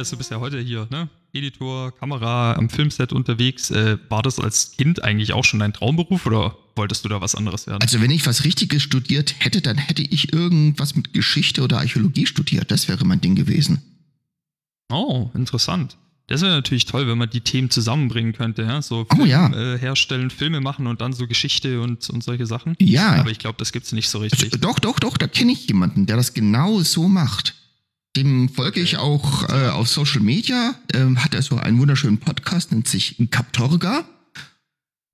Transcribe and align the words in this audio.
Andreas, 0.00 0.10
du 0.12 0.16
bist 0.16 0.30
ja 0.30 0.40
heute 0.40 0.58
hier, 0.58 0.88
ne? 0.90 1.10
Editor, 1.34 1.94
Kamera, 1.94 2.54
am 2.54 2.70
Filmset 2.70 3.12
unterwegs. 3.12 3.70
Äh, 3.70 3.98
war 4.08 4.22
das 4.22 4.38
als 4.38 4.72
Kind 4.78 5.04
eigentlich 5.04 5.34
auch 5.34 5.44
schon 5.44 5.60
dein 5.60 5.74
Traumberuf 5.74 6.24
oder 6.24 6.56
wolltest 6.74 7.04
du 7.04 7.10
da 7.10 7.20
was 7.20 7.34
anderes 7.34 7.66
werden? 7.66 7.82
Also 7.82 8.00
wenn 8.00 8.10
ich 8.10 8.24
was 8.24 8.44
Richtiges 8.44 8.82
studiert 8.82 9.34
hätte, 9.40 9.60
dann 9.60 9.76
hätte 9.76 10.00
ich 10.00 10.32
irgendwas 10.32 10.96
mit 10.96 11.12
Geschichte 11.12 11.60
oder 11.62 11.76
Archäologie 11.80 12.24
studiert. 12.24 12.70
Das 12.70 12.88
wäre 12.88 13.04
mein 13.04 13.20
Ding 13.20 13.34
gewesen. 13.34 13.82
Oh, 14.90 15.28
interessant. 15.34 15.98
Das 16.28 16.40
wäre 16.40 16.52
natürlich 16.52 16.86
toll, 16.86 17.06
wenn 17.06 17.18
man 17.18 17.28
die 17.28 17.42
Themen 17.42 17.68
zusammenbringen 17.68 18.32
könnte, 18.32 18.62
ja? 18.62 18.80
So 18.80 19.06
Oh, 19.18 19.26
ja. 19.26 19.52
äh, 19.52 19.78
herstellen, 19.78 20.30
Filme 20.30 20.62
machen 20.62 20.86
und 20.86 21.02
dann 21.02 21.12
so 21.12 21.26
Geschichte 21.26 21.82
und, 21.82 22.08
und 22.08 22.24
solche 22.24 22.46
Sachen. 22.46 22.74
Ja. 22.80 23.16
Aber 23.16 23.30
ich 23.30 23.38
glaube, 23.38 23.58
das 23.58 23.70
gibt's 23.70 23.92
nicht 23.92 24.08
so 24.08 24.20
richtig. 24.20 24.52
Doch, 24.62 24.78
doch, 24.78 24.98
doch, 24.98 25.18
da 25.18 25.26
kenne 25.28 25.52
ich 25.52 25.66
jemanden, 25.68 26.06
der 26.06 26.16
das 26.16 26.32
genau 26.32 26.80
so 26.80 27.06
macht. 27.06 27.54
Dem 28.16 28.48
folge 28.48 28.80
ich 28.80 28.96
auch 28.96 29.48
äh, 29.48 29.68
auf 29.68 29.88
Social 29.88 30.20
Media. 30.20 30.74
Ähm, 30.94 31.22
hat 31.24 31.34
er 31.34 31.42
so 31.42 31.56
einen 31.56 31.78
wunderschönen 31.78 32.18
Podcast, 32.18 32.72
nennt 32.72 32.88
sich 32.88 33.16
Kaptorga. 33.30 34.04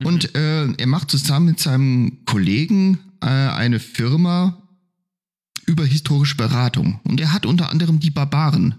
Und 0.02 0.34
äh, 0.34 0.66
er 0.72 0.86
macht 0.86 1.10
zusammen 1.10 1.46
mit 1.46 1.60
seinem 1.60 2.24
Kollegen 2.26 2.98
äh, 3.22 3.26
eine 3.26 3.80
Firma 3.80 4.62
über 5.66 5.84
historische 5.84 6.36
Beratung. 6.36 7.00
Und 7.04 7.20
er 7.20 7.32
hat 7.32 7.44
unter 7.46 7.70
anderem 7.70 7.98
die 8.00 8.10
Barbaren 8.10 8.74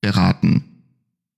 beraten. 0.00 0.64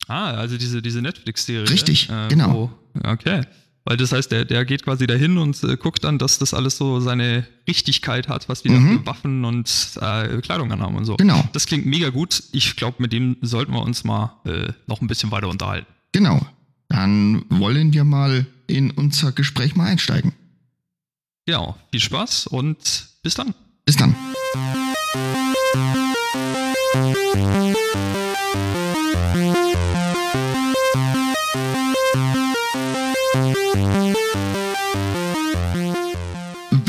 Ah, 0.07 0.33
also 0.33 0.59
diese, 0.59 0.83
diese 0.83 1.01
Netflix-Serie. 1.01 1.69
Richtig, 1.71 2.09
genau. 2.29 2.71
wo- 2.95 3.09
okay. 3.09 3.43
Weil 3.85 3.97
das 3.97 4.13
heißt, 4.13 4.31
der, 4.31 4.45
der 4.45 4.65
geht 4.65 4.85
quasi 4.85 5.07
dahin 5.09 5.39
und 5.39 5.63
äh, 5.65 5.77
guckt 5.77 6.05
dann, 6.05 6.19
dass 6.19 6.39
das 6.39 6.55
alles 6.55 6.77
so 6.77 7.01
seine 7.01 7.47
Richtigkeit 7.67 8.29
hat, 8.29 8.49
was 8.49 8.63
die 8.63 8.69
da 8.69 8.75
Mhm. 8.77 8.99
für 9.01 9.07
Waffen 9.07 9.45
und 9.45 9.69
äh, 10.01 10.41
Kleidung 10.41 10.71
anhaben 10.71 10.95
und 10.95 11.05
so. 11.05 11.17
Genau. 11.17 11.43
Das 11.53 11.67
klingt 11.67 11.85
mega 11.87 12.11
gut. 12.11 12.43
Ich 12.53 12.77
glaube, 12.77 12.97
mit 13.01 13.13
dem 13.13 13.37
sollten 13.41 13.73
wir 13.73 13.83
uns 13.83 14.05
mal 14.05 14.37
äh, 14.45 14.73
noch 14.87 15.01
ein 15.01 15.09
bisschen 15.09 15.31
weiter 15.33 15.49
unterhalten. 15.49 15.87
Genau. 16.13 16.41
Dann 16.89 17.45
wollen 17.49 17.93
wir 17.93 18.05
mal 18.05 18.47
in 18.69 18.91
unser 18.93 19.33
Gespräch 19.33 19.75
mal 19.75 19.87
einsteigen. 19.87 20.33
Genau. 21.47 21.77
Viel 21.91 22.01
Spaß 22.01 22.47
und 22.47 22.79
bis 23.23 23.35
dann. 23.35 23.53
Bis 23.85 23.97
dann. 23.97 24.15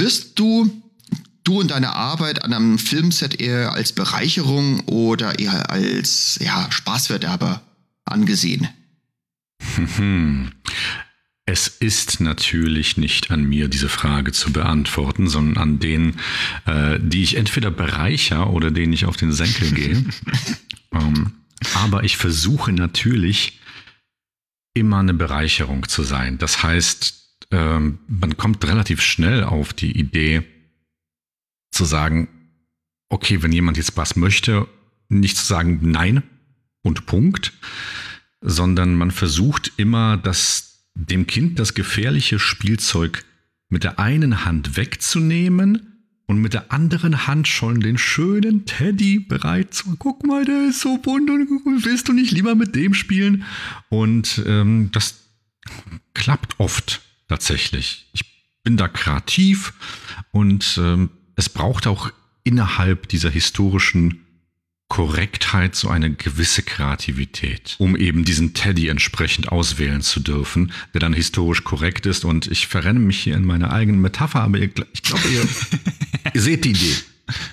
Wirst 0.04 0.38
du, 0.38 0.84
du 1.46 1.62
und 1.62 1.72
deine 1.72 1.96
Arbeit 1.96 2.44
an 2.44 2.52
einem 2.52 2.78
Filmset 2.78 3.40
eher 3.40 3.72
als 3.72 3.94
Bereicherung 3.94 4.82
oder 4.82 5.40
eher 5.40 5.70
als 5.70 6.38
ja, 6.42 6.70
Spaßverderber 6.70 7.62
angesehen? 8.04 8.68
Es 11.46 11.68
ist 11.68 12.22
natürlich 12.22 12.96
nicht 12.96 13.30
an 13.30 13.44
mir, 13.44 13.68
diese 13.68 13.90
Frage 13.90 14.32
zu 14.32 14.54
beantworten, 14.54 15.28
sondern 15.28 15.62
an 15.62 15.80
denen, 15.80 16.22
äh, 16.66 16.98
die 17.02 17.22
ich 17.22 17.36
entweder 17.36 17.70
bereicher 17.70 18.50
oder 18.50 18.72
denen 18.72 18.94
ich 18.94 19.04
auf 19.04 19.18
den 19.18 19.34
Senkel 19.34 19.72
gehe. 19.72 20.06
ähm, 20.94 21.34
aber 21.76 22.06
ich 22.06 22.16
versuche 22.16 22.72
natürlich 22.72 23.60
immer 24.74 25.00
eine 25.00 25.14
Bereicherung 25.14 25.90
zu 25.90 26.04
sein. 26.04 26.38
Das 26.38 26.64
heißt, 26.64 27.23
ähm, 27.54 28.00
man 28.08 28.36
kommt 28.36 28.66
relativ 28.66 29.02
schnell 29.02 29.44
auf 29.44 29.74
die 29.74 29.98
Idee 29.98 30.42
zu 31.72 31.86
sagen, 31.86 32.28
okay, 33.10 33.44
wenn 33.44 33.52
jemand 33.52 33.78
jetzt 33.78 33.96
was 33.96 34.16
möchte, 34.16 34.68
nicht 35.08 35.38
zu 35.38 35.46
sagen 35.46 35.80
Nein 35.84 36.24
und 36.82 37.06
Punkt, 37.06 37.54
sondern 38.42 38.96
man 38.96 39.12
versucht 39.12 39.72
immer, 39.78 40.18
das, 40.18 40.88
dem 40.96 41.28
Kind 41.28 41.60
das 41.60 41.76
gefährliche 41.76 42.40
Spielzeug 42.40 43.24
mit 43.70 43.84
der 43.84 44.00
einen 44.00 44.46
Hand 44.46 44.76
wegzunehmen 44.76 46.10
und 46.26 46.40
mit 46.40 46.56
der 46.56 46.72
anderen 46.72 47.28
Hand 47.28 47.48
schon 47.48 47.82
den 47.82 48.00
schönen 48.00 48.66
Teddy 48.66 49.20
bereit 49.20 49.76
zu. 49.76 49.96
Guck 49.98 50.26
mal, 50.26 50.44
der 50.44 50.70
ist 50.70 50.80
so 50.80 50.98
bunt 50.98 51.30
und 51.30 51.86
willst 51.86 52.08
du 52.08 52.14
nicht 52.14 52.32
lieber 52.32 52.56
mit 52.56 52.76
dem 52.76 52.96
spielen? 52.96 53.44
Und 53.90 54.42
ähm, 54.48 54.90
das 54.92 55.20
klappt 56.16 56.60
oft 56.60 57.02
tatsächlich. 57.34 58.06
Ich 58.14 58.22
bin 58.64 58.78
da 58.78 58.88
kreativ 58.88 59.74
und 60.32 60.78
ähm, 60.78 61.10
es 61.36 61.50
braucht 61.50 61.88
auch 61.88 62.12
innerhalb 62.44 63.08
dieser 63.10 63.32
historischen 63.32 64.20
Korrektheit 64.88 65.76
so 65.76 65.90
eine 65.90 66.14
gewisse 66.14 66.62
Kreativität, 66.62 67.76
um 67.80 67.96
eben 67.96 68.24
diesen 68.24 68.54
Teddy 68.54 68.88
entsprechend 68.90 69.52
auswählen 69.52 70.02
zu 70.04 70.20
dürfen, 70.20 70.72
der 70.94 71.00
dann 71.00 71.14
historisch 71.14 71.64
korrekt 71.64 72.06
ist. 72.06 72.24
Und 72.24 72.46
ich 72.52 72.68
verrenne 72.68 73.00
mich 73.00 73.20
hier 73.20 73.36
in 73.36 73.46
meine 73.46 73.72
eigenen 73.72 74.02
Metapher, 74.02 74.42
aber 74.42 74.60
ihr, 74.60 74.70
ich 74.94 75.02
glaube, 75.02 75.28
ihr, 75.30 75.48
ihr 76.36 76.42
seht 76.42 76.66
die 76.66 76.72
Idee. 76.72 76.96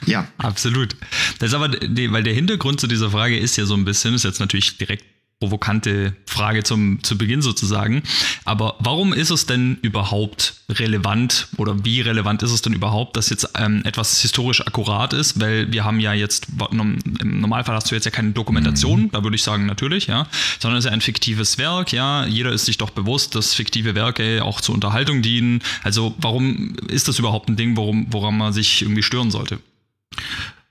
Ja, 0.04 0.28
Absolut. 0.36 0.94
Das 1.38 1.50
ist 1.50 1.54
aber, 1.54 1.70
weil 1.70 2.22
der 2.22 2.34
Hintergrund 2.34 2.80
zu 2.80 2.86
dieser 2.86 3.10
Frage 3.10 3.38
ist 3.38 3.56
ja 3.56 3.64
so 3.64 3.74
ein 3.74 3.86
bisschen, 3.86 4.12
ist 4.12 4.24
jetzt 4.24 4.40
natürlich 4.40 4.76
direkt 4.76 5.04
provokante 5.40 6.14
Frage 6.26 6.62
zum, 6.62 7.02
zu 7.02 7.16
Beginn 7.16 7.40
sozusagen. 7.40 8.02
Aber 8.44 8.76
warum 8.78 9.14
ist 9.14 9.30
es 9.30 9.46
denn 9.46 9.78
überhaupt 9.80 10.54
relevant 10.68 11.48
oder 11.56 11.82
wie 11.82 12.02
relevant 12.02 12.42
ist 12.42 12.52
es 12.52 12.60
denn 12.60 12.74
überhaupt, 12.74 13.16
dass 13.16 13.30
jetzt 13.30 13.48
ähm, 13.56 13.80
etwas 13.84 14.20
historisch 14.20 14.64
akkurat 14.66 15.14
ist? 15.14 15.40
Weil 15.40 15.72
wir 15.72 15.82
haben 15.84 15.98
ja 15.98 16.12
jetzt, 16.12 16.48
im 16.70 17.40
Normalfall 17.40 17.74
hast 17.74 17.90
du 17.90 17.94
jetzt 17.94 18.04
ja 18.04 18.10
keine 18.10 18.32
Dokumentation, 18.32 19.10
da 19.12 19.22
würde 19.22 19.34
ich 19.34 19.42
sagen 19.42 19.64
natürlich, 19.64 20.08
ja, 20.08 20.26
sondern 20.58 20.78
es 20.78 20.84
ist 20.84 20.90
ja 20.90 20.94
ein 20.94 21.00
fiktives 21.00 21.56
Werk, 21.56 21.92
ja. 21.92 22.26
Jeder 22.26 22.52
ist 22.52 22.66
sich 22.66 22.76
doch 22.76 22.90
bewusst, 22.90 23.34
dass 23.34 23.54
fiktive 23.54 23.94
Werke 23.94 24.44
auch 24.44 24.60
zur 24.60 24.74
Unterhaltung 24.74 25.22
dienen. 25.22 25.62
Also 25.82 26.14
warum 26.18 26.76
ist 26.88 27.08
das 27.08 27.18
überhaupt 27.18 27.48
ein 27.48 27.56
Ding, 27.56 27.78
worum, 27.78 28.06
woran 28.10 28.36
man 28.36 28.52
sich 28.52 28.82
irgendwie 28.82 29.02
stören 29.02 29.30
sollte? 29.30 29.58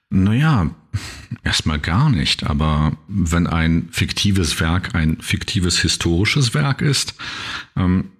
Naja, 0.09 0.73
erstmal 1.43 1.79
gar 1.79 2.09
nicht, 2.09 2.45
aber 2.45 2.97
wenn 3.07 3.47
ein 3.47 3.89
fiktives 3.91 4.59
Werk 4.59 4.95
ein 4.95 5.17
fiktives 5.21 5.79
historisches 5.79 6.53
Werk 6.53 6.81
ist, 6.81 7.15
ähm, 7.75 8.11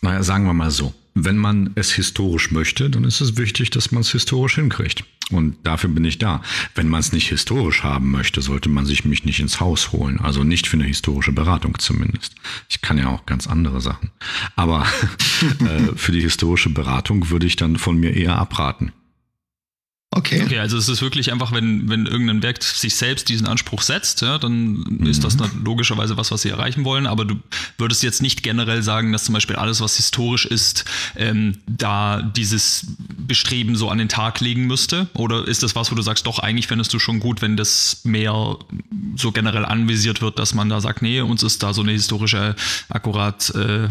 naja, 0.00 0.22
sagen 0.22 0.44
wir 0.44 0.54
mal 0.54 0.70
so, 0.70 0.94
wenn 1.14 1.36
man 1.36 1.72
es 1.74 1.92
historisch 1.92 2.52
möchte, 2.52 2.90
dann 2.90 3.04
ist 3.04 3.20
es 3.20 3.36
wichtig, 3.36 3.70
dass 3.70 3.90
man 3.90 4.02
es 4.02 4.12
historisch 4.12 4.54
hinkriegt. 4.54 5.04
Und 5.30 5.56
dafür 5.64 5.90
bin 5.90 6.04
ich 6.04 6.18
da. 6.18 6.42
Wenn 6.74 6.88
man 6.88 7.00
es 7.00 7.12
nicht 7.12 7.28
historisch 7.28 7.82
haben 7.82 8.10
möchte, 8.10 8.40
sollte 8.40 8.68
man 8.68 8.86
sich 8.86 9.04
mich 9.04 9.24
nicht 9.24 9.40
ins 9.40 9.60
Haus 9.60 9.92
holen. 9.92 10.20
Also 10.20 10.44
nicht 10.44 10.66
für 10.66 10.76
eine 10.78 10.86
historische 10.86 11.32
Beratung 11.32 11.78
zumindest. 11.78 12.34
Ich 12.70 12.80
kann 12.80 12.96
ja 12.96 13.08
auch 13.08 13.26
ganz 13.26 13.46
andere 13.46 13.80
Sachen. 13.80 14.10
Aber 14.56 14.86
äh, 15.60 15.96
für 15.96 16.12
die 16.12 16.22
historische 16.22 16.70
Beratung 16.70 17.28
würde 17.30 17.46
ich 17.46 17.56
dann 17.56 17.76
von 17.76 17.98
mir 17.98 18.14
eher 18.14 18.38
abraten. 18.38 18.92
Okay. 20.10 20.42
Okay, 20.42 20.58
also 20.58 20.76
es 20.76 20.88
ist 20.88 21.02
wirklich 21.02 21.30
einfach, 21.32 21.52
wenn, 21.52 21.88
wenn 21.88 22.06
irgendein 22.06 22.42
Werk 22.42 22.62
sich 22.62 22.94
selbst 22.96 23.28
diesen 23.28 23.46
Anspruch 23.46 23.82
setzt, 23.82 24.22
ja, 24.22 24.38
dann 24.38 25.00
ist 25.04 25.24
das 25.24 25.36
na- 25.36 25.50
logischerweise 25.64 26.16
was, 26.16 26.30
was 26.30 26.42
sie 26.42 26.48
erreichen 26.50 26.84
wollen. 26.84 27.06
Aber 27.06 27.24
du 27.24 27.36
würdest 27.76 28.02
jetzt 28.02 28.22
nicht 28.22 28.42
generell 28.42 28.82
sagen, 28.82 29.12
dass 29.12 29.24
zum 29.24 29.34
Beispiel 29.34 29.56
alles, 29.56 29.80
was 29.80 29.96
historisch 29.96 30.46
ist, 30.46 30.84
ähm, 31.16 31.58
da 31.66 32.22
dieses 32.22 32.86
Bestreben 33.18 33.76
so 33.76 33.90
an 33.90 33.98
den 33.98 34.08
Tag 34.08 34.40
legen 34.40 34.66
müsste? 34.66 35.08
Oder 35.14 35.46
ist 35.46 35.62
das 35.62 35.74
was, 35.74 35.90
wo 35.90 35.94
du 35.94 36.02
sagst, 36.02 36.26
doch, 36.26 36.38
eigentlich 36.38 36.66
fändest 36.66 36.92
du 36.94 36.98
schon 36.98 37.20
gut, 37.20 37.42
wenn 37.42 37.56
das 37.56 38.00
mehr 38.04 38.56
so 39.16 39.32
generell 39.32 39.64
anvisiert 39.64 40.20
wird, 40.22 40.38
dass 40.38 40.54
man 40.54 40.68
da 40.68 40.80
sagt, 40.80 41.02
nee, 41.02 41.20
uns 41.20 41.42
ist 41.42 41.62
da 41.62 41.74
so 41.74 41.82
eine 41.82 41.92
historische 41.92 42.56
Akkurat 42.88 43.50
äh, 43.54 43.88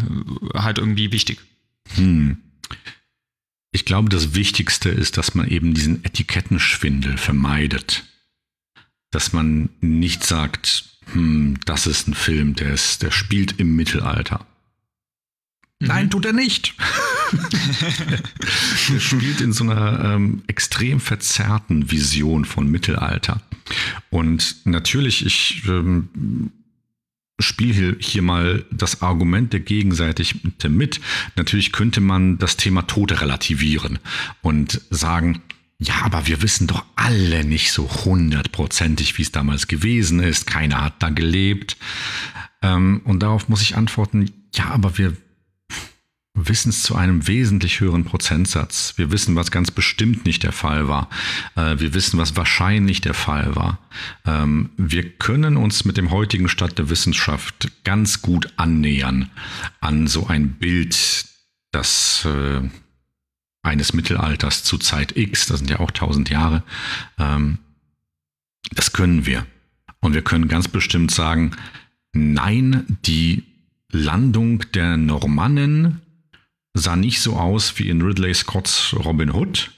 halt 0.54 0.78
irgendwie 0.78 1.12
wichtig. 1.12 1.38
Hm. 1.94 2.38
Ich 3.70 3.84
glaube, 3.84 4.08
das 4.08 4.34
Wichtigste 4.34 4.88
ist, 4.88 5.16
dass 5.16 5.34
man 5.34 5.48
eben 5.48 5.74
diesen 5.74 6.04
Etikettenschwindel 6.04 7.18
vermeidet. 7.18 8.04
Dass 9.10 9.32
man 9.32 9.70
nicht 9.80 10.24
sagt, 10.24 10.84
hm, 11.12 11.58
das 11.64 11.86
ist 11.86 12.08
ein 12.08 12.14
Film, 12.14 12.54
der, 12.54 12.72
ist, 12.72 13.02
der 13.02 13.10
spielt 13.10 13.58
im 13.60 13.76
Mittelalter. 13.76 14.46
Nein, 15.80 16.10
tut 16.10 16.24
er 16.24 16.32
nicht. 16.32 16.74
er 18.92 19.00
spielt 19.00 19.40
in 19.40 19.52
so 19.52 19.64
einer 19.64 20.04
ähm, 20.04 20.42
extrem 20.46 20.98
verzerrten 20.98 21.90
Vision 21.90 22.44
von 22.44 22.68
Mittelalter. 22.68 23.40
Und 24.10 24.56
natürlich, 24.64 25.24
ich 25.24 25.62
ähm, 25.68 26.50
spiele 27.38 27.96
hier, 28.00 28.22
mal 28.22 28.64
das 28.70 29.02
Argument 29.02 29.52
der 29.52 29.60
Gegenseitigkeit 29.60 30.70
mit. 30.70 31.00
Natürlich 31.36 31.72
könnte 31.72 32.00
man 32.00 32.38
das 32.38 32.56
Thema 32.56 32.82
Tod 32.82 33.20
relativieren 33.20 33.98
und 34.42 34.80
sagen, 34.90 35.40
ja, 35.78 35.94
aber 36.02 36.26
wir 36.26 36.42
wissen 36.42 36.66
doch 36.66 36.84
alle 36.96 37.44
nicht 37.44 37.70
so 37.70 37.88
hundertprozentig, 37.88 39.16
wie 39.16 39.22
es 39.22 39.30
damals 39.30 39.68
gewesen 39.68 40.20
ist. 40.20 40.46
Keiner 40.46 40.82
hat 40.82 40.94
da 40.98 41.10
gelebt. 41.10 41.76
Ähm, 42.62 43.00
und 43.04 43.20
darauf 43.22 43.48
muss 43.48 43.62
ich 43.62 43.76
antworten, 43.76 44.30
ja, 44.54 44.66
aber 44.66 44.98
wir 44.98 45.16
wissen 46.46 46.70
es 46.70 46.82
zu 46.82 46.94
einem 46.94 47.26
wesentlich 47.26 47.80
höheren 47.80 48.04
Prozentsatz. 48.04 48.94
Wir 48.96 49.10
wissen, 49.10 49.36
was 49.36 49.50
ganz 49.50 49.70
bestimmt 49.70 50.24
nicht 50.24 50.42
der 50.42 50.52
Fall 50.52 50.88
war. 50.88 51.08
Äh, 51.56 51.78
wir 51.78 51.94
wissen, 51.94 52.18
was 52.18 52.36
wahrscheinlich 52.36 53.00
der 53.00 53.14
Fall 53.14 53.56
war. 53.56 53.78
Ähm, 54.24 54.70
wir 54.76 55.08
können 55.08 55.56
uns 55.56 55.84
mit 55.84 55.96
dem 55.96 56.10
heutigen 56.10 56.48
Stand 56.48 56.78
der 56.78 56.90
Wissenschaft 56.90 57.70
ganz 57.84 58.22
gut 58.22 58.52
annähern 58.56 59.30
an 59.80 60.06
so 60.06 60.26
ein 60.26 60.50
Bild, 60.50 61.26
das 61.72 62.24
äh, 62.24 62.60
eines 63.62 63.92
Mittelalters 63.92 64.64
zu 64.64 64.78
Zeit 64.78 65.16
X, 65.16 65.46
das 65.46 65.58
sind 65.58 65.70
ja 65.70 65.80
auch 65.80 65.90
tausend 65.90 66.30
Jahre, 66.30 66.62
ähm, 67.18 67.58
das 68.70 68.92
können 68.92 69.26
wir. 69.26 69.46
Und 70.00 70.14
wir 70.14 70.22
können 70.22 70.48
ganz 70.48 70.68
bestimmt 70.68 71.10
sagen, 71.10 71.52
nein, 72.12 72.98
die 73.04 73.44
Landung 73.90 74.64
der 74.72 74.96
Normannen 74.96 76.02
sah 76.78 76.96
nicht 76.96 77.20
so 77.20 77.36
aus 77.36 77.78
wie 77.78 77.88
in 77.88 78.02
Ridley 78.02 78.34
Scotts 78.34 78.94
Robin 79.04 79.32
Hood. 79.34 79.70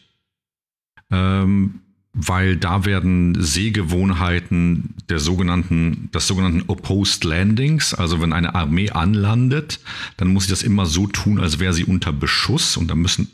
Ähm, 1.10 1.80
weil 2.12 2.56
da 2.56 2.84
werden 2.84 3.40
Sehgewohnheiten 3.40 4.94
der 5.08 5.20
sogenannten, 5.20 6.10
des 6.12 6.26
sogenannten 6.26 6.64
Opposed 6.66 7.22
Landings, 7.22 7.94
also 7.94 8.20
wenn 8.20 8.32
eine 8.32 8.56
Armee 8.56 8.90
anlandet, 8.90 9.78
dann 10.16 10.28
muss 10.28 10.44
sie 10.44 10.50
das 10.50 10.64
immer 10.64 10.86
so 10.86 11.06
tun, 11.06 11.38
als 11.38 11.60
wäre 11.60 11.72
sie 11.72 11.84
unter 11.84 12.12
Beschuss 12.12 12.76
und 12.76 12.90
da 12.90 12.96
müssen 12.96 13.28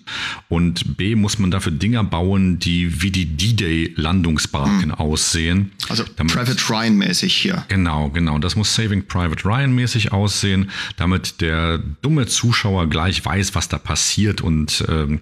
und 0.49 0.99
B 0.99 1.14
muss 1.14 1.38
man 1.38 1.50
dafür 1.50 1.73
Dinger 1.73 2.05
bauen, 2.05 2.58
die 2.58 3.02
wie 3.02 3.11
die 3.11 3.25
D-Day 3.25 3.94
Landungsbarken 3.96 4.90
hm. 4.90 4.94
aussehen. 4.94 5.73
Also 5.88 6.05
damit, 6.17 6.34
Private 6.34 6.62
Ryan 6.69 6.96
mäßig 6.96 7.34
hier. 7.34 7.64
Genau, 7.69 8.11
genau, 8.11 8.38
das 8.38 8.56
muss 8.56 8.75
Saving 8.75 9.06
Private 9.06 9.43
Ryan 9.46 9.75
mäßig 9.75 10.12
aussehen, 10.12 10.70
damit 10.96 11.40
der 11.40 11.78
dumme 12.02 12.26
Zuschauer 12.26 12.88
gleich 12.90 13.25
weiß, 13.25 13.55
was 13.55 13.69
da 13.69 13.78
passiert 13.78 14.43
und 14.43 14.84
ähm, 14.88 15.20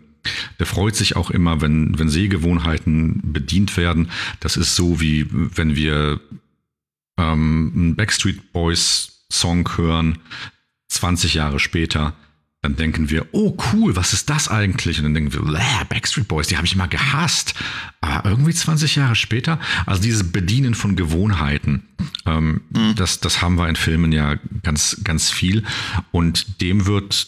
der 0.59 0.67
freut 0.67 0.97
sich 0.97 1.17
auch 1.17 1.31
immer, 1.31 1.61
wenn, 1.61 1.99
wenn 1.99 2.09
Sehgewohnheiten 2.09 3.32
bedient 3.32 3.76
werden. 3.76 4.11
Das 4.41 4.56
ist 4.56 4.76
so 4.76 5.00
wie 5.00 5.26
wenn 5.31 5.76
wir 5.76 6.21
ähm, 7.19 7.73
einen 7.75 7.97
Backstreet 7.97 8.53
Boys 8.53 9.26
Song 9.31 9.69
hören, 9.76 10.19
20 10.88 11.35
Jahre 11.35 11.59
später, 11.59 12.15
dann 12.65 12.76
denken 12.76 13.11
wir, 13.11 13.26
oh 13.32 13.55
cool, 13.73 13.94
was 13.94 14.15
ist 14.15 14.31
das 14.31 14.49
eigentlich? 14.49 14.97
Und 14.97 15.05
dann 15.05 15.15
denken 15.15 15.35
wir, 15.35 15.43
Backstreet 15.91 16.29
Boys, 16.29 16.47
die 16.47 16.56
habe 16.56 16.67
ich 16.67 16.75
immer 16.75 16.88
gehasst. 16.88 17.55
Aber 18.00 18.31
irgendwie 18.31 18.55
20 18.55 18.97
Jahre 18.97 19.17
später, 19.17 19.61
also 19.85 20.00
dieses 20.00 20.32
Bedienen 20.32 20.75
von 20.75 20.97
Gewohnheiten, 20.97 21.85
ähm, 22.25 22.62
mhm. 22.70 22.94
das, 22.94 23.20
das 23.20 23.43
haben 23.43 23.56
wir 23.56 23.69
in 23.69 23.77
Filmen 23.77 24.12
ja 24.12 24.37
ganz, 24.62 24.99
ganz 25.05 25.31
viel. 25.31 25.62
Und 26.11 26.62
dem 26.62 26.87
wird 26.87 27.27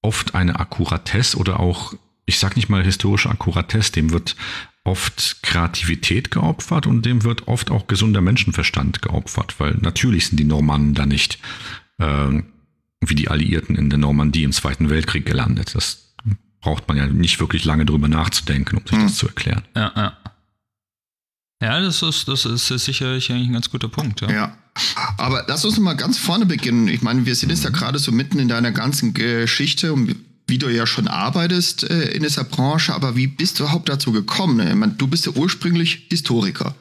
oft 0.00 0.34
eine 0.34 0.58
Akkuratesse 0.58 1.36
oder 1.36 1.60
auch 1.60 1.92
ich 2.26 2.38
sag 2.38 2.56
nicht 2.56 2.68
mal 2.68 2.84
historische 2.84 3.30
Akkuratesse, 3.30 3.92
dem 3.92 4.10
wird 4.12 4.36
oft 4.84 5.42
Kreativität 5.42 6.30
geopfert 6.30 6.86
und 6.86 7.06
dem 7.06 7.24
wird 7.24 7.48
oft 7.48 7.70
auch 7.70 7.86
gesunder 7.86 8.20
Menschenverstand 8.20 9.02
geopfert, 9.02 9.58
weil 9.58 9.74
natürlich 9.80 10.26
sind 10.28 10.38
die 10.38 10.44
Normannen 10.44 10.94
da 10.94 11.06
nicht 11.06 11.38
äh, 11.98 12.42
wie 13.00 13.14
die 13.14 13.28
Alliierten 13.28 13.76
in 13.76 13.90
der 13.90 13.98
Normandie 13.98 14.44
im 14.44 14.52
Zweiten 14.52 14.90
Weltkrieg 14.90 15.26
gelandet. 15.26 15.74
Das 15.74 16.14
braucht 16.60 16.88
man 16.88 16.96
ja 16.96 17.06
nicht 17.06 17.40
wirklich 17.40 17.64
lange 17.64 17.84
drüber 17.84 18.08
nachzudenken, 18.08 18.78
um 18.78 18.86
sich 18.86 18.96
hm. 18.96 19.06
das 19.06 19.16
zu 19.16 19.26
erklären. 19.26 19.62
Ja, 19.74 19.92
ja. 19.94 20.16
Ja, 21.62 21.80
das 21.80 22.02
ist, 22.02 22.28
das 22.28 22.44
ist 22.44 22.66
sicherlich 22.66 23.30
eigentlich 23.30 23.48
ein 23.48 23.54
ganz 23.54 23.70
guter 23.70 23.88
Punkt. 23.88 24.20
Ja. 24.20 24.30
ja. 24.30 24.58
Aber 25.16 25.44
lass 25.48 25.64
uns 25.64 25.78
mal 25.78 25.94
ganz 25.94 26.18
vorne 26.18 26.44
beginnen. 26.44 26.86
Ich 26.86 27.00
meine, 27.00 27.24
wir 27.24 27.34
sind 27.34 27.48
jetzt 27.48 27.64
ja 27.64 27.70
gerade 27.70 27.98
so 27.98 28.12
mitten 28.12 28.38
in 28.38 28.48
deiner 28.48 28.72
ganzen 28.72 29.14
Geschichte 29.14 29.94
und 29.94 30.14
wie 30.46 30.58
du 30.58 30.68
ja 30.68 30.86
schon 30.86 31.08
arbeitest 31.08 31.84
äh, 31.84 32.10
in 32.12 32.22
dieser 32.22 32.44
Branche, 32.44 32.94
aber 32.94 33.16
wie 33.16 33.26
bist 33.26 33.58
du 33.58 33.64
überhaupt 33.64 33.88
dazu 33.88 34.12
gekommen? 34.12 34.78
Meine, 34.78 34.92
du 34.92 35.06
bist 35.06 35.26
ja 35.26 35.32
ursprünglich 35.32 36.06
Historiker. 36.10 36.74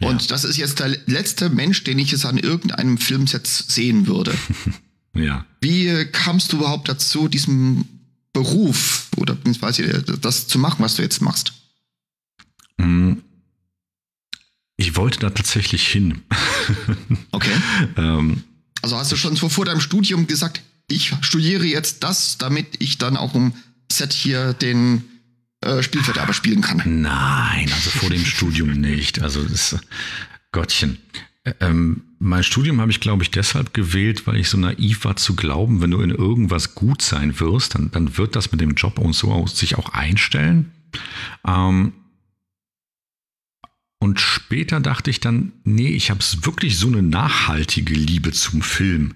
Ja. 0.00 0.08
Und 0.08 0.30
das 0.30 0.44
ist 0.44 0.56
jetzt 0.56 0.80
der 0.80 0.88
letzte 1.06 1.48
Mensch, 1.48 1.84
den 1.84 1.98
ich 1.98 2.10
jetzt 2.10 2.26
an 2.26 2.36
irgendeinem 2.36 2.98
Filmset 2.98 3.46
sehen 3.46 4.06
würde. 4.08 4.34
ja. 5.14 5.46
Wie 5.60 5.86
äh, 5.86 6.04
kamst 6.06 6.52
du 6.52 6.56
überhaupt 6.56 6.88
dazu, 6.88 7.28
diesen 7.28 7.84
Beruf 8.32 9.08
oder 9.16 9.34
beziehungsweise 9.34 9.84
äh, 9.84 10.02
das 10.20 10.48
zu 10.48 10.58
machen, 10.58 10.82
was 10.82 10.96
du 10.96 11.02
jetzt 11.02 11.22
machst? 11.22 11.52
Mm. 12.78 13.14
Ich 14.76 14.96
wollte 14.96 15.20
da 15.20 15.30
tatsächlich 15.30 15.86
hin. 15.86 16.22
okay. 17.30 17.52
ähm, 17.96 18.42
also 18.80 18.96
hast 18.96 19.12
du 19.12 19.16
schon 19.16 19.36
vor 19.36 19.64
deinem 19.64 19.80
Studium 19.80 20.26
gesagt, 20.26 20.60
ich 20.88 21.14
studiere 21.22 21.64
jetzt 21.64 22.02
das, 22.02 22.38
damit 22.38 22.66
ich 22.78 22.98
dann 22.98 23.16
auch 23.16 23.34
im 23.34 23.54
Set 23.90 24.12
hier 24.12 24.52
den 24.52 25.04
äh, 25.60 25.82
Spielverderber 25.82 26.32
spielen 26.32 26.60
kann. 26.60 26.82
Nein, 26.84 27.70
also 27.72 27.90
vor 27.90 28.10
dem 28.10 28.24
Studium 28.24 28.72
nicht. 28.72 29.22
Also 29.22 29.44
das 29.44 29.76
Gottchen. 30.50 30.98
Ähm, 31.60 32.02
mein 32.18 32.44
Studium 32.44 32.80
habe 32.80 32.92
ich, 32.92 33.00
glaube 33.00 33.22
ich, 33.24 33.30
deshalb 33.30 33.74
gewählt, 33.74 34.26
weil 34.26 34.36
ich 34.36 34.48
so 34.48 34.58
naiv 34.58 35.04
war 35.04 35.16
zu 35.16 35.34
glauben, 35.34 35.80
wenn 35.80 35.90
du 35.90 36.00
in 36.00 36.10
irgendwas 36.10 36.74
gut 36.74 37.02
sein 37.02 37.40
wirst, 37.40 37.74
dann, 37.74 37.90
dann 37.90 38.16
wird 38.16 38.36
das 38.36 38.52
mit 38.52 38.60
dem 38.60 38.74
Job 38.74 38.98
und 38.98 39.12
so 39.12 39.32
aus 39.32 39.56
sich 39.56 39.76
auch 39.76 39.88
einstellen. 39.88 40.70
Ähm, 41.46 41.94
und 43.98 44.20
später 44.20 44.80
dachte 44.80 45.10
ich 45.10 45.20
dann, 45.20 45.52
nee, 45.64 45.88
ich 45.88 46.10
habe 46.10 46.20
wirklich 46.42 46.76
so 46.76 46.88
eine 46.88 47.02
nachhaltige 47.02 47.94
Liebe 47.94 48.32
zum 48.32 48.62
Film. 48.62 49.14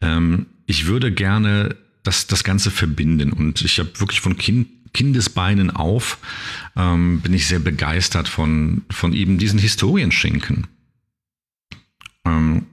Ähm, 0.00 0.46
ich 0.66 0.86
würde 0.86 1.12
gerne 1.12 1.76
das, 2.02 2.26
das 2.26 2.44
Ganze 2.44 2.70
verbinden. 2.70 3.32
Und 3.32 3.62
ich 3.62 3.78
habe 3.78 3.98
wirklich 4.00 4.20
von 4.20 4.36
kind, 4.36 4.68
Kindesbeinen 4.94 5.70
auf, 5.70 6.18
ähm, 6.76 7.20
bin 7.20 7.34
ich 7.34 7.46
sehr 7.46 7.58
begeistert 7.58 8.28
von, 8.28 8.82
von 8.90 9.12
eben 9.12 9.38
diesen 9.38 9.58
Historienschinken. 9.58 10.66
Ähm, 12.24 12.66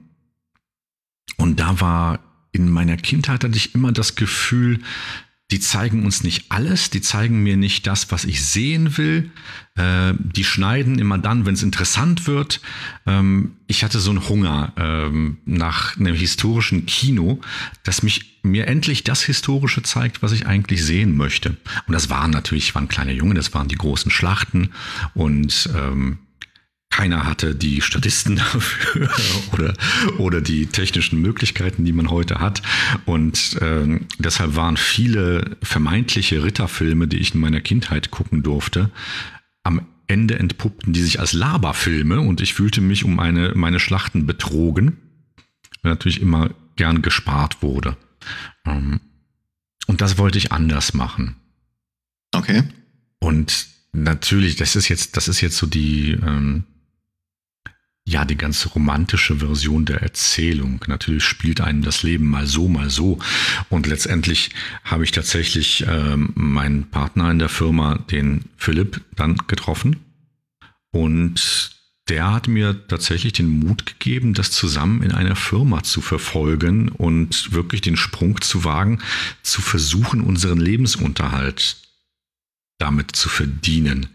und 1.36 1.60
da 1.60 1.80
war 1.80 2.20
in 2.52 2.70
meiner 2.70 2.96
Kindheit 2.96 3.44
hatte 3.44 3.56
ich 3.56 3.74
immer 3.74 3.92
das 3.92 4.14
Gefühl, 4.14 4.80
die 5.52 5.60
zeigen 5.60 6.04
uns 6.04 6.24
nicht 6.24 6.46
alles, 6.48 6.90
die 6.90 7.00
zeigen 7.00 7.42
mir 7.42 7.56
nicht 7.56 7.86
das, 7.86 8.10
was 8.10 8.24
ich 8.24 8.44
sehen 8.44 8.96
will. 8.98 9.30
Äh, 9.76 10.14
die 10.18 10.42
schneiden 10.42 10.98
immer 10.98 11.18
dann, 11.18 11.46
wenn 11.46 11.54
es 11.54 11.62
interessant 11.62 12.26
wird. 12.26 12.60
Ähm, 13.06 13.52
ich 13.68 13.84
hatte 13.84 14.00
so 14.00 14.10
einen 14.10 14.28
Hunger 14.28 14.72
ähm, 14.76 15.38
nach 15.44 15.96
einem 15.98 16.16
historischen 16.16 16.86
Kino, 16.86 17.40
das 17.84 18.02
mich 18.02 18.40
mir 18.42 18.66
endlich 18.66 19.04
das 19.04 19.22
Historische 19.22 19.82
zeigt, 19.82 20.20
was 20.20 20.32
ich 20.32 20.46
eigentlich 20.46 20.84
sehen 20.84 21.16
möchte. 21.16 21.56
Und 21.86 21.92
das 21.92 22.10
waren 22.10 22.32
natürlich, 22.32 22.68
ich 22.68 22.74
war 22.74 22.82
ein 22.82 22.88
kleiner 22.88 23.12
Junge, 23.12 23.34
das 23.34 23.54
waren 23.54 23.68
die 23.68 23.76
großen 23.76 24.10
Schlachten 24.10 24.70
und 25.14 25.68
ähm, 25.76 26.18
keiner 26.90 27.26
hatte 27.26 27.54
die 27.54 27.82
Statisten 27.82 28.36
dafür 28.52 29.10
oder, 29.52 29.74
oder 30.18 30.40
die 30.40 30.66
technischen 30.66 31.20
Möglichkeiten, 31.20 31.84
die 31.84 31.92
man 31.92 32.10
heute 32.10 32.40
hat. 32.40 32.62
Und 33.04 33.60
äh, 33.60 34.00
deshalb 34.18 34.56
waren 34.56 34.76
viele 34.76 35.56
vermeintliche 35.62 36.42
Ritterfilme, 36.42 37.06
die 37.06 37.18
ich 37.18 37.34
in 37.34 37.40
meiner 37.40 37.60
Kindheit 37.60 38.10
gucken 38.10 38.42
durfte, 38.42 38.90
am 39.62 39.86
Ende 40.06 40.38
entpuppten 40.38 40.92
die 40.92 41.02
sich 41.02 41.18
als 41.18 41.32
Laberfilme 41.32 42.20
und 42.20 42.40
ich 42.40 42.54
fühlte 42.54 42.80
mich 42.80 43.04
um 43.04 43.18
eine, 43.18 43.52
meine 43.56 43.80
Schlachten 43.80 44.24
betrogen, 44.24 44.96
weil 45.82 45.92
natürlich 45.92 46.20
immer 46.20 46.50
gern 46.76 47.02
gespart 47.02 47.62
wurde. 47.62 47.96
Ähm, 48.64 49.00
und 49.88 50.00
das 50.00 50.18
wollte 50.18 50.38
ich 50.38 50.52
anders 50.52 50.94
machen. 50.94 51.36
Okay. 52.32 52.62
Und 53.18 53.66
natürlich, 53.92 54.56
das 54.56 54.76
ist 54.76 54.88
jetzt, 54.88 55.16
das 55.16 55.26
ist 55.26 55.40
jetzt 55.40 55.56
so 55.56 55.66
die, 55.66 56.12
ähm, 56.12 56.64
ja, 58.08 58.24
die 58.24 58.36
ganze 58.36 58.68
romantische 58.68 59.36
Version 59.36 59.84
der 59.84 60.00
Erzählung. 60.00 60.82
Natürlich 60.86 61.24
spielt 61.24 61.60
einem 61.60 61.82
das 61.82 62.04
Leben 62.04 62.26
mal 62.26 62.46
so, 62.46 62.68
mal 62.68 62.88
so. 62.88 63.18
Und 63.68 63.88
letztendlich 63.88 64.50
habe 64.84 65.02
ich 65.02 65.10
tatsächlich 65.10 65.84
ähm, 65.88 66.30
meinen 66.36 66.88
Partner 66.88 67.32
in 67.32 67.40
der 67.40 67.48
Firma, 67.48 67.96
den 67.96 68.44
Philipp, 68.56 69.00
dann 69.16 69.36
getroffen. 69.48 69.96
Und 70.92 71.72
der 72.08 72.32
hat 72.32 72.46
mir 72.46 72.86
tatsächlich 72.86 73.32
den 73.32 73.48
Mut 73.48 73.84
gegeben, 73.86 74.34
das 74.34 74.52
zusammen 74.52 75.02
in 75.02 75.10
einer 75.10 75.34
Firma 75.34 75.82
zu 75.82 76.00
verfolgen 76.00 76.88
und 76.88 77.52
wirklich 77.52 77.80
den 77.80 77.96
Sprung 77.96 78.40
zu 78.40 78.62
wagen, 78.62 79.00
zu 79.42 79.60
versuchen, 79.60 80.20
unseren 80.20 80.60
Lebensunterhalt 80.60 81.78
damit 82.78 83.16
zu 83.16 83.28
verdienen. 83.28 84.06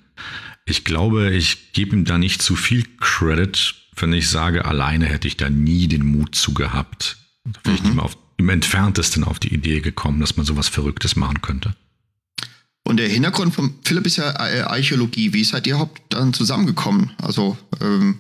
Ich 0.64 0.86
glaube, 0.86 1.32
ich 1.34 1.74
gebe 1.74 1.94
ihm 1.94 2.06
da 2.06 2.18
nicht 2.18 2.42
zu 2.42 2.56
viel 2.56 2.86
Credit, 3.02 3.81
wenn 4.02 4.14
ich 4.14 4.30
sage, 4.30 4.66
alleine 4.66 5.06
hätte 5.06 5.28
ich 5.28 5.38
da 5.38 5.50
nie 5.50 5.88
den 5.88 6.06
Mut 6.06 6.36
zu 6.36 6.54
gehabt. 6.54 7.18
Da 7.46 7.60
wäre 7.64 7.76
ich 7.76 7.84
mhm. 7.84 7.90
nicht 7.92 8.00
auf, 8.00 8.18
im 8.38 8.50
entferntesten 8.50 9.24
auf 9.24 9.40
die 9.40 9.54
Idee 9.54 9.82
gekommen, 9.82 10.20
dass 10.20 10.38
man 10.38 10.46
sowas 10.46 10.68
Verrücktes 10.68 11.16
machen 11.16 11.42
könnte. 11.42 11.76
Und 12.84 12.98
der 12.98 13.08
Hintergrund 13.08 13.54
von 13.54 13.76
Philipp 13.84 14.06
ist 14.06 14.18
ja 14.18 14.32
äh, 14.48 14.62
Archäologie. 14.62 15.34
Wie 15.34 15.44
seid 15.44 15.68
ihr 15.68 15.74
überhaupt 15.74 16.02
dann 16.10 16.34
zusammengekommen? 16.34 17.12
Also 17.22 17.58
ähm, 17.80 18.20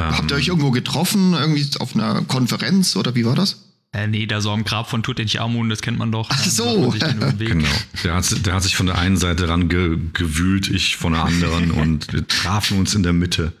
ähm, 0.00 0.16
habt 0.16 0.30
ihr 0.30 0.36
euch 0.36 0.48
irgendwo 0.48 0.70
getroffen, 0.70 1.34
irgendwie 1.34 1.66
auf 1.80 1.94
einer 1.94 2.22
Konferenz 2.22 2.96
oder 2.96 3.14
wie 3.14 3.24
war 3.24 3.34
das? 3.34 3.67
Äh, 3.92 4.06
nee, 4.06 4.26
da 4.26 4.42
so 4.42 4.50
am 4.50 4.64
Grab 4.64 4.90
von 4.90 5.02
Tutanchamun, 5.02 5.70
das 5.70 5.80
kennt 5.80 5.98
man 5.98 6.12
doch. 6.12 6.28
Ach 6.30 6.44
so. 6.44 6.94
Genau. 7.38 7.68
Der 8.04 8.14
hat, 8.14 8.46
der 8.46 8.54
hat 8.54 8.62
sich 8.62 8.76
von 8.76 8.84
der 8.84 8.98
einen 8.98 9.16
Seite 9.16 9.48
ran 9.48 9.70
ge, 9.70 9.98
gewühlt, 10.12 10.68
ich 10.68 10.96
von 10.96 11.14
der 11.14 11.24
anderen 11.24 11.70
und 11.70 12.12
wir 12.12 12.26
trafen 12.28 12.78
uns 12.78 12.94
in 12.94 13.02
der 13.02 13.14
Mitte. 13.14 13.54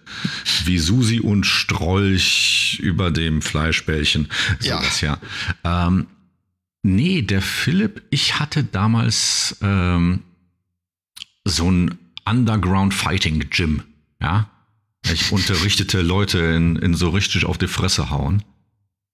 Wie 0.64 0.78
Susi 0.78 1.20
und 1.20 1.46
Strolch 1.46 2.78
über 2.82 3.10
dem 3.10 3.40
Fleischbällchen. 3.40 4.28
So 4.60 4.68
Ja. 4.68 4.80
Das, 4.82 5.00
ja. 5.00 5.18
Ähm, 5.64 6.06
nee, 6.82 7.22
der 7.22 7.40
Philipp, 7.40 8.02
ich 8.10 8.38
hatte 8.38 8.64
damals 8.64 9.56
ähm, 9.62 10.20
so 11.44 11.70
ein 11.70 11.96
Underground 12.26 12.92
Fighting 12.92 13.48
Gym. 13.48 13.82
Ja. 14.20 14.50
Ich 15.10 15.32
unterrichtete 15.32 16.02
Leute 16.02 16.38
in, 16.38 16.76
in 16.76 16.92
so 16.92 17.08
richtig 17.08 17.46
auf 17.46 17.56
die 17.56 17.68
Fresse 17.68 18.10
hauen. 18.10 18.42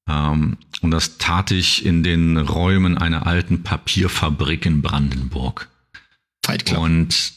Ähm, 0.08 0.58
und 0.82 0.90
das 0.90 1.18
tat 1.18 1.50
ich 1.50 1.84
in 1.84 2.02
den 2.02 2.36
Räumen 2.36 2.98
einer 2.98 3.26
alten 3.26 3.62
Papierfabrik 3.62 4.66
in 4.66 4.82
Brandenburg. 4.82 5.68
Fight 6.44 6.66
Club. 6.66 6.80
Und 6.80 7.32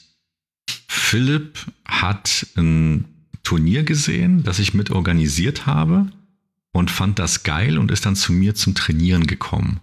Philipp 0.87 1.59
hat 1.85 2.47
ein 2.55 3.05
Turnier 3.43 3.83
gesehen, 3.83 4.43
das 4.43 4.59
ich 4.59 4.73
mit 4.73 4.91
organisiert 4.91 5.65
habe 5.65 6.07
und 6.73 6.91
fand 6.91 7.19
das 7.19 7.43
geil 7.43 7.77
und 7.77 7.91
ist 7.91 8.05
dann 8.05 8.15
zu 8.15 8.33
mir 8.33 8.55
zum 8.55 8.75
Trainieren 8.75 9.25
gekommen. 9.25 9.79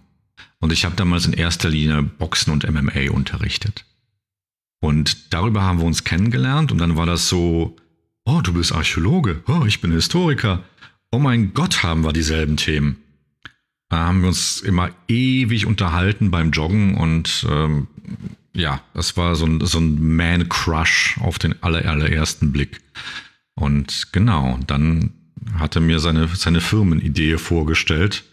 Und 0.59 0.71
ich 0.71 0.85
habe 0.85 0.95
damals 0.95 1.25
in 1.25 1.33
erster 1.33 1.69
Linie 1.69 2.03
Boxen 2.03 2.51
und 2.51 2.69
MMA 2.69 3.11
unterrichtet. 3.11 3.85
Und 4.79 5.33
darüber 5.33 5.63
haben 5.63 5.79
wir 5.79 5.85
uns 5.85 6.03
kennengelernt 6.03 6.71
und 6.71 6.77
dann 6.77 6.95
war 6.95 7.05
das 7.05 7.27
so, 7.27 7.75
oh, 8.25 8.41
du 8.41 8.53
bist 8.53 8.71
Archäologe, 8.71 9.43
oh, 9.47 9.65
ich 9.65 9.81
bin 9.81 9.91
Historiker. 9.91 10.63
Oh 11.15 11.19
mein 11.19 11.53
Gott, 11.53 11.81
haben 11.81 12.03
wir 12.03 12.11
dieselben 12.11 12.57
Themen. 12.57 12.97
Da 13.87 13.99
haben 13.99 14.19
wir 14.19 14.27
uns 14.27 14.59
immer 14.59 14.89
ewig 15.07 15.65
unterhalten 15.65 16.29
beim 16.29 16.51
Joggen 16.51 16.97
und 16.97 17.47
ähm, 17.49 17.87
ja, 18.53 18.81
das 18.93 19.15
war 19.15 19.37
so 19.37 19.45
ein, 19.45 19.65
so 19.65 19.79
ein 19.79 20.17
Man-Crush 20.17 21.19
auf 21.21 21.39
den 21.39 21.55
aller, 21.63 21.89
allerersten 21.89 22.51
Blick. 22.51 22.81
Und 23.53 24.11
genau, 24.11 24.59
dann 24.67 25.13
hat 25.57 25.77
er 25.77 25.81
mir 25.81 25.99
seine, 25.99 26.27
seine 26.27 26.59
Firmenidee 26.59 27.37
vorgestellt. 27.37 28.25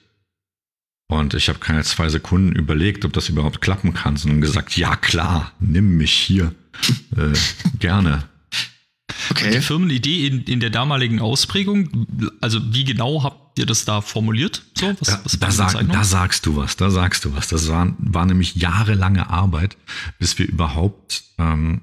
Und 1.07 1.35
ich 1.35 1.49
habe 1.49 1.61
keine 1.61 1.85
zwei 1.85 2.09
Sekunden 2.09 2.51
überlegt, 2.51 3.05
ob 3.05 3.12
das 3.12 3.29
überhaupt 3.29 3.61
klappen 3.61 3.95
kann, 3.95 4.17
sondern 4.17 4.41
gesagt, 4.41 4.77
ja 4.77 4.97
klar, 4.97 5.53
nimm 5.61 5.99
mich 5.99 6.12
hier. 6.12 6.53
äh, 7.17 7.33
gerne. 7.79 8.25
Die 9.31 9.33
Okay. 9.33 9.61
Firmenidee 9.61 10.26
in, 10.26 10.42
in 10.45 10.61
der 10.61 10.71
damaligen 10.71 11.21
Ausprägung, 11.21 12.07
also 12.40 12.61
wie 12.73 12.85
genau 12.85 13.23
habt 13.23 13.59
ihr 13.59 13.66
das 13.66 13.85
da 13.85 14.00
formuliert? 14.00 14.62
So, 14.78 14.95
was, 14.99 15.09
Da, 15.09 15.21
was 15.25 15.38
da, 15.38 15.47
die 15.47 15.52
sag, 15.52 15.88
da 15.92 16.04
sagst 16.04 16.47
du 16.47 16.57
was, 16.57 16.76
da 16.76 16.90
sagst 16.90 17.25
du 17.25 17.35
was. 17.35 17.49
Das 17.49 17.69
war, 17.69 17.95
war 17.99 18.26
nämlich 18.26 18.54
jahrelange 18.57 19.28
Arbeit, 19.31 19.76
bis 20.19 20.38
wir 20.38 20.47
überhaupt, 20.49 21.25
ähm, 21.38 21.81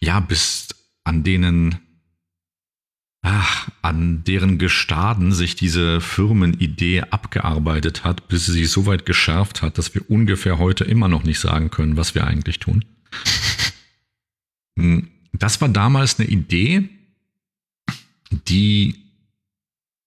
ja, 0.00 0.20
bis 0.20 0.68
an 1.04 1.22
denen, 1.24 1.76
ach, 3.22 3.68
an 3.82 4.24
deren 4.24 4.58
Gestaden 4.58 5.32
sich 5.32 5.54
diese 5.56 6.00
Firmenidee 6.00 7.02
abgearbeitet 7.10 8.04
hat, 8.04 8.28
bis 8.28 8.46
sie 8.46 8.52
sich 8.52 8.70
so 8.70 8.86
weit 8.86 9.06
geschärft 9.06 9.62
hat, 9.62 9.76
dass 9.78 9.94
wir 9.94 10.08
ungefähr 10.10 10.58
heute 10.58 10.84
immer 10.84 11.08
noch 11.08 11.24
nicht 11.24 11.38
sagen 11.40 11.70
können, 11.70 11.96
was 11.96 12.14
wir 12.14 12.26
eigentlich 12.26 12.58
tun. 12.58 12.84
Hm, 14.78 15.08
Das 15.32 15.60
war 15.60 15.68
damals 15.68 16.18
eine 16.18 16.28
Idee, 16.28 16.88
die 18.48 18.96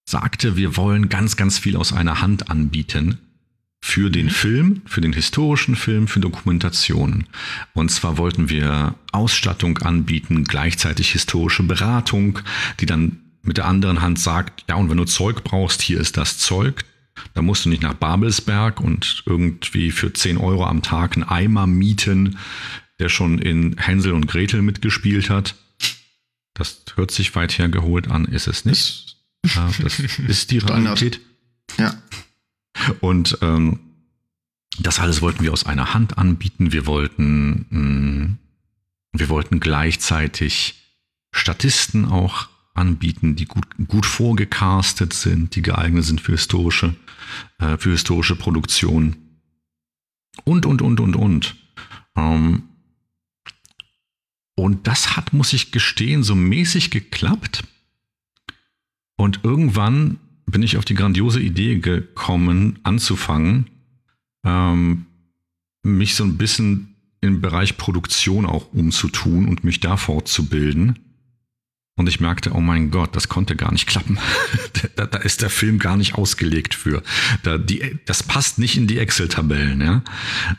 sagte, 0.06 0.58
wir 0.58 0.78
wollen 0.78 1.10
ganz, 1.10 1.38
ganz 1.38 1.58
viel 1.58 1.76
aus 1.76 1.94
einer 1.94 2.22
Hand 2.22 2.50
anbieten 2.50 3.20
für 3.82 4.10
den 4.10 4.30
Film, 4.30 4.82
für 4.86 5.02
den 5.02 5.12
historischen 5.12 5.76
Film, 5.76 6.08
für 6.08 6.22
Dokumentationen. 6.22 7.28
Und 7.74 7.90
zwar 7.90 8.18
wollten 8.18 8.48
wir 8.48 8.96
Ausstattung 9.12 9.80
anbieten, 9.80 10.46
gleichzeitig 10.46 11.12
historische 11.12 11.64
Beratung, 11.64 12.40
die 12.80 12.86
dann 12.86 13.20
mit 13.42 13.58
der 13.58 13.66
anderen 13.66 14.02
Hand 14.02 14.20
sagt, 14.20 14.64
ja, 14.70 14.76
und 14.76 14.90
wenn 14.90 14.98
du 14.98 15.04
Zeug 15.04 15.44
brauchst, 15.44 15.82
hier 15.82 16.00
ist 16.00 16.16
das 16.16 16.38
Zeug. 16.38 16.86
Da 17.34 17.42
musst 17.42 17.66
du 17.66 17.70
nicht 17.70 17.84
nach 17.84 17.94
Babelsberg 17.94 18.80
und 18.80 19.24
irgendwie 19.26 19.92
für 19.92 20.14
10 20.14 20.38
Euro 20.38 20.66
am 20.66 20.82
Tag 20.82 21.16
einen 21.16 21.24
Eimer 21.24 21.68
mieten, 21.68 22.38
der 23.00 23.10
schon 23.10 23.40
in 23.40 23.78
Hänsel 23.78 24.14
und 24.14 24.28
Gretel 24.28 24.62
mitgespielt 24.62 25.30
hat. 25.30 25.56
Das 26.54 26.84
hört 26.96 27.12
sich 27.12 27.36
weit 27.36 27.58
hergeholt 27.58 28.10
an, 28.10 28.26
ist 28.26 28.48
es 28.48 28.66
nicht. 28.66 29.18
Ja, 29.56 29.72
das 29.82 30.00
ist 30.28 30.52
die. 30.52 30.60
Realität. 30.60 31.20
Ja. 31.78 31.96
Und 33.02 33.38
ähm, 33.42 33.80
das 34.80 35.00
alles 35.00 35.22
wollten 35.22 35.44
wir 35.44 35.54
aus 35.54 35.66
einer 35.66 35.94
Hand 35.94 36.18
anbieten. 36.18 36.72
Wir 36.72 36.86
wollten, 36.86 37.66
mh, 37.70 39.20
wir 39.20 39.30
wollten 39.30 39.60
gleichzeitig 39.60 40.76
Statisten 41.32 42.06
auch 42.06 42.50
anbieten, 42.74 43.36
die 43.36 43.46
gut, 43.46 43.66
gut 43.88 44.06
vorgecastet 44.06 45.14
sind, 45.14 45.56
die 45.56 45.62
geeignet 45.62 46.06
sind 46.06 46.22
für 46.22 46.32
historische, 46.32 46.96
äh, 47.60 47.78
für 47.78 47.92
historische 47.92 48.36
Produktion. 48.36 49.16
Und, 50.44 50.66
und, 50.66 50.82
und, 50.82 51.00
und, 51.00 51.16
und. 51.16 51.56
Ähm, 52.16 52.64
und 54.56 54.88
das 54.88 55.16
hat, 55.16 55.34
muss 55.34 55.54
ich 55.54 55.72
gestehen, 55.72 56.24
so 56.24 56.36
mäßig 56.36 56.92
geklappt. 56.92 57.64
Und 59.16 59.42
irgendwann 59.44 60.20
bin 60.46 60.64
ich 60.64 60.78
auf 60.78 60.86
die 60.86 60.96
grandiose 60.96 61.40
Idee 61.40 61.80
gekommen, 61.80 62.80
anzufangen, 62.84 63.70
ähm, 64.44 65.06
mich 65.84 66.16
so 66.16 66.24
ein 66.24 66.38
bisschen 66.38 66.96
im 67.22 67.42
Bereich 67.42 67.78
Produktion 67.78 68.46
auch 68.46 68.74
umzutun 68.74 69.48
und 69.48 69.64
mich 69.64 69.80
da 69.80 69.98
fortzubilden. 69.98 71.00
Und 71.96 72.10
ich 72.10 72.20
merkte, 72.20 72.54
oh 72.54 72.60
mein 72.60 72.90
Gott, 72.90 73.16
das 73.16 73.30
konnte 73.30 73.56
gar 73.56 73.72
nicht 73.72 73.86
klappen. 73.86 74.18
da, 74.96 75.06
da 75.06 75.20
ist 75.20 75.44
der 75.44 75.52
Film 75.52 75.78
gar 75.78 75.96
nicht 75.96 76.16
ausgelegt 76.16 76.74
für. 76.74 77.04
Da, 77.44 77.60
die, 77.60 78.00
das 78.06 78.24
passt 78.24 78.58
nicht 78.58 78.78
in 78.78 78.88
die 78.88 78.98
Excel-Tabellen. 78.98 79.80
Ja? 79.80 80.02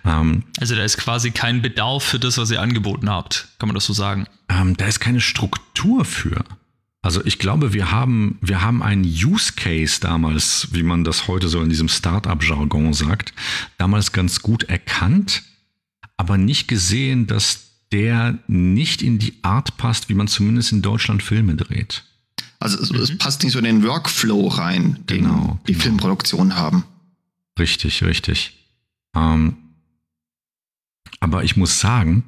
Ähm, 0.04 0.44
Also 0.60 0.76
da 0.76 0.84
ist 0.84 0.96
quasi 0.96 1.32
kein 1.32 1.60
Bedarf 1.60 2.04
für 2.04 2.20
das, 2.20 2.38
was 2.38 2.52
ihr 2.52 2.62
angeboten 2.62 3.10
habt. 3.10 3.48
Kann 3.58 3.68
man 3.68 3.74
das 3.74 3.84
so 3.84 3.92
sagen? 3.92 4.26
ähm, 4.48 4.76
da 4.76 4.86
ist 4.86 5.00
keine 5.00 5.20
Struktur 5.20 6.04
für. 6.04 6.44
Also 7.02 7.24
ich 7.24 7.38
glaube, 7.38 7.72
wir 7.72 7.90
haben, 7.90 8.38
wir 8.40 8.62
haben 8.62 8.82
einen 8.82 9.04
Use 9.04 9.52
Case 9.56 10.00
damals, 10.00 10.68
wie 10.70 10.82
man 10.82 11.02
das 11.04 11.26
heute 11.28 11.48
so 11.48 11.60
in 11.60 11.68
diesem 11.68 11.88
Startup-Jargon 11.88 12.94
sagt, 12.94 13.34
damals 13.76 14.12
ganz 14.12 14.40
gut 14.40 14.62
erkannt, 14.64 15.42
aber 16.16 16.38
nicht 16.38 16.68
gesehen, 16.68 17.26
dass 17.26 17.73
der 17.94 18.40
nicht 18.48 19.02
in 19.02 19.20
die 19.20 19.34
Art 19.42 19.76
passt, 19.76 20.08
wie 20.08 20.14
man 20.14 20.26
zumindest 20.26 20.72
in 20.72 20.82
Deutschland 20.82 21.22
Filme 21.22 21.54
dreht. 21.54 22.02
Also 22.58 22.76
es, 22.80 22.90
es 22.90 23.16
passt 23.18 23.44
nicht 23.44 23.52
so 23.52 23.60
in 23.60 23.64
den 23.64 23.84
Workflow 23.84 24.48
rein, 24.48 24.98
den 25.08 25.22
Genau, 25.22 25.60
die 25.68 25.74
genau. 25.74 25.84
Filmproduktionen 25.84 26.56
haben. 26.56 26.82
Richtig, 27.56 28.02
richtig. 28.02 28.58
Ähm, 29.14 29.56
aber 31.20 31.44
ich 31.44 31.56
muss 31.56 31.78
sagen, 31.78 32.24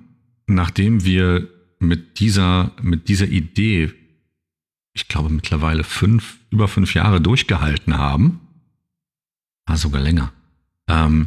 nachdem 0.46 1.04
wir 1.04 1.48
mit 1.80 2.20
dieser, 2.20 2.70
mit 2.80 3.08
dieser 3.08 3.26
Idee, 3.26 3.92
ich 4.92 5.08
glaube 5.08 5.30
mittlerweile 5.30 5.82
fünf, 5.82 6.38
über 6.50 6.68
fünf 6.68 6.94
Jahre 6.94 7.20
durchgehalten 7.20 7.98
haben, 7.98 8.40
ah, 9.64 9.76
sogar 9.76 10.00
länger, 10.00 10.32
ähm, 10.86 11.26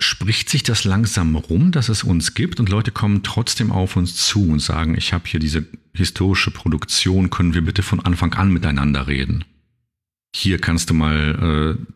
spricht 0.00 0.50
sich 0.50 0.62
das 0.62 0.84
langsam 0.84 1.36
rum, 1.36 1.70
dass 1.70 1.88
es 1.88 2.02
uns 2.02 2.34
gibt 2.34 2.60
und 2.60 2.68
Leute 2.68 2.90
kommen 2.90 3.22
trotzdem 3.22 3.70
auf 3.70 3.96
uns 3.96 4.16
zu 4.16 4.48
und 4.48 4.60
sagen, 4.60 4.96
ich 4.96 5.12
habe 5.12 5.24
hier 5.26 5.40
diese 5.40 5.66
historische 5.94 6.50
Produktion, 6.50 7.30
können 7.30 7.54
wir 7.54 7.62
bitte 7.62 7.82
von 7.82 8.00
Anfang 8.00 8.34
an 8.34 8.52
miteinander 8.52 9.06
reden? 9.06 9.44
Hier 10.34 10.58
kannst 10.58 10.90
du 10.90 10.94
mal 10.94 11.78
äh, 11.78 11.94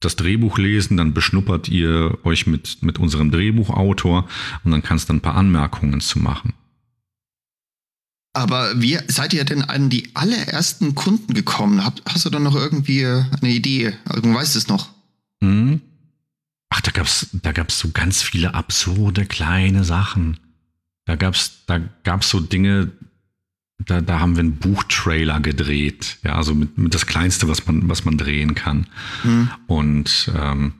das 0.00 0.16
Drehbuch 0.16 0.58
lesen, 0.58 0.96
dann 0.96 1.14
beschnuppert 1.14 1.68
ihr 1.68 2.18
euch 2.24 2.46
mit, 2.46 2.82
mit 2.82 2.98
unserem 2.98 3.30
Drehbuchautor 3.30 4.28
und 4.64 4.70
dann 4.70 4.82
kannst 4.82 5.08
du 5.08 5.12
ein 5.12 5.20
paar 5.20 5.36
Anmerkungen 5.36 6.00
zu 6.00 6.18
machen. 6.18 6.54
Aber 8.32 8.80
wie 8.80 8.98
seid 9.08 9.34
ihr 9.34 9.44
denn 9.44 9.62
an 9.62 9.90
die 9.90 10.10
allerersten 10.14 10.94
Kunden 10.94 11.34
gekommen? 11.34 11.84
Habt, 11.84 12.02
hast 12.08 12.24
du 12.24 12.30
da 12.30 12.38
noch 12.38 12.54
irgendwie 12.54 13.04
eine 13.04 13.50
Idee? 13.50 13.94
Du 14.22 14.32
weißt 14.32 14.54
es 14.54 14.68
noch. 14.68 14.90
Hm? 15.42 15.80
Ach, 16.70 16.80
da 16.80 16.90
gab's, 16.90 17.28
da 17.32 17.52
gab's 17.52 17.78
so 17.78 17.90
ganz 17.92 18.22
viele 18.22 18.54
absurde 18.54 19.24
kleine 19.26 19.84
Sachen. 19.84 20.38
Da 21.06 21.16
gab's, 21.16 21.64
da 21.66 21.80
gab's 22.04 22.28
so 22.28 22.40
Dinge, 22.40 22.92
da, 23.78 24.00
da 24.00 24.20
haben 24.20 24.36
wir 24.36 24.40
einen 24.40 24.56
Buchtrailer 24.56 25.40
gedreht. 25.40 26.18
Ja, 26.22 26.34
also 26.34 26.54
mit, 26.54 26.76
mit 26.76 26.94
das 26.94 27.06
Kleinste, 27.06 27.48
was 27.48 27.66
man, 27.66 27.88
was 27.88 28.04
man 28.04 28.18
drehen 28.18 28.54
kann. 28.54 28.86
Hm. 29.22 29.50
Und 29.66 30.30
ähm, 30.36 30.74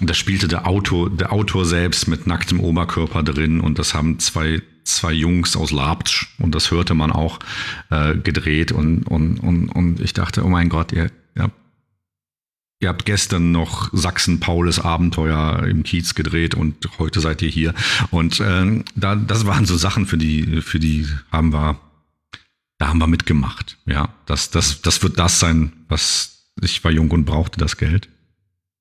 da 0.00 0.14
spielte 0.14 0.48
der 0.48 0.66
Autor, 0.66 1.10
der 1.10 1.32
Autor 1.32 1.64
selbst 1.64 2.08
mit 2.08 2.26
nacktem 2.26 2.60
Oberkörper 2.60 3.22
drin 3.22 3.60
und 3.60 3.78
das 3.78 3.94
haben 3.94 4.18
zwei, 4.18 4.62
zwei 4.84 5.12
Jungs 5.12 5.56
aus 5.56 5.70
Labtsch 5.70 6.28
und 6.38 6.54
das 6.54 6.70
hörte 6.70 6.94
man 6.94 7.12
auch 7.12 7.38
äh, 7.90 8.16
gedreht 8.16 8.72
und, 8.72 9.04
und, 9.04 9.38
und, 9.38 9.68
und 9.68 10.00
ich 10.00 10.12
dachte, 10.12 10.44
oh 10.44 10.48
mein 10.48 10.68
Gott, 10.68 10.92
ihr 10.92 11.10
ja, 11.36 11.50
ihr 12.84 12.90
habt 12.90 13.06
gestern 13.06 13.50
noch 13.50 13.88
Sachsen-Paules 13.94 14.78
Abenteuer 14.78 15.62
im 15.66 15.84
Kiez 15.84 16.14
gedreht 16.14 16.54
und 16.54 16.86
heute 16.98 17.20
seid 17.20 17.40
ihr 17.40 17.48
hier. 17.48 17.74
Und 18.10 18.40
äh, 18.40 18.84
da, 18.94 19.16
das 19.16 19.46
waren 19.46 19.64
so 19.64 19.78
Sachen, 19.78 20.06
für 20.06 20.18
die, 20.18 20.60
für 20.60 20.78
die 20.78 21.08
haben 21.32 21.54
wir, 21.54 21.80
da 22.76 22.88
haben 22.88 22.98
wir 22.98 23.06
mitgemacht. 23.06 23.78
Ja, 23.86 24.14
das, 24.26 24.50
das, 24.50 24.82
das 24.82 25.02
wird 25.02 25.18
das 25.18 25.40
sein, 25.40 25.72
was 25.88 26.52
ich 26.60 26.84
war 26.84 26.90
jung 26.90 27.10
und 27.10 27.24
brauchte 27.24 27.58
das 27.58 27.78
Geld. 27.78 28.10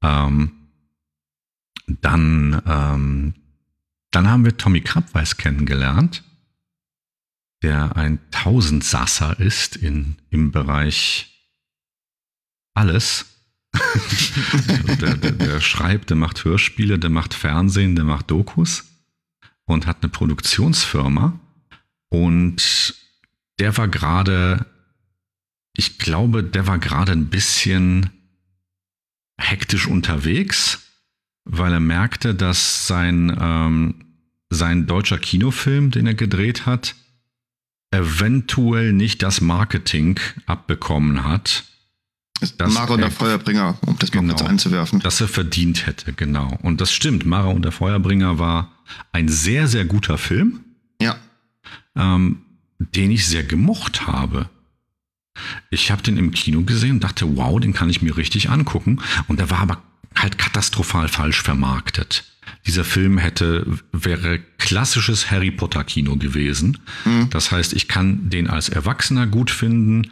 Ähm, 0.03 0.51
dann, 1.88 2.62
ähm, 2.65 3.33
dann 4.12 4.29
haben 4.29 4.43
wir 4.43 4.57
Tommy 4.57 4.81
Krabweis 4.81 5.38
kennengelernt, 5.38 6.25
der 7.62 7.95
ein 7.95 8.19
Tausendsasser 8.31 9.39
ist 9.39 9.77
in, 9.77 10.17
im 10.29 10.51
Bereich 10.51 11.50
alles. 12.74 13.32
der, 15.01 15.15
der, 15.17 15.31
der, 15.31 15.61
schreibt, 15.61 16.09
der 16.09 16.17
macht 16.17 16.43
Hörspiele, 16.45 16.99
der 16.99 17.09
macht 17.09 17.33
Fernsehen, 17.33 17.95
der 17.95 18.05
macht 18.05 18.29
Dokus 18.29 18.85
und 19.65 19.87
hat 19.87 19.97
eine 20.01 20.09
Produktionsfirma. 20.09 21.39
Und 22.09 22.95
der 23.59 23.77
war 23.77 23.87
gerade, 23.87 24.65
ich 25.75 25.97
glaube, 25.97 26.43
der 26.43 26.67
war 26.67 26.77
gerade 26.77 27.11
ein 27.11 27.27
bisschen 27.27 28.09
hektisch 29.37 29.87
unterwegs, 29.87 30.81
weil 31.45 31.73
er 31.73 31.79
merkte, 31.79 32.35
dass 32.35 32.87
sein, 32.87 33.35
ähm, 33.39 34.05
sein 34.49 34.85
deutscher 34.85 35.17
Kinofilm, 35.17 35.91
den 35.91 36.07
er 36.07 36.13
gedreht 36.13 36.65
hat, 36.65 36.95
eventuell 37.91 38.93
nicht 38.93 39.21
das 39.23 39.41
Marketing 39.41 40.19
abbekommen 40.45 41.23
hat, 41.23 41.65
das 42.51 42.73
Mara 42.73 42.93
und 42.93 43.01
der 43.01 43.12
Feuerbringer, 43.12 43.77
um 43.85 43.97
das 44.00 44.12
genau, 44.12 44.23
mal 44.23 44.35
kurz 44.35 44.47
einzuwerfen. 44.47 45.00
Dass 45.00 45.21
er 45.21 45.27
verdient 45.27 45.88
hätte, 45.88 46.13
genau. 46.13 46.57
Und 46.62 46.81
das 46.81 46.93
stimmt. 46.93 47.25
Mara 47.25 47.50
und 47.50 47.63
der 47.63 47.71
Feuerbringer 47.71 48.39
war 48.39 48.71
ein 49.12 49.29
sehr, 49.29 49.67
sehr 49.67 49.85
guter 49.85 50.17
Film. 50.17 50.62
Ja. 51.01 51.15
Ähm, 51.95 52.38
den 52.79 53.12
ich 53.12 53.25
sehr 53.27 53.43
gemocht 53.43 54.07
habe. 54.07 54.50
Ich 55.69 55.91
habe 55.91 56.03
den 56.03 56.17
im 56.17 56.31
Kino 56.31 56.62
gesehen 56.63 56.91
und 56.91 57.03
dachte, 57.03 57.38
wow, 57.38 57.59
den 57.59 57.73
kann 57.73 57.89
ich 57.89 58.01
mir 58.01 58.17
richtig 58.17 58.50
angucken. 58.50 59.01
Und 59.27 59.39
der 59.39 59.50
war 59.50 59.59
aber 59.59 59.81
halt 60.15 60.38
katastrophal 60.38 61.07
falsch 61.07 61.41
vermarktet. 61.41 62.25
Dieser 62.67 62.83
Film 62.83 63.17
hätte, 63.17 63.65
wäre 63.91 64.39
klassisches 64.57 65.31
Harry 65.31 65.51
Potter 65.51 65.83
Kino 65.83 66.17
gewesen. 66.17 66.77
Mhm. 67.05 67.29
Das 67.29 67.51
heißt, 67.51 67.73
ich 67.73 67.88
kann 67.88 68.29
den 68.29 68.50
als 68.50 68.69
Erwachsener 68.69 69.27
gut 69.27 69.50
finden 69.50 70.12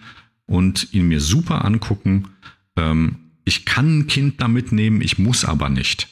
und 0.52 0.90
ihn 0.92 1.08
mir 1.08 1.22
super 1.22 1.64
angucken. 1.64 2.28
Ähm, 2.76 3.32
ich 3.46 3.66
kann 3.66 4.00
ein 4.00 4.08
Kind 4.08 4.42
da 4.42 4.50
mitnehmen, 4.50 5.02
ich 5.02 5.18
muss 5.18 5.46
aber 5.46 5.70
nicht. 5.70 6.10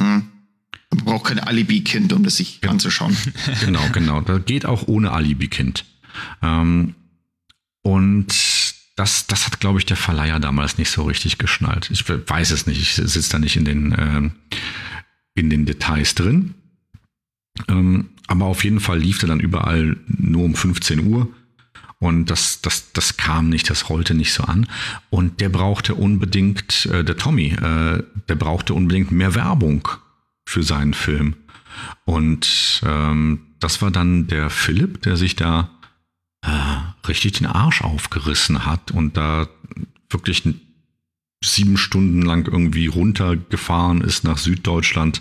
Hm. 0.00 0.28
Man 0.90 1.04
braucht 1.04 1.28
kein 1.28 1.38
Alibi-Kind, 1.38 2.12
um 2.12 2.22
das 2.22 2.36
sich 2.36 2.60
genau. 2.60 2.74
anzuschauen. 2.74 3.16
Genau, 3.64 3.82
genau. 3.92 4.20
Da 4.20 4.38
geht 4.38 4.66
auch 4.66 4.88
ohne 4.88 5.12
Alibi-Kind. 5.12 5.86
Ähm, 6.42 6.94
und 7.82 8.28
das, 8.96 9.26
das 9.26 9.46
hat, 9.46 9.58
glaube 9.58 9.78
ich, 9.78 9.86
der 9.86 9.96
Verleiher 9.96 10.38
damals 10.38 10.76
nicht 10.76 10.90
so 10.90 11.04
richtig 11.04 11.38
geschnallt. 11.38 11.90
Ich 11.90 12.06
weiß 12.08 12.50
es 12.50 12.66
nicht. 12.66 12.80
Ich 12.80 12.94
sitze 12.94 13.30
da 13.30 13.38
nicht 13.38 13.56
in 13.56 13.64
den, 13.64 13.92
äh, 13.92 14.30
in 15.34 15.48
den 15.48 15.64
Details 15.64 16.14
drin. 16.14 16.54
Ähm, 17.68 18.10
aber 18.26 18.44
auf 18.44 18.64
jeden 18.64 18.80
Fall 18.80 18.98
lief 18.98 19.22
er 19.22 19.28
dann 19.28 19.40
überall 19.40 19.96
nur 20.06 20.44
um 20.44 20.54
15 20.54 21.06
Uhr. 21.06 21.32
Und 22.00 22.26
das, 22.26 22.60
das, 22.60 22.92
das 22.92 23.16
kam 23.16 23.48
nicht, 23.48 23.68
das 23.70 23.88
rollte 23.90 24.14
nicht 24.14 24.32
so 24.32 24.44
an. 24.44 24.68
Und 25.10 25.40
der 25.40 25.48
brauchte 25.48 25.94
unbedingt, 25.94 26.86
äh, 26.86 27.02
der 27.04 27.16
Tommy, 27.16 27.48
äh, 27.48 28.02
der 28.28 28.34
brauchte 28.36 28.74
unbedingt 28.74 29.10
mehr 29.10 29.34
Werbung 29.34 29.88
für 30.46 30.62
seinen 30.62 30.94
Film. 30.94 31.34
Und 32.04 32.82
ähm, 32.86 33.40
das 33.58 33.82
war 33.82 33.90
dann 33.90 34.28
der 34.28 34.50
Philipp, 34.50 35.02
der 35.02 35.16
sich 35.16 35.34
da 35.34 35.70
äh, 36.42 36.48
richtig 37.08 37.32
den 37.32 37.46
Arsch 37.46 37.82
aufgerissen 37.82 38.64
hat 38.64 38.92
und 38.92 39.16
da 39.16 39.48
wirklich 40.08 40.44
sieben 41.44 41.76
Stunden 41.76 42.22
lang 42.22 42.46
irgendwie 42.46 42.86
runtergefahren 42.86 44.00
ist 44.00 44.24
nach 44.24 44.38
Süddeutschland, 44.38 45.20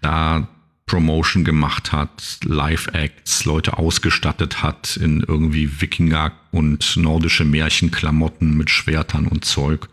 da 0.00 0.48
Promotion 0.92 1.42
gemacht 1.42 1.90
hat, 1.92 2.40
Live-Acts, 2.44 3.46
Leute 3.46 3.78
ausgestattet 3.78 4.62
hat 4.62 4.98
in 4.98 5.22
irgendwie 5.26 5.80
Wikinger 5.80 6.32
und 6.50 6.98
nordische 6.98 7.46
Märchenklamotten 7.46 8.58
mit 8.58 8.68
Schwertern 8.68 9.26
und 9.26 9.46
Zeug 9.46 9.88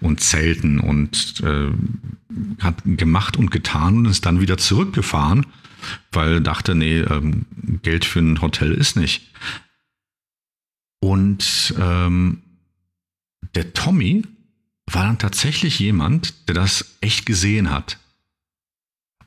und 0.00 0.20
Zelten 0.20 0.78
und 0.78 1.42
äh, 1.42 1.72
hat 2.62 2.76
gemacht 2.84 3.36
und 3.36 3.50
getan 3.50 3.98
und 3.98 4.04
ist 4.04 4.24
dann 4.24 4.40
wieder 4.40 4.56
zurückgefahren, 4.56 5.46
weil 6.12 6.40
dachte, 6.40 6.76
nee, 6.76 7.00
ähm, 7.00 7.46
Geld 7.82 8.04
für 8.04 8.20
ein 8.20 8.40
Hotel 8.40 8.70
ist 8.70 8.94
nicht. 8.94 9.32
Und 11.00 11.74
ähm, 11.76 12.42
der 13.56 13.72
Tommy 13.72 14.22
war 14.92 15.06
dann 15.06 15.18
tatsächlich 15.18 15.80
jemand, 15.80 16.46
der 16.46 16.54
das 16.54 16.98
echt 17.00 17.26
gesehen 17.26 17.72
hat 17.72 17.98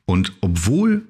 und 0.10 0.34
obwohl, 0.42 1.04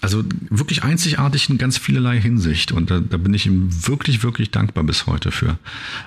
also 0.00 0.24
wirklich 0.48 0.82
einzigartig 0.82 1.50
in 1.50 1.58
ganz 1.58 1.76
vielerlei 1.76 2.18
Hinsicht, 2.18 2.72
und 2.72 2.90
da, 2.90 3.00
da 3.00 3.18
bin 3.18 3.34
ich 3.34 3.44
ihm 3.44 3.86
wirklich, 3.86 4.22
wirklich 4.22 4.50
dankbar 4.50 4.82
bis 4.82 5.06
heute 5.06 5.30
für, 5.30 5.58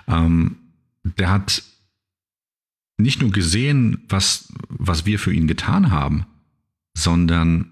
ähm, 0.08 0.56
der 1.04 1.30
hat 1.30 1.62
nicht 2.98 3.22
nur 3.22 3.32
gesehen, 3.32 4.04
was, 4.10 4.52
was 4.68 5.06
wir 5.06 5.20
für 5.20 5.32
ihn 5.32 5.46
getan 5.46 5.92
haben, 5.92 6.26
sondern 6.98 7.70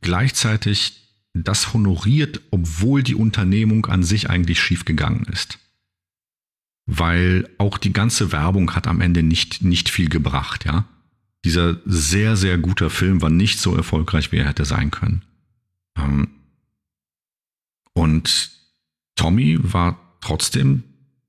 gleichzeitig 0.00 1.02
das 1.34 1.74
honoriert, 1.74 2.40
obwohl 2.52 3.02
die 3.02 3.16
Unternehmung 3.16 3.86
an 3.86 4.04
sich 4.04 4.30
eigentlich 4.30 4.60
schiefgegangen 4.60 5.24
ist. 5.24 5.58
Weil 6.86 7.50
auch 7.58 7.76
die 7.76 7.92
ganze 7.92 8.30
Werbung 8.30 8.76
hat 8.76 8.86
am 8.86 9.00
Ende 9.00 9.24
nicht, 9.24 9.62
nicht 9.62 9.88
viel 9.88 10.08
gebracht, 10.08 10.64
ja 10.64 10.84
dieser 11.46 11.76
sehr, 11.84 12.36
sehr 12.36 12.58
guter 12.58 12.90
Film 12.90 13.22
war 13.22 13.30
nicht 13.30 13.60
so 13.60 13.76
erfolgreich, 13.76 14.32
wie 14.32 14.38
er 14.38 14.48
hätte 14.48 14.64
sein 14.64 14.90
können. 14.90 15.22
Ähm, 15.96 16.26
und 17.92 18.50
Tommy 19.14 19.56
war 19.62 19.96
trotzdem 20.20 20.82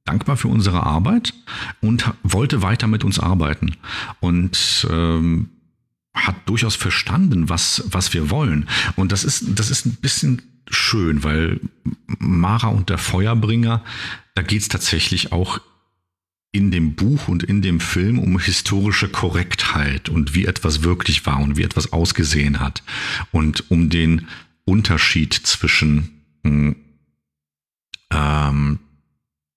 dankbar 0.05 0.35
für 0.35 0.47
unsere 0.47 0.81
Arbeit 0.81 1.35
und 1.81 2.11
wollte 2.23 2.63
weiter 2.63 2.87
mit 2.87 3.03
uns 3.03 3.19
arbeiten 3.19 3.75
und 4.19 4.87
ähm, 4.89 5.51
hat 6.15 6.49
durchaus 6.49 6.75
verstanden, 6.75 7.47
was, 7.47 7.83
was 7.85 8.11
wir 8.15 8.31
wollen. 8.31 8.67
Und 8.95 9.11
das 9.11 9.23
ist, 9.23 9.59
das 9.59 9.69
ist 9.69 9.85
ein 9.85 9.97
bisschen 9.97 10.41
schön, 10.67 11.23
weil 11.23 11.59
Mara 12.17 12.69
und 12.69 12.89
der 12.89 12.97
Feuerbringer, 12.97 13.83
da 14.33 14.41
geht 14.41 14.63
es 14.63 14.67
tatsächlich 14.67 15.31
auch 15.31 15.61
in 16.51 16.71
dem 16.71 16.95
Buch 16.95 17.27
und 17.27 17.43
in 17.43 17.61
dem 17.61 17.79
Film 17.79 18.19
um 18.19 18.39
historische 18.39 19.09
Korrektheit 19.09 20.09
und 20.09 20.33
wie 20.33 20.45
etwas 20.45 20.83
wirklich 20.83 21.25
war 21.25 21.39
und 21.39 21.57
wie 21.57 21.63
etwas 21.63 21.93
ausgesehen 21.93 22.59
hat 22.59 22.83
und 23.31 23.69
um 23.69 23.89
den 23.89 24.27
Unterschied 24.65 25.33
zwischen 25.33 26.23
hm, 26.43 26.75
ähm, 28.11 28.79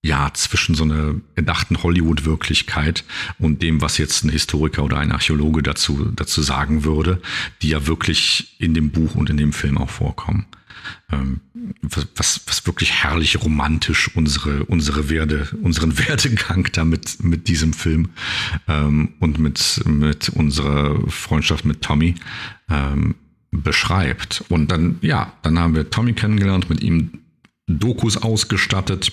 ja, 0.03 0.31
zwischen 0.33 0.73
so 0.73 0.83
einer 0.83 1.15
gedachten 1.35 1.83
Hollywood-Wirklichkeit 1.83 3.03
und 3.37 3.61
dem, 3.61 3.81
was 3.81 3.97
jetzt 3.97 4.23
ein 4.23 4.29
Historiker 4.29 4.83
oder 4.83 4.97
ein 4.97 5.11
Archäologe 5.11 5.61
dazu, 5.61 6.11
dazu 6.15 6.41
sagen 6.41 6.83
würde, 6.83 7.21
die 7.61 7.69
ja 7.69 7.85
wirklich 7.85 8.55
in 8.57 8.73
dem 8.73 8.89
Buch 8.89 9.15
und 9.15 9.29
in 9.29 9.37
dem 9.37 9.53
Film 9.53 9.77
auch 9.77 9.89
vorkommen 9.89 10.47
ähm, 11.11 11.41
was, 11.81 12.41
was 12.45 12.65
wirklich 12.65 12.91
herrlich 12.91 13.41
romantisch 13.41 14.15
unsere, 14.15 14.65
unsere 14.65 15.09
Werde, 15.09 15.47
unseren 15.61 15.97
Werdegang 16.07 16.67
da 16.71 16.85
mit, 16.85 17.23
mit 17.23 17.47
diesem 17.47 17.73
Film 17.73 18.09
ähm, 18.67 19.13
und 19.19 19.39
mit, 19.39 19.81
mit 19.85 20.29
unserer 20.29 20.99
Freundschaft 21.09 21.65
mit 21.65 21.81
Tommy 21.81 22.15
ähm, 22.69 23.15
beschreibt. 23.51 24.43
Und 24.49 24.71
dann, 24.71 24.97
ja, 25.01 25.33
dann 25.41 25.59
haben 25.59 25.75
wir 25.75 25.89
Tommy 25.89 26.13
kennengelernt, 26.13 26.69
mit 26.69 26.81
ihm 26.81 27.19
Dokus 27.67 28.17
ausgestattet. 28.17 29.11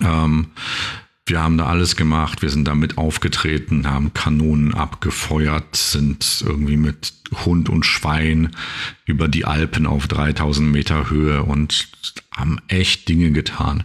Ähm, 0.00 0.48
wir 1.26 1.40
haben 1.40 1.56
da 1.56 1.66
alles 1.66 1.94
gemacht, 1.94 2.42
wir 2.42 2.50
sind 2.50 2.66
damit 2.66 2.98
aufgetreten, 2.98 3.88
haben 3.88 4.12
Kanonen 4.12 4.74
abgefeuert, 4.74 5.76
sind 5.76 6.42
irgendwie 6.44 6.76
mit 6.76 7.14
Hund 7.44 7.68
und 7.68 7.86
Schwein 7.86 8.50
über 9.06 9.28
die 9.28 9.44
Alpen 9.44 9.86
auf 9.86 10.08
3000 10.08 10.70
Meter 10.70 11.10
Höhe 11.10 11.44
und 11.44 11.88
haben 12.34 12.58
echt 12.66 13.08
Dinge 13.08 13.30
getan. 13.30 13.84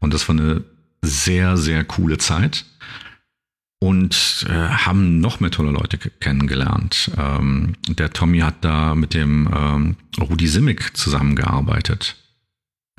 Und 0.00 0.14
das 0.14 0.28
war 0.28 0.36
eine 0.36 0.64
sehr, 1.02 1.56
sehr 1.56 1.84
coole 1.84 2.18
Zeit. 2.18 2.64
Und 3.78 4.46
äh, 4.48 4.52
haben 4.52 5.18
noch 5.18 5.40
mehr 5.40 5.50
tolle 5.50 5.72
Leute 5.72 5.98
kennengelernt. 5.98 7.10
Ähm, 7.18 7.74
der 7.88 8.12
Tommy 8.12 8.38
hat 8.38 8.64
da 8.64 8.94
mit 8.94 9.12
dem 9.12 9.50
ähm, 9.52 9.96
Rudi 10.20 10.46
Simic 10.46 10.96
zusammengearbeitet. 10.96 12.14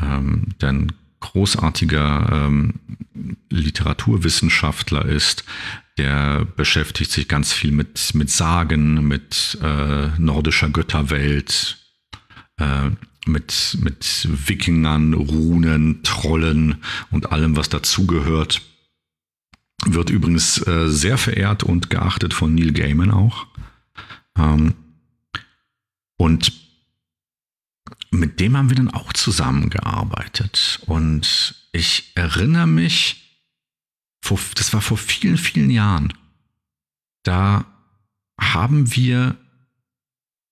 Ähm, 0.02 0.50
denn 0.62 0.92
großartiger 1.24 2.30
ähm, 2.32 2.76
Literaturwissenschaftler 3.50 5.06
ist, 5.06 5.46
der 5.98 6.46
beschäftigt 6.46 7.12
sich 7.12 7.28
ganz 7.28 7.54
viel 7.54 7.72
mit, 7.72 8.14
mit 8.14 8.30
Sagen, 8.30 9.08
mit 9.08 9.58
äh, 9.62 10.08
nordischer 10.18 10.70
Götterwelt, 10.70 11.78
äh, 12.58 12.90
mit, 13.26 13.78
mit 13.80 14.28
Wikingern, 14.30 15.14
Runen, 15.14 16.04
Trollen 16.04 16.84
und 17.12 17.32
allem, 17.32 17.56
was 17.56 17.70
dazugehört. 17.70 18.62
Wird 19.86 20.10
übrigens 20.10 20.66
äh, 20.68 20.88
sehr 20.90 21.18
verehrt 21.18 21.64
und 21.64 21.90
geachtet 21.90 22.34
von 22.34 22.56
Neil 22.56 22.72
Gaiman 22.72 23.12
auch. 23.12 23.48
Ähm, 24.38 24.74
und 26.18 26.62
mit 28.13 28.39
dem 28.39 28.56
haben 28.56 28.69
wir 28.69 28.78
dann 28.78 28.91
auch 28.91 29.13
zusammengearbeitet. 29.13 30.80
Und 30.86 31.56
ich 31.71 32.12
erinnere 32.15 32.67
mich, 32.67 33.41
vor, 34.21 34.39
das 34.56 34.73
war 34.73 34.82
vor 34.82 34.97
vielen, 34.97 35.38
vielen 35.38 35.69
Jahren, 35.69 36.13
da 37.23 37.65
haben 38.39 38.95
wir 38.95 39.36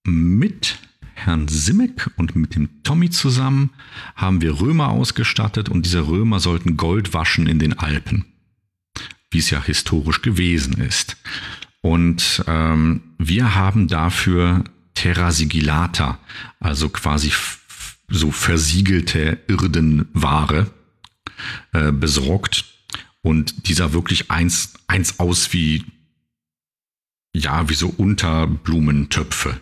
mit 0.03 0.79
Herrn 1.13 1.47
Simmek 1.47 2.09
und 2.17 2.35
mit 2.35 2.55
dem 2.55 2.83
Tommy 2.83 3.09
zusammen 3.09 3.69
haben 4.15 4.41
wir 4.41 4.59
Römer 4.59 4.89
ausgestattet 4.89 5.69
und 5.69 5.85
diese 5.85 6.07
Römer 6.07 6.39
sollten 6.39 6.77
Gold 6.77 7.13
waschen 7.13 7.47
in 7.47 7.59
den 7.59 7.77
Alpen, 7.77 8.25
wie 9.29 9.37
es 9.37 9.51
ja 9.51 9.63
historisch 9.63 10.21
gewesen 10.21 10.81
ist. 10.81 11.17
Und 11.81 12.43
ähm, 12.47 13.01
wir 13.17 13.55
haben 13.55 13.87
dafür 13.87 14.63
Terra 15.01 15.31
Sigillata, 15.31 16.19
also 16.59 16.89
quasi 16.89 17.33
so 18.07 18.29
versiegelte 18.29 19.39
Irdenware 19.47 20.71
äh, 21.73 21.91
besorgt. 21.91 22.65
Und 23.23 23.67
dieser 23.67 23.93
wirklich 23.93 24.29
eins, 24.29 24.75
eins 24.85 25.19
aus 25.19 25.53
wie, 25.53 25.85
ja, 27.33 27.67
wie 27.67 27.73
so 27.73 27.87
Unterblumentöpfe. 27.89 29.59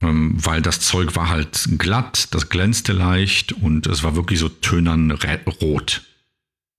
Ähm, 0.00 0.34
weil 0.44 0.60
das 0.60 0.80
Zeug 0.80 1.14
war 1.14 1.28
halt 1.28 1.68
glatt, 1.78 2.34
das 2.34 2.48
glänzte 2.48 2.92
leicht 2.92 3.52
und 3.52 3.86
es 3.86 4.02
war 4.02 4.16
wirklich 4.16 4.40
so 4.40 4.48
tönern 4.48 5.12
rot 5.60 6.02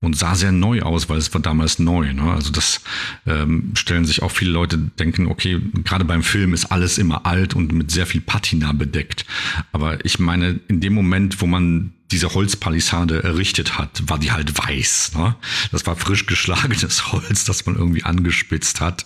und 0.03 0.17
sah 0.17 0.35
sehr 0.35 0.51
neu 0.51 0.81
aus, 0.81 1.07
weil 1.07 1.17
es 1.17 1.33
war 1.33 1.39
damals 1.39 1.79
neu. 1.79 2.13
Ne? 2.13 2.23
Also 2.23 2.51
das 2.51 2.81
ähm, 3.25 3.71
stellen 3.73 4.03
sich 4.03 4.21
auch 4.21 4.31
viele 4.31 4.51
Leute 4.51 4.77
denken, 4.77 5.27
okay, 5.27 5.61
gerade 5.85 6.03
beim 6.03 6.23
Film 6.23 6.53
ist 6.53 6.65
alles 6.65 6.97
immer 6.97 7.25
alt 7.25 7.55
und 7.55 7.71
mit 7.71 7.89
sehr 7.89 8.05
viel 8.05 8.19
Patina 8.19 8.73
bedeckt. 8.73 9.25
Aber 9.71 10.03
ich 10.03 10.19
meine, 10.19 10.59
in 10.67 10.81
dem 10.81 10.93
Moment, 10.93 11.39
wo 11.41 11.47
man 11.47 11.93
diese 12.11 12.33
Holzpalisade 12.33 13.23
errichtet 13.23 13.77
hat, 13.77 14.03
war 14.07 14.19
die 14.19 14.33
halt 14.33 14.57
weiß. 14.57 15.13
Ne? 15.15 15.37
Das 15.71 15.85
war 15.87 15.95
frisch 15.95 16.25
geschlagenes 16.25 17.11
Holz, 17.13 17.45
das 17.45 17.65
man 17.65 17.77
irgendwie 17.77 18.03
angespitzt 18.03 18.81
hat. 18.81 19.05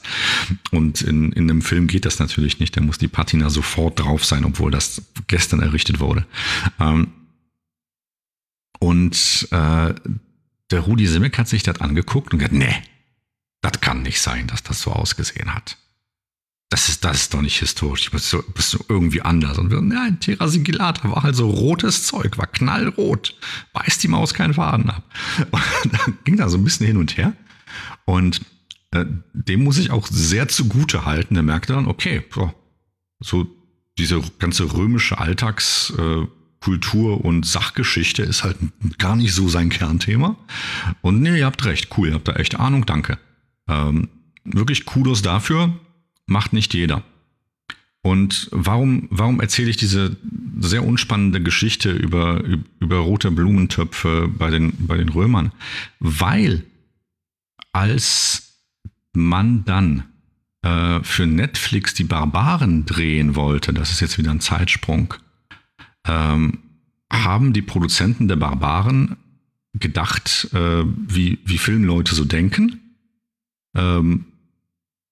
Und 0.71 1.03
in, 1.03 1.31
in 1.31 1.43
einem 1.43 1.61
Film 1.61 1.85
geht 1.85 2.05
das 2.05 2.17
natürlich 2.17 2.59
nicht. 2.59 2.75
Da 2.75 2.81
muss 2.81 2.97
die 2.97 3.07
Patina 3.07 3.51
sofort 3.51 3.99
drauf 3.99 4.25
sein, 4.25 4.45
obwohl 4.45 4.71
das 4.71 5.03
gestern 5.27 5.59
errichtet 5.59 5.99
wurde. 5.99 6.25
Ähm, 6.79 7.09
und 8.79 9.47
äh, 9.51 9.93
der 10.71 10.81
Rudi 10.81 11.07
Simmek 11.07 11.37
hat 11.37 11.47
sich 11.47 11.63
das 11.63 11.81
angeguckt 11.81 12.33
und 12.33 12.39
gesagt, 12.39 12.53
nee, 12.53 12.75
das 13.61 13.81
kann 13.81 14.01
nicht 14.01 14.21
sein, 14.21 14.47
dass 14.47 14.63
das 14.63 14.81
so 14.81 14.91
ausgesehen 14.91 15.53
hat. 15.53 15.77
Das 16.69 16.89
ist, 16.89 17.05
das 17.05 17.21
ist 17.21 17.33
doch 17.33 17.41
nicht 17.41 17.59
historisch, 17.59 18.09
das 18.11 18.33
ist 18.33 18.53
bist 18.53 18.71
so 18.71 18.83
irgendwie 18.89 19.21
anders. 19.21 19.57
Und 19.57 19.71
wir, 19.71 19.79
nein, 19.79 20.19
Terra 20.19 20.49
Sigillata 20.49 21.09
war 21.09 21.23
halt 21.23 21.35
so 21.35 21.49
rotes 21.49 22.03
Zeug, 22.03 22.37
war 22.37 22.47
knallrot, 22.47 23.35
beißt 23.71 24.03
die 24.03 24.09
Maus 24.09 24.33
keinen 24.33 24.53
Faden 24.53 24.89
ab. 24.89 25.03
Und 25.51 25.93
dann 25.93 26.17
ging 26.25 26.35
da 26.35 26.49
so 26.49 26.57
ein 26.57 26.65
bisschen 26.65 26.85
hin 26.85 26.97
und 26.97 27.15
her. 27.15 27.33
Und 28.03 28.41
äh, 28.91 29.05
dem 29.33 29.63
muss 29.63 29.77
ich 29.77 29.91
auch 29.91 30.07
sehr 30.07 30.49
zugute 30.49 31.05
halten. 31.05 31.35
Der 31.35 31.43
merkte 31.43 31.71
dann, 31.71 31.87
okay, 31.87 32.25
so, 32.33 32.53
so 33.21 33.47
diese 33.97 34.21
ganze 34.39 34.73
römische 34.73 35.17
Alltags, 35.17 35.93
äh, 35.97 36.27
Kultur 36.59 37.23
und 37.23 37.45
Sachgeschichte 37.45 38.23
ist 38.23 38.43
halt 38.43 38.57
gar 38.97 39.15
nicht 39.15 39.33
so 39.33 39.47
sein 39.47 39.69
Kernthema. 39.69 40.35
Und 41.01 41.21
nee, 41.21 41.37
ihr 41.37 41.45
habt 41.45 41.63
recht, 41.65 41.89
cool, 41.97 42.09
ihr 42.09 42.13
habt 42.15 42.27
da 42.27 42.33
echt 42.33 42.59
Ahnung, 42.59 42.85
danke. 42.85 43.17
Ähm, 43.67 44.09
wirklich 44.43 44.85
Kudos 44.85 45.21
dafür, 45.21 45.77
macht 46.25 46.53
nicht 46.53 46.73
jeder. 46.73 47.03
Und 48.01 48.47
warum, 48.51 49.07
warum 49.09 49.41
erzähle 49.41 49.69
ich 49.69 49.77
diese 49.77 50.15
sehr 50.59 50.85
unspannende 50.85 51.41
Geschichte 51.41 51.91
über, 51.91 52.41
über 52.79 52.97
rote 52.97 53.31
Blumentöpfe 53.31 54.29
bei 54.29 54.49
den, 54.49 54.73
bei 54.79 54.97
den 54.97 55.09
Römern? 55.09 55.51
Weil 55.99 56.63
als 57.73 58.61
man 59.13 59.65
dann 59.65 60.05
äh, 60.61 61.01
für 61.03 61.25
Netflix 61.25 61.93
die 61.95 62.05
Barbaren 62.05 62.85
drehen 62.85 63.35
wollte, 63.35 63.73
das 63.73 63.91
ist 63.91 63.99
jetzt 63.99 64.17
wieder 64.17 64.31
ein 64.31 64.39
Zeitsprung, 64.39 65.13
ähm, 66.07 66.59
haben 67.11 67.53
die 67.53 67.61
Produzenten 67.61 68.27
der 68.27 68.35
Barbaren 68.35 69.17
gedacht, 69.73 70.49
äh, 70.53 70.83
wie, 70.85 71.39
wie 71.45 71.57
Filmleute 71.57 72.15
so 72.15 72.25
denken. 72.25 72.95
Ähm, 73.75 74.25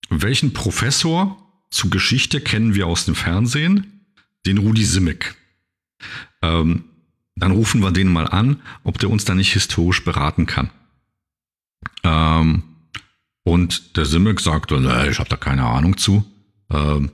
welchen 0.10 0.54
Professor 0.54 1.38
zu 1.70 1.90
Geschichte 1.90 2.42
kennen 2.42 2.76
wir 2.76 2.88
aus 2.88 3.06
dem 3.06 3.16
Fernsehen? 3.16 4.06
Den 4.46 4.58
Rudi 4.58 4.86
Simmek. 4.86 5.36
Ähm, 6.42 6.86
dann 7.36 7.52
rufen 7.52 7.82
wir 7.82 7.92
den 7.92 8.12
mal 8.12 8.28
an, 8.28 8.62
ob 8.84 8.98
der 9.00 9.10
uns 9.10 9.26
da 9.26 9.36
nicht 9.36 9.54
historisch 9.54 10.04
beraten 10.04 10.46
kann. 10.46 10.70
Ähm, 12.04 12.64
und 13.44 13.98
der 13.98 14.06
Simmek 14.06 14.40
sagte, 14.40 14.80
nee, 14.80 15.10
ich 15.10 15.20
habe 15.20 15.30
da 15.30 15.36
keine 15.36 15.66
Ahnung 15.66 15.98
zu. 15.98 16.24
Ähm, 16.72 17.12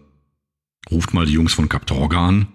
ruft 0.89 1.13
mal 1.13 1.25
die 1.25 1.33
Jungs 1.33 1.53
von 1.53 1.69
Kaptorga 1.69 2.27
an 2.27 2.47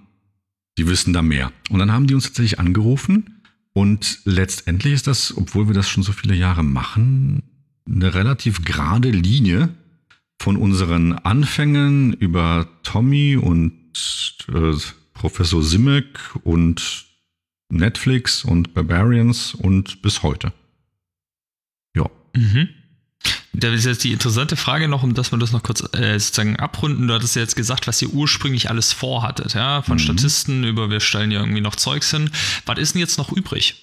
die 0.78 0.86
wissen 0.86 1.12
da 1.12 1.22
mehr. 1.22 1.52
Und 1.70 1.78
dann 1.78 1.92
haben 1.92 2.06
die 2.06 2.14
uns 2.14 2.24
tatsächlich 2.24 2.58
angerufen 2.58 3.42
und 3.72 4.20
letztendlich 4.24 4.94
ist 4.94 5.06
das, 5.06 5.36
obwohl 5.36 5.68
wir 5.68 5.74
das 5.74 5.88
schon 5.88 6.02
so 6.02 6.12
viele 6.12 6.34
Jahre 6.34 6.62
machen, 6.62 7.42
eine 7.86 8.14
relativ 8.14 8.64
gerade 8.64 9.10
Linie 9.10 9.68
von 10.40 10.56
unseren 10.56 11.12
Anfängen 11.12 12.14
über 12.14 12.68
Tommy 12.82 13.36
und 13.36 13.72
äh, 14.48 14.72
Professor 15.12 15.62
Simek 15.62 16.18
und 16.42 17.06
Netflix 17.68 18.44
und 18.44 18.74
Barbarians 18.74 19.54
und 19.54 20.02
bis 20.02 20.22
heute. 20.22 20.52
Ja. 21.94 22.08
Mhm. 22.34 22.68
Da 23.58 23.72
ist 23.72 23.86
jetzt 23.86 24.04
die 24.04 24.12
interessante 24.12 24.54
Frage 24.54 24.86
noch, 24.86 25.02
um 25.02 25.14
dass 25.14 25.32
wir 25.32 25.38
das 25.38 25.52
noch 25.52 25.62
kurz 25.62 25.82
äh, 25.94 26.18
sozusagen 26.18 26.56
abrunden. 26.56 27.08
Du 27.08 27.14
hattest 27.14 27.36
ja 27.36 27.42
jetzt 27.42 27.56
gesagt, 27.56 27.86
was 27.86 28.02
ihr 28.02 28.10
ursprünglich 28.10 28.68
alles 28.68 28.92
vorhattet, 28.92 29.54
ja, 29.54 29.80
von 29.80 29.94
mhm. 29.94 30.00
Statisten 30.00 30.64
über 30.64 30.90
wir 30.90 31.00
stellen 31.00 31.30
ja 31.30 31.40
irgendwie 31.40 31.62
noch 31.62 31.74
Zeugs 31.74 32.10
hin. 32.10 32.30
Was 32.66 32.78
ist 32.78 32.94
denn 32.94 33.00
jetzt 33.00 33.16
noch 33.16 33.32
übrig? 33.32 33.82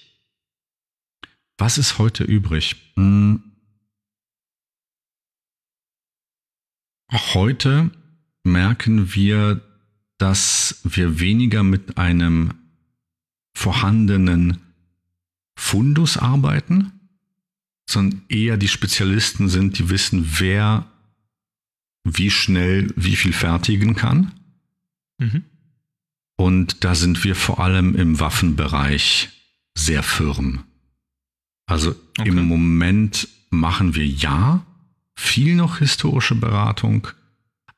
Was 1.58 1.76
ist 1.76 1.98
heute 1.98 2.22
übrig? 2.22 2.76
Hm. 2.94 3.42
Heute 7.32 7.90
merken 8.44 9.14
wir, 9.14 9.60
dass 10.18 10.80
wir 10.84 11.18
weniger 11.18 11.64
mit 11.64 11.98
einem 11.98 12.54
vorhandenen 13.56 14.60
Fundus 15.56 16.16
arbeiten, 16.16 16.93
sondern 17.86 18.22
eher 18.28 18.56
die 18.56 18.68
Spezialisten 18.68 19.48
sind, 19.48 19.78
die 19.78 19.90
wissen, 19.90 20.36
wer 20.38 20.86
wie 22.04 22.30
schnell 22.30 22.92
wie 22.96 23.16
viel 23.16 23.32
fertigen 23.32 23.94
kann. 23.94 24.32
Mhm. 25.18 25.44
Und 26.36 26.84
da 26.84 26.94
sind 26.94 27.24
wir 27.24 27.34
vor 27.34 27.60
allem 27.60 27.94
im 27.94 28.20
Waffenbereich 28.20 29.30
sehr 29.74 30.02
firm. 30.02 30.64
Also 31.66 31.94
okay. 32.18 32.28
im 32.28 32.46
Moment 32.46 33.28
machen 33.50 33.94
wir 33.94 34.06
ja 34.06 34.64
viel 35.14 35.54
noch 35.54 35.78
historische 35.78 36.34
Beratung, 36.34 37.08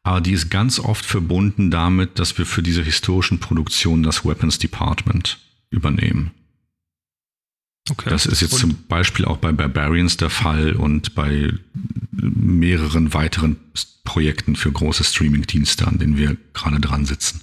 aber 0.02 0.20
die 0.20 0.32
ist 0.32 0.50
ganz 0.50 0.78
oft 0.78 1.04
verbunden 1.04 1.70
damit, 1.70 2.18
dass 2.18 2.38
wir 2.38 2.46
für 2.46 2.62
diese 2.62 2.82
historischen 2.82 3.38
Produktionen 3.38 4.02
das 4.02 4.24
Weapons 4.24 4.58
Department 4.58 5.38
übernehmen. 5.70 6.30
Okay. 7.90 8.10
Das 8.10 8.26
ist 8.26 8.40
jetzt 8.40 8.54
und 8.54 8.58
zum 8.58 8.78
Beispiel 8.88 9.24
auch 9.24 9.36
bei 9.36 9.52
Barbarians 9.52 10.16
der 10.16 10.30
Fall 10.30 10.72
und 10.72 11.14
bei 11.14 11.52
mehreren 12.12 13.14
weiteren 13.14 13.56
Projekten 14.04 14.56
für 14.56 14.72
große 14.72 15.04
Streaming-Dienste, 15.04 15.86
an 15.86 15.98
denen 15.98 16.16
wir 16.16 16.36
gerade 16.52 16.80
dran 16.80 17.06
sitzen. 17.06 17.42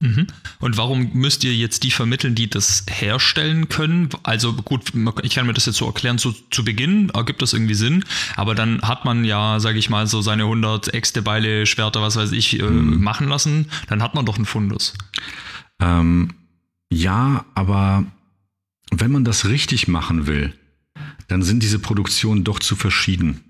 Mhm. 0.00 0.28
Und 0.60 0.76
warum 0.76 1.10
müsst 1.14 1.42
ihr 1.42 1.54
jetzt 1.54 1.82
die 1.82 1.90
vermitteln, 1.90 2.36
die 2.36 2.48
das 2.48 2.84
herstellen 2.88 3.68
können? 3.68 4.10
Also 4.22 4.52
gut, 4.52 4.92
ich 5.22 5.34
kann 5.34 5.46
mir 5.46 5.54
das 5.54 5.66
jetzt 5.66 5.78
so 5.78 5.86
erklären, 5.86 6.18
so 6.18 6.32
zu 6.50 6.64
Beginn 6.64 7.10
ergibt 7.10 7.42
das 7.42 7.52
irgendwie 7.52 7.74
Sinn, 7.74 8.04
aber 8.36 8.54
dann 8.54 8.80
hat 8.82 9.04
man 9.04 9.24
ja, 9.24 9.58
sage 9.58 9.78
ich 9.78 9.90
mal, 9.90 10.06
so 10.06 10.22
seine 10.22 10.44
100 10.44 10.94
Äxte, 10.94 11.22
Beile, 11.22 11.66
Schwerter, 11.66 12.00
was 12.00 12.14
weiß 12.14 12.30
ich, 12.30 12.60
äh, 12.60 12.62
mhm. 12.62 13.02
machen 13.02 13.26
lassen, 13.26 13.66
dann 13.88 14.00
hat 14.00 14.14
man 14.14 14.24
doch 14.24 14.36
einen 14.36 14.46
Fundus. 14.46 14.94
Ähm, 15.80 16.34
ja, 16.90 17.44
aber 17.54 18.06
wenn 18.90 19.10
man 19.10 19.24
das 19.24 19.46
richtig 19.46 19.88
machen 19.88 20.26
will, 20.26 20.54
dann 21.28 21.42
sind 21.42 21.62
diese 21.62 21.78
Produktionen 21.78 22.44
doch 22.44 22.58
zu 22.58 22.76
verschieden. 22.76 23.40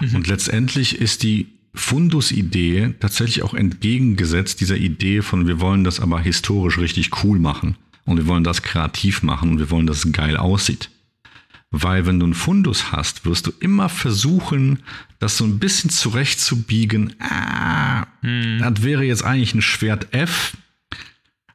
Und 0.00 0.26
letztendlich 0.26 1.00
ist 1.00 1.22
die 1.22 1.48
Fundus-Idee 1.74 2.94
tatsächlich 2.98 3.42
auch 3.42 3.54
entgegengesetzt 3.54 4.60
dieser 4.60 4.76
Idee 4.76 5.22
von, 5.22 5.46
wir 5.46 5.60
wollen 5.60 5.84
das 5.84 6.00
aber 6.00 6.20
historisch 6.20 6.78
richtig 6.78 7.24
cool 7.24 7.38
machen 7.38 7.76
und 8.04 8.16
wir 8.16 8.26
wollen 8.26 8.44
das 8.44 8.62
kreativ 8.62 9.22
machen 9.22 9.50
und 9.50 9.58
wir 9.58 9.70
wollen, 9.70 9.86
dass 9.86 10.04
es 10.04 10.12
geil 10.12 10.36
aussieht. 10.36 10.90
Weil 11.70 12.04
wenn 12.04 12.18
du 12.18 12.26
einen 12.26 12.34
Fundus 12.34 12.90
hast, 12.90 13.24
wirst 13.24 13.46
du 13.46 13.52
immer 13.60 13.88
versuchen, 13.88 14.80
das 15.20 15.36
so 15.36 15.44
ein 15.44 15.60
bisschen 15.60 15.90
zurechtzubiegen. 15.90 17.14
Ah, 17.20 18.06
das 18.22 18.82
wäre 18.82 19.04
jetzt 19.04 19.24
eigentlich 19.24 19.54
ein 19.54 19.62
Schwert 19.62 20.12
F, 20.12 20.56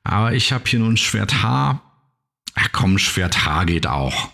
aber 0.03 0.33
ich 0.33 0.53
habe 0.53 0.63
hier 0.67 0.79
nur 0.79 0.89
ein 0.89 0.97
Schwert 0.97 1.43
H. 1.43 1.81
Ach 2.55 2.67
komm, 2.71 2.97
Schwert 2.97 3.45
H 3.45 3.65
geht 3.65 3.85
auch. 3.87 4.29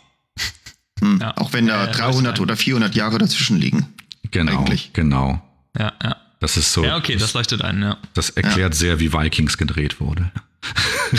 Hm, 0.99 1.19
Ja. 1.19 1.35
Auch 1.37 1.53
wenn 1.53 1.67
da 1.67 1.85
Ja, 1.85 1.91
300 1.91 2.33
weiß 2.33 2.39
oder 2.41 2.55
400 2.55 2.95
Jahre 2.95 3.17
dazwischen 3.17 3.57
liegen. 3.57 3.87
Genau, 4.31 4.59
Eigentlich. 4.59 4.93
genau. 4.93 5.41
Ja, 5.77 5.91
ja. 6.03 6.15
Das 6.39 6.57
ist 6.57 6.71
so. 6.73 6.83
Ja, 6.83 6.97
okay, 6.97 7.15
das 7.17 7.33
leuchtet 7.33 7.61
ein, 7.61 7.81
ja. 7.81 7.97
Das 8.13 8.29
erklärt 8.31 8.73
sehr, 8.75 8.99
wie 8.99 9.13
Vikings 9.13 9.57
gedreht 9.57 9.99
wurde. 9.99 10.31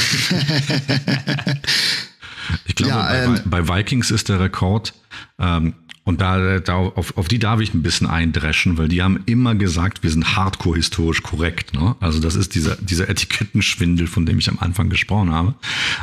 ich 2.67 2.75
glaube, 2.75 2.93
Ja, 2.93 3.03
bei, 3.09 3.25
ähm, 3.25 3.41
bei 3.45 3.69
Vikings 3.69 4.11
ist 4.11 4.29
der 4.29 4.41
Rekord, 4.41 4.95
ähm, 5.39 5.75
und 6.05 6.21
da, 6.21 6.59
da 6.59 6.75
auf, 6.79 7.17
auf 7.17 7.29
die 7.29 7.39
darf 7.39 7.61
ich 7.61 7.75
ein 7.75 7.83
bisschen 7.83 8.09
eindreschen, 8.09 8.77
weil 8.77 8.89
die 8.89 9.03
haben 9.03 9.21
immer 9.27 9.55
gesagt, 9.55 10.03
wir 10.03 10.11
sind 10.11 10.35
hardcore 10.35 10.75
historisch 10.77 11.23
korrekt. 11.23 11.75
Ne? 11.75 11.95
Also 12.01 12.19
das 12.19 12.35
ist 12.35 12.57
dieser, 12.57 12.75
dieser 12.75 13.09
Etikettenschwindel, 13.09 14.09
von 14.09 14.27
dem 14.27 14.39
ich 14.41 14.49
am 14.49 14.59
Anfang 14.59 14.89
gesprochen 14.91 15.31
habe. 15.33 15.55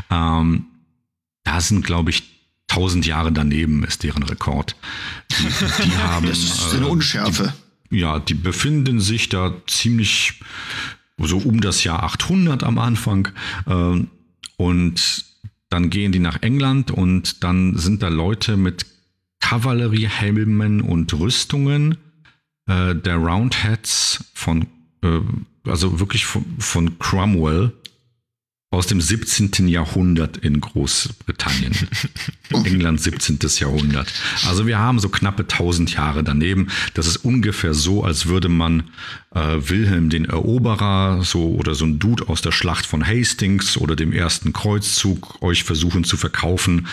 Ähm, 0.09 0.67
da 1.43 1.61
sind, 1.61 1.85
glaube 1.85 2.09
ich, 2.11 2.23
1000 2.69 3.05
Jahre 3.05 3.31
daneben 3.31 3.83
ist 3.83 4.03
deren 4.03 4.23
Rekord. 4.23 4.75
Die, 5.31 5.83
die 5.85 5.97
haben, 5.97 6.27
Das 6.27 6.37
ist 6.39 6.73
eine 6.75 6.85
äh, 6.85 6.89
Unschärfe. 6.89 7.53
ja, 7.89 8.19
die 8.19 8.35
befinden 8.35 8.99
sich 8.99 9.29
da 9.29 9.53
ziemlich 9.67 10.39
so 11.17 11.37
um 11.37 11.61
das 11.61 11.83
Jahr 11.83 12.03
800 12.03 12.63
am 12.63 12.77
Anfang. 12.77 13.29
ähm, 13.67 14.07
Und 14.57 15.25
dann 15.69 15.89
gehen 15.89 16.11
die 16.11 16.19
nach 16.19 16.41
England 16.41 16.91
und 16.91 17.43
dann 17.43 17.75
sind 17.77 18.01
da 18.03 18.07
Leute 18.09 18.55
mit 18.57 18.85
Kavalleriehelmen 19.39 20.81
und 20.81 21.13
Rüstungen 21.13 21.97
äh, 22.67 22.95
der 22.95 23.15
Roundheads 23.17 24.25
von, 24.33 24.67
äh, 25.03 25.19
also 25.65 25.99
wirklich 25.99 26.25
von, 26.25 26.45
von 26.59 26.97
Cromwell 26.99 27.73
aus 28.71 28.85
dem 28.85 29.01
17. 29.01 29.67
Jahrhundert 29.67 30.37
in 30.37 30.61
Großbritannien. 30.61 31.73
England 32.51 33.01
17. 33.01 33.39
Jahrhundert. 33.59 34.13
Also 34.47 34.67
wir 34.67 34.77
haben 34.77 34.99
so 34.99 35.09
knappe 35.09 35.41
1000 35.41 35.93
Jahre 35.93 36.23
daneben. 36.23 36.67
Das 36.93 37.07
ist 37.07 37.17
ungefähr 37.17 37.73
so, 37.73 38.03
als 38.03 38.27
würde 38.27 38.47
man 38.47 38.83
äh, 39.33 39.39
Wilhelm 39.39 40.09
den 40.09 40.25
Eroberer 40.25 41.23
so 41.23 41.55
oder 41.55 41.73
so 41.73 41.85
ein 41.85 41.97
Dude 41.97 42.29
aus 42.29 42.41
der 42.41 42.51
Schlacht 42.51 42.85
von 42.85 43.05
Hastings 43.05 43.75
oder 43.75 43.95
dem 43.95 44.13
ersten 44.13 44.53
Kreuzzug 44.53 45.41
euch 45.41 45.63
versuchen 45.63 46.03
zu 46.03 46.15
verkaufen 46.15 46.87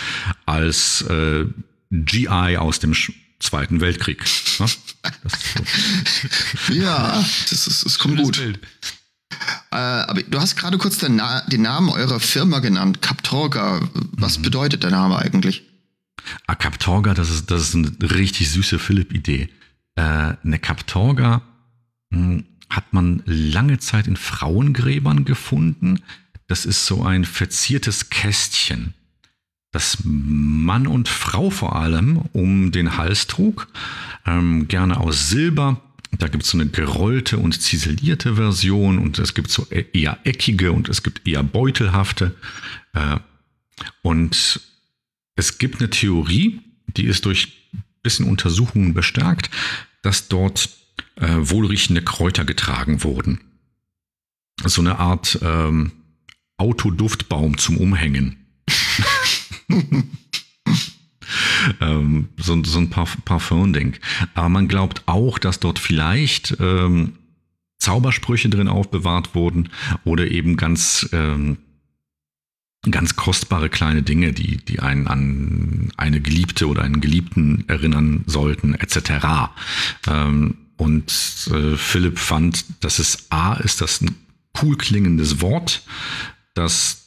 als 0.47 1.03
äh, 1.03 1.45
GI 1.91 2.57
aus 2.59 2.79
dem 2.79 2.95
Sch 2.95 3.13
Zweiten 3.39 3.83
Weltkrieg. 3.83 4.25
Ne? 4.59 4.67
Das 5.23 5.33
so. 6.67 6.73
Ja, 6.73 7.23
das, 7.51 7.67
ist, 7.67 7.85
das 7.85 7.99
kommt 7.99 8.17
gut. 8.17 8.39
Bild. 8.39 8.59
Äh, 9.71 9.77
aber 9.77 10.23
du 10.23 10.41
hast 10.41 10.57
gerade 10.57 10.79
kurz 10.79 10.99
den, 10.99 11.17
Na 11.17 11.43
den 11.43 11.63
Namen 11.63 11.89
eurer 11.89 12.21
Firma 12.21 12.61
genannt, 12.61 13.03
Captorga. 13.03 13.81
Was 14.13 14.39
bedeutet 14.39 14.83
der 14.83 14.91
Name 14.91 15.19
eigentlich? 15.19 15.65
Ah, 16.47 16.55
Kaptorga, 16.55 17.15
das 17.15 17.31
ist, 17.31 17.51
das 17.51 17.63
ist 17.63 17.75
eine 17.75 17.93
richtig 18.15 18.51
süße 18.51 18.79
Philipp-Idee. 18.79 19.49
Äh, 19.97 20.03
eine 20.03 20.59
Kaptorga 20.59 21.43
mh, 22.11 22.43
hat 22.69 22.93
man 22.93 23.23
lange 23.27 23.79
Zeit 23.79 24.07
in 24.07 24.17
Frauengräbern 24.17 25.25
gefunden. 25.25 26.03
Das 26.49 26.65
ist 26.65 26.87
so 26.87 27.03
ein 27.03 27.25
verziertes 27.25 28.11
Kästchen, 28.11 28.95
das 29.73 29.99
Mann 30.05 30.87
und 30.87 31.09
Frau 31.09 31.51
vor 31.51 31.77
allem 31.77 32.23
um 32.33 32.71
den 32.73 32.97
Hals 32.97 33.27
trug. 33.27 33.69
Ähm, 34.25 34.69
gerne 34.69 34.99
aus 34.99 35.29
Silber. 35.29 35.81
Da 36.19 36.29
gibt 36.29 36.45
es 36.45 36.51
so 36.51 36.59
eine 36.59 36.69
gerollte 36.69 37.39
und 37.39 37.61
ziselierte 37.61 38.37
Version 38.37 38.99
und 38.99 39.19
es 39.19 39.35
gibt 39.35 39.51
so 39.51 39.67
e- 39.71 39.87
eher 39.93 40.19
eckige 40.25 40.73
und 40.73 40.89
es 40.89 41.03
gibt 41.03 41.27
eher 41.27 41.43
beutelhafte. 41.43 42.35
Äh, 42.95 43.19
und 44.03 44.61
es 45.35 45.59
gibt 45.59 45.81
eine 45.81 45.91
Theorie, 45.91 46.61
die 46.97 47.05
ist 47.05 47.27
durch 47.27 47.53
ein 47.75 47.85
bisschen 48.03 48.27
Untersuchungen 48.27 48.95
bestärkt, 48.95 49.51
dass 50.03 50.29
dort 50.29 50.71
äh, 51.17 51.29
wohlriechende 51.39 52.03
Kräuter 52.03 52.45
getragen 52.45 53.03
wurden. 53.03 53.41
So 54.65 54.81
eine 54.81 54.99
Art 54.99 55.39
ähm, 55.43 55.93
Autoduftbaum 56.57 57.59
zum 57.59 57.77
Umhängen. 57.77 58.47
ähm, 61.81 62.29
so, 62.37 62.63
so 62.65 62.79
ein 62.79 62.91
Parf 62.91 63.17
Parfum-Ding. 63.25 63.97
Aber 64.35 64.49
man 64.49 64.69
glaubt 64.69 65.03
auch, 65.07 65.39
dass 65.39 65.61
dort 65.61 65.79
vielleicht 65.79 66.57
ähm, 66.61 67.15
Zaubersprüche 67.79 68.49
drin 68.49 68.69
aufbewahrt 68.69 69.35
wurden 69.35 69.69
oder 70.05 70.31
eben 70.31 70.57
ganz 70.57 71.09
ähm, 71.13 71.59
ganz 72.91 73.17
kostbare 73.17 73.69
kleine 73.69 74.03
Dinge, 74.03 74.33
die, 74.33 74.59
die 74.59 74.81
einen 74.81 75.09
an 75.09 75.93
eine 75.97 76.21
Geliebte 76.21 76.69
oder 76.69 76.83
einen 76.83 77.01
Geliebten 77.01 77.65
erinnern 77.69 78.25
sollten, 78.27 78.75
etc. 78.75 79.53
Ähm, 80.07 80.57
und 80.77 81.11
äh, 81.53 81.77
Philipp 81.77 82.19
fand, 82.19 82.65
dass 82.81 82.99
es 82.99 83.27
A 83.31 83.55
ist 83.55 83.81
das 83.81 84.03
ein 84.03 84.15
cool 84.63 84.77
klingendes 84.77 85.41
Wort, 85.41 85.83
das 86.55 87.06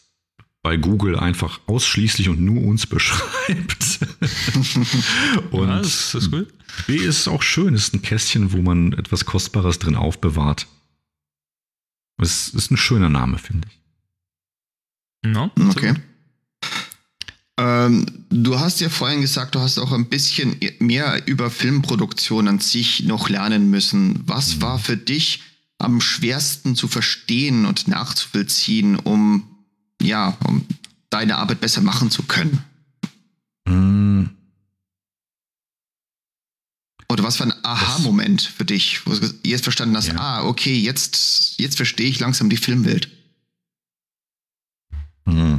bei 0.62 0.78
Google 0.78 1.18
einfach 1.18 1.62
ausschließlich 1.68 2.30
und 2.30 2.40
nur 2.42 2.64
uns 2.64 2.86
beschreibt. 2.86 4.00
und 5.52 5.70
Ja, 5.70 5.78
das 5.78 6.16
ist 6.16 6.32
gut. 6.32 6.48
B 6.86 6.98
ist 6.98 7.28
auch 7.28 7.42
schön, 7.42 7.74
ist 7.74 7.94
ein 7.94 8.02
Kästchen, 8.02 8.52
wo 8.52 8.62
man 8.62 8.94
etwas 8.94 9.26
Kostbares 9.26 9.80
drin 9.80 9.96
aufbewahrt. 9.96 10.68
Es 12.22 12.50
ist 12.50 12.72
ein 12.72 12.78
schöner 12.78 13.10
Name, 13.10 13.38
finde 13.38 13.68
ich. 13.70 13.80
No, 15.32 15.52
Okay. 15.70 15.96
Ähm, 17.58 18.06
du 18.30 18.58
hast 18.58 18.80
ja 18.80 18.88
vorhin 18.88 19.20
gesagt, 19.20 19.56
du 19.56 19.60
hast 19.60 19.80
auch 19.80 19.92
ein 19.92 20.08
bisschen 20.08 20.58
mehr 20.80 21.28
über 21.28 21.52
Filmproduktion 21.52 22.48
an 22.48 22.60
sich 22.60 23.04
noch 23.04 23.28
lernen 23.28 23.70
müssen. 23.70 24.22
Was 24.26 24.62
war 24.62 24.80
für 24.80 24.96
dich 24.96 25.42
am 25.78 26.00
schwersten 26.00 26.76
zu 26.76 26.88
verstehen 26.88 27.66
und 27.66 27.90
nachzuvollziehen, 27.90 28.96
um 28.96 29.49
ja, 30.02 30.38
um 30.46 30.66
deine 31.10 31.38
Arbeit 31.38 31.62
besser 31.62 31.82
machen 31.82 32.12
zu 32.12 32.24
können? 32.24 32.64
Mm, 33.66 34.26
Oder 37.12 37.24
was 37.24 37.40
war 37.40 37.48
ein 37.48 37.66
Aha-Moment 37.66 38.42
für 38.44 38.66
dich, 38.66 39.06
wo 39.06 39.14
du 39.16 39.34
jetzt 39.44 39.64
verstanden 39.64 39.98
hast, 39.98 40.08
Ja. 40.10 40.16
ah, 40.18 40.44
okay, 40.44 40.76
jetzt, 40.78 41.60
jetzt 41.60 41.76
verstehe 41.78 42.08
ich 42.08 42.20
langsam 42.20 42.50
die 42.50 42.58
Filmwelt. 42.58 43.10
mm. 45.26 45.56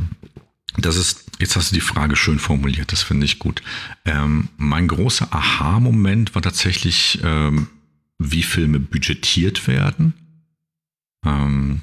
Das 0.77 0.97
ist, 0.97 1.25
jetzt 1.41 1.57
hast 1.57 1.73
du 1.73 1.75
die 1.75 1.81
Frage 1.81 2.15
schön 2.15 2.39
formuliert, 2.39 2.93
das 2.93 3.03
finde 3.03 3.27
ich 3.27 3.41
gut. 3.41 3.63
Ähm, 4.05 4.49
mein 4.57 4.87
großer 4.87 5.35
Aha-Moment 5.35 6.35
war 6.37 6.43
tatsächlich, 6.43 7.19
ähm, 7.25 7.67
wie 8.19 8.45
Filme 8.45 8.79
budgetiert 8.79 9.67
werden, 9.67 10.15
ähm, 11.25 11.83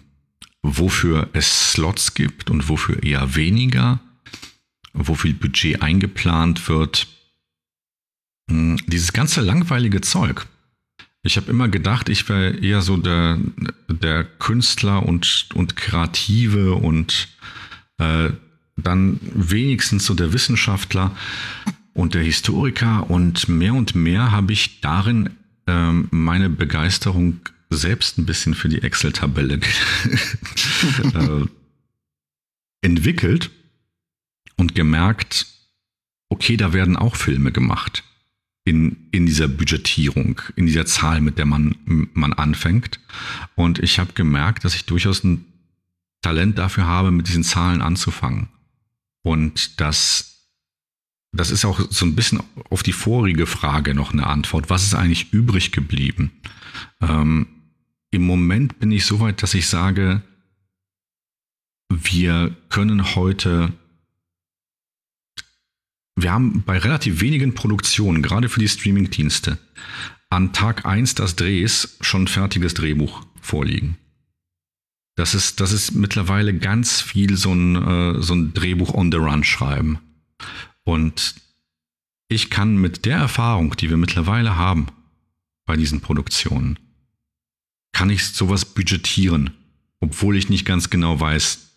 wofür 0.68 1.30
es 1.34 1.72
Slots 1.72 2.14
gibt 2.14 2.50
und 2.50 2.68
wofür 2.68 3.02
eher 3.02 3.36
weniger, 3.36 4.00
wo 4.94 5.16
viel 5.16 5.34
Budget 5.34 5.82
eingeplant 5.82 6.68
wird. 6.68 7.08
Mm, 8.50 8.76
Dieses 8.88 9.14
ganze 9.14 9.42
langweilige 9.42 10.02
Zeug. 10.02 10.46
Ich 11.24 11.38
habe 11.38 11.50
immer 11.50 11.68
gedacht, 11.68 12.10
ich 12.10 12.28
wäre 12.30 12.52
eher 12.58 12.82
so 12.82 12.98
der, 12.98 13.40
der 13.90 14.24
Künstler 14.24 15.04
und, 15.04 15.50
und 15.54 15.76
Kreative 15.76 16.76
und 16.76 17.30
äh, 17.98 18.30
dann 18.76 19.20
wenigstens 19.34 20.06
so 20.06 20.14
der 20.14 20.34
Wissenschaftler 20.34 21.16
und 21.94 22.14
der 22.14 22.24
Historiker 22.24 23.10
und 23.10 23.50
mehr 23.50 23.74
und 23.74 23.96
mehr 23.96 24.32
habe 24.32 24.54
ich 24.54 24.82
darin 24.82 25.32
ähm, 25.66 26.08
meine 26.12 26.50
Begeisterung 26.50 27.40
selbst 27.70 28.18
ein 28.18 28.26
bisschen 28.26 28.54
für 28.54 28.70
die 28.70 28.82
Excel-Tabelle 28.82 29.56
äh, 31.14 31.46
entwickelt 32.82 33.52
und 34.56 34.76
gemerkt, 34.76 35.48
okay, 36.30 36.58
da 36.58 36.74
werden 36.74 36.96
auch 36.96 37.16
Filme 37.16 37.52
gemacht 37.52 38.04
in, 38.64 39.08
in 39.12 39.26
dieser 39.26 39.48
Budgetierung, 39.48 40.42
in 40.56 40.66
dieser 40.66 40.86
Zahl, 40.86 41.22
mit 41.22 41.38
der 41.38 41.46
man, 41.46 41.76
man 41.86 42.34
anfängt. 42.34 43.00
Und 43.56 43.80
ich 43.80 44.00
habe 44.00 44.14
gemerkt, 44.14 44.66
dass 44.66 44.76
ich 44.76 44.86
durchaus 44.86 45.24
ein 45.24 45.46
Talent 46.22 46.58
dafür 46.58 46.86
habe, 46.86 47.12
mit 47.12 47.28
diesen 47.28 47.44
Zahlen 47.44 47.82
anzufangen. 47.82 48.50
Und 49.24 49.80
dass 49.80 50.38
das 51.34 51.52
ist 51.52 51.66
auch 51.66 51.80
so 51.90 52.06
ein 52.06 52.16
bisschen 52.16 52.42
auf 52.70 52.84
die 52.84 52.94
vorige 52.94 53.46
Frage 53.46 53.94
noch 53.94 54.12
eine 54.12 54.28
Antwort. 54.28 54.70
Was 54.70 54.84
ist 54.84 54.96
eigentlich 54.96 55.32
übrig 55.34 55.72
geblieben? 55.72 56.32
Ähm, 57.02 57.48
Im 58.12 58.24
Moment 58.24 58.80
bin 58.80 58.91
ich 58.91 59.06
so 59.06 59.20
weit, 59.20 59.43
dass 59.43 59.54
ich 59.54 59.67
sage, 59.67 60.22
wir 61.89 62.56
können 62.70 63.15
heute, 63.15 63.74
wir 66.15 66.32
haben 66.32 66.63
bei 66.63 66.78
relativ 66.78 67.22
wenigen 67.22 67.54
Produktionen, 67.54 68.22
gerade 68.22 68.50
für 68.50 68.60
die 68.60 68.70
Streaming-Dienste, 68.70 69.58
an 70.30 70.54
Tag 70.54 70.86
1 70.86 71.15
des 71.15 71.36
Drehs 71.36 71.98
schon 72.02 72.24
ein 72.24 72.28
fertiges 72.28 72.74
Drehbuch 72.74 73.26
vorliegen. 73.41 73.98
Das 75.15 75.34
ist, 75.34 75.60
das 75.60 75.72
ist 75.72 75.91
mittlerweile 75.91 76.54
ganz 76.54 77.02
viel 77.02 77.38
so 77.38 77.54
ein, 77.54 77.76
äh, 77.76 78.22
so 78.22 78.36
ein 78.36 78.54
Drehbuch 78.54 78.93
on 78.93 79.12
the 79.12 79.17
run 79.17 79.43
schreiben. 79.43 80.00
Und 80.84 81.36
ich 82.30 82.50
kann 82.50 82.78
mit 82.78 83.06
der 83.06 83.17
Erfahrung, 83.17 83.76
die 83.78 83.89
wir 83.89 83.98
mittlerweile 83.98 84.58
haben 84.58 84.88
bei 85.65 85.76
diesen 85.76 86.02
Produktionen, 86.02 86.78
kann 87.98 88.12
ich 88.12 88.28
sowas 88.28 88.64
budgetieren, 88.64 89.50
obwohl 90.02 90.38
ich 90.38 90.50
nicht 90.50 90.66
ganz 90.66 90.92
genau 90.92 91.20
weiß, 91.20 91.70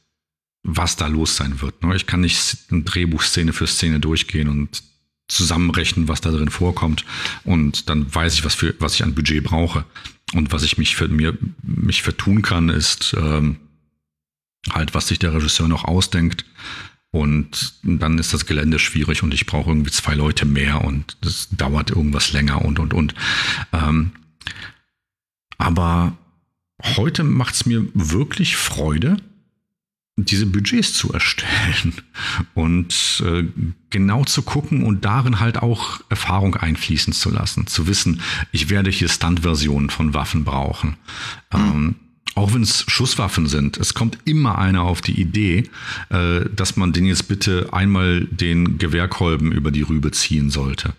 was 0.63 0.97
da 0.97 1.07
los 1.07 1.37
sein 1.37 1.63
wird. 1.63 1.83
Ne? 1.83 1.97
Ich 1.97 2.05
kann 2.05 2.21
nicht 2.21 2.59
eine 2.71 2.83
Drehbuchszene 2.83 3.55
für 3.55 3.67
Szene 3.67 4.01
durchgehen 4.01 4.51
und 4.51 4.83
zusammenrechnen, 5.29 6.09
was 6.09 6.21
da 6.21 6.31
drin 6.31 6.51
vorkommt. 6.51 7.07
Und 7.45 7.89
dann 7.89 8.15
weiß 8.15 8.35
ich, 8.35 8.45
was, 8.45 8.55
für, 8.55 8.75
was 8.81 8.97
ich 8.97 9.03
an 9.03 9.15
Budget 9.15 9.43
brauche. 9.43 9.87
Und 10.35 10.53
was 10.53 10.63
ich 10.63 10.77
mich 10.77 10.95
für 10.95 11.09
mir 11.09 11.39
mich 11.63 12.03
vertun 12.03 12.43
kann, 12.43 12.69
ist 12.69 13.17
ähm, 13.19 13.57
halt, 14.69 14.93
was 14.93 15.09
sich 15.09 15.21
der 15.21 15.33
Regisseur 15.33 15.69
noch 15.69 15.87
ausdenkt. 15.87 16.45
Und 17.13 17.75
dann 17.83 18.19
ist 18.19 18.33
das 18.33 18.47
Gelände 18.47 18.79
schwierig 18.79 19.23
und 19.23 19.35
ich 19.35 19.47
brauche 19.47 19.71
irgendwie 19.71 19.91
zwei 19.91 20.15
Leute 20.15 20.45
mehr 20.45 20.85
und 20.85 21.17
das 21.23 21.49
dauert 21.51 21.91
irgendwas 21.91 22.33
länger 22.33 22.65
und 22.65 22.79
und 22.79 22.95
und. 22.95 23.15
Aber 25.81 26.13
heute 26.97 27.25
macht 27.25 27.55
es 27.55 27.65
mir 27.65 27.87
wirklich 27.95 28.57
Freude, 28.57 29.17
diese 30.17 30.45
Budgets 30.45 30.93
zu 30.93 31.11
erstellen 31.13 31.95
und 32.55 33.23
äh, 33.25 33.45
genau 33.89 34.25
zu 34.25 34.43
gucken 34.43 34.83
und 34.83 35.07
darin 35.07 35.41
halt 35.41 35.57
auch 35.57 36.01
Erfahrung 36.11 36.55
einfließen 36.55 37.15
zu 37.15 37.31
lassen. 37.31 37.67
Zu 37.67 37.87
wissen, 37.87 38.21
ich 38.53 38.69
werde 38.69 38.91
hier 38.91 39.09
Stunt-Versionen 39.09 39.89
von 39.89 40.13
Waffen 40.13 40.45
brauchen. 40.45 40.97
Mhm. 41.51 41.59
Ähm, 41.59 41.95
auch 42.35 42.53
wenn 42.53 42.63
es 42.63 42.85
Schusswaffen 42.87 43.47
sind, 43.47 43.79
es 43.79 43.95
kommt 43.95 44.19
immer 44.27 44.59
einer 44.59 44.83
auf 44.83 45.01
die 45.01 45.19
Idee, 45.19 45.71
äh, 46.11 46.43
dass 46.55 46.77
man 46.77 46.93
den 46.93 47.07
jetzt 47.07 47.27
bitte 47.27 47.73
einmal 47.73 48.27
den 48.27 48.77
Gewehrkolben 48.77 49.51
über 49.51 49.71
die 49.71 49.83
Rübe 49.83 50.11
ziehen 50.11 50.51
sollte. 50.51 50.93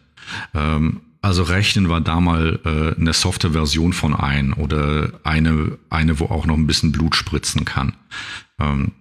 Ähm, 0.55 1.01
also 1.21 1.43
rechnen 1.43 1.87
wir 1.87 2.01
da 2.01 2.19
mal 2.19 2.59
äh, 2.65 2.99
eine 2.99 3.13
softe 3.13 3.51
Version 3.51 3.93
von 3.93 4.15
ein 4.15 4.53
oder 4.53 5.19
eine, 5.23 5.77
eine, 5.89 6.19
wo 6.19 6.25
auch 6.25 6.45
noch 6.45 6.57
ein 6.57 6.67
bisschen 6.67 6.91
Blut 6.91 7.15
spritzen 7.15 7.63
kann. 7.63 7.93
Ähm, 8.59 8.91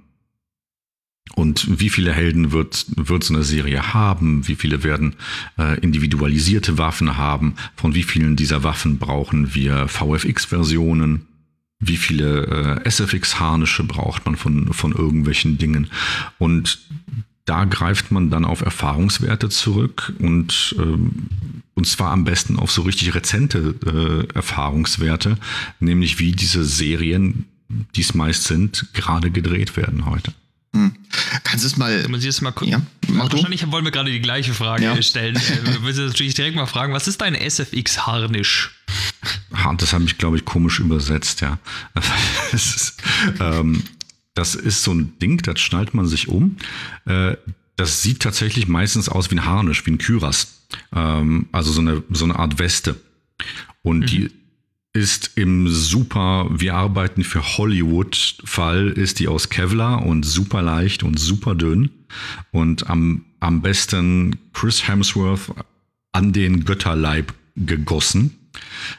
und 1.34 1.80
wie 1.80 1.88
viele 1.88 2.12
Helden 2.12 2.52
wird, 2.52 2.86
wird 2.96 3.24
so 3.24 3.32
eine 3.32 3.44
Serie 3.44 3.94
haben? 3.94 4.46
Wie 4.48 4.56
viele 4.56 4.82
werden 4.82 5.14
äh, 5.58 5.78
individualisierte 5.80 6.76
Waffen 6.76 7.16
haben? 7.16 7.54
Von 7.76 7.94
wie 7.94 8.02
vielen 8.02 8.36
dieser 8.36 8.64
Waffen 8.64 8.98
brauchen 8.98 9.54
wir 9.54 9.88
VFX-Versionen? 9.88 11.26
Wie 11.78 11.96
viele 11.96 12.82
äh, 12.84 12.88
SFX-Harnische 12.90 13.84
braucht 13.84 14.26
man 14.26 14.36
von, 14.36 14.74
von 14.74 14.92
irgendwelchen 14.92 15.56
Dingen? 15.56 15.86
Und 16.38 16.80
da 17.44 17.64
greift 17.64 18.10
man 18.10 18.30
dann 18.30 18.44
auf 18.44 18.60
Erfahrungswerte 18.60 19.48
zurück 19.48 20.12
und, 20.18 20.74
ähm, 20.78 21.28
und 21.74 21.86
zwar 21.86 22.12
am 22.12 22.24
besten 22.24 22.58
auf 22.58 22.70
so 22.70 22.82
richtig 22.82 23.14
rezente 23.14 23.74
äh, 23.86 24.34
Erfahrungswerte, 24.34 25.36
nämlich 25.80 26.18
wie 26.18 26.32
diese 26.32 26.64
Serien, 26.64 27.46
die 27.96 28.02
es 28.02 28.14
meist 28.14 28.44
sind, 28.44 28.88
gerade 28.92 29.30
gedreht 29.30 29.76
werden 29.76 30.06
heute. 30.06 30.32
Hm. 30.72 30.92
Kannst 31.42 31.64
du 31.64 31.68
es 31.68 31.76
mal. 31.76 32.06
Muss 32.08 32.20
ich 32.20 32.26
das 32.26 32.40
mal 32.40 32.54
Ja, 32.62 32.80
wahrscheinlich 33.08 33.68
wollen 33.72 33.84
wir 33.84 33.90
gerade 33.90 34.12
die 34.12 34.20
gleiche 34.20 34.54
Frage 34.54 34.84
ja. 34.84 35.02
stellen. 35.02 35.36
Äh, 35.50 35.72
wir 35.72 35.80
müssen 35.80 36.06
natürlich 36.06 36.34
direkt 36.34 36.54
mal 36.54 36.66
fragen, 36.66 36.92
was 36.92 37.08
ist 37.08 37.20
dein 37.20 37.34
SFX-Harnisch? 37.34 38.70
Das 39.78 39.92
habe 39.92 40.04
ich, 40.04 40.18
glaube 40.18 40.36
ich, 40.36 40.44
komisch 40.44 40.78
übersetzt, 40.78 41.40
ja. 41.40 41.58
Ist, 42.52 42.96
ähm, 43.40 43.82
das 44.40 44.54
ist 44.54 44.82
so 44.82 44.94
ein 44.94 45.18
Ding, 45.18 45.42
das 45.42 45.60
schnallt 45.60 45.92
man 45.92 46.06
sich 46.06 46.28
um. 46.28 46.56
Äh, 47.04 47.36
das 47.76 48.02
sieht 48.02 48.20
tatsächlich 48.20 48.68
meistens 48.68 49.10
aus 49.10 49.30
wie 49.30 49.34
ein 49.34 49.44
Harnisch, 49.44 49.84
wie 49.84 49.90
ein 49.90 49.98
Kyras. 49.98 50.62
Ähm, 50.94 51.50
also 51.52 51.70
so 51.72 51.82
eine, 51.82 52.02
so 52.08 52.24
eine 52.24 52.38
Art 52.38 52.58
Weste. 52.58 52.98
Und 53.82 53.98
mhm. 53.98 54.06
die 54.06 54.30
ist 54.94 55.32
im 55.34 55.68
super, 55.68 56.48
wir 56.50 56.74
arbeiten 56.74 57.22
für 57.22 57.58
Hollywood-Fall, 57.58 58.88
ist 58.88 59.18
die 59.18 59.28
aus 59.28 59.50
Kevlar 59.50 60.06
und 60.06 60.24
super 60.24 60.62
leicht 60.62 61.02
und 61.02 61.20
super 61.20 61.54
dünn. 61.54 61.90
Und 62.50 62.88
am, 62.88 63.26
am 63.40 63.60
besten 63.60 64.38
Chris 64.54 64.88
Hemsworth 64.88 65.52
an 66.12 66.32
den 66.32 66.64
Götterleib 66.64 67.34
gegossen. 67.56 68.38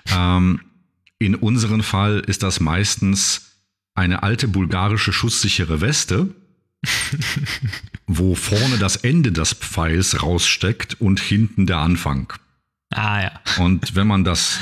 Ähm, 0.05 0.61
in 1.17 1.33
unserem 1.33 1.81
Fall 1.81 2.19
ist 2.19 2.43
das 2.43 2.59
meistens 2.59 3.50
eine 3.93 4.23
alte 4.23 4.47
bulgarische 4.47 5.13
schusssichere 5.13 5.81
Weste, 5.81 6.33
wo 8.07 8.35
vorne 8.35 8.77
das 8.77 8.97
Ende 8.97 9.31
des 9.31 9.53
Pfeils 9.53 10.21
raussteckt 10.21 10.99
und 10.99 11.19
hinten 11.19 11.67
der 11.67 11.77
Anfang. 11.77 12.33
Ah 12.91 13.21
ja. 13.21 13.31
Und 13.57 13.95
wenn 13.95 14.07
man 14.07 14.23
das 14.23 14.59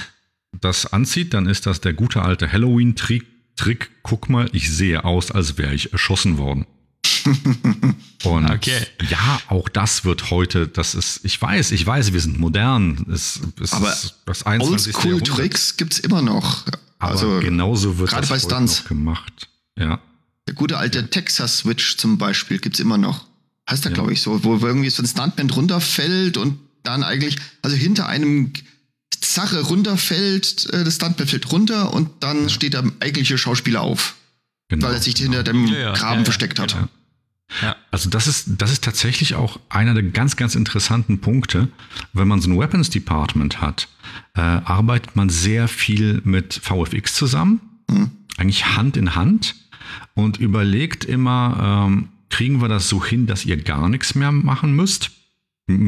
das 0.51 0.85
anzieht, 0.87 1.33
dann 1.33 1.45
ist 1.45 1.65
das 1.65 1.81
der 1.81 1.93
gute 1.93 2.21
alte 2.21 2.51
Halloween-Trick. 2.51 3.25
Trick, 3.55 3.91
guck 4.03 4.29
mal, 4.29 4.49
ich 4.53 4.71
sehe 4.71 5.03
aus, 5.03 5.31
als 5.31 5.57
wäre 5.57 5.73
ich 5.73 5.91
erschossen 5.91 6.37
worden. 6.37 6.65
Und 8.23 8.49
okay. 8.49 8.87
ja, 9.09 9.41
auch 9.47 9.67
das 9.67 10.05
wird 10.05 10.31
heute, 10.31 10.67
das 10.67 10.95
ist, 10.95 11.25
ich 11.25 11.41
weiß, 11.41 11.73
ich 11.73 11.85
weiß, 11.85 12.13
wir 12.13 12.21
sind 12.21 12.39
modern. 12.39 13.05
Es, 13.11 13.41
es 13.61 13.73
Aber 13.73 13.93
das 14.25 14.45
Oldschool-Tricks 14.45 15.75
gibt 15.75 15.93
es 15.93 15.99
immer 15.99 16.21
noch. 16.21 16.65
Also 16.99 17.27
Aber 17.27 17.39
genauso 17.39 17.97
wird 17.97 18.11
das 18.11 18.29
bei 18.29 18.39
Stunts. 18.39 18.81
noch 18.81 18.89
gemacht. 18.89 19.47
Ja. 19.77 19.99
Der 20.47 20.53
gute 20.53 20.77
alte 20.77 21.09
Texas-Switch 21.09 21.97
zum 21.97 22.17
Beispiel 22.17 22.59
gibt 22.59 22.75
es 22.75 22.81
immer 22.81 22.97
noch. 22.97 23.25
Heißt 23.69 23.85
da, 23.85 23.89
ja. 23.89 23.95
glaube 23.95 24.13
ich, 24.13 24.21
so, 24.21 24.43
wo 24.43 24.57
irgendwie 24.57 24.89
so 24.89 25.01
ein 25.01 25.07
Stuntband 25.07 25.55
runterfällt 25.55 26.37
und 26.37 26.59
dann 26.83 27.03
eigentlich, 27.03 27.37
also 27.61 27.75
hinter 27.75 28.07
einem 28.07 28.51
Sache 29.23 29.61
runterfällt, 29.61 30.71
äh, 30.73 30.83
das 30.83 30.95
Stuntman 30.95 31.27
fällt 31.27 31.51
runter 31.51 31.93
und 31.93 32.09
dann 32.21 32.43
ja. 32.43 32.49
steht 32.49 32.73
der 32.73 32.83
eigentliche 32.99 33.37
Schauspieler 33.37 33.81
auf. 33.81 34.15
Genau, 34.67 34.87
weil 34.87 34.95
er 34.95 35.01
sich 35.01 35.15
genau. 35.15 35.37
hinter 35.37 35.43
dem 35.43 35.67
ja, 35.67 35.93
Graben 35.93 36.25
versteckt 36.25 36.59
hat. 36.59 36.75
Ja. 37.61 37.75
Also 37.91 38.09
das 38.09 38.27
ist, 38.27 38.61
das 38.61 38.71
ist 38.71 38.83
tatsächlich 38.83 39.35
auch 39.35 39.59
einer 39.69 39.93
der 39.93 40.03
ganz, 40.03 40.35
ganz 40.35 40.55
interessanten 40.55 41.19
Punkte. 41.19 41.69
Wenn 42.13 42.27
man 42.27 42.41
so 42.41 42.49
ein 42.49 42.59
Weapons 42.59 42.89
Department 42.89 43.61
hat, 43.61 43.87
äh, 44.35 44.41
arbeitet 44.41 45.15
man 45.15 45.29
sehr 45.29 45.67
viel 45.67 46.21
mit 46.23 46.53
VFX 46.53 47.15
zusammen, 47.15 47.61
mhm. 47.89 48.11
eigentlich 48.37 48.77
Hand 48.77 48.97
in 48.97 49.15
Hand 49.15 49.55
und 50.13 50.37
überlegt 50.37 51.05
immer, 51.05 51.87
ähm, 51.87 52.09
kriegen 52.29 52.61
wir 52.61 52.69
das 52.69 52.87
so 52.87 53.03
hin, 53.03 53.25
dass 53.25 53.45
ihr 53.45 53.57
gar 53.57 53.89
nichts 53.89 54.15
mehr 54.15 54.31
machen 54.31 54.75
müsst? 54.75 55.11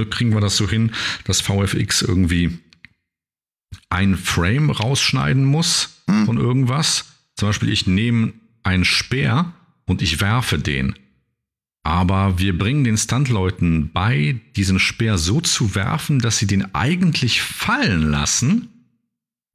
Kriegen 0.09 0.34
wir 0.34 0.41
das 0.41 0.57
so 0.57 0.70
hin, 0.70 0.91
dass 1.26 1.41
VFX 1.41 2.01
irgendwie 2.01 2.59
ein 3.89 4.16
Frame 4.16 4.70
rausschneiden 4.70 5.45
muss 5.45 6.03
hm. 6.07 6.26
von 6.26 6.38
irgendwas. 6.38 7.05
Zum 7.36 7.49
Beispiel, 7.49 7.70
ich 7.70 7.88
nehme 7.88 8.34
einen 8.64 8.86
Speer 8.86 9.53
und 9.86 10.01
ich 10.01 10.22
werfe 10.22 10.59
den. 10.59 10.95
Aber 11.84 12.38
wir 12.38 12.58
bringen 12.58 12.84
den 12.84 12.98
Stuntleuten 12.98 13.92
bei, 13.92 14.40
diesen 14.56 14.80
Speer 14.80 15.18
so 15.18 15.42
zu 15.42 15.74
werfen, 15.74 16.20
dass 16.20 16.38
sie 16.38 16.48
den 16.48 16.76
eigentlich 16.76 17.42
fallen 17.42 18.10
lassen, 18.12 18.70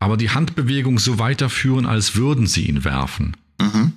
aber 0.01 0.17
die 0.17 0.31
Handbewegung 0.31 0.99
so 0.99 1.19
weiterführen, 1.19 1.87
als 1.87 2.17
würden 2.17 2.47
sie 2.47 2.67
ihn 2.67 2.85
werfen. 2.85 3.37
Mhm. 3.61 3.93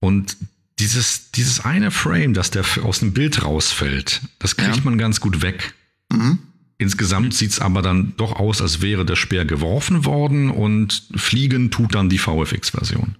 Und 0.00 0.36
dieses, 0.78 1.30
dieses 1.32 1.64
eine 1.64 1.90
Frame, 1.90 2.34
das 2.34 2.50
der 2.50 2.64
aus 2.82 3.00
dem 3.00 3.12
Bild 3.12 3.42
rausfällt, 3.42 4.22
das 4.38 4.56
kriegt 4.56 4.76
ja. 4.76 4.82
man 4.84 4.98
ganz 4.98 5.20
gut 5.20 5.42
weg. 5.42 5.74
Mhm. 6.12 6.38
Insgesamt 6.76 7.34
sieht 7.34 7.50
es 7.50 7.60
aber 7.60 7.82
dann 7.82 8.14
doch 8.16 8.36
aus, 8.36 8.62
als 8.62 8.80
wäre 8.80 9.04
der 9.04 9.16
Speer 9.16 9.44
geworfen 9.44 10.04
worden 10.04 10.50
und 10.50 11.08
fliegen 11.16 11.72
tut 11.72 11.94
dann 11.96 12.08
die 12.08 12.18
VFX-Version. 12.18 13.16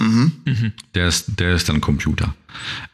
Mhm. 0.00 0.32
Mhm. 0.44 0.72
Der, 0.94 1.08
ist, 1.08 1.38
der 1.38 1.54
ist 1.54 1.68
dann 1.68 1.80
Computer. 1.80 2.34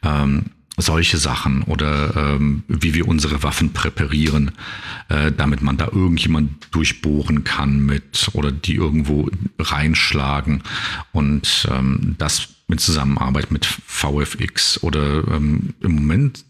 Ähm, 0.02 0.46
solche 0.76 1.16
Sachen 1.16 1.62
oder 1.62 2.14
ähm, 2.16 2.62
wie 2.68 2.92
wir 2.92 3.08
unsere 3.08 3.42
Waffen 3.42 3.72
präparieren, 3.72 4.52
äh, 5.08 5.32
damit 5.32 5.62
man 5.62 5.78
da 5.78 5.86
irgendjemand 5.86 6.68
durchbohren 6.72 7.44
kann 7.44 7.80
mit 7.80 8.28
oder 8.34 8.52
die 8.52 8.74
irgendwo 8.74 9.30
reinschlagen 9.58 10.62
und 11.12 11.66
ähm, 11.70 12.16
das 12.18 12.48
mit 12.68 12.80
Zusammenarbeit 12.80 13.50
mit 13.50 13.64
VFX 13.64 14.82
oder 14.82 15.26
ähm, 15.28 15.72
im 15.80 15.92
Moment 15.92 16.44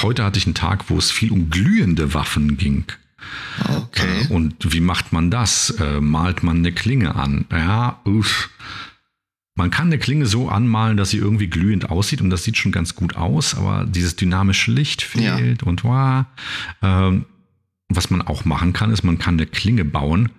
heute 0.00 0.24
hatte 0.24 0.38
ich 0.38 0.46
einen 0.46 0.54
Tag, 0.54 0.88
wo 0.88 0.98
es 0.98 1.10
viel 1.10 1.32
um 1.32 1.50
glühende 1.50 2.14
Waffen 2.14 2.56
ging. 2.56 2.84
Okay. 3.68 4.22
Äh, 4.28 4.32
Und 4.32 4.72
wie 4.72 4.80
macht 4.80 5.12
man 5.12 5.30
das? 5.30 5.70
Äh, 5.70 6.00
malt 6.00 6.42
man 6.42 6.58
eine 6.58 6.72
Klinge 6.72 7.14
an? 7.14 7.46
Ja, 7.50 8.00
uff. 8.04 8.50
Man 9.54 9.70
kann 9.70 9.86
eine 9.88 9.98
Klinge 9.98 10.24
so 10.26 10.48
anmalen, 10.48 10.96
dass 10.96 11.10
sie 11.10 11.18
irgendwie 11.18 11.48
glühend 11.48 11.90
aussieht 11.90 12.22
und 12.22 12.30
das 12.30 12.42
sieht 12.44 12.56
schon 12.56 12.72
ganz 12.72 12.94
gut 12.94 13.16
aus, 13.16 13.54
aber 13.54 13.84
dieses 13.84 14.16
dynamische 14.16 14.72
Licht 14.72 15.06
Ja. 15.14 15.36
fehlt 15.36 15.62
und 15.62 15.84
wow. 15.84 16.24
Ähm, 16.80 17.26
was 17.88 18.08
man 18.08 18.22
auch 18.22 18.46
machen 18.46 18.72
kann, 18.72 18.90
ist, 18.90 19.02
man 19.02 19.18
kann 19.18 19.34
eine 19.34 19.46
Klinge 19.46 19.84
bauen, 19.84 20.30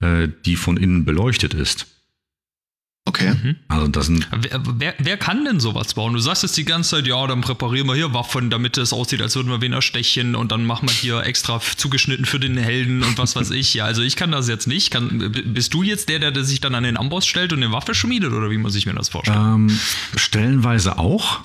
äh, 0.00 0.28
die 0.46 0.54
von 0.56 0.76
innen 0.76 1.04
beleuchtet 1.04 1.54
ist. 1.54 1.88
Okay. 3.04 3.56
Also 3.66 3.88
das 3.88 4.06
sind 4.06 4.28
Wer, 4.30 4.62
wer, 4.78 4.94
wer 4.98 5.16
kann 5.16 5.44
denn 5.44 5.58
sowas 5.58 5.94
bauen? 5.94 6.12
Du 6.12 6.20
sagst 6.20 6.44
jetzt 6.44 6.56
die 6.56 6.64
ganze 6.64 6.90
Zeit, 6.90 7.06
ja, 7.08 7.26
dann 7.26 7.40
präparieren 7.40 7.88
wir 7.88 7.96
hier 7.96 8.14
Waffen, 8.14 8.48
damit 8.48 8.78
es 8.78 8.92
aussieht, 8.92 9.20
als 9.20 9.34
würden 9.34 9.48
wir 9.50 9.60
wen 9.60 9.72
erstechen 9.72 10.36
und 10.36 10.52
dann 10.52 10.64
machen 10.64 10.88
wir 10.88 10.94
hier 10.94 11.20
extra 11.24 11.60
zugeschnitten 11.60 12.26
für 12.26 12.38
den 12.38 12.56
Helden 12.56 13.02
und 13.02 13.18
was 13.18 13.34
weiß 13.34 13.50
ich. 13.50 13.74
Ja, 13.74 13.86
also 13.86 14.02
ich 14.02 14.14
kann 14.14 14.30
das 14.30 14.48
jetzt 14.48 14.68
nicht. 14.68 14.92
Kann, 14.92 15.32
bist 15.52 15.74
du 15.74 15.82
jetzt 15.82 16.08
der, 16.10 16.20
der, 16.20 16.30
der 16.30 16.44
sich 16.44 16.60
dann 16.60 16.76
an 16.76 16.84
den 16.84 16.96
Amboss 16.96 17.26
stellt 17.26 17.52
und 17.52 17.60
eine 17.62 17.72
Waffe 17.72 17.94
schmiedet 17.94 18.32
oder 18.32 18.50
wie 18.50 18.58
muss 18.58 18.76
ich 18.76 18.86
mir 18.86 18.94
das 18.94 19.08
vorstellen? 19.08 19.68
ähm, 19.68 19.78
stellenweise 20.16 20.96
auch, 20.98 21.40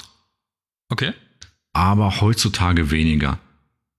Okay. 0.90 1.14
aber 1.74 2.22
heutzutage 2.22 2.92
weniger. 2.92 3.40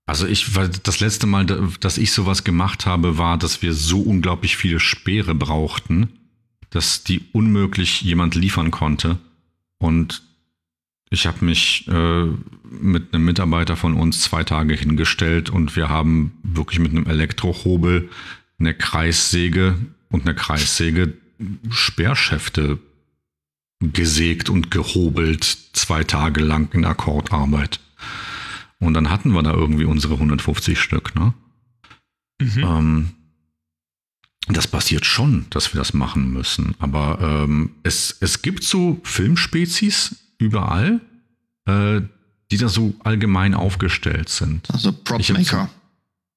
Also 0.05 0.25
ich, 0.25 0.47
das 0.83 1.01
letzte 1.01 1.27
Mal, 1.27 1.45
da- 1.45 1.67
dass 1.81 1.97
ich 1.97 2.13
sowas 2.13 2.43
gemacht 2.45 2.85
habe, 2.85 3.17
war, 3.17 3.37
dass 3.37 3.61
wir 3.61 3.73
so 3.73 3.99
unglaublich 4.01 4.55
viele 4.57 4.79
Speere 4.79 5.35
brauchten, 5.35 6.09
dass 6.69 7.03
die 7.03 7.25
unmöglich 7.31 8.01
jemand 8.01 8.35
liefern 8.35 8.71
konnte. 8.71 9.17
Und 9.77 10.21
ich 11.09 11.25
habe 11.25 11.43
mich 11.43 11.87
äh, 11.87 12.25
mit 12.69 13.13
einem 13.13 13.25
Mitarbeiter 13.25 13.75
von 13.75 13.95
uns 13.95 14.21
zwei 14.21 14.43
Tage 14.43 14.75
hingestellt 14.75 15.49
und 15.49 15.75
wir 15.75 15.89
haben 15.89 16.33
wirklich 16.43 16.79
mit 16.79 16.91
einem 16.91 17.07
Elektrohobel, 17.07 18.09
eine 18.59 18.73
Kreissäge 18.73 19.77
und 20.09 20.23
eine 20.23 20.35
Kreissäge 20.35 21.13
Speerschäfte 21.69 22.79
gesägt 23.79 24.49
und 24.49 24.71
gehobelt 24.71 25.43
zwei 25.73 26.03
Tage 26.03 26.41
lang 26.41 26.73
in 26.73 26.85
Akkordarbeit. 26.85 27.79
Und 28.79 28.93
dann 28.93 29.09
hatten 29.09 29.31
wir 29.31 29.41
da 29.41 29.53
irgendwie 29.53 29.85
unsere 29.85 30.15
150 30.15 30.79
Stück, 30.79 31.15
ne? 31.15 31.33
Ähm, 32.63 33.11
das 34.57 34.67
passiert 34.67 35.05
schon, 35.05 35.45
dass 35.49 35.73
wir 35.73 35.79
das 35.79 35.93
machen 35.93 36.31
müssen. 36.31 36.75
Aber 36.79 37.19
ähm, 37.21 37.71
es, 37.83 38.17
es 38.19 38.41
gibt 38.41 38.63
so 38.63 38.99
Filmspezies 39.03 40.15
überall, 40.37 41.01
äh, 41.65 42.01
die 42.51 42.57
da 42.57 42.67
so 42.67 42.95
allgemein 43.03 43.53
aufgestellt 43.53 44.29
sind. 44.29 44.69
Also 44.71 44.91
Prop 44.91 45.19
Ich 45.19 45.29
hab 45.29 45.37
Maker. 45.37 45.69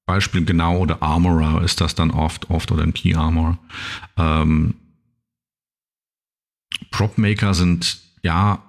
Beispiel 0.05 0.43
genau 0.43 0.79
oder 0.79 1.01
Armorer 1.01 1.63
ist 1.63 1.79
das 1.81 1.95
dann 1.95 2.11
oft, 2.11 2.49
oft 2.49 2.71
oder 2.71 2.83
ein 2.83 2.93
Key 2.93 3.15
Armor. 3.15 3.57
Ähm, 4.17 4.75
Prop-Maker 6.91 7.53
sind 7.53 7.99
ja, 8.21 8.61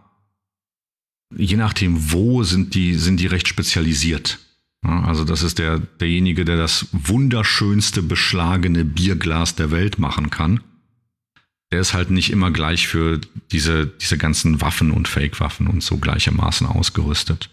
je 1.36 1.56
nachdem 1.56 2.12
wo, 2.12 2.42
sind 2.44 2.74
die, 2.74 2.94
sind 2.94 3.18
die 3.18 3.26
recht 3.26 3.48
spezialisiert. 3.48 4.38
Also 4.84 5.24
das 5.24 5.42
ist 5.42 5.58
der, 5.58 5.78
derjenige, 5.78 6.44
der 6.44 6.56
das 6.56 6.88
wunderschönste 6.92 8.02
beschlagene 8.02 8.84
Bierglas 8.84 9.54
der 9.54 9.70
Welt 9.70 9.98
machen 9.98 10.30
kann. 10.30 10.60
Der 11.72 11.80
ist 11.80 11.94
halt 11.94 12.10
nicht 12.10 12.30
immer 12.30 12.50
gleich 12.50 12.86
für 12.86 13.20
diese, 13.50 13.86
diese 13.86 14.18
ganzen 14.18 14.60
Waffen 14.60 14.90
und 14.90 15.08
Fake-Waffen 15.08 15.66
und 15.66 15.82
so 15.82 15.96
gleichermaßen 15.96 16.66
ausgerüstet. 16.66 17.50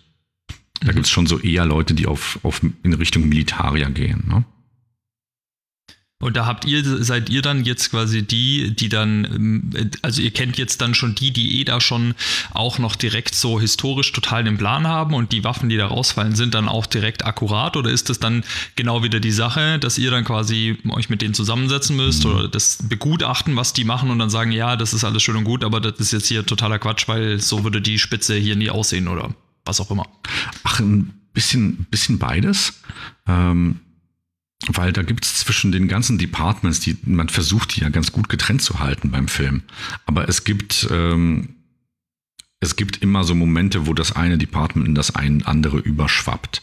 Da 0.82 0.91
gibt's 0.91 1.09
schon 1.09 1.25
so 1.25 1.39
eher 1.39 1.65
Leute, 1.65 1.93
die 1.93 2.05
auf, 2.05 2.39
auf 2.43 2.61
in 2.84 2.93
Richtung 2.93 3.29
Militaria 3.29 3.89
gehen. 3.89 4.23
Ne? 4.27 4.43
Und 6.22 6.38
da 6.38 6.45
habt 6.45 6.65
ihr, 6.65 7.03
seid 7.03 7.30
ihr 7.30 7.41
dann 7.41 7.65
jetzt 7.65 7.91
quasi 7.91 8.22
die, 8.22 8.76
die 8.76 8.89
dann, 8.89 9.26
ähm, 9.26 9.91
also 10.01 10.22
ihr 10.22 10.32
kennt 10.32 10.57
jetzt 10.57 10.82
dann 10.82 10.93
schon 10.93 11.15
die, 11.15 11.32
die 11.32 11.59
eh 11.59 11.63
da 11.65 11.82
schon 11.82 12.13
auch 12.51 12.80
noch 12.80 12.95
direkt 12.95 13.36
so 13.36 13.59
historisch 13.59 14.11
total 14.11 14.43
den 14.43 14.57
Plan 14.57 14.88
haben 14.88 15.13
und 15.13 15.32
die 15.32 15.43
Waffen, 15.43 15.67
die 15.67 15.78
da 15.78 15.88
rausfallen, 15.88 16.36
sind 16.36 16.53
dann 16.53 16.69
auch 16.69 16.86
direkt 16.86 17.26
akkurat 17.26 17.76
oder 17.76 17.89
ist 17.89 18.09
das 18.09 18.19
dann 18.19 18.43
genau 18.76 19.03
wieder 19.03 19.19
die 19.19 19.32
Sache, 19.32 19.80
dass 19.80 19.97
ihr 19.97 20.11
dann 20.11 20.24
quasi 20.24 20.78
euch 20.89 21.09
mit 21.09 21.22
denen 21.22 21.34
zusammensetzen 21.34 21.95
müsst 21.95 22.26
oder 22.26 22.47
das 22.47 22.78
begutachten, 22.88 23.55
was 23.55 23.74
die 23.74 23.84
machen 23.84 24.11
und 24.11 24.19
dann 24.19 24.30
sagen, 24.30 24.51
ja, 24.51 24.76
das 24.76 24.93
ist 24.93 25.03
alles 25.03 25.24
schön 25.24 25.36
und 25.36 25.43
gut, 25.43 25.63
aber 25.63 25.82
das 25.82 25.99
ist 25.99 26.11
jetzt 26.11 26.28
hier 26.28 26.45
totaler 26.45 26.80
Quatsch, 26.80 27.07
weil 27.07 27.39
so 27.39 27.63
würde 27.63 27.82
die 27.82 27.99
Spitze 27.99 28.36
hier 28.36 28.55
nie 28.55 28.69
aussehen 28.69 29.07
oder 29.07 29.34
was 29.65 29.80
auch 29.80 29.91
immer. 29.91 30.07
Ach, 30.63 30.80
ein 30.80 31.13
bisschen, 31.34 31.86
bisschen 31.89 32.19
beides. 32.19 32.82
Ähm, 33.28 33.80
weil 34.68 34.93
da 34.93 35.01
gibt's 35.01 35.39
zwischen 35.39 35.72
den 35.72 35.88
ganzen 35.88 36.18
Departments, 36.18 36.80
die 36.80 36.97
man 37.05 37.30
versucht, 37.30 37.76
die 37.76 37.82
ja 37.82 37.89
ganz 37.89 38.12
gut 38.12 38.30
getrennt 38.30 38.62
zu 38.62 38.80
halten 38.80 39.12
beim 39.12 39.28
Film. 39.28 39.64
Aber 40.05 40.30
es 40.30 40.43
gibt, 40.43 40.88
ähm, 40.91 41.55
es 42.59 42.76
gibt 42.76 42.97
immer 42.97 43.24
so 43.24 43.34
Momente, 43.34 43.88
wo 43.88 43.93
das 43.93 44.16
eine 44.16 44.38
Department 44.38 44.88
in 44.88 44.95
das 44.95 45.16
ein 45.16 45.43
andere 45.45 45.80
überschwappt. 45.80 46.62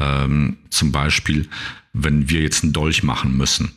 Ähm, 0.00 0.56
zum 0.70 0.90
Beispiel, 0.90 1.48
wenn 1.92 2.30
wir 2.30 2.40
jetzt 2.40 2.62
einen 2.62 2.72
Dolch 2.72 3.02
machen 3.02 3.36
müssen. 3.36 3.72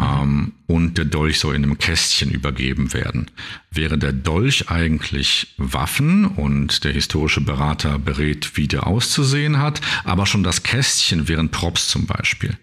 Ähm, 0.00 0.52
und 0.66 0.96
der 0.96 1.04
Dolch 1.04 1.38
soll 1.38 1.54
in 1.54 1.64
einem 1.64 1.78
Kästchen 1.78 2.30
übergeben 2.30 2.92
werden. 2.94 3.30
Wäre 3.70 3.98
der 3.98 4.12
Dolch 4.12 4.70
eigentlich 4.70 5.54
Waffen 5.58 6.24
und 6.24 6.84
der 6.84 6.92
historische 6.92 7.40
Berater 7.42 7.98
berät, 7.98 8.56
wie 8.56 8.68
der 8.68 8.86
auszusehen 8.86 9.58
hat, 9.58 9.80
aber 10.04 10.26
schon 10.26 10.42
das 10.42 10.62
Kästchen 10.62 11.28
wären 11.28 11.50
Props 11.50 11.88
zum 11.88 12.06
Beispiel. 12.06 12.56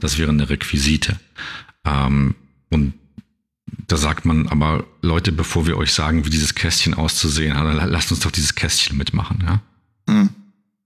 Das 0.00 0.18
wäre 0.18 0.30
eine 0.30 0.48
Requisite. 0.48 1.18
Ähm, 1.84 2.34
und 2.70 2.94
da 3.88 3.96
sagt 3.96 4.24
man 4.24 4.46
aber, 4.48 4.84
Leute, 5.02 5.32
bevor 5.32 5.66
wir 5.66 5.76
euch 5.76 5.92
sagen, 5.92 6.24
wie 6.24 6.30
dieses 6.30 6.54
Kästchen 6.54 6.94
auszusehen 6.94 7.56
hat, 7.56 7.74
la- 7.74 7.84
lasst 7.84 8.10
uns 8.10 8.20
doch 8.20 8.30
dieses 8.30 8.54
Kästchen 8.54 8.96
mitmachen, 8.96 9.42
ja. 9.44 9.60
Hm. 10.08 10.30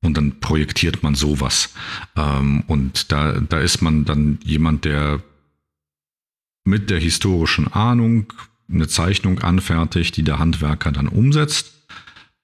Und 0.02 0.16
dann 0.16 0.40
projektiert 0.40 1.02
man 1.02 1.14
sowas. 1.14 1.70
Ähm, 2.16 2.64
und 2.68 3.12
da, 3.12 3.32
da 3.32 3.58
ist 3.58 3.82
man 3.82 4.06
dann 4.06 4.38
jemand, 4.44 4.86
der 4.86 5.22
mit 6.70 6.88
der 6.88 6.98
historischen 6.98 7.68
Ahnung 7.68 8.32
eine 8.72 8.88
Zeichnung 8.88 9.40
anfertigt, 9.40 10.16
die 10.16 10.22
der 10.22 10.38
Handwerker 10.38 10.92
dann 10.92 11.08
umsetzt. 11.08 11.72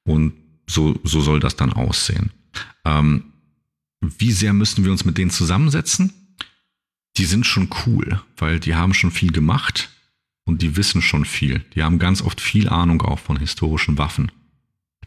Und 0.04 0.34
so, 0.66 0.98
so 1.04 1.20
soll 1.20 1.40
das 1.40 1.56
dann 1.56 1.72
aussehen. 1.72 2.32
Ähm, 2.84 3.32
wie 4.00 4.32
sehr 4.32 4.52
müssen 4.52 4.84
wir 4.84 4.92
uns 4.92 5.04
mit 5.04 5.16
denen 5.16 5.30
zusammensetzen? 5.30 6.12
Die 7.16 7.24
sind 7.24 7.46
schon 7.46 7.70
cool, 7.86 8.20
weil 8.36 8.60
die 8.60 8.74
haben 8.74 8.92
schon 8.92 9.10
viel 9.10 9.32
gemacht 9.32 9.88
und 10.44 10.60
die 10.62 10.76
wissen 10.76 11.00
schon 11.00 11.24
viel. 11.24 11.64
Die 11.74 11.82
haben 11.82 11.98
ganz 11.98 12.20
oft 12.20 12.40
viel 12.40 12.68
Ahnung 12.68 13.02
auch 13.02 13.18
von 13.18 13.38
historischen 13.38 13.96
Waffen. 13.96 14.30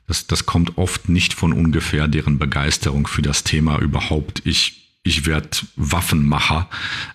Das, 0.07 0.26
das 0.26 0.45
kommt 0.45 0.78
oft 0.78 1.07
nicht 1.07 1.34
von 1.34 1.53
ungefähr, 1.53 2.07
deren 2.07 2.39
Begeisterung 2.39 3.05
für 3.05 3.22
das 3.22 3.43
Thema 3.43 3.80
überhaupt. 3.80 4.41
Ich, 4.45 4.79
ich 5.04 5.26
werde 5.26 5.50
Waffenmacher. 5.76 6.70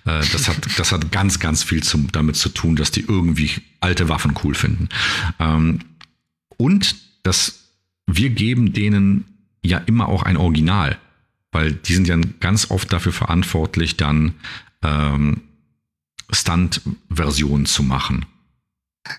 Äh, 0.04 0.24
das, 0.32 0.48
hat, 0.48 0.56
das 0.78 0.92
hat 0.92 1.12
ganz, 1.12 1.38
ganz 1.38 1.62
viel 1.62 1.82
zum, 1.82 2.10
damit 2.12 2.36
zu 2.36 2.48
tun, 2.48 2.76
dass 2.76 2.90
die 2.90 3.02
irgendwie 3.02 3.50
alte 3.80 4.08
Waffen 4.08 4.34
cool 4.42 4.54
finden. 4.54 4.88
Ähm, 5.38 5.80
und 6.56 6.96
dass 7.22 7.60
wir 8.06 8.30
geben 8.30 8.72
denen 8.72 9.24
ja 9.62 9.78
immer 9.78 10.08
auch 10.08 10.22
ein 10.22 10.36
Original, 10.36 10.98
weil 11.52 11.72
die 11.72 11.94
sind 11.94 12.06
ja 12.08 12.16
ganz 12.40 12.70
oft 12.70 12.92
dafür 12.92 13.12
verantwortlich, 13.12 13.96
dann 13.96 14.34
ähm, 14.82 15.42
Stunt-Versionen 16.30 17.66
zu 17.66 17.82
machen. 17.82 18.26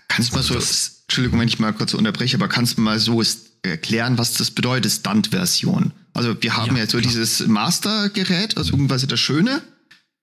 Kannst 0.08 0.32
du 0.32 0.36
mal 0.36 0.42
so, 0.42 0.54
das- 0.54 1.02
Entschuldigung, 1.06 1.38
wenn 1.40 1.48
ich 1.48 1.58
mal 1.58 1.72
kurz 1.72 1.94
unterbreche, 1.94 2.36
aber 2.36 2.48
kannst 2.48 2.78
du 2.78 2.82
mal 2.82 2.98
so 2.98 3.22
erklären, 3.62 4.18
was 4.18 4.34
das 4.34 4.50
bedeutet, 4.50 4.90
Stunt-Version? 4.92 5.92
Also 6.16 6.34
wir 6.40 6.56
haben 6.56 6.74
Ja, 6.76 6.82
ja, 6.84 6.86
so 6.88 6.98
klar. 6.98 7.02
dieses 7.12 7.46
Master-Gerät, 7.46 8.56
also 8.56 8.72
irgendwas 8.72 9.06
das 9.06 9.20
Schöne, 9.20 9.62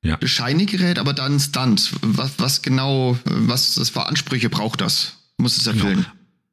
Ja. 0.04 0.18
das 0.18 0.30
Shiny-Gerät, 0.32 0.98
aber 1.00 1.14
dann 1.14 1.40
Stunt. 1.40 1.92
Was, 2.02 2.32
was 2.38 2.62
genau, 2.62 3.18
was 3.26 3.76
das 3.76 3.90
für 3.90 4.06
Ansprüche 4.06 4.50
braucht 4.50 4.82
das? 4.82 5.18
Muss 5.38 5.58
es 5.58 5.68
erfüllen? 5.68 6.06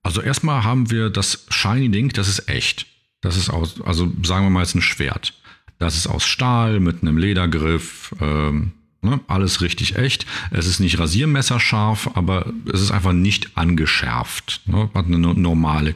Also 0.03 0.21
erstmal 0.23 0.65
haben 0.65 0.91
wir 0.91 1.11
das 1.11 1.45
Shiny 1.51 1.91
Ding, 1.91 2.11
das 2.11 2.29
ist 2.29 2.49
echt. 2.49 2.87
Das 3.23 3.37
ist 3.37 3.51
aus, 3.51 3.81
also 3.83 4.13
sagen 4.23 4.47
wir 4.47 4.51
mal 4.51 4.63
jetzt 4.63 4.75
ein 4.75 4.83
Schwert. 4.83 5.35
Das 5.79 5.97
ist 5.97 6.07
aus 6.07 6.25
Stahl 6.25 6.81
mit 6.81 7.03
einem 7.03 7.17
Ledergriff, 7.19 8.15
ähm, 8.21 8.73
ne, 9.03 9.21
alles 9.29 9.61
richtig 9.63 9.97
echt. 9.97 10.27
Es 10.51 10.67
ist 10.67 10.81
nicht 10.81 10.99
rasiermesserscharf, 10.99 12.11
aber 12.15 12.53
es 12.73 12.81
ist 12.81 12.91
einfach 12.91 13.13
nicht 13.13 13.57
angeschärft. 13.57 14.61
Ne, 14.67 14.91
hat 14.95 15.07
eine 15.07 15.19
no- 15.19 15.35
normale 15.35 15.93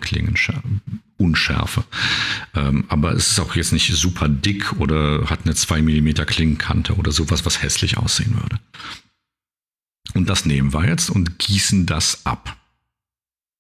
Klingenunschärfe. 1.17 1.85
Ähm, 2.55 2.85
aber 2.89 3.13
es 3.13 3.33
ist 3.33 3.41
auch 3.41 3.55
jetzt 3.57 3.73
nicht 3.73 3.93
super 3.95 4.29
dick 4.29 4.73
oder 4.79 5.29
hat 5.29 5.41
eine 5.45 5.55
2 5.55 5.83
mm 5.83 6.15
Klingenkante 6.27 6.95
oder 6.95 7.13
sowas, 7.13 7.45
was 7.47 7.63
hässlich 7.63 7.97
aussehen 7.99 8.35
würde. 8.35 8.59
Und 10.15 10.29
das 10.29 10.47
nehmen 10.47 10.73
wir 10.73 10.87
jetzt 10.87 11.11
und 11.11 11.39
gießen 11.39 11.87
das 11.87 12.25
ab 12.27 12.57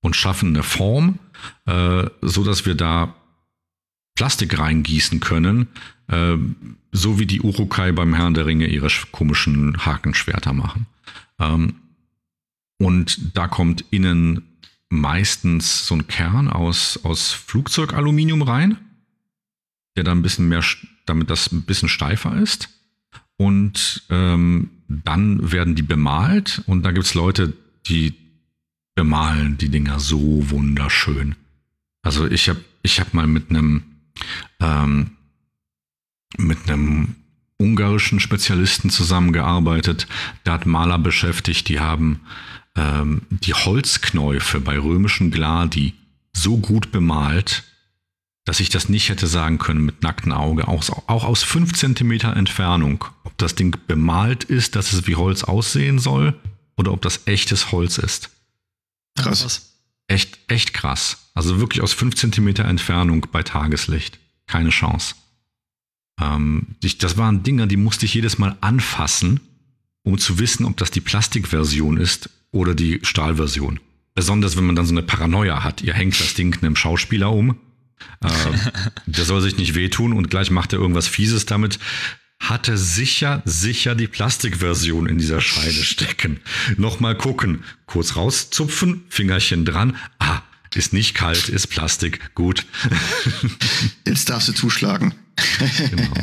und 0.02 0.14
schaffen 0.14 0.50
eine 0.50 0.62
Form, 0.62 1.18
äh, 1.66 2.04
so 2.20 2.44
dass 2.44 2.66
wir 2.66 2.74
da 2.74 3.14
Plastik 4.14 4.58
reingießen 4.58 5.20
können, 5.20 5.68
äh, 6.08 6.36
so 6.92 7.18
wie 7.18 7.26
die 7.26 7.40
Urukai 7.40 7.90
beim 7.92 8.14
Herrn 8.14 8.34
der 8.34 8.46
Ringe 8.46 8.66
ihre 8.66 8.88
komischen 9.10 9.84
Hakenschwerter 9.84 10.52
machen. 10.52 10.86
Ähm, 11.40 11.74
und 12.78 13.36
da 13.36 13.48
kommt 13.48 13.84
innen 13.90 14.42
meistens 15.00 15.86
so 15.86 15.94
ein 15.94 16.06
Kern 16.06 16.48
aus, 16.48 17.00
aus 17.04 17.32
Flugzeugaluminium 17.32 18.42
rein, 18.42 18.78
der 19.96 20.04
dann 20.04 20.18
ein 20.18 20.22
bisschen 20.22 20.48
mehr, 20.48 20.62
damit 21.06 21.30
das 21.30 21.52
ein 21.52 21.62
bisschen 21.62 21.88
steifer 21.88 22.36
ist. 22.36 22.68
Und 23.36 24.04
ähm, 24.10 24.70
dann 24.88 25.52
werden 25.52 25.74
die 25.74 25.82
bemalt 25.82 26.62
und 26.66 26.82
da 26.84 26.92
gibt 26.92 27.06
es 27.06 27.14
Leute, 27.14 27.52
die 27.86 28.14
bemalen 28.94 29.58
die 29.58 29.68
Dinger 29.68 29.98
so 29.98 30.50
wunderschön. 30.50 31.34
Also 32.02 32.26
ich 32.26 32.48
habe 32.48 32.64
ich 32.82 33.00
hab 33.00 33.12
mal 33.14 33.26
mit 33.26 33.50
einem 33.50 33.82
ähm, 34.60 35.12
mit 36.36 36.68
einem 36.68 37.16
ungarischen 37.58 38.20
Spezialisten 38.20 38.90
zusammengearbeitet. 38.90 40.06
Der 40.44 40.54
hat 40.54 40.66
Maler 40.66 40.98
beschäftigt, 40.98 41.68
die 41.68 41.80
haben 41.80 42.20
ähm, 42.76 43.22
die 43.30 43.54
Holzknäufe 43.54 44.60
bei 44.60 44.78
römischen 44.78 45.30
Gladi 45.30 45.94
so 46.32 46.58
gut 46.58 46.90
bemalt, 46.92 47.64
dass 48.44 48.60
ich 48.60 48.68
das 48.68 48.88
nicht 48.88 49.08
hätte 49.08 49.26
sagen 49.26 49.58
können 49.58 49.84
mit 49.84 50.02
nacktem 50.02 50.32
Auge, 50.32 50.68
auch, 50.68 50.84
auch 51.08 51.24
aus 51.24 51.42
fünf 51.42 51.72
Zentimeter 51.72 52.36
Entfernung, 52.36 53.04
ob 53.22 53.36
das 53.38 53.54
Ding 53.54 53.76
bemalt 53.86 54.44
ist, 54.44 54.76
dass 54.76 54.92
es 54.92 55.06
wie 55.06 55.16
Holz 55.16 55.44
aussehen 55.44 55.98
soll, 55.98 56.38
oder 56.76 56.92
ob 56.92 57.02
das 57.02 57.26
echtes 57.26 57.72
Holz 57.72 57.98
ist. 57.98 58.30
Krass. 59.16 59.70
Echt, 60.08 60.38
echt 60.48 60.74
krass. 60.74 61.30
Also 61.34 61.60
wirklich 61.60 61.82
aus 61.82 61.92
fünf 61.92 62.16
Zentimeter 62.16 62.64
Entfernung 62.64 63.26
bei 63.32 63.42
Tageslicht. 63.42 64.18
Keine 64.46 64.70
Chance. 64.70 65.14
Ähm, 66.20 66.76
ich, 66.82 66.98
das 66.98 67.16
waren 67.16 67.42
Dinger, 67.42 67.66
die 67.66 67.76
musste 67.76 68.06
ich 68.06 68.14
jedes 68.14 68.38
Mal 68.38 68.56
anfassen, 68.60 69.40
um 70.02 70.18
zu 70.18 70.38
wissen, 70.38 70.66
ob 70.66 70.76
das 70.76 70.90
die 70.90 71.00
Plastikversion 71.00 71.96
ist 71.96 72.28
oder 72.54 72.74
die 72.74 73.00
Stahlversion. 73.02 73.80
Besonders 74.14 74.56
wenn 74.56 74.64
man 74.64 74.76
dann 74.76 74.86
so 74.86 74.92
eine 74.94 75.02
Paranoia 75.02 75.64
hat. 75.64 75.82
Ihr 75.82 75.92
hängt 75.92 76.18
das 76.20 76.34
Ding 76.34 76.56
einem 76.62 76.76
Schauspieler 76.76 77.32
um. 77.32 77.58
Äh, 78.22 78.28
der 79.06 79.24
soll 79.24 79.40
sich 79.40 79.56
nicht 79.56 79.74
wehtun 79.74 80.12
und 80.12 80.30
gleich 80.30 80.50
macht 80.50 80.72
er 80.72 80.78
irgendwas 80.78 81.08
Fieses 81.08 81.46
damit. 81.46 81.80
Hatte 82.38 82.78
sicher, 82.78 83.42
sicher 83.44 83.94
die 83.94 84.06
Plastikversion 84.06 85.06
in 85.06 85.18
dieser 85.18 85.40
Scheide 85.40 85.72
stecken. 85.84 86.40
Nochmal 86.76 87.16
gucken. 87.16 87.64
Kurz 87.86 88.14
rauszupfen, 88.14 89.02
Fingerchen 89.08 89.64
dran. 89.64 89.96
Ah, 90.18 90.42
ist 90.74 90.92
nicht 90.92 91.14
kalt, 91.14 91.48
ist 91.48 91.66
Plastik. 91.68 92.34
Gut. 92.34 92.66
Jetzt 94.06 94.30
darfst 94.30 94.48
du 94.48 94.52
zuschlagen. 94.52 95.14
genau. 95.90 96.14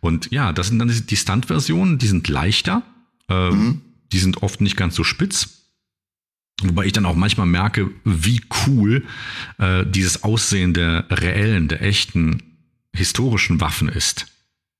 Und 0.00 0.30
ja, 0.30 0.52
das 0.52 0.68
sind 0.68 0.78
dann 0.78 0.92
die 1.06 1.16
Stunt-Versionen, 1.16 1.98
die 1.98 2.08
sind 2.08 2.28
leichter. 2.28 2.82
Ähm, 3.28 3.58
mhm. 3.58 3.80
Die 4.14 4.20
sind 4.20 4.44
oft 4.44 4.60
nicht 4.60 4.76
ganz 4.76 4.94
so 4.94 5.02
spitz. 5.02 5.64
Wobei 6.62 6.86
ich 6.86 6.92
dann 6.92 7.04
auch 7.04 7.16
manchmal 7.16 7.48
merke, 7.48 7.90
wie 8.04 8.40
cool 8.64 9.04
äh, 9.58 9.84
dieses 9.84 10.22
Aussehen 10.22 10.72
der 10.72 11.06
reellen, 11.10 11.66
der 11.66 11.82
echten 11.82 12.40
historischen 12.94 13.60
Waffen 13.60 13.88
ist. 13.88 14.26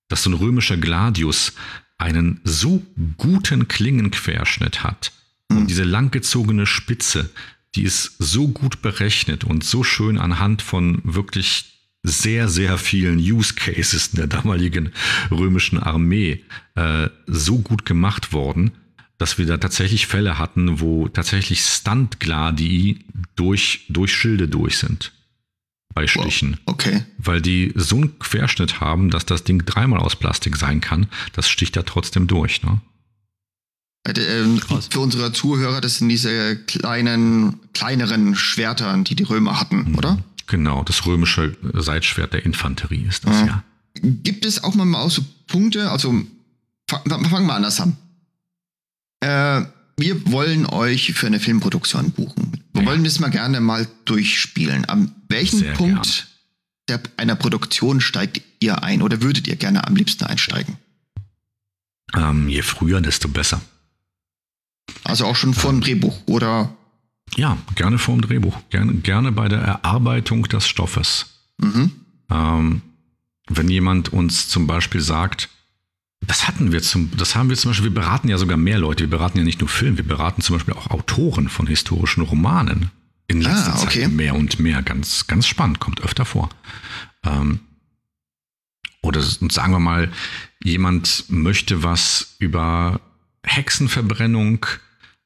Dass 0.08 0.22
so 0.22 0.30
ein 0.30 0.34
römischer 0.34 0.76
Gladius 0.76 1.52
einen 1.98 2.40
so 2.44 2.86
guten 3.18 3.66
Klingenquerschnitt 3.66 4.84
hat 4.84 5.10
und 5.50 5.62
mhm. 5.62 5.66
diese 5.66 5.82
langgezogene 5.82 6.66
Spitze, 6.66 7.30
die 7.74 7.82
ist 7.82 8.14
so 8.20 8.46
gut 8.46 8.82
berechnet 8.82 9.42
und 9.42 9.64
so 9.64 9.82
schön 9.82 10.16
anhand 10.16 10.62
von 10.62 11.00
wirklich 11.02 11.74
sehr, 12.04 12.48
sehr 12.48 12.78
vielen 12.78 13.18
Use 13.18 13.54
Cases 13.54 14.12
der 14.12 14.28
damaligen 14.28 14.92
römischen 15.32 15.80
Armee 15.80 16.44
äh, 16.76 17.08
so 17.26 17.58
gut 17.58 17.84
gemacht 17.84 18.32
worden, 18.32 18.70
dass 19.18 19.38
wir 19.38 19.46
da 19.46 19.58
tatsächlich 19.58 20.06
Fälle 20.06 20.38
hatten, 20.38 20.80
wo 20.80 21.08
tatsächlich 21.08 21.60
Stunt-Gladi 21.60 23.04
durch, 23.36 23.86
durch 23.88 24.12
Schilde 24.12 24.48
durch 24.48 24.78
sind. 24.78 25.12
Bei 25.94 26.08
Stichen. 26.08 26.58
Wow, 26.64 26.74
okay. 26.74 27.04
Weil 27.18 27.40
die 27.40 27.72
so 27.76 27.96
einen 27.96 28.18
Querschnitt 28.18 28.80
haben, 28.80 29.10
dass 29.10 29.26
das 29.26 29.44
Ding 29.44 29.64
dreimal 29.64 30.00
aus 30.00 30.16
Plastik 30.16 30.56
sein 30.56 30.80
kann. 30.80 31.06
Das 31.34 31.48
sticht 31.48 31.76
da 31.76 31.82
trotzdem 31.82 32.26
durch. 32.26 32.64
Ne? 32.64 32.80
Äh, 34.06 34.40
ähm, 34.40 34.60
für 34.90 35.00
unsere 35.00 35.32
Zuhörer, 35.32 35.80
das 35.80 35.98
sind 35.98 36.08
diese 36.08 36.56
kleinen, 36.56 37.60
kleineren 37.72 38.34
Schwerter, 38.34 38.96
die 38.98 39.14
die 39.14 39.22
Römer 39.22 39.60
hatten, 39.60 39.90
mhm. 39.90 39.98
oder? 39.98 40.18
Genau, 40.46 40.82
das 40.82 41.06
römische 41.06 41.56
Seitschwert 41.72 42.32
der 42.32 42.44
Infanterie 42.44 43.06
ist 43.08 43.24
das, 43.26 43.40
ja. 43.40 43.46
ja. 43.46 43.64
Gibt 44.02 44.44
es 44.44 44.62
auch 44.62 44.74
mal 44.74 45.08
so 45.08 45.22
Punkte, 45.46 45.90
also 45.90 46.22
fangen 46.88 47.46
wir 47.46 47.54
anders 47.54 47.80
an. 47.80 47.96
Äh, 49.24 49.64
wir 49.96 50.30
wollen 50.32 50.66
euch 50.66 51.14
für 51.14 51.26
eine 51.26 51.40
Filmproduktion 51.40 52.10
buchen. 52.10 52.62
Wir 52.74 52.82
ja. 52.82 52.88
wollen 52.88 53.04
das 53.04 53.20
mal 53.20 53.30
gerne 53.30 53.60
mal 53.60 53.88
durchspielen. 54.04 54.84
An 54.84 55.14
welchem 55.28 55.60
Sehr 55.60 55.72
Punkt 55.72 56.26
der, 56.88 57.00
einer 57.16 57.34
Produktion 57.34 58.02
steigt 58.02 58.42
ihr 58.60 58.82
ein 58.82 59.00
oder 59.00 59.22
würdet 59.22 59.48
ihr 59.48 59.56
gerne 59.56 59.86
am 59.86 59.96
liebsten 59.96 60.24
einsteigen? 60.24 60.76
Ähm, 62.14 62.48
je 62.50 62.60
früher, 62.60 63.00
desto 63.00 63.28
besser. 63.28 63.62
Also 65.04 65.24
auch 65.24 65.36
schon 65.36 65.54
vor 65.54 65.70
dem 65.70 65.80
Drehbuch 65.80 66.20
oder? 66.26 66.76
Ja, 67.36 67.56
gerne 67.74 67.98
vor 67.98 68.14
dem 68.16 68.20
Drehbuch. 68.20 68.58
Gerne, 68.68 68.94
gerne 68.94 69.32
bei 69.32 69.48
der 69.48 69.60
Erarbeitung 69.60 70.42
des 70.48 70.68
Stoffes. 70.68 71.26
Mhm. 71.56 71.92
Ähm, 72.30 72.82
wenn 73.48 73.70
jemand 73.70 74.12
uns 74.12 74.48
zum 74.48 74.66
Beispiel 74.66 75.00
sagt, 75.00 75.48
das 76.26 76.46
hatten 76.46 76.72
wir 76.72 76.82
zum, 76.82 77.10
das 77.16 77.34
haben 77.34 77.48
wir 77.48 77.56
zum 77.56 77.70
Beispiel, 77.70 77.90
wir 77.90 77.94
beraten 77.94 78.28
ja 78.28 78.38
sogar 78.38 78.56
mehr 78.56 78.78
Leute, 78.78 79.04
wir 79.04 79.10
beraten 79.10 79.38
ja 79.38 79.44
nicht 79.44 79.60
nur 79.60 79.68
Film, 79.68 79.96
wir 79.96 80.06
beraten 80.06 80.42
zum 80.42 80.56
Beispiel 80.56 80.74
auch 80.74 80.90
Autoren 80.90 81.48
von 81.48 81.66
historischen 81.66 82.22
Romanen. 82.22 82.90
In 83.26 83.40
letzter 83.40 83.74
ah, 83.74 83.82
okay. 83.82 84.02
Zeit 84.02 84.12
mehr 84.12 84.34
und 84.34 84.60
mehr, 84.60 84.82
ganz, 84.82 85.26
ganz 85.26 85.46
spannend, 85.46 85.80
kommt 85.80 86.02
öfter 86.02 86.24
vor. 86.24 86.50
Ähm, 87.24 87.60
oder 89.02 89.20
sagen 89.22 89.72
wir 89.72 89.80
mal, 89.80 90.10
jemand 90.62 91.24
möchte 91.28 91.82
was 91.82 92.36
über 92.38 93.00
Hexenverbrennung 93.42 94.66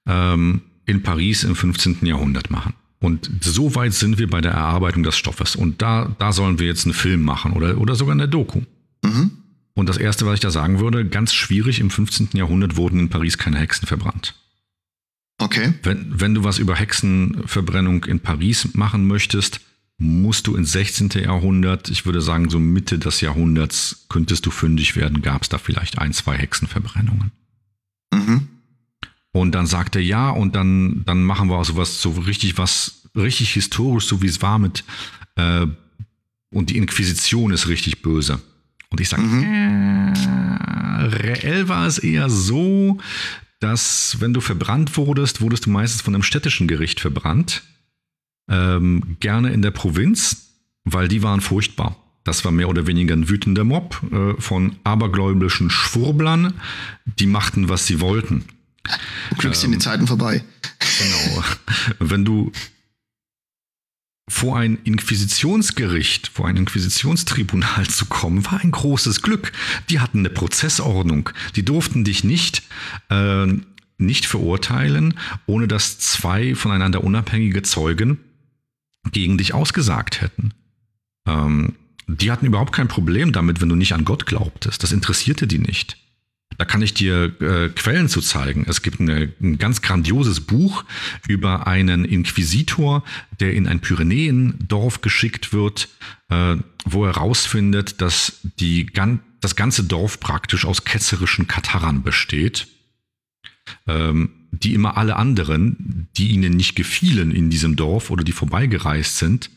ähm, 0.06 0.62
in 0.86 1.02
Paris 1.02 1.44
im 1.44 1.54
15. 1.54 2.04
Jahrhundert 2.06 2.50
machen. 2.50 2.74
Und 3.00 3.30
so 3.40 3.74
weit 3.74 3.94
sind 3.94 4.18
wir 4.18 4.28
bei 4.28 4.40
der 4.40 4.52
Erarbeitung 4.52 5.02
des 5.02 5.16
Stoffes. 5.16 5.54
Und 5.54 5.82
da, 5.82 6.14
da 6.18 6.32
sollen 6.32 6.58
wir 6.58 6.66
jetzt 6.66 6.84
einen 6.84 6.94
Film 6.94 7.22
machen 7.22 7.52
oder, 7.52 7.78
oder 7.78 7.94
sogar 7.94 8.14
eine 8.14 8.28
Doku. 8.28 8.62
Mhm. 9.04 9.37
Und 9.78 9.88
das 9.88 9.96
Erste, 9.96 10.26
was 10.26 10.34
ich 10.34 10.40
da 10.40 10.50
sagen 10.50 10.80
würde, 10.80 11.04
ganz 11.04 11.32
schwierig, 11.32 11.78
im 11.78 11.88
15. 11.88 12.30
Jahrhundert 12.32 12.76
wurden 12.76 12.98
in 12.98 13.10
Paris 13.10 13.38
keine 13.38 13.60
Hexen 13.60 13.86
verbrannt. 13.86 14.34
Okay. 15.38 15.72
Wenn, 15.84 16.20
wenn 16.20 16.34
du 16.34 16.42
was 16.42 16.58
über 16.58 16.74
Hexenverbrennung 16.74 18.02
in 18.06 18.18
Paris 18.18 18.74
machen 18.74 19.06
möchtest, 19.06 19.60
musst 19.96 20.48
du 20.48 20.56
ins 20.56 20.72
16. 20.72 21.10
Jahrhundert, 21.10 21.90
ich 21.90 22.06
würde 22.06 22.20
sagen 22.20 22.50
so 22.50 22.58
Mitte 22.58 22.98
des 22.98 23.20
Jahrhunderts, 23.20 24.06
könntest 24.08 24.46
du 24.46 24.50
fündig 24.50 24.96
werden, 24.96 25.22
gab 25.22 25.42
es 25.42 25.48
da 25.48 25.58
vielleicht 25.58 25.98
ein, 25.98 26.12
zwei 26.12 26.36
Hexenverbrennungen. 26.36 27.30
Mhm. 28.12 28.48
Und 29.30 29.52
dann 29.52 29.66
sagt 29.68 29.94
er 29.94 30.02
ja, 30.02 30.30
und 30.30 30.56
dann, 30.56 31.04
dann 31.04 31.22
machen 31.22 31.50
wir 31.50 31.56
auch 31.56 31.64
sowas, 31.64 32.02
so 32.02 32.10
richtig 32.10 32.58
was, 32.58 33.02
richtig 33.14 33.52
historisch, 33.52 34.06
so 34.06 34.22
wie 34.22 34.26
es 34.26 34.42
war 34.42 34.58
mit, 34.58 34.82
äh, 35.36 35.68
und 36.50 36.70
die 36.70 36.78
Inquisition 36.78 37.52
ist 37.52 37.68
richtig 37.68 38.02
böse. 38.02 38.40
Und 38.90 39.00
ich 39.00 39.08
sage, 39.08 39.22
mhm. 39.22 40.14
äh, 40.14 41.04
reell 41.04 41.68
war 41.68 41.86
es 41.86 41.98
eher 41.98 42.30
so, 42.30 42.98
dass 43.60 44.16
wenn 44.20 44.32
du 44.32 44.40
verbrannt 44.40 44.96
wurdest, 44.96 45.40
wurdest 45.40 45.66
du 45.66 45.70
meistens 45.70 46.02
von 46.02 46.14
einem 46.14 46.22
städtischen 46.22 46.68
Gericht 46.68 47.00
verbrannt. 47.00 47.62
Ähm, 48.48 49.16
gerne 49.20 49.52
in 49.52 49.62
der 49.62 49.72
Provinz, 49.72 50.54
weil 50.84 51.08
die 51.08 51.22
waren 51.22 51.40
furchtbar. 51.40 51.96
Das 52.24 52.44
war 52.44 52.52
mehr 52.52 52.68
oder 52.68 52.86
weniger 52.86 53.14
ein 53.14 53.28
wütender 53.28 53.64
Mob 53.64 54.00
äh, 54.10 54.40
von 54.40 54.76
abergläubischen 54.84 55.70
Schwurblern. 55.70 56.54
Die 57.18 57.26
machten, 57.26 57.68
was 57.68 57.86
sie 57.86 58.00
wollten. 58.00 58.44
Glück 59.36 59.54
sind 59.54 59.72
ähm, 59.72 59.78
die 59.78 59.84
Zeiten 59.84 60.06
vorbei. 60.06 60.42
Genau. 60.98 61.44
Wenn 61.98 62.24
du 62.24 62.52
vor 64.28 64.58
ein 64.58 64.78
Inquisitionsgericht, 64.84 66.28
vor 66.28 66.46
ein 66.46 66.56
Inquisitionstribunal 66.56 67.88
zu 67.88 68.06
kommen, 68.06 68.44
war 68.44 68.60
ein 68.60 68.70
großes 68.70 69.22
Glück. 69.22 69.52
Die 69.90 70.00
hatten 70.00 70.18
eine 70.20 70.30
Prozessordnung. 70.30 71.30
Die 71.56 71.64
durften 71.64 72.04
dich 72.04 72.24
nicht, 72.24 72.62
äh, 73.10 73.46
nicht 73.96 74.26
verurteilen, 74.26 75.14
ohne 75.46 75.66
dass 75.66 75.98
zwei 75.98 76.54
voneinander 76.54 77.02
unabhängige 77.02 77.62
Zeugen 77.62 78.18
gegen 79.12 79.38
dich 79.38 79.54
ausgesagt 79.54 80.20
hätten. 80.20 80.52
Ähm, 81.26 81.74
die 82.06 82.30
hatten 82.30 82.46
überhaupt 82.46 82.72
kein 82.72 82.88
Problem 82.88 83.32
damit, 83.32 83.60
wenn 83.60 83.68
du 83.68 83.76
nicht 83.76 83.92
an 83.92 84.04
Gott 84.04 84.26
glaubtest. 84.26 84.82
Das 84.82 84.92
interessierte 84.92 85.46
die 85.46 85.58
nicht. 85.58 85.96
Da 86.58 86.64
kann 86.64 86.82
ich 86.82 86.92
dir 86.92 87.40
äh, 87.40 87.68
Quellen 87.68 88.08
zu 88.08 88.20
zeigen. 88.20 88.66
Es 88.68 88.82
gibt 88.82 89.00
eine, 89.00 89.32
ein 89.40 89.58
ganz 89.58 89.80
grandioses 89.80 90.40
Buch 90.40 90.84
über 91.28 91.68
einen 91.68 92.04
Inquisitor, 92.04 93.04
der 93.38 93.54
in 93.54 93.68
ein 93.68 93.80
Pyrenäendorf 93.80 95.00
geschickt 95.00 95.52
wird, 95.52 95.88
äh, 96.30 96.56
wo 96.84 97.04
er 97.04 97.14
herausfindet, 97.14 98.00
dass 98.00 98.40
die, 98.58 98.86
gan 98.86 99.20
das 99.40 99.54
ganze 99.54 99.84
Dorf 99.84 100.18
praktisch 100.18 100.64
aus 100.64 100.84
ketzerischen 100.84 101.46
Katarern 101.46 102.02
besteht, 102.02 102.66
ähm, 103.86 104.30
die 104.50 104.74
immer 104.74 104.96
alle 104.96 105.14
anderen, 105.14 106.08
die 106.16 106.30
ihnen 106.30 106.54
nicht 106.54 106.74
gefielen 106.74 107.30
in 107.30 107.50
diesem 107.50 107.76
Dorf 107.76 108.10
oder 108.10 108.24
die 108.24 108.32
vorbeigereist 108.32 109.18
sind, 109.18 109.50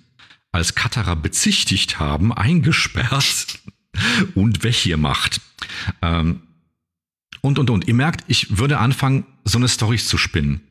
als 0.51 0.75
Katarer 0.75 1.15
bezichtigt 1.15 1.97
haben, 1.97 2.31
eingesperrt 2.31 3.59
und 4.35 4.63
weg 4.63 4.75
hier 4.75 4.97
macht. 4.97 5.41
Ähm, 6.03 6.41
und, 7.41 7.59
und, 7.59 7.69
und. 7.69 7.87
Ihr 7.87 7.93
merkt, 7.93 8.23
ich 8.27 8.57
würde 8.57 8.79
anfangen, 8.79 9.25
so 9.43 9.57
eine 9.57 9.67
Storys 9.67 10.07
zu 10.07 10.17
spinnen. 10.17 10.61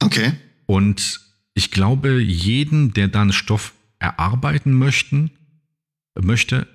Okay. 0.00 0.32
Und 0.66 1.20
ich 1.54 1.70
glaube, 1.70 2.20
jeden, 2.20 2.92
der 2.92 3.08
dann 3.08 3.32
Stoff 3.32 3.72
erarbeiten 3.98 4.72
möchten, 4.74 5.30
möchte, 6.20 6.66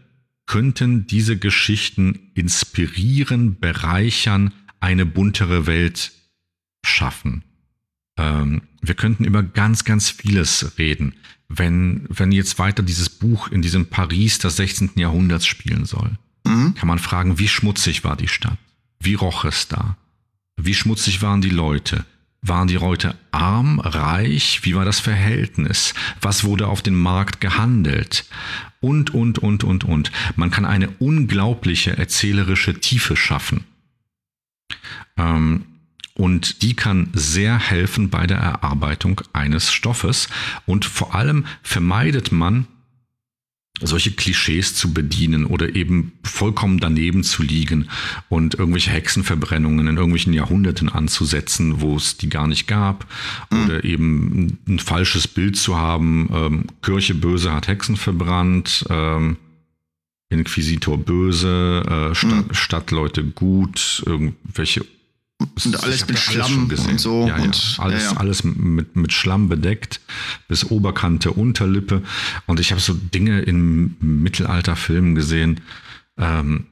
könnten 0.46 1.08
diese 1.08 1.38
Geschichten 1.38 2.32
inspirieren, 2.34 3.60
bereichern, 3.60 4.54
eine 4.80 5.06
buntere 5.06 5.66
Welt 5.68 6.12
schaffen. 6.86 7.44
Ähm, 8.18 8.64
wir 8.82 8.96
könnten 8.96 9.24
über 9.24 9.42
ganz, 9.42 9.86
ganz 9.86 10.10
vieles 10.10 10.78
reden, 10.78 11.16
wenn, 11.48 12.06
wenn 12.10 12.32
jetzt 12.32 12.60
weiter 12.60 12.84
dieses 12.84 13.10
Buch 13.10 13.48
in 13.48 13.62
diesem 13.62 13.86
Paris 13.86 14.40
des 14.40 14.58
16. 14.58 14.92
Jahrhunderts 14.96 15.46
spielen 15.46 15.86
soll. 15.86 16.18
Mhm. 16.46 16.76
Kann 16.76 16.88
man 16.88 17.00
fragen, 17.00 17.40
wie 17.40 17.48
schmutzig 17.48 18.04
war 18.04 18.18
die 18.18 18.28
Stadt? 18.28 18.58
Wie 19.04 19.16
roch 19.16 19.44
es 19.44 19.68
da? 19.68 19.98
Wie 20.56 20.74
schmutzig 20.74 21.22
waren 21.22 21.42
die 21.42 21.50
Leute? 21.50 22.06
Waren 22.42 22.68
die 22.68 22.76
Leute 22.76 23.16
arm, 23.32 23.80
reich? 23.80 24.62
Wie 24.64 24.76
war 24.76 24.86
das 24.86 25.02
Verhältnis? 25.02 25.94
Was 26.22 26.46
wurde 26.46 26.68
auf 26.68 26.82
dem 26.82 27.02
Markt 27.02 27.42
gehandelt? 27.42 28.26
Und, 28.80 29.14
und, 29.14 29.40
und, 29.40 29.66
und, 29.66 29.84
und. 29.84 30.12
Man 30.38 30.52
kann 30.52 30.66
eine 30.66 30.90
unglaubliche 31.00 31.98
erzählerische 31.98 32.80
Tiefe 32.80 33.18
schaffen. 33.18 33.66
Ähm, 35.18 35.66
und 36.16 36.62
die 36.62 36.76
kann 36.76 37.10
sehr 37.14 37.60
helfen 37.60 38.10
bei 38.10 38.26
der 38.26 38.38
Erarbeitung 38.38 39.22
eines 39.34 39.72
Stoffes. 39.74 40.30
Und 40.66 40.86
vor 40.86 41.14
allem 41.14 41.46
vermeidet 41.62 42.32
man, 42.32 42.68
solche 43.82 44.12
Klischees 44.12 44.76
zu 44.76 44.94
bedienen 44.94 45.46
oder 45.46 45.76
eben 45.76 46.14
vollkommen 46.24 46.80
daneben 46.80 47.24
zu 47.24 47.42
liegen 47.42 47.90
und 48.30 48.54
irgendwelche 48.56 48.92
Hexenverbrennungen 48.92 49.88
in 49.88 49.96
irgendwelchen 49.98 50.34
Jahrhunderten 50.34 50.90
anzusetzen, 50.90 51.82
wo 51.82 51.96
es 51.98 52.18
die 52.18 52.30
gar 52.30 52.48
nicht 52.48 52.68
gab, 52.68 53.08
Mhm. 53.52 53.64
oder 53.66 53.84
eben 53.84 54.60
ein 54.68 54.80
falsches 54.80 55.28
Bild 55.28 55.58
zu 55.58 55.78
haben, 55.78 56.30
ähm, 56.34 56.66
Kirche 56.82 57.16
böse 57.16 57.52
hat 57.52 57.68
Hexen 57.68 57.98
verbrannt, 57.98 58.86
ähm, 58.90 59.38
Inquisitor 60.30 60.98
böse, 60.98 61.84
äh, 62.12 62.16
Stadt, 62.16 62.48
Mhm. 62.48 62.54
Stadtleute 62.54 63.24
gut, 63.24 64.04
irgendwelche 64.06 64.86
Und 65.40 65.84
alles 65.84 66.08
mit 66.08 66.18
Schlamm 66.18 66.70
und 66.88 67.00
so. 67.00 67.28
Ja, 67.28 67.38
ja. 67.38 67.44
Und, 67.44 67.76
alles, 67.80 68.04
ja. 68.04 68.18
alles 68.18 68.44
mit, 68.44 68.96
mit 68.96 69.12
Schlamm 69.12 69.50
bedeckt, 69.50 70.00
bis 70.48 70.70
Oberkante, 70.70 71.32
Unterlippe. 71.32 72.02
Und 72.46 72.60
ich 72.60 72.72
habe 72.72 72.82
so 72.82 72.94
Dinge 72.94 73.42
in 73.42 73.96
Mittelalterfilmen 74.00 75.16
gesehen. 75.16 75.62
Ähm, 76.18 76.68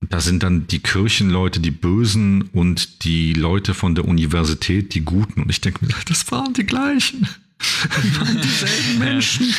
da 0.00 0.20
sind 0.20 0.42
dann 0.42 0.66
die 0.66 0.80
Kirchenleute 0.80 1.60
die 1.60 1.70
Bösen 1.70 2.42
und 2.42 3.04
die 3.04 3.32
Leute 3.32 3.74
von 3.74 3.94
der 3.94 4.06
Universität 4.06 4.94
die 4.94 5.02
Guten. 5.02 5.42
Und 5.42 5.50
ich 5.50 5.60
denke 5.60 5.84
mir, 5.84 5.92
das 6.08 6.30
waren 6.30 6.52
die 6.52 6.64
gleichen. 6.64 7.28
Das 7.58 8.20
waren 8.20 8.40
dieselben 8.40 8.98
Menschen. 8.98 9.54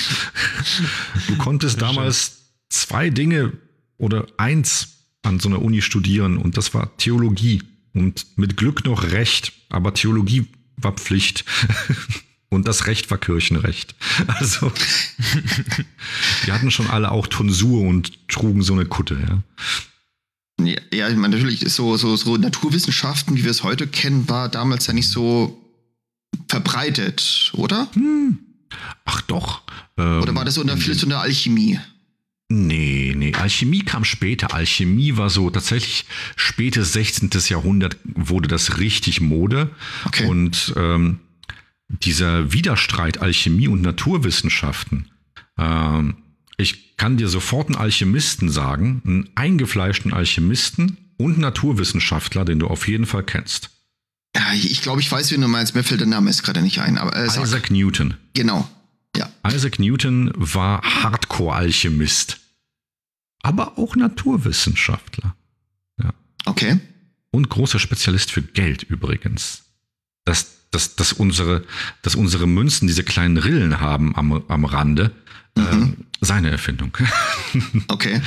Du 1.27 1.37
konntest 1.37 1.81
damals 1.81 2.43
zwei 2.69 3.09
Dinge 3.09 3.53
oder 3.97 4.27
eins 4.37 4.89
an 5.23 5.39
so 5.39 5.49
einer 5.49 5.61
Uni 5.61 5.81
studieren 5.81 6.37
und 6.37 6.57
das 6.57 6.73
war 6.73 6.95
Theologie 6.97 7.63
und 7.95 8.25
mit 8.37 8.57
Glück 8.57 8.85
noch 8.85 9.03
Recht, 9.03 9.53
aber 9.69 9.93
Theologie 9.93 10.47
war 10.77 10.91
Pflicht 10.91 11.45
und 12.49 12.67
das 12.67 12.85
Recht 12.85 13.09
war 13.09 13.17
Kirchenrecht. 13.17 13.95
Also 14.27 14.71
die 16.45 16.51
hatten 16.51 16.71
schon 16.71 16.89
alle 16.89 17.11
auch 17.11 17.27
Tonsur 17.27 17.81
und 17.81 18.27
trugen 18.27 18.61
so 18.61 18.73
eine 18.73 18.85
Kutte. 18.85 19.17
Ja. 19.27 19.41
Ja, 20.63 20.79
ja, 20.93 21.09
ich 21.09 21.15
meine, 21.15 21.35
natürlich 21.35 21.63
ist 21.63 21.75
so, 21.75 21.97
so, 21.97 22.15
so 22.15 22.37
Naturwissenschaften, 22.37 23.35
wie 23.35 23.43
wir 23.43 23.51
es 23.51 23.63
heute 23.63 23.87
kennen, 23.87 24.29
war 24.29 24.47
damals 24.47 24.87
ja 24.87 24.93
nicht 24.93 25.09
so 25.09 25.61
verbreitet, 26.47 27.51
oder? 27.55 27.89
Ach 29.03 29.21
doch. 29.21 29.63
Oder 29.97 30.27
ähm, 30.27 30.35
war 30.35 30.45
das 30.45 30.57
unter 30.57 30.77
vieles 30.77 31.03
unter 31.03 31.19
Alchemie? 31.19 31.79
Nee, 32.57 33.13
nee, 33.17 33.33
Alchemie 33.33 33.83
kam 33.83 34.05
später. 34.05 34.53
Alchemie 34.53 35.17
war 35.17 35.29
so 35.29 35.49
tatsächlich 35.49 36.05
spätes 36.37 36.93
16. 36.93 37.29
Jahrhundert 37.49 37.97
wurde 38.05 38.47
das 38.47 38.77
richtig 38.77 39.19
Mode. 39.19 39.71
Okay. 40.05 40.25
Und 40.25 40.73
ähm, 40.77 41.19
dieser 41.89 42.53
Widerstreit 42.53 43.21
Alchemie 43.21 43.67
und 43.67 43.81
Naturwissenschaften, 43.81 45.09
ähm, 45.59 46.15
ich 46.55 46.95
kann 46.95 47.17
dir 47.17 47.27
sofort 47.27 47.67
einen 47.67 47.75
Alchemisten 47.75 48.49
sagen, 48.49 49.01
einen 49.05 49.29
eingefleischten 49.35 50.13
Alchemisten 50.13 50.95
und 51.17 51.37
Naturwissenschaftler, 51.37 52.45
den 52.45 52.59
du 52.59 52.67
auf 52.67 52.87
jeden 52.87 53.05
Fall 53.05 53.23
kennst. 53.23 53.69
Ja, 54.33 54.53
ich 54.53 54.81
glaube, 54.81 55.01
ich 55.01 55.11
weiß, 55.11 55.29
wie 55.31 55.35
du 55.35 55.47
meinst. 55.49 55.75
Mir 55.75 55.83
fällt 55.83 55.99
der 55.99 56.07
Name 56.07 56.29
jetzt 56.29 56.43
gerade 56.43 56.61
nicht 56.61 56.79
ein. 56.79 56.97
Aber 56.97 57.17
äh. 57.17 57.25
Isaac 57.25 57.69
Newton. 57.69 58.13
Genau. 58.33 58.69
Ja. 59.17 59.29
Isaac 59.45 59.79
Newton 59.79 60.31
war 60.35 60.81
Hardcore-Alchemist, 60.81 62.39
aber 63.45 63.77
auch 63.77 63.95
Naturwissenschaftler. 63.95 65.35
Okay. 66.45 66.79
Und 67.31 67.49
großer 67.49 67.79
Spezialist 67.79 68.31
für 68.31 68.41
Geld 68.41 68.83
übrigens. 68.83 69.63
Dass, 70.23 70.69
dass, 70.71 70.95
dass, 70.95 71.13
unsere, 71.13 71.63
dass 72.01 72.15
unsere 72.15 72.47
Münzen 72.47 72.87
diese 72.87 73.03
kleinen 73.03 73.37
Rillen 73.37 73.79
haben 73.79 74.15
am, 74.15 74.43
am 74.47 74.65
Rande, 74.65 75.11
ähm, 75.57 75.97
seine 76.21 76.49
Erfindung. 76.49 76.97
Okay. 77.87 78.21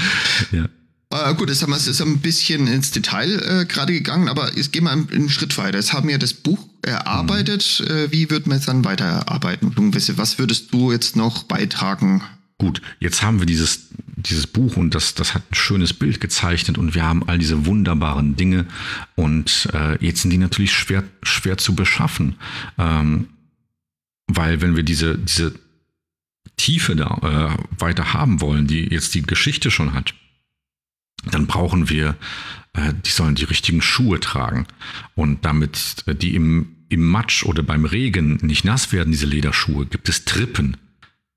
ja. 0.52 0.68
Äh, 1.10 1.34
gut, 1.34 1.48
jetzt 1.48 1.62
haben 1.62 1.70
wir 1.70 1.76
es 1.76 1.86
ist 1.86 2.00
ein 2.00 2.20
bisschen 2.20 2.66
ins 2.66 2.90
Detail 2.90 3.30
äh, 3.40 3.64
gerade 3.64 3.92
gegangen, 3.92 4.28
aber 4.28 4.56
jetzt 4.56 4.72
gehen 4.72 4.84
wir 4.84 4.90
einen, 4.90 5.10
einen 5.10 5.30
Schritt 5.30 5.56
weiter. 5.58 5.78
Jetzt 5.78 5.92
haben 5.92 6.08
wir 6.08 6.18
das 6.18 6.34
Buch 6.34 6.68
erarbeitet. 6.82 7.80
Äh, 7.80 8.12
wie 8.12 8.30
wird 8.30 8.46
man 8.46 8.58
es 8.58 8.66
dann 8.66 8.84
weiterarbeiten? 8.84 9.74
Was 10.16 10.38
würdest 10.38 10.72
du 10.72 10.92
jetzt 10.92 11.16
noch 11.16 11.44
beitragen? 11.44 12.22
Gut, 12.58 12.82
jetzt 12.98 13.22
haben 13.22 13.38
wir 13.38 13.46
dieses, 13.46 13.88
dieses 14.16 14.48
Buch 14.48 14.76
und 14.76 14.92
das, 14.92 15.14
das 15.14 15.34
hat 15.34 15.44
ein 15.48 15.54
schönes 15.54 15.94
Bild 15.94 16.20
gezeichnet 16.20 16.76
und 16.76 16.96
wir 16.96 17.04
haben 17.04 17.28
all 17.28 17.38
diese 17.38 17.66
wunderbaren 17.66 18.34
Dinge 18.34 18.66
und 19.14 19.68
äh, 19.72 20.04
jetzt 20.04 20.22
sind 20.22 20.30
die 20.30 20.38
natürlich 20.38 20.72
schwer, 20.72 21.04
schwer 21.22 21.56
zu 21.56 21.76
beschaffen, 21.76 22.34
ähm, 22.76 23.28
weil 24.26 24.60
wenn 24.60 24.74
wir 24.74 24.82
diese, 24.82 25.16
diese 25.16 25.54
Tiefe 26.56 26.96
da 26.96 27.56
äh, 27.56 27.80
weiter 27.80 28.12
haben 28.12 28.40
wollen, 28.40 28.66
die 28.66 28.88
jetzt 28.88 29.14
die 29.14 29.22
Geschichte 29.22 29.70
schon 29.70 29.94
hat, 29.94 30.14
dann 31.30 31.46
brauchen 31.46 31.88
wir, 31.88 32.16
äh, 32.72 32.92
die 33.06 33.10
sollen 33.10 33.36
die 33.36 33.44
richtigen 33.44 33.82
Schuhe 33.82 34.18
tragen 34.18 34.66
und 35.14 35.44
damit 35.44 36.02
äh, 36.06 36.14
die 36.16 36.34
im, 36.34 36.74
im 36.88 37.06
Matsch 37.06 37.44
oder 37.44 37.62
beim 37.62 37.84
Regen 37.84 38.40
nicht 38.42 38.64
nass 38.64 38.90
werden, 38.90 39.12
diese 39.12 39.26
Lederschuhe, 39.26 39.86
gibt 39.86 40.08
es 40.08 40.24
Trippen. 40.24 40.76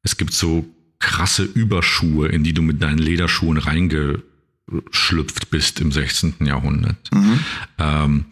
Es 0.01 0.17
gibt 0.17 0.33
so 0.33 0.67
krasse 1.01 1.43
Überschuhe, 1.43 2.29
in 2.29 2.43
die 2.43 2.53
du 2.53 2.61
mit 2.61 2.81
deinen 2.81 2.99
Lederschuhen 2.99 3.57
reingeschlüpft 3.57 5.49
bist 5.49 5.81
im 5.81 5.91
16. 5.91 6.45
Jahrhundert. 6.45 7.09
Ähm, 7.77 8.25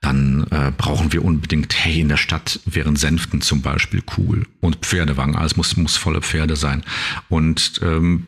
dann 0.00 0.46
äh, 0.50 0.72
brauchen 0.76 1.12
wir 1.12 1.24
unbedingt, 1.24 1.74
hey, 1.74 2.00
in 2.00 2.08
der 2.08 2.16
Stadt 2.16 2.60
wären 2.64 2.96
Sänften 2.96 3.42
zum 3.42 3.60
Beispiel 3.60 4.02
cool. 4.16 4.46
Und 4.60 4.76
Pferdewagen, 4.76 5.36
alles 5.36 5.56
muss, 5.56 5.76
muss 5.76 5.96
volle 5.96 6.22
Pferde 6.22 6.56
sein. 6.56 6.82
Und 7.28 7.80
ähm, 7.82 8.26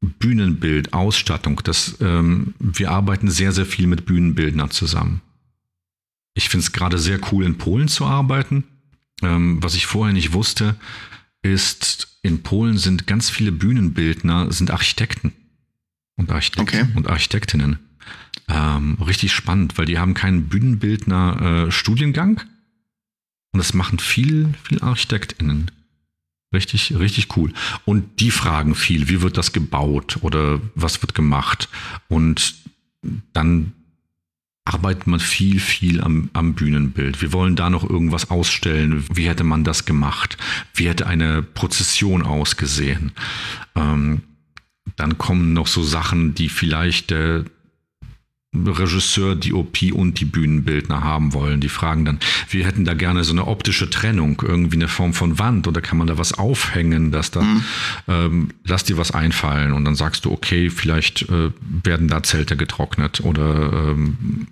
Bühnenbild, 0.00 0.94
Ausstattung, 0.94 1.60
das, 1.62 1.96
ähm, 2.00 2.54
wir 2.58 2.90
arbeiten 2.90 3.30
sehr, 3.30 3.52
sehr 3.52 3.66
viel 3.66 3.86
mit 3.86 4.06
Bühnenbildnern 4.06 4.70
zusammen. 4.70 5.20
Ich 6.32 6.48
finde 6.48 6.64
es 6.64 6.72
gerade 6.72 6.96
sehr 6.96 7.20
cool, 7.30 7.44
in 7.44 7.58
Polen 7.58 7.88
zu 7.88 8.06
arbeiten. 8.06 8.64
Ähm, 9.22 9.62
was 9.62 9.74
ich 9.74 9.84
vorher 9.84 10.14
nicht 10.14 10.32
wusste, 10.32 10.76
ist, 11.42 12.09
in 12.22 12.42
Polen 12.42 12.78
sind 12.78 13.06
ganz 13.06 13.30
viele 13.30 13.52
Bühnenbildner, 13.52 14.52
sind 14.52 14.70
Architekten 14.70 15.32
und, 16.16 16.30
Architekten 16.30 16.62
Okay. 16.62 16.86
und 16.94 17.08
Architektinnen. 17.08 17.78
Ähm, 18.48 18.98
richtig 19.00 19.32
spannend, 19.32 19.78
weil 19.78 19.86
die 19.86 19.98
haben 19.98 20.14
keinen 20.14 20.48
Bühnenbildner-Studiengang 20.48 22.42
und 23.52 23.58
das 23.58 23.74
machen 23.74 23.98
viel, 23.98 24.54
viel 24.64 24.80
ArchitektInnen. 24.82 25.70
Richtig, 26.52 26.98
richtig 26.98 27.36
cool. 27.36 27.52
Und 27.84 28.20
die 28.20 28.32
fragen 28.32 28.74
viel, 28.74 29.08
wie 29.08 29.22
wird 29.22 29.36
das 29.36 29.52
gebaut 29.52 30.18
oder 30.22 30.60
was 30.74 31.00
wird 31.00 31.14
gemacht? 31.14 31.68
Und 32.08 32.56
dann 33.32 33.72
arbeitet 34.64 35.06
man 35.06 35.20
viel, 35.20 35.58
viel 35.58 36.00
am, 36.00 36.30
am 36.32 36.54
Bühnenbild. 36.54 37.22
Wir 37.22 37.32
wollen 37.32 37.56
da 37.56 37.70
noch 37.70 37.88
irgendwas 37.88 38.30
ausstellen. 38.30 39.04
Wie 39.12 39.28
hätte 39.28 39.44
man 39.44 39.64
das 39.64 39.84
gemacht? 39.84 40.36
Wie 40.74 40.88
hätte 40.88 41.06
eine 41.06 41.42
Prozession 41.42 42.22
ausgesehen? 42.22 43.12
Ähm, 43.74 44.22
dann 44.96 45.18
kommen 45.18 45.52
noch 45.52 45.66
so 45.66 45.82
Sachen, 45.82 46.34
die 46.34 46.48
vielleicht 46.48 47.10
der 47.10 47.44
Regisseur, 48.52 49.36
die 49.36 49.52
OP 49.52 49.80
und 49.92 50.18
die 50.18 50.24
Bühnenbildner 50.24 51.04
haben 51.04 51.32
wollen. 51.34 51.60
Die 51.60 51.68
fragen 51.68 52.04
dann, 52.04 52.18
wir 52.48 52.66
hätten 52.66 52.84
da 52.84 52.94
gerne 52.94 53.22
so 53.22 53.32
eine 53.32 53.46
optische 53.46 53.90
Trennung, 53.90 54.42
irgendwie 54.44 54.76
eine 54.76 54.88
Form 54.88 55.14
von 55.14 55.38
Wand 55.38 55.68
oder 55.68 55.80
kann 55.80 55.98
man 55.98 56.08
da 56.08 56.18
was 56.18 56.32
aufhängen, 56.32 57.12
dass 57.12 57.30
da, 57.30 57.42
mhm. 57.42 57.64
ähm, 58.08 58.48
lass 58.64 58.84
dir 58.84 58.96
was 58.96 59.12
einfallen 59.12 59.72
und 59.72 59.84
dann 59.84 59.94
sagst 59.94 60.24
du, 60.24 60.32
okay, 60.32 60.68
vielleicht 60.68 61.22
äh, 61.28 61.52
werden 61.60 62.08
da 62.08 62.24
Zelte 62.24 62.56
getrocknet 62.56 63.20
oder 63.20 63.92
ähm, 63.92 64.48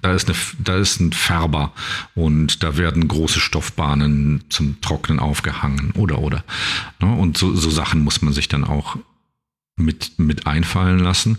da 0.00 0.12
ist, 0.12 0.28
eine, 0.28 0.38
da 0.58 0.76
ist 0.76 1.00
ein 1.00 1.12
Färber 1.12 1.72
und 2.14 2.62
da 2.62 2.76
werden 2.76 3.08
große 3.08 3.40
Stoffbahnen 3.40 4.44
zum 4.48 4.80
Trocknen 4.80 5.18
aufgehangen 5.18 5.90
oder 5.96 6.20
oder. 6.20 6.44
Ne? 7.00 7.12
Und 7.12 7.36
so, 7.36 7.54
so 7.56 7.68
Sachen 7.70 8.00
muss 8.00 8.22
man 8.22 8.32
sich 8.32 8.46
dann 8.46 8.62
auch 8.62 8.96
mit, 9.78 10.18
mit 10.18 10.46
einfallen 10.46 10.98
lassen. 10.98 11.38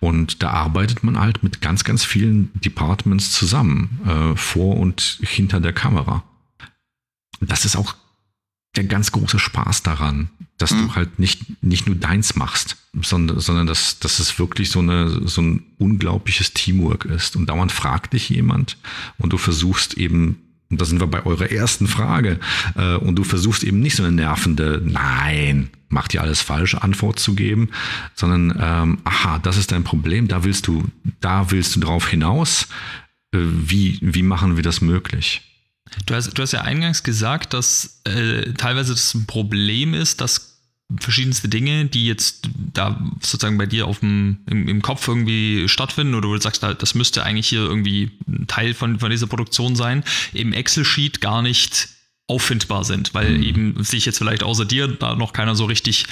Und 0.00 0.42
da 0.42 0.50
arbeitet 0.50 1.04
man 1.04 1.18
halt 1.18 1.42
mit 1.42 1.60
ganz, 1.60 1.84
ganz 1.84 2.04
vielen 2.04 2.50
Departments 2.60 3.32
zusammen, 3.32 4.00
äh, 4.06 4.36
vor 4.36 4.76
und 4.76 5.18
hinter 5.22 5.60
der 5.60 5.72
Kamera. 5.72 6.24
Das 7.40 7.64
ist 7.64 7.76
auch 7.76 7.94
der 8.76 8.84
ganz 8.84 9.12
große 9.12 9.38
Spaß 9.38 9.82
daran, 9.82 10.30
dass 10.58 10.72
mhm. 10.72 10.88
du 10.88 10.94
halt 10.94 11.18
nicht, 11.18 11.62
nicht 11.62 11.86
nur 11.86 11.96
deins 11.96 12.34
machst, 12.34 12.76
sondern, 13.02 13.38
sondern 13.40 13.66
dass, 13.66 14.00
dass 14.00 14.18
es 14.18 14.38
wirklich 14.38 14.70
so, 14.70 14.80
eine, 14.80 15.28
so 15.28 15.42
ein 15.42 15.62
unglaubliches 15.78 16.54
Teamwork 16.54 17.04
ist. 17.04 17.36
Und 17.36 17.46
dauernd 17.46 17.72
fragt 17.72 18.14
dich 18.14 18.28
jemand 18.28 18.76
und 19.18 19.32
du 19.32 19.38
versuchst 19.38 19.94
eben 19.94 20.43
und 20.74 20.80
da 20.80 20.86
sind 20.86 20.98
wir 20.98 21.06
bei 21.06 21.24
eurer 21.24 21.52
ersten 21.52 21.86
Frage. 21.86 22.40
Äh, 22.74 22.96
und 22.96 23.14
du 23.14 23.22
versuchst 23.22 23.62
eben 23.62 23.78
nicht 23.78 23.94
so 23.94 24.02
eine 24.02 24.10
nervende, 24.10 24.82
nein, 24.84 25.70
macht 25.88 26.12
dir 26.12 26.20
alles 26.20 26.42
falsch 26.42 26.74
Antwort 26.74 27.20
zu 27.20 27.36
geben, 27.36 27.70
sondern 28.16 28.58
ähm, 28.60 28.98
aha, 29.04 29.38
das 29.38 29.56
ist 29.56 29.70
dein 29.70 29.84
Problem, 29.84 30.26
da 30.26 30.42
willst 30.42 30.66
du, 30.66 30.82
da 31.20 31.52
willst 31.52 31.76
du 31.76 31.80
drauf 31.80 32.08
hinaus. 32.08 32.66
Äh, 33.32 33.38
wie, 33.38 34.00
wie 34.02 34.24
machen 34.24 34.56
wir 34.56 34.64
das 34.64 34.80
möglich? 34.80 35.42
Du 36.06 36.14
hast, 36.16 36.36
du 36.36 36.42
hast 36.42 36.50
ja 36.50 36.62
eingangs 36.62 37.04
gesagt, 37.04 37.54
dass 37.54 38.00
äh, 38.02 38.52
teilweise 38.54 38.94
das 38.94 39.14
ein 39.14 39.26
Problem 39.26 39.94
ist, 39.94 40.20
dass 40.20 40.53
verschiedenste 41.00 41.48
Dinge, 41.48 41.86
die 41.86 42.06
jetzt 42.06 42.48
da 42.72 43.00
sozusagen 43.20 43.58
bei 43.58 43.66
dir 43.66 43.86
auf 43.86 44.00
dem, 44.00 44.38
im, 44.50 44.68
im 44.68 44.82
Kopf 44.82 45.06
irgendwie 45.08 45.68
stattfinden 45.68 46.14
oder 46.14 46.28
wo 46.28 46.34
du 46.34 46.40
sagst, 46.40 46.62
das 46.62 46.94
müsste 46.94 47.24
eigentlich 47.24 47.48
hier 47.48 47.60
irgendwie 47.60 48.10
ein 48.28 48.46
Teil 48.46 48.74
von, 48.74 48.98
von 48.98 49.10
dieser 49.10 49.26
Produktion 49.26 49.76
sein, 49.76 50.04
im 50.32 50.52
Excel-Sheet 50.52 51.20
gar 51.20 51.42
nicht 51.42 51.88
auffindbar 52.26 52.84
sind, 52.84 53.12
weil 53.12 53.36
mhm. 53.36 53.42
eben 53.42 53.84
sich 53.84 54.06
jetzt 54.06 54.16
vielleicht 54.16 54.42
außer 54.42 54.64
dir 54.64 54.88
da 54.88 55.14
noch 55.14 55.34
keiner 55.34 55.54
so 55.54 55.66
richtig 55.66 56.06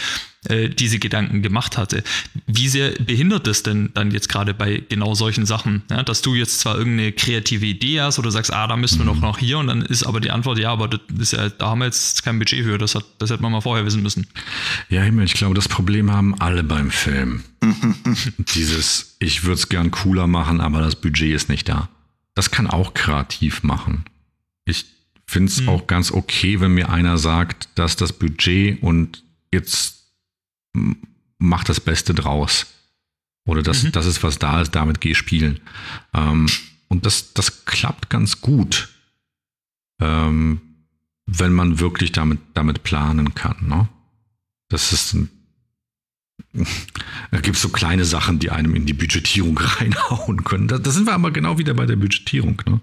äh, 0.48 0.68
diese 0.68 0.98
Gedanken 0.98 1.40
gemacht 1.40 1.78
hatte. 1.78 2.04
Wie 2.46 2.68
sehr 2.68 2.90
behindert 2.90 3.46
es 3.46 3.62
denn 3.62 3.90
dann 3.94 4.10
jetzt 4.10 4.28
gerade 4.28 4.52
bei 4.52 4.82
genau 4.86 5.14
solchen 5.14 5.46
Sachen, 5.46 5.82
ja, 5.90 6.02
dass 6.02 6.20
du 6.20 6.34
jetzt 6.34 6.60
zwar 6.60 6.76
irgendeine 6.76 7.12
kreative 7.12 7.64
Idee 7.64 8.02
hast 8.02 8.18
oder 8.18 8.30
sagst, 8.30 8.52
ah, 8.52 8.66
da 8.66 8.76
müssen 8.76 8.98
wir 8.98 9.04
mhm. 9.04 9.20
noch, 9.20 9.28
noch 9.28 9.38
hier 9.38 9.56
und 9.56 9.68
dann 9.68 9.80
ist 9.80 10.02
aber 10.02 10.20
die 10.20 10.30
Antwort, 10.30 10.58
ja, 10.58 10.70
aber 10.70 10.88
das 10.88 11.00
ist 11.18 11.32
ja, 11.32 11.48
da 11.48 11.70
haben 11.70 11.78
wir 11.78 11.86
jetzt 11.86 12.22
kein 12.22 12.38
Budget 12.38 12.62
für, 12.64 12.76
das, 12.76 12.94
hat, 12.94 13.06
das 13.18 13.30
hätte 13.30 13.40
man 13.40 13.50
mal 13.50 13.62
vorher 13.62 13.86
wissen 13.86 14.02
müssen. 14.02 14.26
Ja, 14.90 15.00
Himmel, 15.00 15.24
ich 15.24 15.34
glaube, 15.34 15.54
das 15.54 15.68
Problem 15.68 16.10
haben 16.10 16.38
alle 16.40 16.62
beim 16.62 16.90
Film. 16.90 17.42
Dieses, 18.54 19.16
ich 19.18 19.44
würde 19.44 19.54
es 19.54 19.70
gern 19.70 19.90
cooler 19.90 20.26
machen, 20.26 20.60
aber 20.60 20.82
das 20.82 20.96
Budget 20.96 21.34
ist 21.34 21.48
nicht 21.48 21.70
da. 21.70 21.88
Das 22.34 22.50
kann 22.50 22.66
auch 22.66 22.92
kreativ 22.92 23.62
machen. 23.62 24.04
Ich 24.64 24.86
finde 25.33 25.51
es 25.51 25.61
mhm. 25.62 25.68
auch 25.70 25.87
ganz 25.87 26.12
okay, 26.12 26.61
wenn 26.61 26.74
mir 26.74 26.91
einer 26.91 27.18
sagt, 27.18 27.68
dass 27.74 27.97
das 27.97 28.12
Budget 28.12 28.83
und 28.83 29.24
jetzt 29.53 30.05
macht 31.39 31.68
das 31.68 31.80
Beste 31.80 32.14
draus. 32.14 32.66
Oder 33.45 33.62
das, 33.62 33.83
mhm. 33.83 33.93
das 33.93 34.07
ist, 34.07 34.22
was 34.22 34.39
da 34.39 34.61
ist, 34.61 34.74
damit 34.74 35.01
geh 35.01 35.14
spielen. 35.14 35.61
Ähm, 36.14 36.47
und 36.89 37.07
das, 37.07 37.33
das 37.33 37.64
klappt 37.64 38.11
ganz 38.11 38.41
gut, 38.41 38.91
ähm, 40.01 40.61
wenn 41.26 41.53
man 41.53 41.80
wirklich 41.80 42.12
damit, 42.12 42.41
damit 42.55 42.83
planen 42.83 43.35
kann. 43.35 43.57
Ne? 43.66 43.89
Das 44.68 44.93
ist 44.93 45.14
ein 45.14 45.30
da 47.30 47.40
gibt 47.40 47.57
es 47.57 47.62
so 47.62 47.70
kleine 47.70 48.05
Sachen, 48.05 48.38
die 48.38 48.51
einem 48.51 48.74
in 48.74 48.86
die 48.86 48.93
Budgetierung 48.93 49.59
reinhauen 49.62 50.45
können. 50.45 50.68
Da, 50.68 50.78
da 50.78 50.90
sind 50.90 51.07
wir 51.07 51.14
aber 51.14 51.30
genau 51.30 51.59
wieder 51.59 51.74
bei 51.74 51.86
der 51.86 51.97
Budgetierung. 51.97 52.61
Ne? 52.66 52.80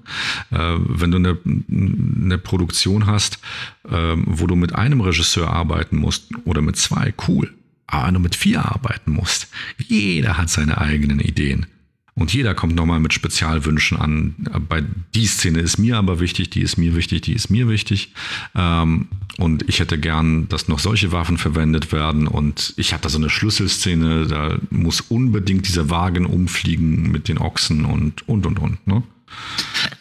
Äh, 0.52 0.78
wenn 0.88 1.12
du 1.12 1.18
eine, 1.18 1.38
eine 1.70 2.38
Produktion 2.38 3.06
hast, 3.06 3.40
äh, 3.88 4.16
wo 4.16 4.48
du 4.48 4.56
mit 4.56 4.74
einem 4.74 5.02
Regisseur 5.02 5.52
arbeiten 5.52 5.98
musst 5.98 6.30
oder 6.46 6.62
mit 6.62 6.78
zwei, 6.78 7.14
cool. 7.28 7.54
Aber 7.88 8.08
wenn 8.08 8.14
du 8.16 8.20
mit 8.20 8.36
vier 8.36 8.66
arbeiten 8.66 9.12
musst, 9.12 9.48
jeder 9.78 10.38
hat 10.38 10.50
seine 10.50 10.78
eigenen 10.80 11.20
Ideen. 11.20 11.66
Und 12.20 12.34
jeder 12.34 12.54
kommt 12.54 12.76
nochmal 12.76 13.00
mit 13.00 13.14
Spezialwünschen 13.14 13.98
an. 13.98 14.36
Bei 14.68 14.84
die 15.16 15.26
Szene 15.26 15.60
ist 15.60 15.78
mir 15.78 15.98
aber 15.98 16.20
wichtig, 16.20 16.50
die 16.50 16.62
ist 16.62 16.78
mir 16.78 16.94
wichtig, 16.94 17.22
die 17.22 17.32
ist 17.32 17.50
mir 17.50 17.70
wichtig. 17.70 18.12
Ähm, 18.56 19.08
und 19.38 19.68
ich 19.70 19.80
hätte 19.80 19.98
gern, 19.98 20.50
dass 20.50 20.68
noch 20.68 20.80
solche 20.80 21.14
Waffen 21.14 21.38
verwendet 21.38 21.94
werden. 21.94 22.28
Und 22.28 22.74
ich 22.76 22.92
habe 22.92 23.02
da 23.02 23.08
so 23.08 23.18
eine 23.18 23.30
Schlüsselszene, 23.30 24.28
da 24.28 24.60
muss 24.70 25.00
unbedingt 25.00 25.66
dieser 25.66 25.90
Wagen 25.90 26.26
umfliegen 26.26 27.10
mit 27.10 27.30
den 27.30 27.38
Ochsen 27.38 27.86
und 27.86 28.28
und 28.28 28.46
und 28.46 28.60
und. 28.60 28.86
Ne? 28.86 29.02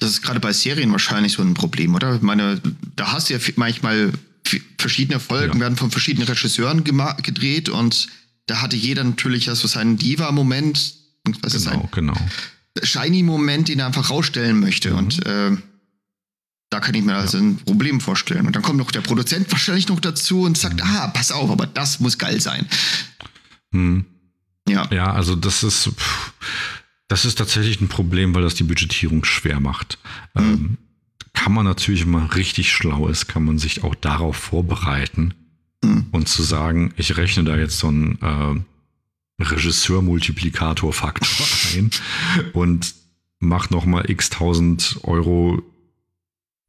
Das 0.01 0.11
ist 0.11 0.23
gerade 0.23 0.41
bei 0.41 0.53
Serien 0.53 0.91
wahrscheinlich 0.91 1.35
so 1.35 1.43
ein 1.43 1.55
Problem, 1.55 1.95
oder? 1.95 2.17
Ich 2.17 2.23
meine, 2.23 2.61
da 2.97 3.13
hast 3.13 3.31
du 3.31 3.35
ja 3.35 3.41
manchmal 3.55 4.11
verschiedene 4.77 5.21
Folgen, 5.21 5.55
ja. 5.55 5.61
werden 5.61 5.77
von 5.77 5.93
verschiedenen 5.93 6.27
Regisseuren 6.27 6.83
gedreht 6.83 7.69
und 7.69 8.09
da 8.47 8.61
hatte 8.61 8.77
jeder 8.77 9.05
natürlich 9.05 9.45
so 9.45 9.69
seinen 9.69 9.99
Diva-Moment, 9.99 10.98
was 11.43 11.53
genau, 11.53 11.71
ist 11.71 11.85
ein 11.85 11.89
genau. 11.91 12.17
Shiny-Moment, 12.83 13.69
den 13.69 13.81
er 13.81 13.87
einfach 13.87 14.11
rausstellen 14.11 14.61
möchte. 14.61 14.91
Mhm. 14.91 14.99
Und 14.99 15.27
äh, 15.27 15.57
da 16.71 16.81
kann 16.81 16.95
ich 16.95 17.05
mir 17.05 17.15
also 17.15 17.39
ja. 17.39 17.45
ein 17.45 17.57
Problem 17.57 18.01
vorstellen. 18.01 18.47
Und 18.47 18.55
dann 18.55 18.63
kommt 18.63 18.79
noch 18.79 18.91
der 18.91 19.01
Produzent 19.01 19.51
wahrscheinlich 19.51 19.89
noch 19.89 20.01
dazu 20.01 20.43
und 20.43 20.59
sagt, 20.59 20.77
mhm. 20.77 20.91
ah, 20.91 21.09
pass 21.09 21.33
auf, 21.33 21.51
aber 21.51 21.67
das 21.67 22.01
muss 22.01 22.19
geil 22.19 22.41
sein. 22.41 22.67
Mhm. 23.71 24.05
Ja. 24.69 24.87
Ja, 24.93 25.13
also 25.13 25.35
das 25.35 25.63
ist, 25.63 25.91
das 27.09 27.25
ist 27.25 27.37
tatsächlich 27.37 27.81
ein 27.81 27.89
Problem, 27.89 28.35
weil 28.35 28.43
das 28.43 28.55
die 28.55 28.65
Budgetierung 28.65 29.25
schwer 29.25 29.61
macht. 29.61 29.99
Mhm. 30.35 30.43
Ähm, 30.43 30.79
kann 31.33 31.53
man 31.53 31.65
natürlich, 31.65 32.03
wenn 32.03 32.11
man 32.11 32.27
richtig 32.27 32.73
schlau 32.73 33.09
ist, 33.09 33.29
kann 33.29 33.45
man 33.45 33.59
sich 33.59 33.85
auch 33.85 33.95
darauf 33.95 34.37
vorbereiten 34.37 35.35
mhm. 35.83 36.07
und 36.11 36.29
zu 36.29 36.43
sagen, 36.43 36.93
ich 36.97 37.17
rechne 37.17 37.45
da 37.45 37.57
jetzt 37.57 37.79
so 37.79 37.89
ein 37.89 38.19
äh, 38.21 38.61
Regisseur-Multiplikator-Faktor 39.39 41.47
ein 41.75 41.91
und 42.53 42.95
mach 43.39 43.71
nochmal 43.71 44.11
x 44.11 44.31
tausend 44.31 44.99
Euro, 45.03 45.63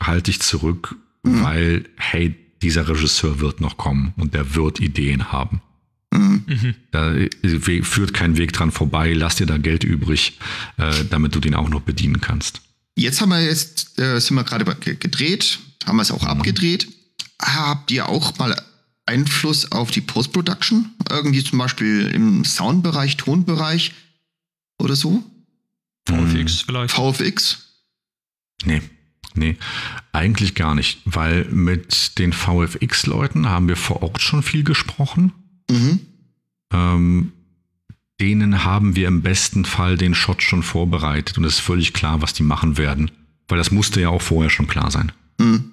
halte 0.01 0.31
ich 0.31 0.41
zurück, 0.41 0.95
mhm. 1.23 1.43
weil, 1.43 1.85
hey, 1.97 2.35
dieser 2.61 2.87
Regisseur 2.87 3.39
wird 3.39 3.61
noch 3.61 3.77
kommen 3.77 4.13
und 4.17 4.33
der 4.33 4.55
wird 4.55 4.79
Ideen 4.79 5.31
haben. 5.31 5.61
Mhm. 6.11 6.75
Da 6.91 7.13
führt 7.83 8.13
kein 8.13 8.37
Weg 8.37 8.53
dran 8.53 8.71
vorbei, 8.71 9.13
lass 9.13 9.35
dir 9.35 9.45
da 9.45 9.57
Geld 9.57 9.83
übrig, 9.83 10.39
äh, 10.77 11.05
damit 11.09 11.35
du 11.35 11.39
den 11.39 11.55
auch 11.55 11.69
noch 11.69 11.81
bedienen 11.81 12.21
kannst. 12.21 12.61
Jetzt 12.95 13.21
haben 13.21 13.29
wir 13.29 13.43
jetzt, 13.43 13.99
äh, 13.99 14.19
sind 14.19 14.35
wir 14.35 14.43
gerade 14.43 14.65
gedreht, 14.65 15.59
haben 15.85 15.97
wir 15.97 16.01
es 16.01 16.11
auch 16.11 16.23
mhm. 16.23 16.29
abgedreht. 16.29 16.87
Habt 17.41 17.91
ihr 17.91 18.09
auch 18.09 18.37
mal 18.37 18.55
Einfluss 19.09 19.71
auf 19.71 19.91
die 19.91 20.01
Post-Production? 20.01 20.91
Irgendwie 21.09 21.43
zum 21.43 21.57
Beispiel 21.57 22.07
im 22.13 22.45
Soundbereich, 22.45 23.17
Tonbereich 23.17 23.93
oder 24.77 24.95
so? 24.95 25.23
VFX 26.07 26.61
vielleicht. 26.61 26.93
VFX? 26.93 27.65
Nee. 28.65 28.81
Nee, 29.35 29.57
eigentlich 30.11 30.55
gar 30.55 30.75
nicht, 30.75 30.99
weil 31.05 31.45
mit 31.45 32.17
den 32.17 32.33
VFX-Leuten 32.33 33.47
haben 33.47 33.67
wir 33.67 33.77
vor 33.77 34.01
Ort 34.01 34.21
schon 34.21 34.43
viel 34.43 34.63
gesprochen. 34.63 35.33
Mhm. 35.69 35.99
Ähm, 36.73 37.31
denen 38.19 38.65
haben 38.65 38.95
wir 38.95 39.07
im 39.07 39.21
besten 39.21 39.65
Fall 39.65 39.97
den 39.97 40.15
Shot 40.15 40.41
schon 40.41 40.63
vorbereitet 40.63 41.37
und 41.37 41.45
es 41.45 41.53
ist 41.55 41.59
völlig 41.59 41.93
klar, 41.93 42.21
was 42.21 42.33
die 42.33 42.43
machen 42.43 42.77
werden. 42.77 43.11
Weil 43.47 43.59
das 43.59 43.71
musste 43.71 44.01
ja 44.01 44.09
auch 44.09 44.21
vorher 44.21 44.49
schon 44.49 44.67
klar 44.67 44.91
sein. 44.91 45.11
Mhm. 45.37 45.71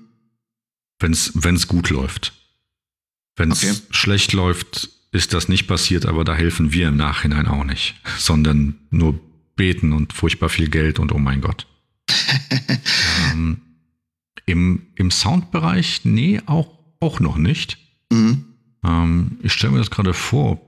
Wenn 1.01 1.12
es 1.55 1.66
gut 1.66 1.91
läuft. 1.91 2.32
Wenn 3.37 3.51
es 3.53 3.62
okay. 3.62 3.76
schlecht 3.91 4.32
läuft, 4.32 4.89
ist 5.12 5.34
das 5.34 5.49
nicht 5.49 5.66
passiert, 5.66 6.07
aber 6.07 6.24
da 6.24 6.34
helfen 6.34 6.72
wir 6.72 6.89
im 6.89 6.97
Nachhinein 6.97 7.47
auch 7.47 7.64
nicht, 7.64 7.95
sondern 8.18 8.76
nur 8.91 9.20
beten 9.55 9.93
und 9.93 10.12
furchtbar 10.12 10.49
viel 10.49 10.68
Geld 10.68 10.99
und 10.99 11.12
oh 11.12 11.18
mein 11.18 11.41
Gott. 11.41 11.66
ähm, 13.32 13.61
im, 14.47 14.87
Im 14.95 15.11
Soundbereich, 15.11 16.03
nee, 16.05 16.41
auch, 16.47 16.68
auch 17.01 17.20
noch 17.20 17.37
nicht. 17.37 17.78
Mhm. 18.11 18.45
Ähm, 18.84 19.39
ich 19.43 19.53
stelle 19.53 19.72
mir 19.72 19.78
das 19.78 19.91
gerade 19.91 20.14
vor, 20.14 20.61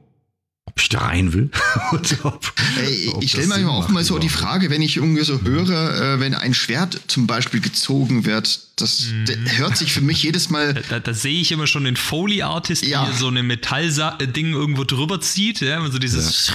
ob 0.69 0.79
ich 0.79 0.91
da 0.91 0.99
rein 0.99 1.33
will. 1.33 1.51
ob, 2.23 2.53
Ey, 2.79 3.15
ich 3.21 3.31
stelle 3.31 3.47
mir 3.47 3.71
auch 3.71 3.89
mal 3.89 4.05
so 4.05 4.19
die 4.19 4.29
Frage, 4.29 4.69
wenn 4.69 4.83
ich 4.83 4.99
irgendwie 4.99 5.25
so 5.25 5.41
höre, 5.41 6.15
äh, 6.15 6.21
wenn 6.21 6.35
ein 6.35 6.53
Schwert 6.53 7.01
zum 7.07 7.27
Beispiel 7.27 7.61
gezogen 7.61 8.27
wird, 8.27 8.69
das 8.77 9.07
mhm. 9.07 9.27
hört 9.57 9.79
sich 9.79 9.95
für 9.95 10.03
mich 10.03 10.23
jedes 10.23 10.51
Mal. 10.51 10.75
Da, 10.75 10.81
da, 10.89 11.01
da 11.01 11.15
sehe 11.15 11.41
ich 11.41 11.53
immer 11.53 11.67
schon 11.67 11.85
den 11.85 11.97
Foley-Artist, 11.97 12.85
ja. 12.85 13.07
der 13.07 13.15
so 13.15 13.29
eine 13.29 13.43
Metall-Ding 13.43 14.53
irgendwo 14.53 14.85
drüber 14.85 15.23
zieht, 15.23 15.63
ja, 15.63 15.81
und 15.81 15.91
so 15.91 15.99
dieses 15.99 16.49
ja. 16.49 16.55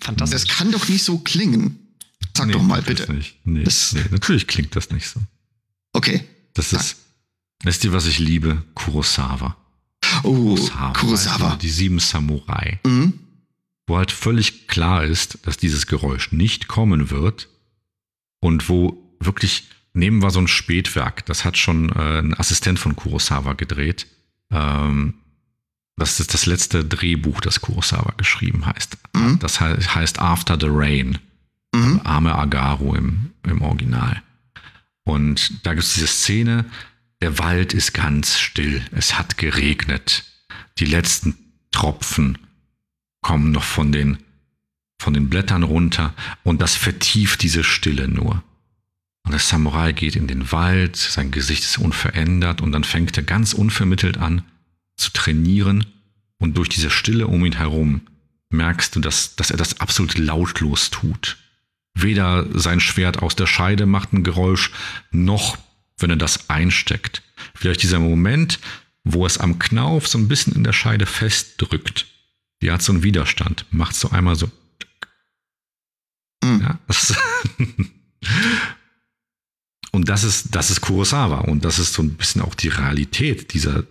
Fantastisch. 0.00 0.42
Das 0.42 0.56
kann 0.56 0.72
doch 0.72 0.88
nicht 0.88 1.04
so 1.04 1.18
klingen. 1.18 1.78
Sag 2.36 2.48
nee, 2.48 2.52
doch 2.52 2.62
mal 2.62 2.82
bitte. 2.82 3.12
Nicht. 3.12 3.36
Nee, 3.44 3.62
das 3.62 3.92
nee, 3.92 4.04
natürlich 4.10 4.48
klingt 4.48 4.74
das 4.74 4.90
nicht 4.90 5.06
so. 5.06 5.20
Okay. 5.92 6.24
Das 6.54 6.72
ist, 6.72 6.96
wisst 7.62 7.84
ihr, 7.84 7.92
was 7.92 8.06
ich 8.06 8.18
liebe? 8.18 8.62
Kurosawa. 8.74 9.56
Oh, 10.22 10.54
Kurosawa. 10.54 10.92
Kurosawa. 10.92 11.56
Die 11.56 11.70
sieben 11.70 11.98
Samurai. 11.98 12.78
Mhm. 12.84 13.14
Wo 13.86 13.96
halt 13.96 14.12
völlig 14.12 14.68
klar 14.68 15.04
ist, 15.04 15.38
dass 15.46 15.56
dieses 15.56 15.86
Geräusch 15.86 16.32
nicht 16.32 16.68
kommen 16.68 17.10
wird 17.10 17.48
und 18.40 18.68
wo 18.68 19.16
wirklich, 19.18 19.68
nehmen 19.92 20.22
wir 20.22 20.30
so 20.30 20.40
ein 20.40 20.48
Spätwerk, 20.48 21.26
das 21.26 21.44
hat 21.44 21.58
schon 21.58 21.90
äh, 21.90 22.20
ein 22.20 22.38
Assistent 22.38 22.78
von 22.78 22.96
Kurosawa 22.96 23.54
gedreht. 23.54 24.06
Ähm, 24.50 25.14
das 25.96 26.18
ist 26.18 26.32
das 26.32 26.46
letzte 26.46 26.84
Drehbuch, 26.84 27.40
das 27.40 27.60
Kurosawa 27.60 28.14
geschrieben 28.16 28.64
heißt. 28.64 28.96
Mhm. 29.14 29.38
Das 29.38 29.60
heißt 29.60 30.18
After 30.18 30.56
the 30.58 30.68
Rain. 30.68 31.18
Mhm. 31.74 32.00
Arme 32.04 32.34
Agaro 32.34 32.94
im, 32.94 33.30
im 33.44 33.62
Original. 33.62 34.22
Und 35.04 35.66
da 35.66 35.74
gibt 35.74 35.84
es 35.84 35.94
diese 35.94 36.06
Szene, 36.06 36.64
der 37.20 37.38
Wald 37.38 37.74
ist 37.74 37.92
ganz 37.92 38.38
still. 38.38 38.84
Es 38.92 39.18
hat 39.18 39.36
geregnet. 39.36 40.24
Die 40.78 40.86
letzten 40.86 41.36
Tropfen 41.70 42.38
kommen 43.20 43.52
noch 43.52 43.62
von 43.62 43.92
den, 43.92 44.18
von 44.98 45.14
den 45.14 45.28
Blättern 45.28 45.62
runter 45.62 46.14
und 46.42 46.60
das 46.60 46.76
vertieft 46.76 47.42
diese 47.42 47.64
Stille 47.64 48.08
nur. 48.08 48.42
Und 49.24 49.32
der 49.32 49.40
Samurai 49.40 49.92
geht 49.92 50.16
in 50.16 50.26
den 50.26 50.50
Wald, 50.50 50.96
sein 50.96 51.30
Gesicht 51.30 51.62
ist 51.62 51.78
unverändert 51.78 52.62
und 52.62 52.72
dann 52.72 52.84
fängt 52.84 53.16
er 53.16 53.22
ganz 53.22 53.52
unvermittelt 53.52 54.16
an 54.16 54.42
zu 54.96 55.12
trainieren 55.12 55.86
und 56.38 56.56
durch 56.56 56.70
diese 56.70 56.90
Stille 56.90 57.26
um 57.26 57.44
ihn 57.44 57.56
herum 57.56 58.02
merkst 58.48 58.96
du, 58.96 59.00
dass, 59.00 59.36
dass 59.36 59.50
er 59.50 59.56
das 59.56 59.80
absolut 59.80 60.18
lautlos 60.18 60.90
tut. 60.90 61.38
Weder 61.94 62.46
sein 62.58 62.80
Schwert 62.80 63.22
aus 63.22 63.36
der 63.36 63.46
Scheide 63.46 63.86
macht 63.86 64.12
ein 64.12 64.24
Geräusch, 64.24 64.72
noch 65.10 65.58
wenn 66.02 66.10
er 66.10 66.16
das 66.16 66.50
einsteckt. 66.50 67.22
Vielleicht 67.54 67.82
dieser 67.82 67.98
Moment, 67.98 68.58
wo 69.04 69.26
es 69.26 69.38
am 69.38 69.58
Knauf 69.58 70.06
so 70.06 70.18
ein 70.18 70.28
bisschen 70.28 70.54
in 70.54 70.64
der 70.64 70.72
Scheide 70.72 71.06
festdrückt. 71.06 72.06
Die 72.62 72.70
hat 72.70 72.82
so 72.82 72.92
einen 72.92 73.02
Widerstand, 73.02 73.64
macht 73.70 73.94
so 73.94 74.10
einmal 74.10 74.36
so. 74.36 74.50
Mhm. 76.44 76.60
Ja, 76.60 76.78
das 76.86 77.14
und 79.92 80.08
das 80.08 80.24
ist, 80.24 80.54
das 80.54 80.70
ist 80.70 80.80
Kurosawa 80.80 81.40
und 81.40 81.64
das 81.64 81.78
ist 81.78 81.94
so 81.94 82.02
ein 82.02 82.14
bisschen 82.14 82.42
auch 82.42 82.54
die 82.54 82.68
Realität 82.68 83.54
dieser, 83.54 83.84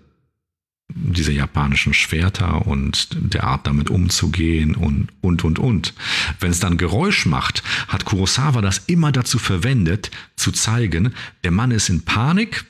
dieser 0.90 1.32
japanischen 1.32 1.94
Schwerter 1.94 2.66
und 2.66 3.10
der 3.12 3.44
Art 3.44 3.68
damit 3.68 3.90
umzugehen 3.90 4.76
und, 4.76 5.10
und, 5.22 5.44
und, 5.44 5.60
und. 5.60 5.94
Wenn 6.40 6.52
es 6.52 6.60
dann 6.60 6.78
Geräusch 6.78 7.26
macht, 7.26 7.64
hat 7.88 8.06
Kurosawa 8.06 8.62
das 8.62 8.80
immer 8.88 9.12
dazu 9.12 9.38
verwendet, 9.38 10.10
zu 10.36 10.52
zeigen, 10.52 11.14
der 11.44 11.52
Mann 11.52 11.72
ist 11.72 11.90
in 11.90 12.06
Panik 12.06 12.66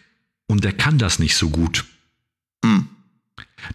und 0.47 0.63
der 0.63 0.73
kann 0.73 0.97
das 0.97 1.19
nicht 1.19 1.35
so 1.35 1.49
gut. 1.49 1.85
Hm. 2.63 2.87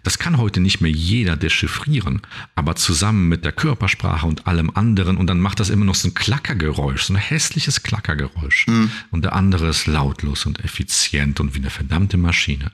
Das 0.02 0.18
kann 0.18 0.38
heute 0.38 0.60
nicht 0.60 0.80
mehr 0.80 0.90
jeder 0.90 1.36
dechiffrieren, 1.36 2.22
aber 2.54 2.74
zusammen 2.76 3.28
mit 3.28 3.44
der 3.44 3.52
Körpersprache 3.52 4.26
und 4.26 4.46
allem 4.46 4.70
anderen 4.70 5.16
und 5.16 5.26
dann 5.26 5.40
macht 5.40 5.60
das 5.60 5.70
immer 5.70 5.84
noch 5.84 5.94
so 5.94 6.08
ein 6.08 6.14
Klackergeräusch, 6.14 7.02
so 7.02 7.12
ein 7.12 7.18
hässliches 7.18 7.82
Klackergeräusch. 7.82 8.66
Mhm. 8.66 8.90
Und 9.10 9.24
der 9.24 9.34
andere 9.34 9.68
ist 9.68 9.86
lautlos 9.86 10.46
und 10.46 10.64
effizient 10.64 11.40
und 11.40 11.54
wie 11.54 11.58
eine 11.58 11.70
verdammte 11.70 12.16
Maschine. 12.16 12.72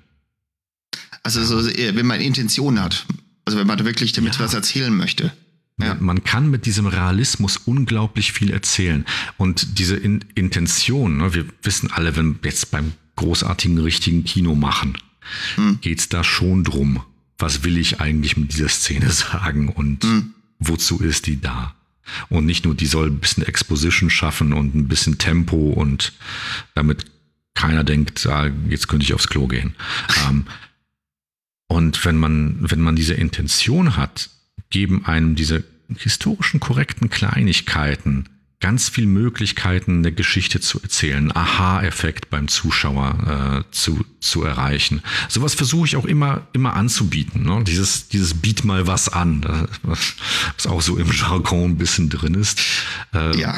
Also 1.22 1.44
so, 1.44 1.66
wenn 1.66 2.06
man 2.06 2.20
Intention 2.20 2.80
hat. 2.80 3.06
Also 3.44 3.58
wenn 3.58 3.66
man 3.66 3.84
wirklich 3.84 4.12
damit 4.12 4.34
ja. 4.34 4.40
was 4.40 4.54
erzählen 4.54 4.94
möchte. 4.94 5.32
Ja. 5.78 5.96
Man 5.98 6.24
kann 6.24 6.50
mit 6.50 6.66
diesem 6.66 6.86
Realismus 6.86 7.56
unglaublich 7.56 8.32
viel 8.32 8.50
erzählen. 8.50 9.04
Und 9.38 9.78
diese 9.78 9.96
In 9.96 10.24
Intention, 10.34 11.18
ne, 11.18 11.34
wir 11.34 11.46
wissen 11.62 11.90
alle, 11.90 12.16
wenn 12.16 12.34
wir 12.42 12.50
jetzt 12.50 12.70
beim 12.70 12.92
großartigen, 13.16 13.78
richtigen 13.78 14.24
Kino 14.24 14.54
machen, 14.54 14.98
hm. 15.56 15.78
geht 15.80 16.00
es 16.00 16.08
da 16.08 16.24
schon 16.24 16.64
drum, 16.64 17.02
was 17.38 17.64
will 17.64 17.78
ich 17.78 18.00
eigentlich 18.00 18.36
mit 18.36 18.52
dieser 18.52 18.68
Szene 18.68 19.10
sagen 19.10 19.68
und 19.68 20.04
hm. 20.04 20.34
wozu 20.58 20.98
ist 21.00 21.26
die 21.26 21.40
da? 21.40 21.74
Und 22.28 22.44
nicht 22.44 22.64
nur, 22.64 22.74
die 22.74 22.86
soll 22.86 23.06
ein 23.06 23.20
bisschen 23.20 23.46
Exposition 23.46 24.10
schaffen 24.10 24.52
und 24.52 24.74
ein 24.74 24.88
bisschen 24.88 25.18
Tempo 25.18 25.70
und 25.70 26.12
damit 26.74 27.06
keiner 27.54 27.84
denkt, 27.84 28.26
ah, 28.26 28.50
jetzt 28.68 28.88
könnte 28.88 29.04
ich 29.04 29.14
aufs 29.14 29.28
Klo 29.28 29.46
gehen. 29.46 29.74
ähm, 30.28 30.46
und 31.70 32.04
wenn 32.04 32.16
man, 32.16 32.56
wenn 32.58 32.80
man 32.80 32.96
diese 32.96 33.14
Intention 33.14 33.96
hat, 33.96 34.28
geben 34.70 35.06
einem 35.06 35.36
diese 35.36 35.62
historischen 35.96 36.58
korrekten 36.58 37.10
Kleinigkeiten 37.10 38.24
ganz 38.58 38.88
viel 38.88 39.06
Möglichkeiten, 39.06 39.98
eine 39.98 40.10
Geschichte 40.10 40.58
zu 40.58 40.82
erzählen, 40.82 41.30
Aha-Effekt 41.34 42.28
beim 42.28 42.48
Zuschauer 42.48 43.62
äh, 43.68 43.72
zu, 43.72 44.04
zu 44.18 44.42
erreichen. 44.42 45.00
Sowas 45.28 45.54
versuche 45.54 45.86
ich 45.86 45.96
auch 45.96 46.06
immer, 46.06 46.48
immer 46.52 46.74
anzubieten. 46.74 47.44
Ne? 47.44 47.62
Dieses, 47.62 48.08
dieses 48.08 48.34
Biet 48.34 48.64
mal 48.64 48.88
was 48.88 49.08
an, 49.08 49.68
was 49.82 50.16
auch 50.66 50.82
so 50.82 50.98
im 50.98 51.12
Jargon 51.12 51.70
ein 51.70 51.78
bisschen 51.78 52.10
drin 52.10 52.34
ist. 52.34 52.60
Äh, 53.14 53.38
ja. 53.38 53.54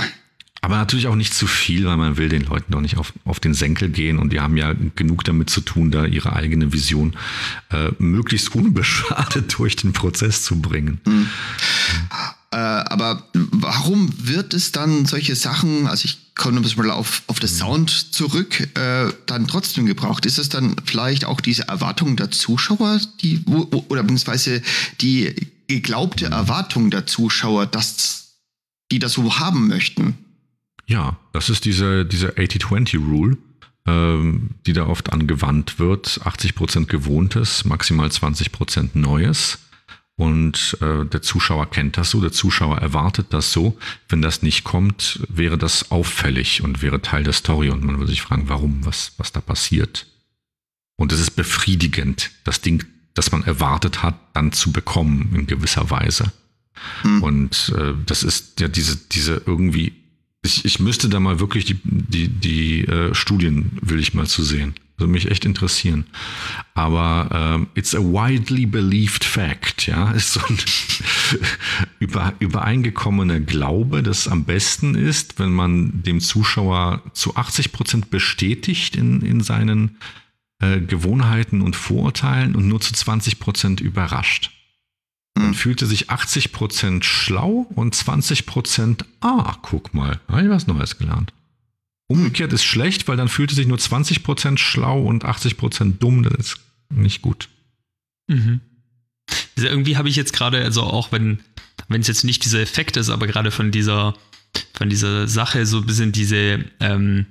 Aber 0.64 0.76
natürlich 0.76 1.08
auch 1.08 1.16
nicht 1.16 1.34
zu 1.34 1.48
viel, 1.48 1.86
weil 1.86 1.96
man 1.96 2.16
will 2.16 2.28
den 2.28 2.44
Leuten 2.44 2.70
doch 2.70 2.80
nicht 2.80 2.96
auf, 2.96 3.12
auf 3.24 3.40
den 3.40 3.52
Senkel 3.52 3.88
gehen 3.88 4.18
und 4.18 4.32
die 4.32 4.38
haben 4.38 4.56
ja 4.56 4.72
genug 4.94 5.24
damit 5.24 5.50
zu 5.50 5.60
tun, 5.60 5.90
da 5.90 6.06
ihre 6.06 6.34
eigene 6.34 6.72
Vision 6.72 7.16
äh, 7.70 7.90
möglichst 7.98 8.54
unbeschadet 8.54 9.52
durch 9.58 9.74
den 9.74 9.92
Prozess 9.92 10.44
zu 10.44 10.60
bringen. 10.60 11.00
Mhm. 11.04 11.28
Äh, 12.52 12.56
aber 12.56 13.24
warum 13.32 14.12
wird 14.16 14.54
es 14.54 14.70
dann 14.70 15.04
solche 15.04 15.34
Sachen, 15.34 15.88
also 15.88 16.04
ich 16.04 16.18
komme 16.36 16.60
ein 16.60 16.62
bisschen 16.62 16.90
auf, 16.90 17.22
auf 17.26 17.40
das 17.40 17.54
mhm. 17.54 17.58
Sound 17.58 18.14
zurück, 18.14 18.60
äh, 18.78 19.12
dann 19.26 19.48
trotzdem 19.48 19.86
gebraucht? 19.86 20.26
Ist 20.26 20.38
es 20.38 20.48
dann 20.48 20.76
vielleicht 20.84 21.24
auch 21.24 21.40
diese 21.40 21.66
Erwartung 21.66 22.14
der 22.14 22.30
Zuschauer, 22.30 23.00
die, 23.20 23.42
wo, 23.46 23.84
oder 23.88 24.02
beziehungsweise 24.02 24.62
die 25.00 25.34
geglaubte 25.66 26.26
mhm. 26.26 26.32
Erwartung 26.34 26.90
der 26.92 27.06
Zuschauer, 27.06 27.66
dass 27.66 28.36
die 28.92 29.00
das 29.00 29.14
so 29.14 29.40
haben 29.40 29.66
möchten? 29.66 30.18
Ja, 30.86 31.16
das 31.32 31.48
ist 31.48 31.64
diese, 31.64 32.04
diese 32.04 32.32
80-20-Rule, 32.32 33.38
ähm, 33.86 34.50
die 34.66 34.72
da 34.72 34.86
oft 34.86 35.12
angewandt 35.12 35.78
wird. 35.78 36.20
80% 36.24 36.86
Gewohntes, 36.86 37.64
maximal 37.64 38.08
20% 38.08 38.90
Neues. 38.94 39.58
Und 40.16 40.76
äh, 40.80 41.06
der 41.06 41.22
Zuschauer 41.22 41.70
kennt 41.70 41.96
das 41.96 42.10
so, 42.10 42.20
der 42.20 42.32
Zuschauer 42.32 42.78
erwartet 42.78 43.28
das 43.30 43.52
so. 43.52 43.78
Wenn 44.08 44.22
das 44.22 44.42
nicht 44.42 44.62
kommt, 44.62 45.20
wäre 45.28 45.56
das 45.56 45.90
auffällig 45.90 46.62
und 46.62 46.82
wäre 46.82 47.00
Teil 47.00 47.24
der 47.24 47.32
Story. 47.32 47.70
Und 47.70 47.82
man 47.82 47.98
würde 47.98 48.10
sich 48.10 48.22
fragen, 48.22 48.48
warum, 48.48 48.84
was, 48.84 49.12
was 49.16 49.32
da 49.32 49.40
passiert. 49.40 50.06
Und 50.96 51.12
es 51.12 51.20
ist 51.20 51.32
befriedigend, 51.32 52.30
das 52.44 52.60
Ding, 52.60 52.84
das 53.14 53.32
man 53.32 53.42
erwartet 53.42 54.02
hat, 54.02 54.14
dann 54.34 54.52
zu 54.52 54.70
bekommen 54.70 55.34
in 55.34 55.46
gewisser 55.46 55.90
Weise. 55.90 56.32
Hm. 57.02 57.22
Und 57.22 57.74
äh, 57.76 57.94
das 58.06 58.22
ist 58.22 58.60
ja 58.60 58.68
diese, 58.68 58.96
diese 58.96 59.42
irgendwie 59.46 60.01
ich, 60.42 60.64
ich 60.64 60.80
müsste 60.80 61.08
da 61.08 61.20
mal 61.20 61.38
wirklich 61.40 61.64
die, 61.64 61.78
die, 61.84 62.28
die 62.28 62.84
äh, 62.84 63.14
Studien, 63.14 63.78
will 63.80 64.00
ich 64.00 64.12
mal 64.12 64.26
zu 64.26 64.42
sehen. 64.42 64.74
Also 64.98 65.10
mich 65.10 65.30
echt 65.30 65.44
interessieren. 65.44 66.04
Aber 66.74 67.28
ähm, 67.32 67.68
it's 67.74 67.94
a 67.94 67.98
widely 67.98 68.66
believed 68.66 69.24
fact, 69.24 69.86
ja, 69.86 70.10
ist 70.12 70.32
so 70.32 70.40
ein 70.48 70.58
über, 72.00 72.34
übereingekommener 72.40 73.40
Glaube, 73.40 74.02
dass 74.02 74.28
am 74.28 74.44
besten 74.44 74.94
ist, 74.94 75.38
wenn 75.38 75.52
man 75.52 76.02
dem 76.02 76.20
Zuschauer 76.20 77.02
zu 77.14 77.36
80 77.36 77.72
Prozent 77.72 78.10
bestätigt 78.10 78.96
in, 78.96 79.22
in 79.22 79.40
seinen 79.40 79.98
äh, 80.60 80.80
Gewohnheiten 80.80 81.62
und 81.62 81.76
Vorurteilen 81.76 82.56
und 82.56 82.66
nur 82.66 82.80
zu 82.80 82.92
20 82.94 83.38
Prozent 83.38 83.80
überrascht. 83.80 84.50
Man 85.34 85.48
hm. 85.48 85.54
fühlte 85.54 85.86
sich 85.86 86.10
80% 86.10 87.02
schlau 87.02 87.66
und 87.74 87.94
20% 87.94 89.04
ah, 89.20 89.56
guck 89.62 89.94
mal, 89.94 90.20
habe 90.28 90.42
ich 90.42 90.48
was 90.48 90.66
Neues 90.66 90.98
gelernt. 90.98 91.32
Umgekehrt 92.08 92.52
ist 92.52 92.64
schlecht, 92.64 93.08
weil 93.08 93.16
dann 93.16 93.28
fühlte 93.28 93.54
sich 93.54 93.66
nur 93.66 93.78
20% 93.78 94.58
schlau 94.58 95.02
und 95.02 95.24
80% 95.24 95.98
dumm. 95.98 96.22
Das 96.22 96.34
ist 96.34 96.60
nicht 96.90 97.22
gut. 97.22 97.48
Mhm. 98.28 98.60
Also 99.56 99.68
irgendwie 99.68 99.96
habe 99.96 100.08
ich 100.08 100.16
jetzt 100.16 100.34
gerade, 100.34 100.62
also 100.62 100.82
auch 100.82 101.12
wenn, 101.12 101.40
wenn 101.88 102.02
es 102.02 102.08
jetzt 102.08 102.24
nicht 102.24 102.44
dieser 102.44 102.60
Effekt 102.60 102.96
ist, 102.98 103.08
aber 103.08 103.26
gerade 103.26 103.50
von 103.50 103.70
dieser, 103.70 104.14
von 104.74 104.90
dieser 104.90 105.26
Sache 105.28 105.64
so 105.64 105.78
ein 105.78 105.86
bisschen 105.86 106.12
diese, 106.12 106.64
ähm, 106.80 107.26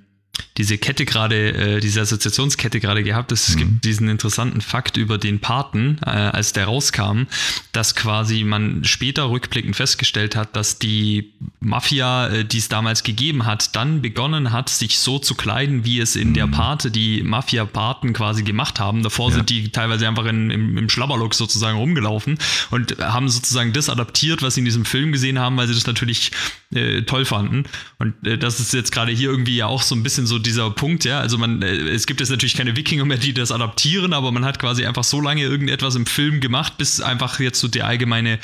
diese 0.57 0.77
Kette 0.77 1.05
gerade, 1.05 1.53
äh, 1.53 1.79
diese 1.79 2.01
Assoziationskette 2.01 2.79
gerade 2.79 3.03
gehabt. 3.03 3.32
Es 3.32 3.55
mhm. 3.55 3.57
gibt 3.57 3.86
diesen 3.86 4.09
interessanten 4.09 4.61
Fakt 4.61 4.97
über 4.97 5.17
den 5.17 5.39
Paten, 5.39 5.97
äh, 6.05 6.09
als 6.09 6.53
der 6.53 6.65
rauskam, 6.65 7.23
dass 7.71 7.95
quasi 7.95 8.43
man 8.43 8.84
später 8.84 9.29
rückblickend 9.29 9.75
festgestellt 9.75 10.36
hat, 10.36 10.55
dass 10.55 10.79
die 10.79 11.34
Mafia, 11.59 12.27
äh, 12.27 12.45
die 12.45 12.57
es 12.57 12.69
damals 12.69 13.03
gegeben 13.03 13.45
hat, 13.45 13.75
dann 13.75 14.01
begonnen 14.01 14.51
hat, 14.51 14.69
sich 14.69 14.99
so 14.99 15.19
zu 15.19 15.36
kleiden, 15.36 15.86
wie 15.86 15.99
es 15.99 16.15
in 16.15 16.29
mhm. 16.29 16.34
der 16.34 16.47
Pate 16.47 16.91
die 16.91 17.23
Mafia-Paten 17.23 18.13
quasi 18.13 18.43
gemacht 18.43 18.79
haben. 18.79 19.03
Davor 19.03 19.29
ja. 19.29 19.38
sind 19.38 19.49
die 19.49 19.69
teilweise 19.69 20.07
einfach 20.07 20.25
in, 20.25 20.49
im, 20.49 20.77
im 20.77 20.89
Schlabberlook 20.89 21.34
sozusagen 21.34 21.77
rumgelaufen 21.77 22.38
und 22.71 22.97
haben 22.99 23.29
sozusagen 23.29 23.73
das 23.73 23.89
adaptiert, 23.89 24.41
was 24.41 24.55
sie 24.55 24.61
in 24.61 24.65
diesem 24.65 24.86
Film 24.86 25.11
gesehen 25.11 25.39
haben, 25.39 25.57
weil 25.57 25.67
sie 25.67 25.75
das 25.75 25.88
natürlich 25.88 26.32
äh, 26.73 27.01
toll 27.03 27.25
fanden. 27.25 27.65
Und 27.99 28.15
äh, 28.25 28.38
das 28.38 28.59
ist 28.59 28.73
jetzt 28.73 28.91
gerade 28.91 29.11
hier 29.11 29.29
irgendwie 29.29 29.55
ja 29.55 29.67
auch 29.67 29.82
so 29.82 29.95
ein 29.95 30.03
bisschen 30.03 30.20
so 30.26 30.39
dieser 30.39 30.69
Punkt, 30.72 31.03
ja. 31.03 31.19
Also 31.19 31.38
man, 31.38 31.61
äh, 31.61 31.67
es 31.89 32.05
gibt 32.05 32.19
jetzt 32.19 32.30
natürlich 32.30 32.55
keine 32.55 32.76
Wikinger 32.76 33.05
mehr, 33.05 33.17
die 33.17 33.34
das 33.34 33.51
adaptieren, 33.51 34.13
aber 34.13 34.32
man 34.32 34.45
hat 34.45 34.59
quasi 34.59 34.86
einfach 34.86 35.03
so 35.03 35.22
lange 35.22 35.41
irgendetwas 35.43 35.95
im 35.95 36.05
Film 36.05 36.39
gemacht, 36.39 36.78
bis 36.78 37.01
einfach 37.01 37.39
jetzt 37.39 37.59
so 37.59 37.67
der 37.67 37.88
allgemeine 37.88 38.39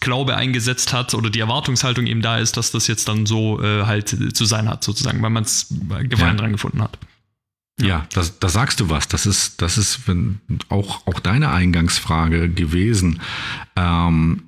Glaube 0.00 0.36
eingesetzt 0.36 0.92
hat 0.92 1.14
oder 1.14 1.30
die 1.30 1.40
Erwartungshaltung 1.40 2.06
eben 2.06 2.22
da 2.22 2.38
ist, 2.38 2.56
dass 2.56 2.70
das 2.70 2.86
jetzt 2.86 3.08
dann 3.08 3.26
so 3.26 3.62
äh, 3.62 3.84
halt 3.84 4.16
zu 4.34 4.44
sein 4.44 4.68
hat, 4.68 4.84
sozusagen, 4.84 5.20
weil 5.22 5.30
man 5.30 5.44
es 5.44 5.66
Gefallen 5.68 6.36
ja. 6.36 6.42
dran 6.42 6.52
gefunden 6.52 6.82
hat. 6.82 6.98
Ja, 7.80 8.06
das, 8.12 8.38
da 8.40 8.48
sagst 8.48 8.80
du 8.80 8.90
was. 8.90 9.06
Das 9.08 9.24
ist, 9.24 9.62
das 9.62 9.78
ist 9.78 10.00
auch, 10.68 11.06
auch 11.06 11.20
deine 11.20 11.50
Eingangsfrage 11.50 12.48
gewesen. 12.48 13.20
Ähm, 13.76 14.42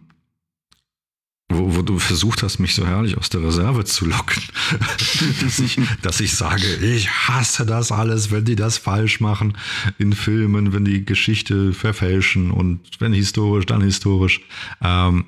wo, 1.50 1.76
wo, 1.76 1.82
du 1.82 1.98
versucht 1.98 2.42
hast, 2.42 2.58
mich 2.58 2.74
so 2.74 2.86
herrlich 2.86 3.18
aus 3.18 3.28
der 3.28 3.42
Reserve 3.42 3.84
zu 3.84 4.06
locken, 4.06 4.42
dass, 5.42 5.58
ich, 5.58 5.78
dass 6.00 6.20
ich 6.20 6.34
sage, 6.34 6.76
ich 6.76 7.10
hasse 7.10 7.66
das 7.66 7.92
alles, 7.92 8.30
wenn 8.30 8.44
die 8.44 8.56
das 8.56 8.78
falsch 8.78 9.20
machen 9.20 9.58
in 9.98 10.12
Filmen, 10.12 10.72
wenn 10.72 10.84
die 10.84 11.04
Geschichte 11.04 11.74
verfälschen 11.74 12.50
und 12.50 12.80
wenn 13.00 13.12
historisch, 13.12 13.66
dann 13.66 13.82
historisch. 13.82 14.40
Ähm, 14.80 15.24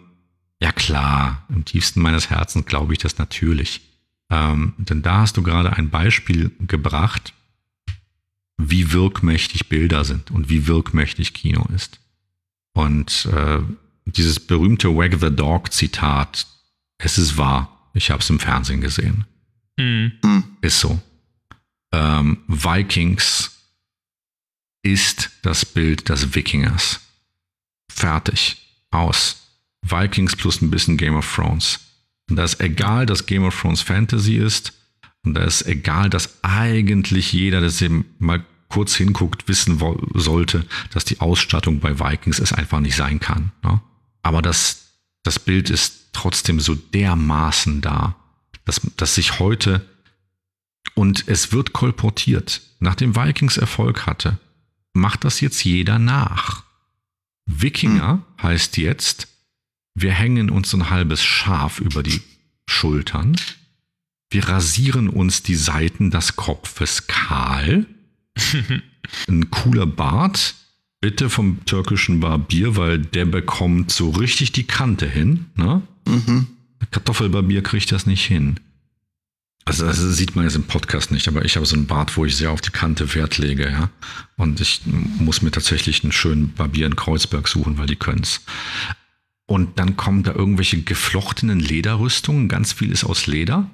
ja 0.60 0.70
klar, 0.70 1.44
im 1.48 1.64
tiefsten 1.64 2.00
meines 2.00 2.30
Herzens 2.30 2.66
glaube 2.66 2.92
ich 2.92 3.00
das 3.00 3.18
natürlich. 3.18 3.80
Ähm, 4.30 4.74
denn 4.78 5.02
da 5.02 5.22
hast 5.22 5.36
du 5.36 5.42
gerade 5.42 5.72
ein 5.72 5.90
Beispiel 5.90 6.52
gebracht, 6.60 7.34
wie 8.58 8.92
wirkmächtig 8.92 9.68
Bilder 9.68 10.04
sind 10.04 10.30
und 10.30 10.48
wie 10.48 10.68
wirkmächtig 10.68 11.34
Kino 11.34 11.66
ist. 11.74 11.98
Und 12.74 13.26
äh, 13.26 13.58
dieses 14.04 14.40
berühmte 14.40 14.88
Wag 14.94 15.18
the 15.20 15.34
Dog 15.34 15.72
Zitat, 15.72 16.46
es 16.98 17.18
ist 17.18 17.36
wahr, 17.36 17.90
ich 17.94 18.10
habe 18.10 18.22
es 18.22 18.30
im 18.30 18.38
Fernsehen 18.38 18.80
gesehen. 18.80 19.24
Mhm. 19.78 20.12
Ist 20.60 20.80
so. 20.80 21.00
Ähm, 21.92 22.38
Vikings 22.46 23.50
ist 24.82 25.30
das 25.42 25.64
Bild 25.64 26.08
des 26.08 26.34
Wikingers. 26.34 27.00
Fertig. 27.90 28.58
Aus. 28.90 29.42
Vikings 29.82 30.36
plus 30.36 30.60
ein 30.60 30.70
bisschen 30.70 30.96
Game 30.96 31.16
of 31.16 31.34
Thrones. 31.34 31.80
Und 32.28 32.36
da 32.36 32.44
ist 32.44 32.60
egal, 32.60 33.06
dass 33.06 33.26
Game 33.26 33.44
of 33.44 33.58
Thrones 33.58 33.82
Fantasy 33.82 34.36
ist. 34.36 34.72
Und 35.24 35.34
da 35.34 35.44
ist 35.44 35.66
egal, 35.66 36.10
dass 36.10 36.42
eigentlich 36.42 37.32
jeder, 37.32 37.60
der 37.60 37.82
eben 37.82 38.06
mal 38.18 38.44
kurz 38.68 38.94
hinguckt, 38.96 39.48
wissen 39.48 39.80
sollte, 40.14 40.66
dass 40.92 41.04
die 41.04 41.20
Ausstattung 41.20 41.80
bei 41.80 41.98
Vikings 41.98 42.38
es 42.38 42.52
einfach 42.52 42.80
nicht 42.80 42.96
sein 42.96 43.20
kann. 43.20 43.52
Ne? 43.62 43.80
Aber 44.22 44.42
das, 44.42 44.92
das 45.22 45.38
Bild 45.38 45.70
ist 45.70 46.12
trotzdem 46.12 46.60
so 46.60 46.74
dermaßen 46.74 47.80
da, 47.80 48.16
dass, 48.64 48.80
dass 48.96 49.14
sich 49.14 49.38
heute 49.38 49.86
und 50.94 51.28
es 51.28 51.52
wird 51.52 51.72
kolportiert, 51.72 52.60
nachdem 52.78 53.16
Vikings 53.16 53.56
Erfolg 53.56 54.06
hatte, 54.06 54.38
macht 54.92 55.24
das 55.24 55.40
jetzt 55.40 55.64
jeder 55.64 55.98
nach. 55.98 56.64
Wikinger 57.46 58.12
hm. 58.12 58.42
heißt 58.42 58.76
jetzt, 58.76 59.28
wir 59.94 60.12
hängen 60.12 60.50
uns 60.50 60.72
ein 60.74 60.90
halbes 60.90 61.22
Schaf 61.22 61.80
über 61.80 62.02
die 62.02 62.22
Schultern, 62.66 63.36
wir 64.30 64.48
rasieren 64.48 65.08
uns 65.08 65.42
die 65.42 65.54
Seiten 65.54 66.10
des 66.10 66.36
Kopfes 66.36 67.06
kahl, 67.06 67.86
ein 69.28 69.50
cooler 69.50 69.86
Bart, 69.86 70.54
bitte 71.02 71.28
vom 71.28 71.62
türkischen 71.66 72.20
Barbier, 72.20 72.76
weil 72.76 72.98
der 72.98 73.26
bekommt 73.26 73.90
so 73.90 74.10
richtig 74.10 74.52
die 74.52 74.62
Kante 74.62 75.06
hin. 75.06 75.46
Ne? 75.56 75.82
Mhm. 76.06 76.46
Kartoffelbarbier 76.90 77.62
kriegt 77.62 77.92
das 77.92 78.06
nicht 78.06 78.24
hin. 78.24 78.58
Also 79.64 79.84
das 79.84 79.98
sieht 79.98 80.34
man 80.34 80.44
jetzt 80.44 80.56
im 80.56 80.64
Podcast 80.64 81.10
nicht, 81.10 81.28
aber 81.28 81.44
ich 81.44 81.56
habe 81.56 81.66
so 81.66 81.76
einen 81.76 81.86
Bart, 81.86 82.16
wo 82.16 82.24
ich 82.24 82.36
sehr 82.36 82.50
auf 82.50 82.60
die 82.60 82.70
Kante 82.70 83.14
Wert 83.14 83.38
lege, 83.38 83.68
ja. 83.68 83.90
Und 84.36 84.60
ich 84.60 84.80
muss 84.86 85.42
mir 85.42 85.50
tatsächlich 85.50 86.02
einen 86.02 86.12
schönen 86.12 86.52
Barbier 86.52 86.86
in 86.86 86.96
Kreuzberg 86.96 87.46
suchen, 87.46 87.78
weil 87.78 87.86
die 87.86 87.96
können's. 87.96 88.40
Und 89.46 89.78
dann 89.78 89.96
kommen 89.96 90.22
da 90.22 90.32
irgendwelche 90.32 90.82
geflochtenen 90.82 91.60
Lederrüstungen, 91.60 92.48
ganz 92.48 92.72
viel 92.72 92.90
ist 92.90 93.04
aus 93.04 93.26
Leder. 93.26 93.70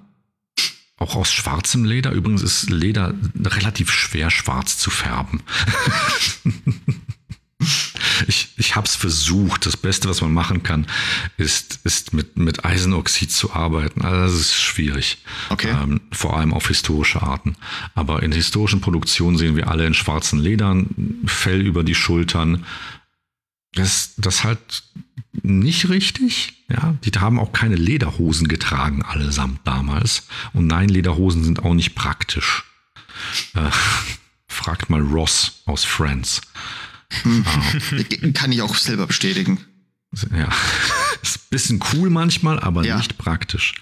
Auch 0.97 1.15
aus 1.15 1.33
schwarzem 1.33 1.85
Leder. 1.85 2.11
Übrigens 2.11 2.43
ist 2.43 2.71
Leder 2.71 3.15
relativ 3.41 3.91
schwer 3.93 4.31
schwarz 4.31 4.79
zu 4.79 4.91
färben. 4.91 5.43
Ich, 8.69 8.77
habe 8.77 8.87
es 8.87 8.97
versucht. 8.97 9.65
Das 9.65 9.79
Beste, 9.79 10.11
was 10.11 10.21
man 10.21 10.33
machen 10.33 10.63
kann, 10.63 10.87
ist, 11.39 11.81
ist 11.85 12.13
mit, 12.13 12.37
mit 12.37 12.67
Eisenoxid 12.67 13.33
zu 13.33 13.55
arbeiten. 13.55 14.03
Also 14.03 14.21
das 14.21 14.33
ist 14.35 14.55
schwierig. 14.55 15.19
Okay. 15.49 15.71
Ähm, 15.71 16.03
vor 16.13 16.37
allem 16.37 16.53
auf 16.53 16.69
historische 16.69 17.23
Arten. 17.23 17.57
Aber 17.95 18.23
in 18.23 18.31
historischen 18.31 18.83
Produktionen 18.83 19.39
sehen 19.39 19.57
wir 19.57 19.69
alle 19.69 19.87
in 19.87 19.95
schwarzen 19.95 20.39
Ledern, 20.39 21.23
Fell 21.25 21.63
über 21.63 21.83
die 21.83 21.95
Schultern. 21.95 22.67
Das, 23.73 24.13
das 24.19 24.45
halt 24.45 24.83
nicht 25.33 25.89
richtig. 25.89 26.65
Ja, 26.69 26.95
die 27.05 27.19
haben 27.19 27.39
auch 27.39 27.53
keine 27.53 27.77
Lederhosen 27.77 28.49
getragen, 28.49 29.03
allesamt 29.03 29.61
damals. 29.65 30.27
Und 30.53 30.67
nein, 30.67 30.91
Lederhosen 30.91 31.43
sind 31.43 31.65
auch 31.65 31.75
nicht 31.75 31.95
praktisch. 31.95 32.65
Äh, 33.55 33.71
fragt 34.47 34.91
mal 34.91 35.01
Ross 35.01 35.63
aus 35.65 35.85
Friends. 35.85 36.43
Mhm. 37.25 38.33
Kann 38.35 38.53
ich 38.53 38.63
auch 38.63 38.75
selber 38.75 39.07
bestätigen. 39.07 39.61
Ja, 40.31 40.49
ist 41.23 41.37
ein 41.37 41.49
bisschen 41.51 41.85
cool 41.93 42.11
manchmal, 42.11 42.61
aber 42.61 42.85
ja. 42.85 42.97
nicht 42.97 43.19
praktisch. 43.19 43.75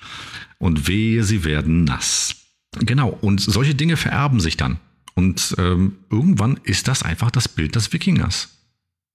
Und 0.59 0.89
wehe, 0.89 1.22
sie 1.24 1.45
werden 1.45 1.85
nass. 1.85 2.37
Genau, 2.81 3.09
und 3.09 3.41
solche 3.41 3.74
Dinge 3.74 3.97
vererben 3.97 4.41
sich 4.41 4.57
dann. 4.57 4.79
Und 5.14 5.55
ähm, 5.59 5.97
irgendwann 6.11 6.59
ist 6.64 6.89
das 6.89 7.03
einfach 7.03 7.31
das 7.31 7.49
Bild 7.49 7.74
des 7.74 7.93
Wikingers. 7.93 8.49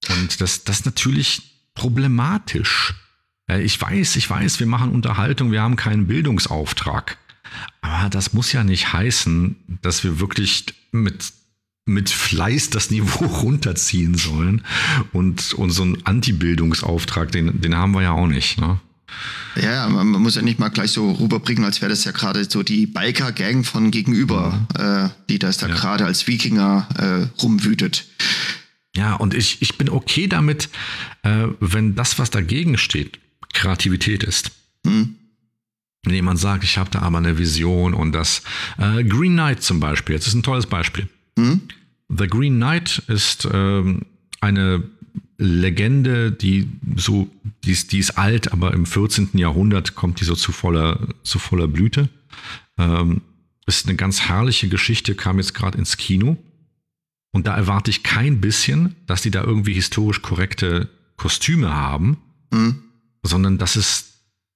Und 0.09 0.41
das, 0.41 0.63
das 0.63 0.79
ist 0.79 0.85
natürlich 0.85 1.41
problematisch. 1.75 2.95
Ich 3.47 3.79
weiß, 3.79 4.15
ich 4.15 4.29
weiß, 4.29 4.59
wir 4.59 4.67
machen 4.67 4.91
Unterhaltung, 4.91 5.51
wir 5.51 5.61
haben 5.61 5.75
keinen 5.75 6.07
Bildungsauftrag. 6.07 7.17
Aber 7.81 8.09
das 8.09 8.33
muss 8.33 8.51
ja 8.51 8.63
nicht 8.63 8.93
heißen, 8.93 9.79
dass 9.81 10.03
wir 10.03 10.19
wirklich 10.19 10.65
mit 10.91 11.33
mit 11.85 12.09
Fleiß 12.09 12.69
das 12.69 12.91
Niveau 12.91 13.25
runterziehen 13.43 14.15
sollen. 14.15 14.65
Und, 15.13 15.53
und 15.53 15.71
so 15.71 15.83
einen 15.83 16.05
Anti-Bildungsauftrag, 16.05 17.31
den, 17.31 17.61
den 17.61 17.75
haben 17.75 17.93
wir 17.93 18.03
ja 18.03 18.11
auch 18.11 18.27
nicht. 18.27 18.59
Ne? 18.59 18.79
Ja, 19.61 19.89
man 19.89 20.07
muss 20.07 20.35
ja 20.35 20.41
nicht 20.41 20.59
mal 20.59 20.69
gleich 20.69 20.91
so 20.91 21.11
rüberbringen, 21.11 21.65
als 21.65 21.81
wäre 21.81 21.89
das 21.89 22.05
ja 22.05 22.11
gerade 22.11 22.49
so 22.49 22.63
die 22.63 22.87
Biker-Gang 22.87 23.65
von 23.65 23.91
gegenüber, 23.91 24.67
äh, 24.77 25.09
die 25.29 25.39
das 25.39 25.57
da 25.57 25.67
ja. 25.67 25.75
gerade 25.75 26.05
als 26.05 26.27
Wikinger 26.27 26.87
äh, 26.97 27.41
rumwütet. 27.41 28.05
Ja, 28.95 29.15
und 29.15 29.33
ich, 29.33 29.61
ich 29.61 29.77
bin 29.77 29.89
okay 29.89 30.27
damit, 30.27 30.69
äh, 31.23 31.47
wenn 31.59 31.95
das, 31.95 32.19
was 32.19 32.29
dagegen 32.29 32.77
steht, 32.77 33.19
Kreativität 33.53 34.23
ist. 34.23 34.51
Hm. 34.85 35.15
Wenn 36.03 36.13
jemand 36.15 36.39
sagt, 36.39 36.63
ich 36.63 36.77
habe 36.77 36.89
da 36.89 36.99
aber 36.99 37.19
eine 37.19 37.37
Vision 37.37 37.93
und 37.93 38.11
das 38.11 38.41
äh, 38.77 39.03
Green 39.03 39.33
Knight 39.33 39.61
zum 39.61 39.79
Beispiel, 39.79 40.15
jetzt 40.15 40.27
ist 40.27 40.33
ein 40.33 40.43
tolles 40.43 40.65
Beispiel. 40.65 41.07
Mhm. 41.41 41.61
The 42.09 42.27
Green 42.27 42.55
Knight 42.55 43.03
ist 43.07 43.47
ähm, 43.51 44.05
eine 44.41 44.83
Legende, 45.37 46.31
die 46.31 46.69
so, 46.95 47.29
die 47.63 47.71
ist, 47.71 47.91
die 47.91 47.99
ist 47.99 48.11
alt, 48.11 48.51
aber 48.51 48.73
im 48.73 48.85
14. 48.85 49.29
Jahrhundert 49.33 49.95
kommt 49.95 50.19
die 50.19 50.25
so 50.25 50.35
zu 50.35 50.51
voller, 50.51 51.07
zu 51.23 51.39
voller 51.39 51.67
Blüte. 51.67 52.09
Ähm, 52.77 53.21
ist 53.65 53.87
eine 53.87 53.95
ganz 53.95 54.21
herrliche 54.21 54.67
Geschichte, 54.67 55.15
kam 55.15 55.37
jetzt 55.37 55.53
gerade 55.53 55.77
ins 55.77 55.97
Kino. 55.97 56.37
Und 57.31 57.47
da 57.47 57.55
erwarte 57.55 57.89
ich 57.89 58.03
kein 58.03 58.41
bisschen, 58.41 58.95
dass 59.07 59.21
die 59.21 59.31
da 59.31 59.43
irgendwie 59.43 59.73
historisch 59.73 60.21
korrekte 60.21 60.89
Kostüme 61.15 61.73
haben, 61.73 62.17
mhm. 62.51 62.83
sondern 63.23 63.57
dass 63.57 63.75
es 63.75 64.10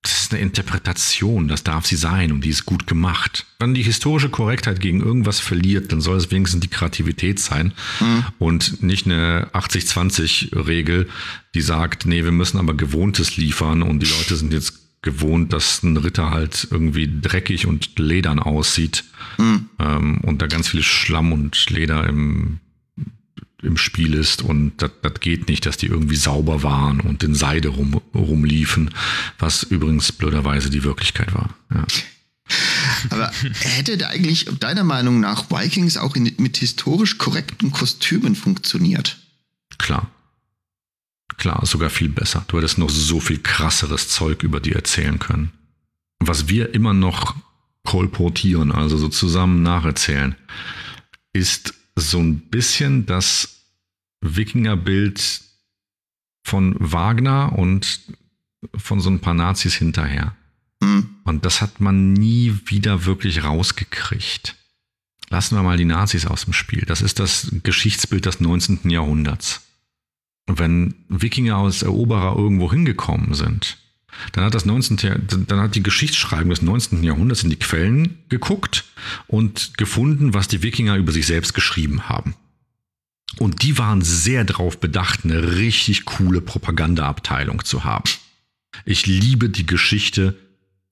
das 0.08 0.22
ist 0.22 0.34
eine 0.34 0.41
Interpretation, 0.41 1.47
das 1.47 1.64
darf 1.64 1.86
sie 1.86 1.95
sein 1.95 2.32
und 2.32 2.43
die 2.43 2.49
ist 2.49 2.66
gut 2.66 2.88
gemacht. 2.88 3.45
Wenn 3.60 3.74
die 3.74 3.84
historische 3.84 4.30
Korrektheit 4.30 4.80
gegen 4.80 5.01
irgendwas 5.01 5.39
verliert, 5.39 5.91
dann 5.91 6.01
soll 6.01 6.18
es 6.18 6.32
wenigstens 6.32 6.62
die 6.62 6.70
Kreativität 6.70 7.39
sein 7.39 7.74
mhm. 7.99 8.26
und 8.39 8.84
nicht 8.84 9.06
eine 9.06 9.49
80-20-Regel, 9.53 11.10
die 11.53 11.62
sagt, 11.62 12.06
nee, 12.06 12.24
wir 12.24 12.32
müssen 12.32 12.58
aber 12.58 12.74
Gewohntes 12.74 13.38
liefern 13.38 13.82
und 13.82 13.99
die 13.99 14.10
Leute 14.10 14.36
sind 14.36 14.53
jetzt 14.53 14.80
gewohnt, 15.01 15.53
dass 15.53 15.84
ein 15.84 15.97
Ritter 15.97 16.32
halt 16.32 16.68
irgendwie 16.72 17.10
dreckig 17.22 17.68
und 17.68 17.97
ledern 17.99 18.39
aussieht 18.39 19.03
Hm. 19.38 19.70
ähm, 19.80 20.18
und 20.22 20.41
da 20.41 20.47
ganz 20.47 20.70
viel 20.70 20.84
Schlamm 20.84 21.32
und 21.32 21.70
Leder 21.70 22.08
im, 22.08 22.60
im 23.66 23.78
Spiel 23.78 24.13
ist 24.13 24.41
und 24.41 24.74
das 24.78 24.91
das 25.01 25.20
geht 25.20 25.47
nicht, 25.47 25.66
dass 25.66 25.78
die 25.78 25.88
irgendwie 25.88 26.16
sauber 26.16 26.63
waren 26.63 26.99
und 27.01 27.24
in 27.24 27.36
Seide 27.36 27.70
rum, 27.70 28.01
rumliefen, 28.13 28.91
was 29.39 29.63
übrigens 29.63 30.11
blöderweise 30.11 30.70
die 30.70 30.84
Wirklichkeit 30.84 31.34
war. 31.34 31.55
Ja. 31.74 31.86
Aber 33.09 33.32
hätte 33.59 33.97
da 33.97 34.09
eigentlich 34.09 34.45
deiner 34.59 34.84
Meinung 34.84 35.20
nach 35.20 35.49
Vikings 35.49 35.97
auch 35.97 36.16
in, 36.16 36.32
mit 36.38 36.57
historisch 36.57 37.18
korrekten 37.18 37.72
Kostümen 37.72 38.36
funktioniert? 38.36 39.18
Klar. 39.78 40.11
Klar, 41.38 41.66
sogar 41.66 41.89
viel 41.89 42.09
besser. 42.09 42.45
Du 42.47 42.57
hättest 42.57 42.78
noch 42.78 42.89
so 42.89 43.20
viel 43.20 43.39
krasseres 43.39 44.09
Zeug 44.09 44.43
über 44.43 44.59
die 44.59 44.74
erzählen 44.74 45.20
können. 45.20 45.51
Was 46.20 46.47
wir 46.47 46.74
immer 46.74 46.93
noch 46.93 47.36
kolportieren, 47.84 48.72
also 48.72 48.97
so 48.97 49.09
zusammen 49.09 49.61
nacherzählen, 49.61 50.36
ist 51.34 51.74
so 51.95 52.20
ein 52.20 52.39
bisschen 52.39 53.05
das 53.05 53.55
Wikingerbild 54.26 55.41
von 56.43 56.76
Wagner 56.80 57.53
und 57.57 58.01
von 58.76 58.99
so 58.99 59.09
ein 59.09 59.19
paar 59.19 59.34
Nazis 59.34 59.76
hinterher. 59.76 60.36
Hm. 60.84 61.09
Und 61.23 61.45
das 61.45 61.61
hat 61.61 61.80
man 61.80 62.13
nie 62.13 62.53
wieder 62.65 63.05
wirklich 63.05 63.43
rausgekriegt. 63.43 64.55
Lassen 65.30 65.55
wir 65.55 65.63
mal 65.63 65.78
die 65.78 65.86
Nazis 65.86 66.26
aus 66.26 66.45
dem 66.45 66.53
Spiel. 66.53 66.86
Das 66.86 67.01
ist 67.01 67.19
das 67.19 67.51
Geschichtsbild 67.63 68.26
des 68.26 68.39
19. 68.39 68.89
Jahrhunderts. 68.89 69.61
Wenn 70.47 70.93
Wikinger 71.09 71.57
aus 71.57 71.82
Eroberer 71.82 72.38
irgendwo 72.38 72.71
hingekommen 72.71 73.34
sind, 73.34 73.78
dann 74.34 74.45
hat 74.45 74.53
das 74.53 74.65
19. 74.65 74.97
Jahr- 74.97 75.17
dann 75.17 75.59
hat 75.59 75.76
die 75.76 75.84
Geschichtsschreibung 75.84 76.51
des 76.51 76.61
19. 76.61 77.03
Jahrhunderts 77.03 77.43
in 77.43 77.49
die 77.49 77.59
Quellen 77.59 78.19
geguckt 78.30 78.86
und 79.28 79.78
gefunden, 79.78 80.34
was 80.34 80.47
die 80.47 80.61
Wikinger 80.61 80.95
über 80.95 81.11
sich 81.11 81.26
selbst 81.26 81.53
geschrieben 81.53 82.07
haben. 82.07 82.36
Und 83.38 83.63
die 83.63 83.78
waren 83.78 84.01
sehr 84.01 84.43
darauf 84.43 84.80
bedacht, 84.80 85.23
eine 85.23 85.57
richtig 85.57 86.05
coole 86.05 86.41
Propagandaabteilung 86.41 87.65
zu 87.65 87.84
haben. 87.84 88.09
Ich 88.86 89.05
liebe 89.05 89.49
die 89.49 89.65
Geschichte 89.65 90.38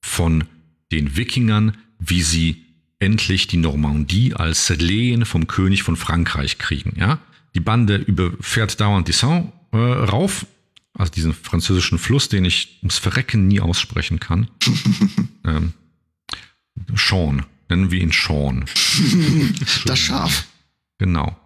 von 0.00 0.44
den 0.92 1.16
Wikingern, 1.16 1.76
wie 1.98 2.22
sie 2.22 2.64
endlich 2.98 3.46
die 3.46 3.56
Normandie 3.56 4.34
als 4.34 4.68
Lehen 4.68 5.24
vom 5.24 5.46
König 5.46 5.82
von 5.82 5.96
Frankreich 5.96 6.58
kriegen. 6.58 6.94
Ja? 6.98 7.18
Die 7.54 7.60
Bande 7.60 7.96
überfährt 7.96 8.80
dauernd 8.80 9.08
die 9.08 9.12
Saint 9.12 9.52
äh, 9.72 9.76
rauf, 9.76 10.46
also 10.94 11.12
diesen 11.12 11.34
französischen 11.34 11.98
Fluss, 11.98 12.28
den 12.28 12.44
ich 12.44 12.78
ums 12.82 12.98
Verrecken 12.98 13.48
nie 13.48 13.60
aussprechen 13.60 14.20
kann. 14.20 14.48
ähm, 15.44 15.72
Sean, 16.94 17.44
nennen 17.68 17.90
wir 17.90 18.00
ihn 18.00 18.12
Sean. 18.12 18.64
Das 19.86 19.98
Schaf. 19.98 20.46
Genau. 20.98 21.36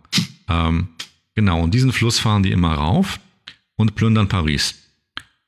Ähm, 0.49 0.89
genau, 1.35 1.63
und 1.63 1.75
diesen 1.75 1.93
Fluss 1.93 2.19
fahren 2.19 2.43
die 2.43 2.53
immer 2.53 2.75
rauf 2.75 3.21
und 3.77 3.95
plündern 3.95 4.29
Paris. 4.29 4.75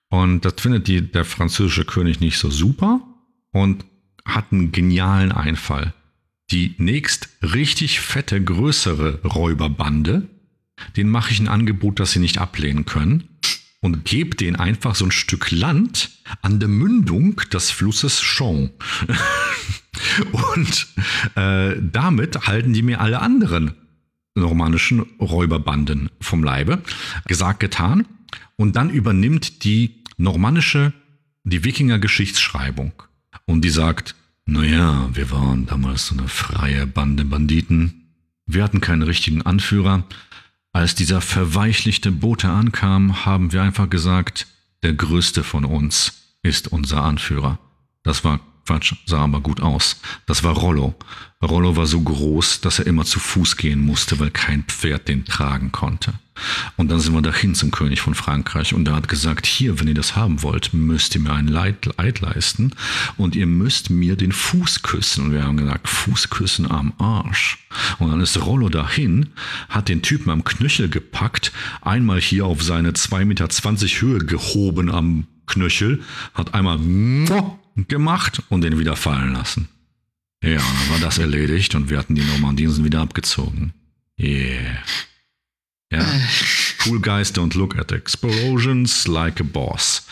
Und 0.09 0.45
das 0.45 0.55
findet 0.59 0.89
die, 0.89 1.01
der 1.01 1.25
französische 1.25 1.85
König 1.85 2.21
nicht 2.21 2.39
so 2.39 2.51
super 2.51 3.01
und 3.53 3.85
hat 4.25 4.53
einen 4.53 4.73
genialen 4.73 5.33
Einfall. 5.33 5.95
Die 6.51 6.75
nächst 6.79 7.29
richtig 7.43 8.01
fette, 8.01 8.43
größere 8.43 9.23
Räuberbande, 9.23 10.29
den 10.97 11.09
mache 11.09 11.33
ich 11.33 11.39
ein 11.39 11.49
Angebot, 11.49 12.01
das 12.01 12.13
sie 12.13 12.19
nicht 12.19 12.39
ablehnen 12.39 12.87
können 12.87 13.29
und 13.81 14.05
gebe 14.05 14.37
denen 14.37 14.57
einfach 14.57 14.95
so 14.95 15.05
ein 15.07 15.11
Stück 15.13 15.51
Land 15.51 16.11
an 16.43 16.61
der 16.61 16.69
Mündung 16.69 17.37
des 17.53 17.71
Flusses 17.71 18.21
Champs. 18.21 18.73
Und 20.33 20.87
äh, 21.35 21.77
damit 21.81 22.47
halten 22.47 22.73
die 22.73 22.83
mir 22.83 23.01
alle 23.01 23.21
anderen 23.21 23.75
normannischen 24.41 25.01
Räuberbanden 25.21 26.11
vom 26.21 26.43
Leibe. 26.43 26.83
Gesagt, 27.27 27.61
getan. 27.61 28.07
Und 28.57 28.77
dann 28.77 28.91
übernimmt 28.91 29.65
die 29.65 30.03
normannische, 30.17 30.93
die 31.45 31.65
Wikinger 31.65 31.99
Geschichtsschreibung. 31.99 32.93
Und 33.47 33.63
die 33.65 33.71
sagt, 33.71 34.15
naja, 34.45 35.09
wir 35.13 35.31
waren 35.31 35.67
damals 35.67 36.07
so 36.07 36.17
eine 36.17 36.29
freie 36.29 36.87
Bande 36.87 37.25
Banditen. 37.25 38.15
Wir 38.47 38.65
hatten 38.65 38.81
keinen 38.81 39.03
richtigen 39.03 39.43
Anführer. 39.43 40.05
Als 40.73 40.95
dieser 40.95 41.21
verweichlichte 41.21 42.13
Bote 42.13 42.49
ankam, 42.49 43.25
haben 43.25 43.53
wir 43.53 43.63
einfach 43.63 43.89
gesagt, 43.89 44.47
der 44.83 44.93
größte 44.93 45.43
von 45.45 45.65
uns 45.65 46.37
ist 46.43 46.69
unser 46.69 47.03
Anführer. 47.03 47.59
Das 48.03 48.25
war 48.25 48.41
Quatsch, 48.67 48.95
sah 49.07 49.25
aber 49.25 49.41
gut 49.41 49.61
aus. 49.61 50.01
Das 50.27 50.45
war 50.45 50.55
Rollo. 50.55 50.95
Rollo 51.43 51.75
war 51.75 51.87
so 51.87 52.01
groß, 52.01 52.61
dass 52.61 52.79
er 52.79 52.87
immer 52.87 53.05
zu 53.05 53.19
Fuß 53.19 53.57
gehen 53.57 53.81
musste, 53.81 54.21
weil 54.21 54.31
kein 54.31 54.65
Pferd 54.65 55.09
den 55.09 55.25
tragen 55.25 55.73
konnte. 55.73 56.13
Und 56.77 56.91
dann 56.91 57.01
sind 57.01 57.15
wir 57.15 57.23
dahin 57.23 57.55
zum 57.55 57.71
König 57.71 58.01
von 58.01 58.15
Frankreich 58.15 58.75
und 58.75 58.87
er 58.89 58.95
hat 58.95 59.09
gesagt, 59.09 59.47
hier, 59.47 59.81
wenn 59.81 59.89
ihr 59.89 59.95
das 59.95 60.17
haben 60.17 60.43
wollt, 60.43 60.73
müsst 60.73 61.15
ihr 61.15 61.21
mir 61.21 61.33
ein 61.33 61.49
Leid, 61.49 61.99
Eid 61.99 62.21
leisten 62.21 62.73
und 63.17 63.37
ihr 63.37 63.47
müsst 63.47 63.91
mir 63.91 64.17
den 64.17 64.33
Fuß 64.33 64.83
küssen. 64.83 65.27
Und 65.27 65.33
wir 65.33 65.45
haben 65.45 65.57
gesagt, 65.57 65.89
Fuß 65.89 66.31
küssen 66.31 66.71
am 66.71 66.93
Arsch. 66.99 67.59
Und 67.99 68.11
dann 68.11 68.21
ist 68.21 68.41
Rollo 68.45 68.69
dahin, 68.69 69.31
hat 69.69 69.89
den 69.89 70.03
Typen 70.03 70.31
am 70.31 70.45
Knöchel 70.45 70.89
gepackt, 70.89 71.53
einmal 71.81 72.21
hier 72.21 72.47
auf 72.47 72.63
seine 72.63 72.93
2,20 72.93 73.25
Meter 73.25 73.49
Höhe 74.01 74.19
gehoben 74.19 74.91
am 74.91 75.27
Knöchel, 75.47 76.03
hat 76.35 76.55
einmal 76.55 76.79
gemacht 77.89 78.43
und 78.49 78.63
den 78.63 78.79
wieder 78.79 78.97
fallen 78.97 79.33
lassen. 79.33 79.69
Ja, 80.43 80.57
dann 80.57 80.91
war 80.91 80.99
das 81.01 81.19
erledigt 81.19 81.75
und 81.75 81.91
wir 81.91 81.99
hatten 81.99 82.15
die 82.15 82.25
Normandien 82.25 82.71
sind 82.71 82.85
wieder 82.85 83.01
abgezogen. 83.01 83.75
Yeah. 84.19 84.83
Ja. 85.93 86.07
Cool 86.87 87.01
guys 87.01 87.35
don't 87.35 87.57
look 87.59 87.77
at 87.77 87.91
explosions 87.91 89.09
like 89.09 89.41
a 89.41 89.45
boss. 89.45 90.07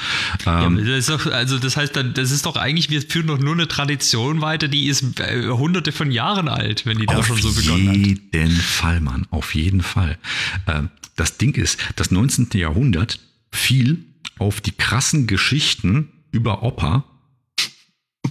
Ja, 0.44 0.66
Ähm, 0.66 0.76
das 0.76 0.86
ist 0.88 1.08
doch, 1.08 1.26
also 1.26 1.58
das 1.58 1.76
heißt, 1.76 1.94
das 2.14 2.30
ist 2.30 2.46
doch 2.46 2.56
eigentlich, 2.56 2.90
wir 2.90 3.00
führen 3.00 3.28
doch 3.28 3.38
nur 3.38 3.54
eine 3.54 3.68
Tradition 3.68 4.40
weiter, 4.40 4.66
die 4.66 4.88
ist 4.88 5.20
äh, 5.20 5.48
hunderte 5.48 5.92
von 5.92 6.10
Jahren 6.10 6.48
alt, 6.48 6.84
wenn 6.84 6.98
die 6.98 7.06
da 7.06 7.18
auf 7.18 7.28
schon 7.28 7.40
so 7.40 7.52
begonnen 7.52 7.88
hat. 7.88 7.96
jeden 7.96 8.56
Fall, 8.56 9.00
Mann, 9.00 9.26
auf 9.30 9.54
jeden 9.54 9.82
Fall. 9.82 10.18
Ähm, 10.66 10.90
das 11.16 11.38
Ding 11.38 11.54
ist, 11.54 11.78
das 11.96 12.10
19. 12.10 12.48
Jahrhundert 12.54 13.20
fiel 13.52 14.04
auf 14.38 14.60
die 14.60 14.72
krassen 14.72 15.26
Geschichten 15.26 16.08
über 16.32 16.62
Opa 16.64 17.04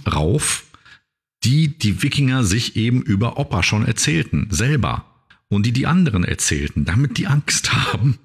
rauf, 0.08 0.64
die 1.44 1.78
die 1.78 2.02
Wikinger 2.02 2.44
sich 2.44 2.76
eben 2.76 3.02
über 3.02 3.38
Opa 3.38 3.62
schon 3.62 3.86
erzählten, 3.86 4.48
selber. 4.50 5.04
Und 5.48 5.64
die 5.64 5.72
die 5.72 5.86
anderen 5.86 6.24
erzählten, 6.24 6.84
damit 6.84 7.16
die 7.16 7.26
Angst 7.26 7.72
haben. 7.92 8.18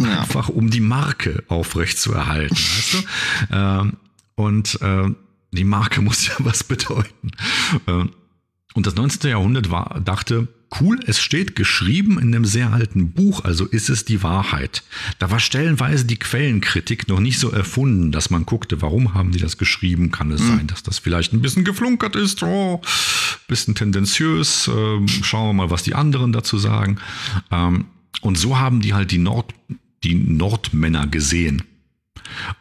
Ja. 0.00 0.22
Einfach 0.22 0.48
um 0.48 0.70
die 0.70 0.80
Marke 0.80 1.44
aufrechtzuerhalten, 1.48 2.56
weißt 2.56 2.94
du? 2.94 2.98
Ähm, 3.56 3.92
und 4.34 4.80
äh, 4.82 5.10
die 5.52 5.64
Marke 5.64 6.00
muss 6.02 6.26
ja 6.26 6.34
was 6.38 6.64
bedeuten. 6.64 7.30
Ähm, 7.86 8.10
und 8.78 8.86
das 8.86 8.94
19. 8.94 9.30
Jahrhundert 9.30 9.70
war, 9.72 10.00
dachte, 10.04 10.46
cool, 10.80 11.00
es 11.04 11.20
steht 11.20 11.56
geschrieben 11.56 12.16
in 12.18 12.32
einem 12.32 12.44
sehr 12.44 12.72
alten 12.72 13.10
Buch, 13.10 13.44
also 13.44 13.64
ist 13.64 13.88
es 13.88 14.04
die 14.04 14.22
Wahrheit. 14.22 14.84
Da 15.18 15.32
war 15.32 15.40
stellenweise 15.40 16.04
die 16.04 16.16
Quellenkritik 16.16 17.08
noch 17.08 17.18
nicht 17.18 17.40
so 17.40 17.50
erfunden, 17.50 18.12
dass 18.12 18.30
man 18.30 18.46
guckte, 18.46 18.80
warum 18.80 19.14
haben 19.14 19.32
die 19.32 19.40
das 19.40 19.58
geschrieben? 19.58 20.12
Kann 20.12 20.30
es 20.30 20.46
sein, 20.46 20.68
dass 20.68 20.84
das 20.84 21.00
vielleicht 21.00 21.32
ein 21.32 21.42
bisschen 21.42 21.64
geflunkert 21.64 22.14
ist? 22.14 22.40
Oh, 22.44 22.80
bisschen 23.48 23.74
tendenziös. 23.74 24.70
Ähm, 24.72 25.08
schauen 25.08 25.48
wir 25.48 25.54
mal, 25.54 25.70
was 25.70 25.82
die 25.82 25.96
anderen 25.96 26.32
dazu 26.32 26.56
sagen. 26.56 26.98
Ähm, 27.50 27.86
und 28.20 28.38
so 28.38 28.60
haben 28.60 28.80
die 28.80 28.94
halt 28.94 29.10
die, 29.10 29.18
Nord, 29.18 29.52
die 30.04 30.14
Nordmänner 30.14 31.08
gesehen. 31.08 31.64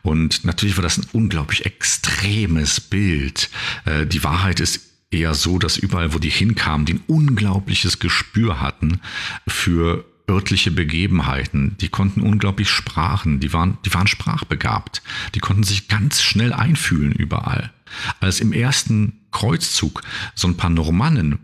Und 0.02 0.46
natürlich 0.46 0.78
war 0.78 0.84
das 0.84 0.98
ein 0.98 1.06
unglaublich 1.14 1.68
extremes 1.68 2.80
Bild. 2.80 3.52
Äh, 3.86 4.08
die 4.08 4.24
Wahrheit 4.24 4.60
ist 4.60 4.87
eher 5.12 5.34
so, 5.34 5.60
dass 5.60 5.78
überall, 5.78 6.14
wo 6.14 6.20
die 6.20 6.30
hinkamen, 6.30 6.86
die 6.86 6.96
ein 6.96 7.04
unglaubliches 7.08 8.00
Gespür 8.00 8.60
hatten 8.60 9.00
für 9.48 10.06
örtliche 10.30 10.72
Begebenheiten. 10.72 11.78
Die 11.80 11.88
konnten 11.88 12.22
unglaublich 12.22 12.70
Sprachen, 12.70 13.40
die 13.40 13.54
waren, 13.54 13.78
die 13.86 13.94
waren 13.94 14.08
sprachbegabt. 14.08 15.02
Die 15.36 15.40
konnten 15.40 15.64
sich 15.64 15.88
ganz 15.88 16.22
schnell 16.22 16.52
einfühlen 16.52 17.14
überall. 17.14 17.72
Als 18.20 18.42
im 18.42 18.52
ersten 18.52 19.22
Kreuzzug 19.32 20.02
so 20.36 20.48
ein 20.48 20.58
paar 20.58 20.70
Normannen 20.70 21.40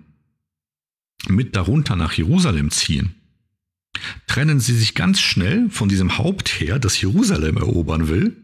mit 1.29 1.55
darunter 1.55 1.95
nach 1.95 2.13
Jerusalem 2.13 2.69
ziehen, 2.71 3.15
trennen 4.27 4.59
sie 4.59 4.75
sich 4.75 4.95
ganz 4.95 5.21
schnell 5.21 5.69
von 5.69 5.87
diesem 5.87 6.17
Hauptheer, 6.17 6.79
das 6.79 6.99
Jerusalem 6.99 7.55
erobern 7.55 8.09
will, 8.09 8.35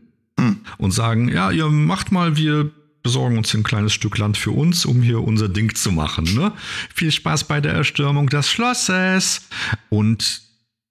und 0.78 0.91
sagen, 0.91 1.28
ja, 1.28 1.52
ihr 1.52 1.68
macht 1.68 2.14
mal, 2.14 2.38
wir 2.38 2.72
besorgen 3.10 3.40
uns 3.40 3.56
ein 3.56 3.64
kleines 3.64 3.91
Stück 3.91 4.19
Land 4.19 4.38
für 4.38 4.52
uns, 4.52 4.86
um 4.86 5.02
hier 5.02 5.23
unser 5.23 5.49
Ding 5.49 5.73
zu 5.73 5.91
machen. 5.91 6.26
Ne? 6.36 6.53
Viel 6.94 7.11
Spaß 7.11 7.45
bei 7.45 7.60
der 7.60 7.73
Erstürmung 7.73 8.30
des 8.30 8.48
Schlosses. 8.52 9.48
Und 9.90 10.44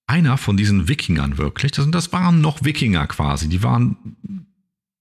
einer 0.09 0.37
von 0.37 0.57
diesen 0.57 0.89
Wikingern 0.89 1.39
wirklich, 1.39 1.71
das, 1.71 1.89
das 1.93 2.13
waren 2.13 2.41
noch 2.41 2.65
Wikinger 2.65 3.07
quasi, 3.07 3.49
die 3.49 3.63
waren 3.63 3.97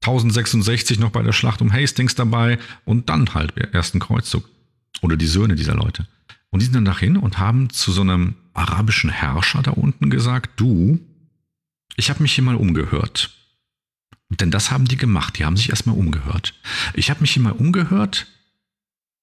1066 0.04 1.00
noch 1.00 1.10
bei 1.10 1.24
der 1.24 1.32
Schlacht 1.32 1.60
um 1.64 1.74
Hastings 1.74 2.14
dabei 2.14 2.60
und 2.86 3.10
dann 3.10 3.34
halt 3.34 3.58
der 3.58 3.74
ersten 3.74 3.98
Kreuzzug. 3.98 4.48
Oder 5.02 5.18
die 5.18 5.26
Söhne 5.26 5.56
dieser 5.56 5.74
Leute. 5.74 6.08
Und 6.52 6.62
die 6.62 6.66
sind 6.66 6.76
dann 6.76 6.86
dahin 6.86 7.18
und 7.18 7.40
haben 7.40 7.72
zu 7.72 7.92
so 7.92 8.02
einem 8.02 8.36
arabischen 8.54 9.10
Herrscher 9.10 9.64
da 9.64 9.72
unten 9.72 10.12
gesagt, 10.12 10.60
du, 10.60 11.00
ich 11.96 12.12
habe 12.12 12.22
mich 12.22 12.34
hier 12.34 12.44
mal 12.44 12.56
umgehört. 12.56 13.37
Denn 14.30 14.52
das 14.52 14.72
haben 14.72 14.86
die 14.86 14.98
gemacht, 14.98 15.38
die 15.38 15.46
haben 15.46 15.58
sich 15.58 15.70
erstmal 15.70 15.98
umgehört. 15.98 16.54
Ich 16.94 17.10
habe 17.10 17.22
mich 17.22 17.38
mal 17.38 17.52
umgehört, 17.52 18.28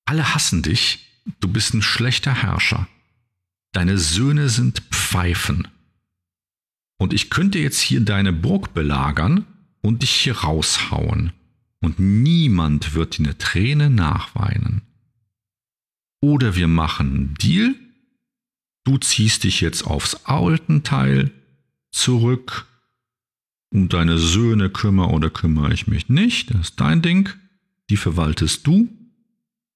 alle 0.06 0.34
hassen 0.34 0.62
dich, 0.62 1.06
du 1.40 1.48
bist 1.48 1.74
ein 1.74 1.82
schlechter 1.82 2.34
Herrscher. 2.34 2.88
Deine 3.72 3.98
Söhne 3.98 4.48
sind 4.48 4.80
Pfeifen. 4.90 5.68
Und 6.98 7.12
ich 7.12 7.28
könnte 7.28 7.58
jetzt 7.58 7.80
hier 7.80 8.00
deine 8.00 8.32
Burg 8.32 8.72
belagern 8.72 9.44
und 9.82 10.02
dich 10.02 10.12
hier 10.12 10.38
raushauen. 10.38 11.32
Und 11.80 11.98
niemand 11.98 12.94
wird 12.94 13.18
dir 13.18 13.24
eine 13.24 13.36
Träne 13.36 13.90
nachweinen. 13.90 14.82
Oder 16.20 16.54
wir 16.54 16.68
machen 16.68 17.14
einen 17.14 17.34
Deal. 17.34 17.74
Du 18.84 18.96
ziehst 18.96 19.44
dich 19.44 19.60
jetzt 19.60 19.82
aufs 19.86 20.14
Altenteil 20.24 21.30
zurück. 21.90 22.66
Um 23.74 23.88
deine 23.88 24.18
Söhne 24.18 24.70
kümmere 24.70 25.08
oder 25.08 25.30
kümmere 25.30 25.74
ich 25.74 25.88
mich 25.88 26.08
nicht. 26.08 26.54
Das 26.54 26.68
ist 26.68 26.80
dein 26.80 27.02
Ding. 27.02 27.28
Die 27.90 27.96
verwaltest 27.96 28.64
du. 28.68 28.88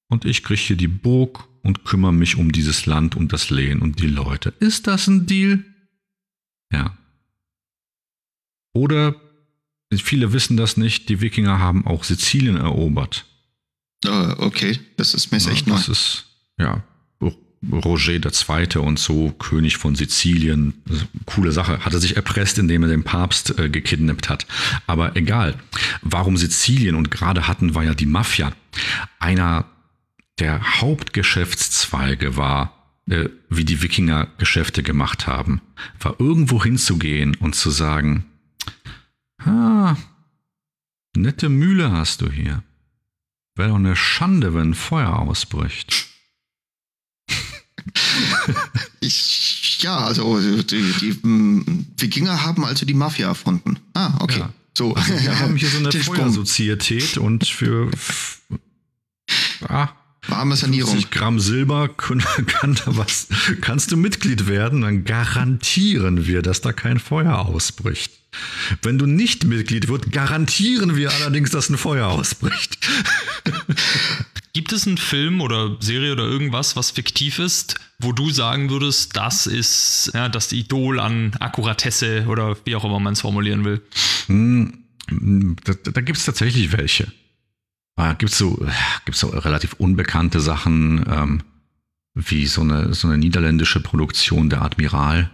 Und 0.06 0.24
ich 0.24 0.44
kriege 0.44 0.60
hier 0.60 0.76
die 0.76 0.86
Burg 0.86 1.48
und 1.64 1.84
kümmere 1.84 2.12
mich 2.12 2.36
um 2.36 2.52
dieses 2.52 2.86
Land 2.86 3.16
und 3.16 3.32
das 3.32 3.50
Lehen 3.50 3.82
und 3.82 4.00
die 4.00 4.06
Leute. 4.06 4.54
Ist 4.60 4.86
das 4.86 5.08
ein 5.08 5.26
Deal? 5.26 5.64
Ja. 6.72 6.96
Oder, 8.72 9.16
viele 9.92 10.32
wissen 10.32 10.56
das 10.56 10.76
nicht, 10.76 11.08
die 11.08 11.20
Wikinger 11.20 11.58
haben 11.58 11.84
auch 11.84 12.04
Sizilien 12.04 12.56
erobert. 12.56 13.26
Oh, 14.06 14.34
okay, 14.38 14.78
das 14.96 15.12
ist 15.12 15.32
mir 15.32 15.38
ja, 15.38 15.50
echt 15.50 15.66
neu. 15.66 15.74
neu. 15.74 15.78
Das 15.80 15.88
ist, 15.88 16.26
ja, 16.56 16.84
Roger 17.70 18.12
II. 18.12 18.78
und 18.78 18.98
so, 18.98 19.30
König 19.32 19.76
von 19.76 19.94
Sizilien. 19.94 20.74
Coole 21.26 21.52
Sache. 21.52 21.84
Hat 21.84 21.92
er 21.92 22.00
sich 22.00 22.16
erpresst, 22.16 22.58
indem 22.58 22.84
er 22.84 22.88
den 22.88 23.02
Papst 23.02 23.58
äh, 23.58 23.68
gekidnappt 23.68 24.28
hat. 24.28 24.46
Aber 24.86 25.16
egal. 25.16 25.54
Warum 26.02 26.36
Sizilien 26.36 26.94
und 26.94 27.10
gerade 27.10 27.48
hatten 27.48 27.74
wir 27.74 27.82
ja 27.82 27.94
die 27.94 28.06
Mafia. 28.06 28.52
Einer 29.18 29.66
der 30.38 30.80
Hauptgeschäftszweige 30.80 32.36
war, 32.36 32.78
äh, 33.10 33.28
wie 33.48 33.64
die 33.64 33.82
Wikinger 33.82 34.28
Geschäfte 34.38 34.82
gemacht 34.82 35.26
haben, 35.26 35.60
war 36.00 36.16
irgendwo 36.20 36.62
hinzugehen 36.62 37.34
und 37.34 37.54
zu 37.54 37.70
sagen, 37.70 38.24
ah, 39.38 39.96
nette 41.16 41.48
Mühle 41.48 41.90
hast 41.90 42.20
du 42.20 42.30
hier. 42.30 42.62
Wäre 43.56 43.70
doch 43.70 43.76
eine 43.76 43.96
Schande, 43.96 44.54
wenn 44.54 44.74
Feuer 44.74 45.18
ausbricht. 45.18 46.07
Ich, 49.00 49.78
ja, 49.80 49.96
also 49.98 50.40
die, 50.40 50.62
die 51.00 51.18
m, 51.22 51.86
Wikinger 51.96 52.44
haben 52.44 52.64
also 52.64 52.84
die 52.84 52.94
Mafia 52.94 53.28
erfunden. 53.28 53.78
Ah, 53.94 54.12
okay. 54.18 54.40
Ja. 54.40 54.52
So. 54.76 54.94
Wir 54.96 55.38
haben 55.38 55.56
hier 55.56 55.68
so 55.68 55.78
eine. 55.78 55.92
Feuersozietät 55.92 57.16
und 57.16 57.46
für 57.46 57.90
ah, 59.68 59.88
Warme 60.28 60.56
Sanierung. 60.56 60.92
50 60.92 61.10
Gramm 61.10 61.40
Silber 61.40 61.88
kann 61.96 62.74
da 62.74 62.96
was, 62.96 63.28
kannst 63.60 63.90
du 63.90 63.96
Mitglied 63.96 64.46
werden, 64.46 64.82
dann 64.82 65.04
garantieren 65.04 66.26
wir, 66.26 66.42
dass 66.42 66.60
da 66.60 66.72
kein 66.72 66.98
Feuer 66.98 67.38
ausbricht. 67.38 68.12
Wenn 68.82 68.98
du 68.98 69.06
nicht 69.06 69.44
Mitglied 69.44 69.88
wird, 69.88 70.12
garantieren 70.12 70.96
wir 70.96 71.10
allerdings, 71.12 71.50
dass 71.50 71.70
ein 71.70 71.78
Feuer 71.78 72.08
ausbricht. 72.08 72.78
Gibt 74.58 74.72
es 74.72 74.88
einen 74.88 74.98
Film 74.98 75.40
oder 75.40 75.76
Serie 75.78 76.10
oder 76.10 76.24
irgendwas, 76.24 76.74
was 76.74 76.90
fiktiv 76.90 77.38
ist, 77.38 77.76
wo 78.00 78.10
du 78.10 78.30
sagen 78.30 78.70
würdest, 78.70 79.16
das 79.16 79.46
ist 79.46 80.10
ja, 80.14 80.28
das 80.28 80.50
Idol 80.50 80.98
an 80.98 81.32
Akkuratesse 81.38 82.26
oder 82.26 82.56
wie 82.64 82.74
auch 82.74 82.84
immer 82.84 82.98
man 82.98 83.12
es 83.12 83.20
formulieren 83.20 83.64
will? 83.64 83.80
Da, 85.62 85.74
da 85.92 86.00
gibt 86.00 86.18
es 86.18 86.24
tatsächlich 86.24 86.72
welche. 86.72 87.06
Da 87.94 88.14
gibt 88.14 88.32
es 88.32 88.38
so, 88.38 88.66
gibt's 89.04 89.20
so 89.20 89.28
relativ 89.28 89.74
unbekannte 89.74 90.40
Sachen, 90.40 91.04
ähm, 91.08 91.42
wie 92.16 92.48
so 92.48 92.62
eine, 92.62 92.94
so 92.94 93.06
eine 93.06 93.16
niederländische 93.16 93.78
Produktion 93.78 94.50
der 94.50 94.62
Admiral. 94.62 95.30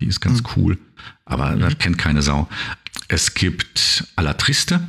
Die 0.00 0.06
ist 0.06 0.20
ganz 0.20 0.44
cool, 0.54 0.78
aber 1.24 1.56
das 1.56 1.78
kennt 1.78 1.98
keine 1.98 2.22
Sau. 2.22 2.48
Es 3.08 3.34
gibt 3.34 4.06
Alatriste. 4.14 4.86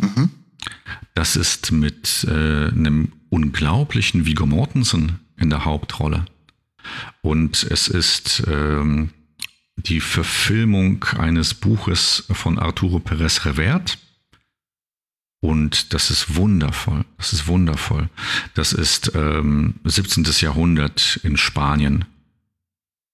Mhm. 0.00 0.30
Das 1.14 1.36
ist 1.36 1.72
mit 1.72 2.24
äh, 2.28 2.68
einem 2.68 3.12
unglaublichen 3.30 4.26
Viggo 4.26 4.46
Mortensen 4.46 5.20
in 5.36 5.50
der 5.50 5.64
Hauptrolle. 5.64 6.26
Und 7.22 7.62
es 7.64 7.88
ist 7.88 8.44
ähm, 8.46 9.10
die 9.76 10.00
Verfilmung 10.00 11.04
eines 11.18 11.54
Buches 11.54 12.24
von 12.30 12.58
Arturo 12.58 13.00
Perez 13.00 13.44
Revert. 13.44 13.98
Und 15.40 15.92
das 15.92 16.10
ist 16.10 16.36
wundervoll. 16.36 17.04
Das 17.18 17.32
ist 17.32 17.46
wundervoll. 17.46 18.08
Das 18.54 18.72
ist 18.72 19.12
ähm, 19.14 19.74
17. 19.84 20.24
Jahrhundert 20.40 21.20
in 21.22 21.36
Spanien. 21.36 22.06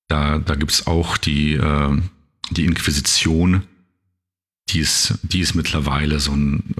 Da, 0.08 0.38
da 0.38 0.54
gibt 0.54 0.72
es 0.72 0.86
auch 0.86 1.16
die, 1.16 1.54
äh, 1.54 2.02
die 2.50 2.64
Inquisition. 2.64 3.64
Die 4.68 4.80
ist, 4.80 5.18
die 5.22 5.40
ist 5.40 5.54
mittlerweile 5.54 6.20
so 6.20 6.32
ein 6.32 6.74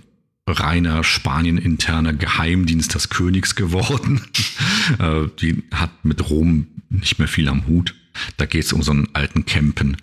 reiner 0.46 1.04
Spanien-interner 1.04 2.12
Geheimdienst 2.12 2.94
des 2.94 3.08
Königs 3.08 3.54
geworden. 3.54 4.22
Äh, 4.98 5.28
die 5.40 5.62
hat 5.70 6.04
mit 6.04 6.30
Rom 6.30 6.66
nicht 6.88 7.20
mehr 7.20 7.28
viel 7.28 7.48
am 7.48 7.68
Hut. 7.68 7.94
Da 8.38 8.46
geht 8.46 8.64
es 8.64 8.72
um 8.72 8.82
so 8.82 8.90
einen 8.90 9.08
alten 9.12 9.46
Campen, 9.46 9.96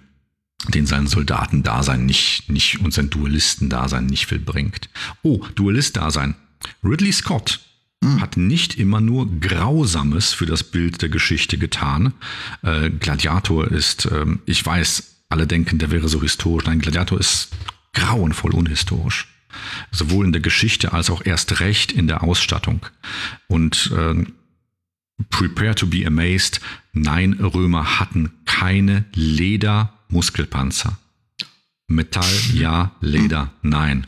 den 0.70 0.86
sein 0.86 1.08
Soldatendasein 1.08 2.06
nicht, 2.06 2.50
nicht 2.50 2.80
und 2.80 2.94
sein 2.94 3.10
Duellistendasein 3.10 4.06
nicht 4.06 4.28
viel 4.28 4.40
bringt. 4.40 4.88
Oh, 5.24 5.46
Duellist-Dasein. 5.56 6.36
Ridley 6.86 7.12
Scott 7.12 7.60
hat 8.20 8.38
nicht 8.38 8.78
immer 8.78 9.02
nur 9.02 9.40
Grausames 9.40 10.34
für 10.34 10.46
das 10.46 10.64
Bild 10.64 11.02
der 11.02 11.10
Geschichte 11.10 11.58
getan. 11.58 12.14
Äh, 12.62 12.92
Gladiator 12.92 13.68
ist, 13.68 14.08
ähm, 14.12 14.40
ich 14.46 14.66
weiß, 14.66 15.26
alle 15.30 15.48
denken, 15.48 15.80
der 15.80 15.92
wäre 15.92 16.08
so 16.08 16.22
historisch. 16.22 16.68
Nein, 16.68 16.80
Gladiator 16.80 17.20
ist 17.20 17.50
grauenvoll 17.94 18.54
unhistorisch. 18.54 19.28
Sowohl 19.92 20.26
in 20.26 20.32
der 20.32 20.42
Geschichte 20.42 20.94
als 20.94 21.10
auch 21.10 21.26
erst 21.26 21.60
recht 21.60 21.92
in 21.92 22.08
der 22.08 22.24
Ausstattung. 22.24 22.86
Und 23.48 23.92
ähm, 23.98 24.34
Prepare 25.30 25.76
to 25.76 25.88
be 25.88 26.06
amazed. 26.06 26.62
Nein, 26.94 27.34
Römer 27.34 28.00
hatten 28.00 28.32
keine 28.46 29.06
Ledermuskelpanzer. 29.14 30.98
Metall, 31.88 32.26
ja, 32.54 32.92
Leder, 33.02 33.52
nein. 33.62 34.08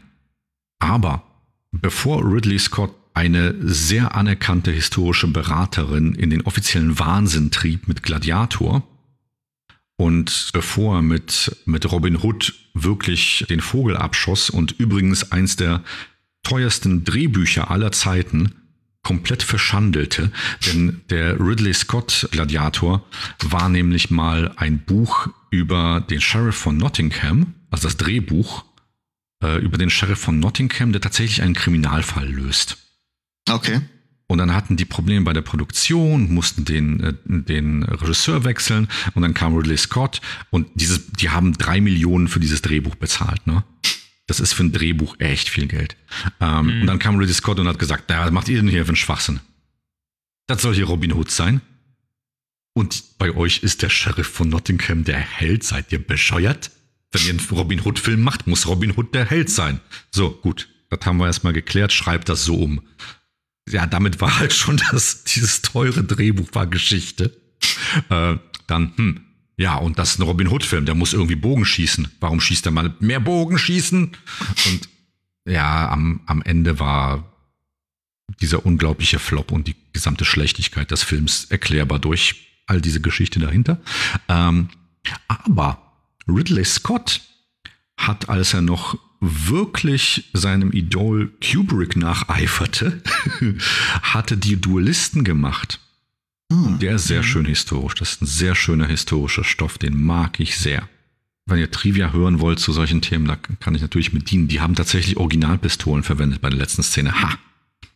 Aber 0.79 1.23
bevor 1.71 2.23
Ridley 2.23 2.59
Scott 2.59 2.93
eine 3.13 3.55
sehr 3.61 4.15
anerkannte 4.15 4.71
historische 4.71 5.27
Beraterin 5.27 6.13
in 6.13 6.29
den 6.29 6.41
offiziellen 6.41 6.99
Wahnsinn 6.99 7.51
trieb 7.51 7.87
mit 7.87 8.03
Gladiator 8.03 8.87
und 9.99 10.51
bevor 10.53 10.95
er 10.95 11.01
mit, 11.01 11.57
mit 11.65 11.91
Robin 11.91 12.15
Hood 12.15 12.53
wirklich 12.73 13.45
den 13.49 13.59
Vogel 13.59 13.97
abschoss 13.97 14.49
und 14.49 14.71
übrigens 14.79 15.33
eins 15.33 15.57
der 15.57 15.83
teuersten 16.41 17.03
Drehbücher 17.03 17.69
aller 17.69 17.91
Zeiten 17.91 18.53
komplett 19.03 19.43
verschandelte, 19.43 20.31
denn 20.65 21.01
der 21.09 21.37
Ridley 21.37 21.73
Scott 21.73 22.29
Gladiator 22.31 23.05
war 23.43 23.67
nämlich 23.67 24.09
mal 24.09 24.53
ein 24.55 24.79
Buch 24.85 25.27
über 25.51 25.99
den 26.09 26.21
Sheriff 26.21 26.55
von 26.55 26.77
Nottingham, 26.77 27.55
also 27.69 27.89
das 27.89 27.97
Drehbuch 27.97 28.63
äh, 29.43 29.57
über 29.59 29.77
den 29.77 29.89
Sheriff 29.89 30.19
von 30.19 30.39
Nottingham, 30.39 30.93
der 30.93 31.01
tatsächlich 31.01 31.41
einen 31.41 31.55
Kriminalfall 31.55 32.29
löst. 32.29 32.77
Okay. 33.49 33.81
Und 34.29 34.37
dann 34.37 34.53
hatten 34.53 34.77
die 34.77 34.85
Probleme 34.85 35.25
bei 35.25 35.33
der 35.33 35.41
Produktion, 35.41 36.31
mussten 36.31 36.63
den, 36.63 37.03
äh, 37.03 37.13
den 37.25 37.81
Regisseur 37.81 38.43
wechseln 38.43 38.87
und 39.15 39.23
dann 39.23 39.33
kam 39.33 39.55
Ridley 39.55 39.75
Scott 39.75 40.21
und 40.51 40.67
dieses, 40.75 41.07
die 41.07 41.31
haben 41.31 41.53
drei 41.57 41.81
Millionen 41.81 42.27
für 42.27 42.39
dieses 42.39 42.61
Drehbuch 42.61 42.93
bezahlt, 42.95 43.47
ne? 43.47 43.63
Das 44.27 44.39
ist 44.39 44.53
für 44.53 44.63
ein 44.63 44.71
Drehbuch 44.71 45.15
echt 45.19 45.49
viel 45.49 45.65
Geld. 45.65 45.97
Ähm, 46.39 46.81
Und 46.81 46.85
dann 46.85 46.99
kam 46.99 47.17
Ridley 47.17 47.33
Scott 47.33 47.59
und 47.59 47.67
hat 47.67 47.79
gesagt, 47.79 48.03
na, 48.09 48.23
was 48.23 48.31
macht 48.31 48.47
ihr 48.49 48.57
denn 48.57 48.69
hier 48.69 48.85
für 48.85 48.89
einen 48.89 48.95
Schwachsinn? 48.95 49.39
Das 50.45 50.61
soll 50.61 50.75
hier 50.75 50.85
Robin 50.85 51.13
Hood 51.13 51.31
sein. 51.31 51.61
Und 52.73 53.17
bei 53.17 53.35
euch 53.35 53.63
ist 53.63 53.81
der 53.81 53.89
Sheriff 53.89 54.27
von 54.27 54.47
Nottingham 54.49 55.03
der 55.03 55.17
Held. 55.17 55.63
Seid 55.63 55.91
ihr 55.91 56.05
bescheuert? 56.05 56.69
Wenn 57.11 57.23
ihr 57.23 57.29
einen 57.31 57.47
Robin 57.51 57.81
Hood-Film 57.83 58.21
macht, 58.21 58.45
muss 58.45 58.67
Robin 58.67 58.93
Hood 58.95 59.15
der 59.15 59.25
Held 59.25 59.49
sein. 59.49 59.79
So, 60.11 60.29
gut. 60.29 60.69
Das 60.91 61.05
haben 61.05 61.17
wir 61.17 61.25
erstmal 61.25 61.53
geklärt. 61.53 61.91
Schreibt 61.91 62.29
das 62.29 62.45
so 62.45 62.55
um. 62.55 62.81
Ja, 63.69 63.85
damit 63.85 64.19
war 64.21 64.39
halt 64.39 64.53
schon 64.53 64.81
das, 64.91 65.23
dieses 65.23 65.61
teure 65.61 66.03
Drehbuch 66.03 66.49
war 66.53 66.67
Geschichte. 66.67 67.37
Äh, 68.09 68.37
dann, 68.67 68.93
hm, 68.95 69.21
ja, 69.57 69.75
und 69.75 69.99
das 69.99 70.11
ist 70.11 70.19
ein 70.19 70.23
Robin 70.23 70.47
Hood-Film, 70.47 70.85
der 70.85 70.95
muss 70.95 71.13
irgendwie 71.13 71.35
Bogen 71.35 71.65
schießen. 71.65 72.07
Warum 72.19 72.39
schießt 72.39 72.65
er 72.65 72.71
mal 72.71 72.95
mehr 72.99 73.19
Bogen 73.19 73.57
schießen? 73.57 74.11
Und 74.65 74.89
ja, 75.45 75.89
am, 75.89 76.21
am 76.25 76.41
Ende 76.41 76.79
war 76.79 77.33
dieser 78.41 78.65
unglaubliche 78.65 79.19
Flop 79.19 79.51
und 79.51 79.67
die 79.67 79.75
gesamte 79.91 80.23
Schlechtigkeit 80.23 80.91
des 80.91 81.03
Films 81.03 81.45
erklärbar 81.45 81.99
durch 81.99 82.47
all 82.67 82.81
diese 82.81 83.01
Geschichte 83.01 83.39
dahinter. 83.39 83.81
Ähm, 84.27 84.69
aber 85.27 85.93
Ridley 86.27 86.63
Scott 86.63 87.21
hat, 87.97 88.29
als 88.29 88.53
er 88.53 88.61
noch 88.61 88.97
wirklich 89.19 90.29
seinem 90.33 90.71
Idol 90.71 91.31
Kubrick 91.43 91.95
nacheiferte, 91.95 93.01
hatte 94.01 94.37
die 94.37 94.59
Duellisten 94.59 95.23
gemacht. 95.23 95.79
Hm. 96.51 96.79
Der 96.79 96.95
ist 96.95 97.07
sehr 97.07 97.23
schön 97.23 97.45
historisch. 97.45 97.95
Das 97.95 98.13
ist 98.13 98.21
ein 98.21 98.27
sehr 98.27 98.55
schöner 98.55 98.87
historischer 98.87 99.43
Stoff, 99.43 99.77
den 99.77 100.01
mag 100.01 100.39
ich 100.39 100.57
sehr. 100.57 100.87
Wenn 101.45 101.59
ihr 101.59 101.71
Trivia 101.71 102.11
hören 102.11 102.39
wollt 102.39 102.59
zu 102.59 102.71
solchen 102.71 103.01
Themen, 103.01 103.27
da 103.27 103.35
kann 103.35 103.75
ich 103.75 103.81
natürlich 103.81 104.13
mit 104.13 104.29
dienen. 104.29 104.47
Die 104.47 104.61
haben 104.61 104.75
tatsächlich 104.75 105.17
Originalpistolen 105.17 106.03
verwendet 106.03 106.41
bei 106.41 106.49
der 106.49 106.59
letzten 106.59 106.83
Szene. 106.83 107.21
Ha! 107.21 107.37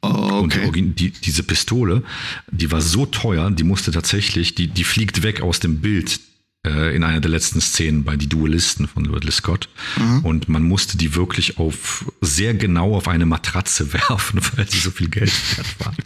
Oh, 0.01 0.41
okay. 0.43 0.65
Und 0.65 0.75
die, 0.75 0.89
die, 0.89 1.11
diese 1.11 1.43
Pistole, 1.43 2.03
die 2.51 2.71
war 2.71 2.81
so 2.81 3.05
teuer, 3.05 3.49
die 3.51 3.63
musste 3.63 3.91
tatsächlich, 3.91 4.53
die, 4.53 4.67
die 4.67 4.83
fliegt 4.83 5.23
weg 5.23 5.41
aus 5.41 5.59
dem 5.59 5.79
Bild 5.79 6.19
äh, 6.65 6.95
in 6.95 7.03
einer 7.03 7.19
der 7.19 7.31
letzten 7.31 7.61
Szenen 7.61 8.03
bei 8.03 8.15
Die 8.15 8.29
Duellisten 8.29 8.87
von 8.87 9.05
Ridley 9.05 9.31
Scott. 9.31 9.69
Mhm. 9.97 10.19
Und 10.25 10.49
man 10.49 10.63
musste 10.63 10.97
die 10.97 11.15
wirklich 11.15 11.57
auf 11.57 12.11
sehr 12.21 12.53
genau 12.53 12.95
auf 12.95 13.07
eine 13.07 13.25
Matratze 13.25 13.91
werfen, 14.09 14.39
weil 14.55 14.69
sie 14.69 14.79
so 14.79 14.91
viel 14.91 15.09
Geld 15.09 15.31
wert 15.57 15.79
waren. 15.79 15.97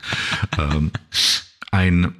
ähm, 0.76 0.92
ein 1.72 2.16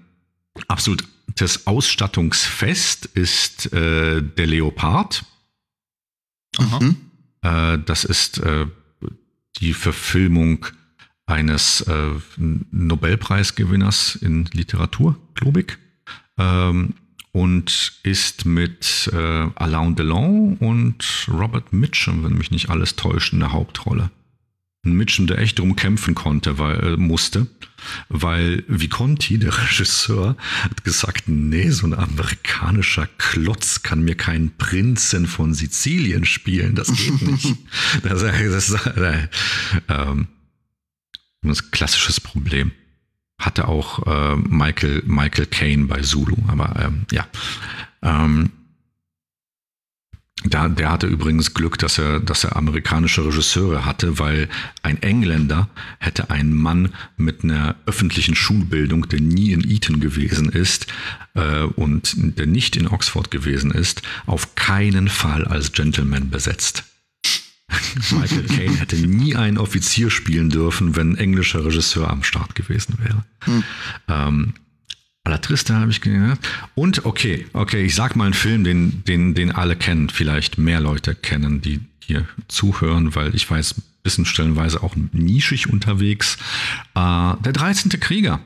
absolutes 0.68 1.66
Ausstattungsfest 1.66 3.06
ist 3.08 3.74
äh, 3.74 4.22
der 4.22 4.48
Leopard. 4.48 5.24
Mhm. 6.60 6.98
Äh, 7.42 7.80
das 7.86 8.04
ist 8.04 8.40
äh, 8.40 8.68
die 9.60 9.74
Verfilmung 9.74 10.66
eines 11.26 11.82
äh, 11.82 12.12
Nobelpreisgewinners 12.38 14.16
in 14.16 14.46
Literatur, 14.54 15.18
glaube 15.34 15.62
ich. 15.62 15.78
Ähm, 16.38 16.94
und 17.32 18.00
ist 18.04 18.46
mit 18.46 19.10
äh, 19.14 19.48
Alain 19.56 19.96
Delon 19.96 20.58
und 20.58 21.28
Robert 21.28 21.74
Mitchum, 21.74 22.24
wenn 22.24 22.38
mich 22.38 22.52
nicht 22.52 22.70
alles 22.70 22.96
täuscht, 22.96 23.34
in 23.34 23.40
der 23.40 23.52
Hauptrolle. 23.52 24.12
Ein 24.86 24.94
Mitchum, 24.94 25.28
der 25.28 25.40
echt 25.40 25.60
drum 25.60 25.76
kämpfen 25.76 26.16
konnte, 26.16 26.58
weil 26.60 26.94
äh, 26.94 26.98
musste, 26.98 27.48
weil 28.10 28.64
Visconti, 28.68 29.38
der 29.38 29.58
Regisseur, 29.62 30.38
hat 30.62 30.84
gesagt, 30.84 31.28
nee, 31.28 31.70
so 31.70 31.86
ein 31.88 31.94
amerikanischer 31.94 33.08
Klotz 33.18 33.84
kann 33.84 34.04
mir 34.04 34.16
keinen 34.16 34.56
Prinzen 34.58 35.28
von 35.28 35.54
Sizilien 35.54 36.26
spielen, 36.26 36.76
das 36.76 36.94
geht 36.94 37.22
nicht. 37.22 37.56
das, 38.04 38.22
das, 38.22 38.68
das, 38.68 38.86
äh, 38.98 39.28
ähm, 39.90 40.28
ein 41.44 41.54
klassisches 41.72 42.20
Problem. 42.20 42.72
Hatte 43.40 43.68
auch 43.68 44.06
äh, 44.08 44.36
Michael, 44.36 45.04
Michael 45.06 45.46
Caine 45.46 45.86
bei 45.86 46.02
Zulu, 46.02 46.36
aber 46.48 46.76
ähm, 46.80 47.06
ja. 47.12 47.28
Ähm, 48.02 48.52
da, 50.44 50.70
der 50.70 50.92
hatte 50.92 51.08
übrigens 51.08 51.54
Glück, 51.54 51.78
dass 51.80 51.98
er, 51.98 52.20
dass 52.20 52.44
er 52.44 52.56
amerikanische 52.56 53.26
Regisseure 53.26 53.86
hatte, 53.86 54.20
weil 54.20 54.50
ein 54.84 55.02
Engländer 55.02 55.68
hätte 56.00 56.30
einen 56.30 56.54
Mann 56.54 56.94
mit 57.18 57.44
einer 57.44 57.76
öffentlichen 57.86 58.36
Schulbildung, 58.36 59.10
der 59.10 59.20
nie 59.20 59.52
in 59.52 59.68
Eton 59.68 60.00
gewesen 60.00 60.50
ist 60.50 60.88
äh, 61.34 61.64
und 61.64 62.14
der 62.38 62.46
nicht 62.46 62.76
in 62.76 62.88
Oxford 62.88 63.32
gewesen 63.32 63.72
ist, 63.72 64.04
auf 64.26 64.56
keinen 64.56 65.10
Fall 65.10 65.46
als 65.46 65.72
Gentleman 65.72 66.30
besetzt. 66.30 66.84
Michael 68.12 68.48
Caine 68.48 68.78
hätte 68.78 68.96
nie 68.96 69.36
einen 69.36 69.58
Offizier 69.58 70.10
spielen 70.10 70.50
dürfen, 70.50 70.96
wenn 70.96 71.12
ein 71.12 71.18
englischer 71.18 71.66
Regisseur 71.66 72.10
am 72.10 72.24
Start 72.24 72.56
gewesen 72.56 72.98
wäre. 73.00 73.26
Hm. 73.44 73.64
Ähm, 74.08 74.54
La 75.28 75.40
Triste 75.40 75.76
habe 75.76 75.92
ich 75.92 76.02
gehört. 76.02 76.40
Und 76.76 77.06
okay, 77.06 77.48
okay, 77.54 77.84
ich 77.86 77.96
sag 77.96 78.16
mal 78.16 78.26
einen 78.26 78.34
Film, 78.34 78.64
den, 78.64 79.04
den, 79.04 79.34
den 79.34 79.52
alle 79.52 79.76
kennen, 79.76 80.10
vielleicht 80.10 80.58
mehr 80.58 80.80
Leute 80.80 81.16
kennen, 81.16 81.62
die 81.62 81.82
hier 82.00 82.26
zuhören, 82.48 83.14
weil 83.16 83.36
ich 83.36 83.50
weiß, 83.50 83.76
bisschen 84.04 84.26
stellenweise 84.26 84.84
auch 84.84 84.96
nischig 85.12 85.70
unterwegs. 85.70 86.38
Äh, 86.96 87.34
der 87.44 87.52
13. 87.54 88.00
Krieger. 88.00 88.40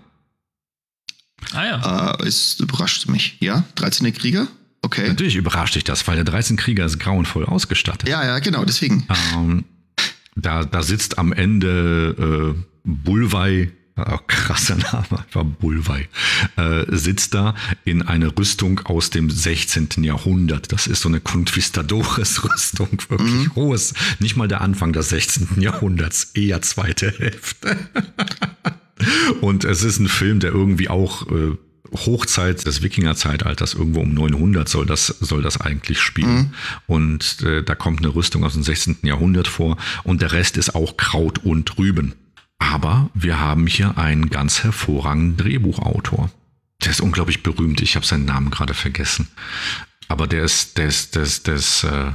Ah 1.54 1.66
ja. 1.66 2.16
Äh, 2.20 2.28
es 2.28 2.60
überrascht 2.60 3.08
mich. 3.08 3.38
Ja, 3.40 3.64
13. 3.76 4.12
Krieger? 4.14 4.48
Okay. 4.84 5.08
Natürlich 5.08 5.36
überrascht 5.36 5.76
dich 5.76 5.84
das, 5.84 6.08
weil 6.08 6.16
der 6.16 6.26
13 6.26 6.58
Krieger 6.58 6.86
ist 6.86 7.00
grauenvoll 7.00 7.46
ausgestattet. 7.46 8.10
Ja, 8.10 8.26
ja, 8.26 8.40
genau, 8.40 8.66
deswegen. 8.66 9.06
Ähm, 9.36 9.66
da, 10.36 10.64
da 10.66 10.82
sitzt 10.82 11.18
am 11.20 11.34
Ende 11.34 12.56
äh, 12.58 12.64
Bulwei, 12.84 13.72
oh, 13.96 14.18
krasser 14.26 14.76
Name, 14.78 15.06
einfach 15.12 15.44
Bulwei, 15.44 16.10
äh, 16.58 16.86
sitzt 16.90 17.36
da 17.36 17.54
in 17.86 18.02
einer 18.02 18.36
Rüstung 18.36 18.80
aus 18.86 19.12
dem 19.12 19.30
16. 19.30 20.04
Jahrhundert. 20.04 20.72
Das 20.72 20.88
ist 20.88 21.02
so 21.02 21.10
eine 21.10 21.20
Conquistadores-Rüstung, 21.20 22.90
wirklich 23.10 23.48
mhm. 23.48 23.56
hohes. 23.56 23.94
Nicht 24.20 24.36
mal 24.36 24.48
der 24.48 24.62
Anfang 24.62 24.94
des 24.94 25.10
16. 25.10 25.62
Jahrhunderts, 25.62 26.32
eher 26.34 26.62
zweite 26.64 27.12
Hälfte. 27.12 27.78
Und 29.42 29.64
es 29.64 29.84
ist 29.84 30.00
ein 30.00 30.08
Film, 30.08 30.40
der 30.40 30.52
irgendwie 30.52 30.90
auch 30.90 31.28
äh, 31.32 31.58
Hochzeit 31.94 32.66
des 32.66 32.82
Wikingerzeitalters, 32.82 33.74
irgendwo 33.74 34.02
um 34.02 34.14
900 34.14 34.68
soll 34.68 34.86
das, 34.86 35.08
soll 35.08 35.42
das 35.42 35.60
eigentlich 35.60 36.00
spielen. 36.00 36.38
Mhm. 36.38 36.54
Und 36.88 37.42
äh, 37.44 37.64
da 37.64 37.76
kommt 37.76 38.00
eine 38.00 38.14
Rüstung 38.16 38.44
aus 38.44 38.54
dem 38.54 38.64
16. 38.64 38.98
Jahrhundert 39.04 39.48
vor 39.48 39.78
und 40.04 40.22
der 40.22 40.32
Rest 40.32 40.58
ist 40.58 40.76
auch 40.76 40.98
Kraut 40.98 41.40
und 41.40 41.78
Rüben. 41.78 42.14
Aber 42.60 43.10
wir 43.14 43.40
haben 43.40 43.68
hier 43.68 43.98
einen 43.98 44.30
ganz 44.30 44.64
hervorragenden 44.64 45.38
Drehbuchautor. 45.38 46.30
Der 46.84 46.92
ist 46.92 47.02
unglaublich 47.02 47.44
berühmt. 47.44 47.82
Ich 47.82 47.96
habe 47.96 48.06
seinen 48.06 48.26
Namen 48.26 48.52
gerade 48.52 48.74
vergessen. 48.74 49.28
Aber 50.08 50.28
der 50.28 50.44
ist, 50.44 50.78
der 50.78 50.88
ist, 50.88 51.16
der 51.16 51.24
ist, 51.24 51.48
der 51.48 51.56
ist, 51.56 51.84
äh, 51.84 52.12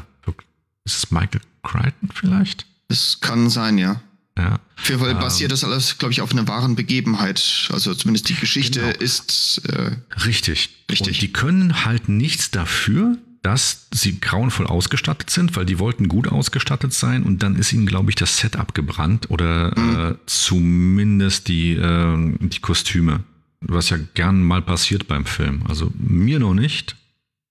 ist 0.84 0.96
es 0.98 1.10
Michael 1.10 1.40
Crichton 1.62 2.10
vielleicht? 2.14 2.66
Es 2.88 3.18
kann 3.20 3.50
sein, 3.50 3.78
ja. 3.78 4.00
Ja. 4.38 4.60
Auf 4.76 4.88
jeden 4.88 5.00
Fall 5.00 5.14
basiert 5.14 5.50
das 5.52 5.64
alles, 5.64 5.96
glaube 5.98 6.12
ich, 6.12 6.20
auf 6.20 6.32
einer 6.32 6.46
wahren 6.46 6.76
Begebenheit. 6.76 7.68
Also 7.72 7.94
zumindest 7.94 8.28
die 8.28 8.34
Geschichte 8.34 8.80
genau. 8.80 8.92
ist 8.98 9.62
äh, 9.68 9.92
richtig. 10.24 10.70
Richtig. 10.90 11.08
Und 11.08 11.22
die 11.22 11.32
können 11.32 11.84
halt 11.84 12.08
nichts 12.08 12.50
dafür, 12.50 13.16
dass 13.42 13.86
sie 13.92 14.20
grauenvoll 14.20 14.66
ausgestattet 14.66 15.30
sind, 15.30 15.56
weil 15.56 15.64
die 15.64 15.78
wollten 15.78 16.08
gut 16.08 16.28
ausgestattet 16.28 16.92
sein 16.92 17.22
und 17.22 17.42
dann 17.42 17.56
ist 17.56 17.72
ihnen, 17.72 17.86
glaube 17.86 18.10
ich, 18.10 18.16
das 18.16 18.38
Set 18.38 18.56
abgebrannt 18.56 19.30
oder 19.30 19.78
mhm. 19.78 19.98
äh, 19.98 20.14
zumindest 20.26 21.48
die, 21.48 21.72
äh, 21.72 22.34
die 22.40 22.60
Kostüme. 22.60 23.24
Was 23.60 23.88
ja 23.88 23.98
gern 24.14 24.42
mal 24.42 24.62
passiert 24.62 25.08
beim 25.08 25.24
Film. 25.24 25.62
Also 25.68 25.90
mir 25.94 26.38
noch 26.38 26.54
nicht. 26.54 26.96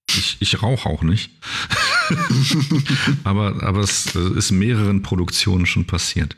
Ich, 0.10 0.38
ich 0.40 0.62
rauche 0.62 0.88
auch 0.88 1.02
nicht. 1.02 1.32
aber, 3.24 3.64
aber 3.64 3.80
es 3.80 4.16
ist 4.16 4.52
mehreren 4.52 5.02
Produktionen 5.02 5.66
schon 5.66 5.86
passiert. 5.86 6.36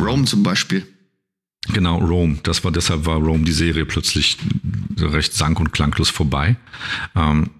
Rome 0.00 0.24
zum 0.24 0.42
Beispiel. 0.42 0.86
Genau, 1.68 1.98
Rome. 1.98 2.38
Das 2.42 2.64
war 2.64 2.72
deshalb 2.72 3.06
war 3.06 3.16
Rome 3.16 3.44
die 3.44 3.52
Serie 3.52 3.86
plötzlich 3.86 4.36
recht 4.98 5.32
sank 5.32 5.60
und 5.60 5.72
klanglos 5.72 6.10
vorbei. 6.10 6.56
Ähm, 7.14 7.50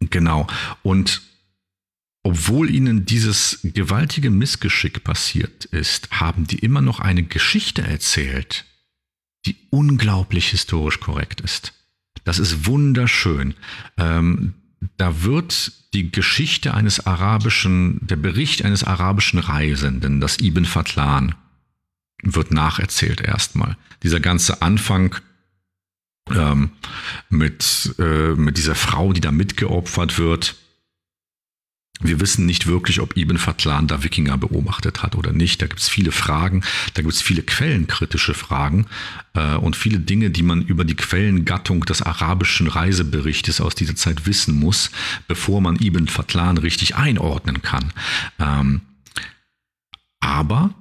genau. 0.00 0.46
Und 0.82 1.22
obwohl 2.22 2.70
ihnen 2.70 3.06
dieses 3.06 3.60
gewaltige 3.62 4.28
Missgeschick 4.28 5.04
passiert 5.04 5.64
ist, 5.66 6.10
haben 6.10 6.46
die 6.46 6.58
immer 6.58 6.82
noch 6.82 7.00
eine 7.00 7.22
Geschichte 7.22 7.82
erzählt, 7.82 8.66
die 9.46 9.56
unglaublich 9.70 10.48
historisch 10.48 11.00
korrekt 11.00 11.40
ist. 11.40 11.72
Das 12.24 12.38
ist 12.38 12.66
wunderschön. 12.66 13.54
Ähm, 13.96 14.54
da 14.98 15.22
wird 15.22 15.72
die 15.98 16.12
Geschichte 16.12 16.74
eines 16.74 17.06
arabischen, 17.06 17.98
der 18.06 18.14
Bericht 18.14 18.64
eines 18.64 18.84
arabischen 18.84 19.40
Reisenden, 19.40 20.20
das 20.20 20.38
Ibn 20.38 20.64
Fatlan, 20.64 21.34
wird 22.22 22.52
nacherzählt 22.52 23.20
erstmal. 23.20 23.76
Dieser 24.04 24.20
ganze 24.20 24.62
Anfang 24.62 25.16
ähm, 26.30 26.70
mit, 27.30 27.96
äh, 27.98 28.34
mit 28.34 28.58
dieser 28.58 28.76
Frau, 28.76 29.12
die 29.12 29.20
da 29.20 29.32
mitgeopfert 29.32 30.18
wird, 30.18 30.54
wir 32.00 32.20
wissen 32.20 32.46
nicht 32.46 32.66
wirklich, 32.66 33.00
ob 33.00 33.16
Ibn 33.16 33.38
Fatlan 33.38 33.86
da 33.86 34.04
Wikinger 34.04 34.38
beobachtet 34.38 35.02
hat 35.02 35.16
oder 35.16 35.32
nicht. 35.32 35.60
Da 35.62 35.66
gibt 35.66 35.80
es 35.80 35.88
viele 35.88 36.12
Fragen, 36.12 36.62
da 36.94 37.02
gibt 37.02 37.14
es 37.14 37.22
viele 37.22 37.42
quellenkritische 37.42 38.34
Fragen 38.34 38.86
äh, 39.34 39.54
und 39.56 39.76
viele 39.76 39.98
Dinge, 39.98 40.30
die 40.30 40.42
man 40.42 40.62
über 40.62 40.84
die 40.84 40.96
Quellengattung 40.96 41.84
des 41.84 42.02
arabischen 42.02 42.68
Reiseberichtes 42.68 43.60
aus 43.60 43.74
dieser 43.74 43.96
Zeit 43.96 44.26
wissen 44.26 44.54
muss, 44.54 44.90
bevor 45.26 45.60
man 45.60 45.76
Ibn 45.76 46.08
Fatlan 46.08 46.58
richtig 46.58 46.96
einordnen 46.96 47.62
kann. 47.62 47.92
Ähm, 48.38 48.82
aber 50.20 50.74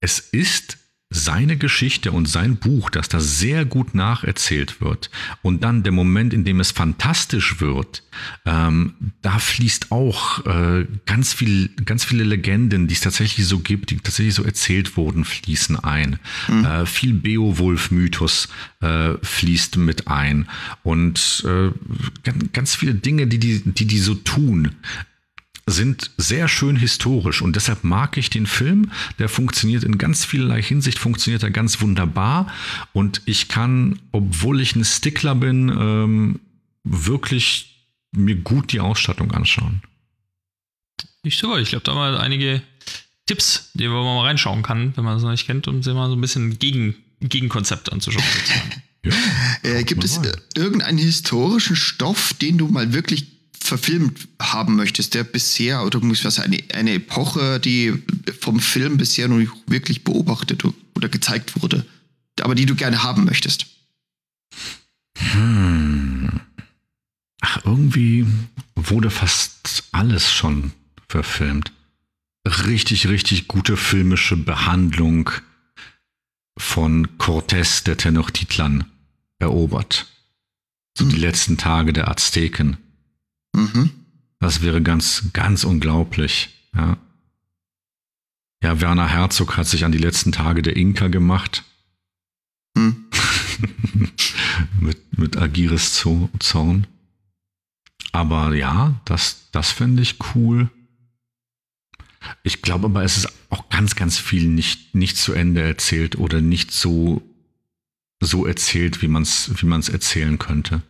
es 0.00 0.18
ist 0.18 0.78
seine 1.16 1.56
Geschichte 1.56 2.12
und 2.12 2.26
sein 2.26 2.56
Buch, 2.56 2.90
dass 2.90 3.08
das 3.08 3.38
sehr 3.38 3.64
gut 3.64 3.94
nacherzählt 3.94 4.80
wird 4.80 5.10
und 5.42 5.64
dann 5.64 5.82
der 5.82 5.92
Moment, 5.92 6.32
in 6.32 6.44
dem 6.44 6.60
es 6.60 6.70
fantastisch 6.70 7.60
wird, 7.60 8.02
ähm, 8.44 8.94
da 9.22 9.38
fließt 9.38 9.92
auch 9.92 10.44
äh, 10.46 10.86
ganz 11.06 11.32
viel, 11.32 11.70
ganz 11.84 12.04
viele 12.04 12.24
Legenden, 12.24 12.86
die 12.86 12.94
es 12.94 13.00
tatsächlich 13.00 13.46
so 13.46 13.58
gibt, 13.58 13.90
die 13.90 13.96
tatsächlich 13.96 14.34
so 14.34 14.44
erzählt 14.44 14.96
wurden, 14.96 15.24
fließen 15.24 15.76
ein. 15.76 16.18
Mhm. 16.48 16.64
Äh, 16.64 16.86
viel 16.86 17.14
Beowulf-Mythos 17.14 18.48
äh, 18.80 19.14
fließt 19.22 19.76
mit 19.78 20.08
ein 20.08 20.48
und 20.82 21.44
äh, 21.46 21.70
ganz 22.52 22.74
viele 22.74 22.94
Dinge, 22.94 23.26
die 23.26 23.38
die, 23.38 23.62
die, 23.64 23.86
die 23.86 23.98
so 23.98 24.14
tun, 24.14 24.72
sind 25.68 26.12
sehr 26.16 26.46
schön 26.46 26.76
historisch 26.76 27.42
und 27.42 27.56
deshalb 27.56 27.82
mag 27.82 28.16
ich 28.16 28.30
den 28.30 28.46
Film. 28.46 28.92
Der 29.18 29.28
funktioniert 29.28 29.82
in 29.82 29.98
ganz 29.98 30.24
vielerlei 30.24 30.62
Hinsicht, 30.62 30.98
funktioniert 30.98 31.42
er 31.42 31.50
ganz 31.50 31.80
wunderbar 31.80 32.52
und 32.92 33.20
ich 33.26 33.48
kann, 33.48 34.00
obwohl 34.12 34.60
ich 34.60 34.76
ein 34.76 34.84
Stickler 34.84 35.34
bin, 35.34 35.68
ähm, 35.68 36.40
wirklich 36.84 37.88
mir 38.12 38.36
gut 38.36 38.72
die 38.72 38.80
Ausstattung 38.80 39.32
anschauen. 39.32 39.82
Nicht 41.24 41.40
super, 41.40 41.58
ich 41.58 41.70
glaube, 41.70 41.84
da 41.84 41.94
mal 41.94 42.16
einige 42.16 42.62
Tipps, 43.26 43.70
die 43.74 43.88
man 43.88 44.04
mal 44.04 44.24
reinschauen 44.24 44.62
kann, 44.62 44.96
wenn 44.96 45.04
man 45.04 45.16
es 45.16 45.24
noch 45.24 45.32
nicht 45.32 45.46
kennt, 45.46 45.66
um 45.66 45.82
sich 45.82 45.92
mal 45.92 46.08
so 46.08 46.14
ein 46.14 46.20
bisschen 46.20 46.60
gegen, 46.60 46.94
Gegenkonzept 47.20 47.92
anzuschauen. 47.92 48.24
ja, 49.04 49.12
äh, 49.64 49.82
gibt 49.82 50.04
es 50.04 50.20
irgendeinen 50.54 50.98
historischen 50.98 51.74
Stoff, 51.74 52.34
den 52.34 52.56
du 52.56 52.68
mal 52.68 52.92
wirklich 52.92 53.35
verfilmt 53.66 54.28
haben 54.40 54.76
möchtest, 54.76 55.14
der 55.14 55.24
bisher 55.24 55.84
oder 55.84 56.00
was 56.02 56.38
eine, 56.38 56.58
eine 56.72 56.94
Epoche, 56.94 57.60
die 57.60 57.94
vom 58.40 58.60
Film 58.60 58.96
bisher 58.96 59.28
noch 59.28 59.38
nicht 59.38 59.52
wirklich 59.66 60.04
beobachtet 60.04 60.62
oder 60.94 61.08
gezeigt 61.08 61.60
wurde, 61.62 61.86
aber 62.40 62.54
die 62.54 62.66
du 62.66 62.74
gerne 62.74 63.02
haben 63.02 63.24
möchtest? 63.24 63.66
Hm. 65.18 66.40
Ach, 67.40 67.64
irgendwie 67.64 68.26
wurde 68.74 69.10
fast 69.10 69.84
alles 69.92 70.30
schon 70.30 70.72
verfilmt. 71.08 71.72
Richtig, 72.46 73.08
richtig 73.08 73.48
gute 73.48 73.76
filmische 73.76 74.36
Behandlung 74.36 75.30
von 76.58 77.18
Cortés 77.18 77.84
der 77.84 77.96
Tenochtitlan 77.96 78.84
erobert. 79.38 80.06
So 80.96 81.04
hm. 81.04 81.10
die 81.10 81.18
letzten 81.18 81.58
Tage 81.58 81.92
der 81.92 82.08
Azteken 82.08 82.78
Mhm. 83.56 83.90
Das 84.38 84.60
wäre 84.60 84.82
ganz, 84.82 85.30
ganz 85.32 85.64
unglaublich. 85.64 86.50
Ja. 86.74 86.98
ja, 88.62 88.80
Werner 88.80 89.08
Herzog 89.08 89.56
hat 89.56 89.66
sich 89.66 89.84
an 89.84 89.92
die 89.92 89.98
letzten 89.98 90.30
Tage 90.30 90.60
der 90.60 90.76
Inka 90.76 91.08
gemacht. 91.08 91.64
Mhm. 92.74 93.06
mit, 94.80 95.18
mit 95.18 95.36
Agiris 95.38 95.94
Zorn. 95.94 96.86
Aber 98.12 98.54
ja, 98.54 99.00
das, 99.06 99.48
das 99.52 99.72
fände 99.72 100.02
ich 100.02 100.18
cool. 100.34 100.70
Ich 102.42 102.60
glaube 102.60 102.86
aber, 102.86 103.04
es 103.04 103.16
ist 103.16 103.28
auch 103.48 103.70
ganz, 103.70 103.94
ganz 103.94 104.18
viel 104.18 104.48
nicht, 104.48 104.94
nicht 104.94 105.16
zu 105.16 105.32
Ende 105.32 105.62
erzählt 105.62 106.16
oder 106.18 106.42
nicht 106.42 106.72
so, 106.72 107.22
so 108.20 108.44
erzählt, 108.44 109.00
wie 109.00 109.08
man 109.08 109.22
es 109.22 109.50
wie 109.62 109.66
man's 109.66 109.88
erzählen 109.88 110.38
könnte. 110.38 110.82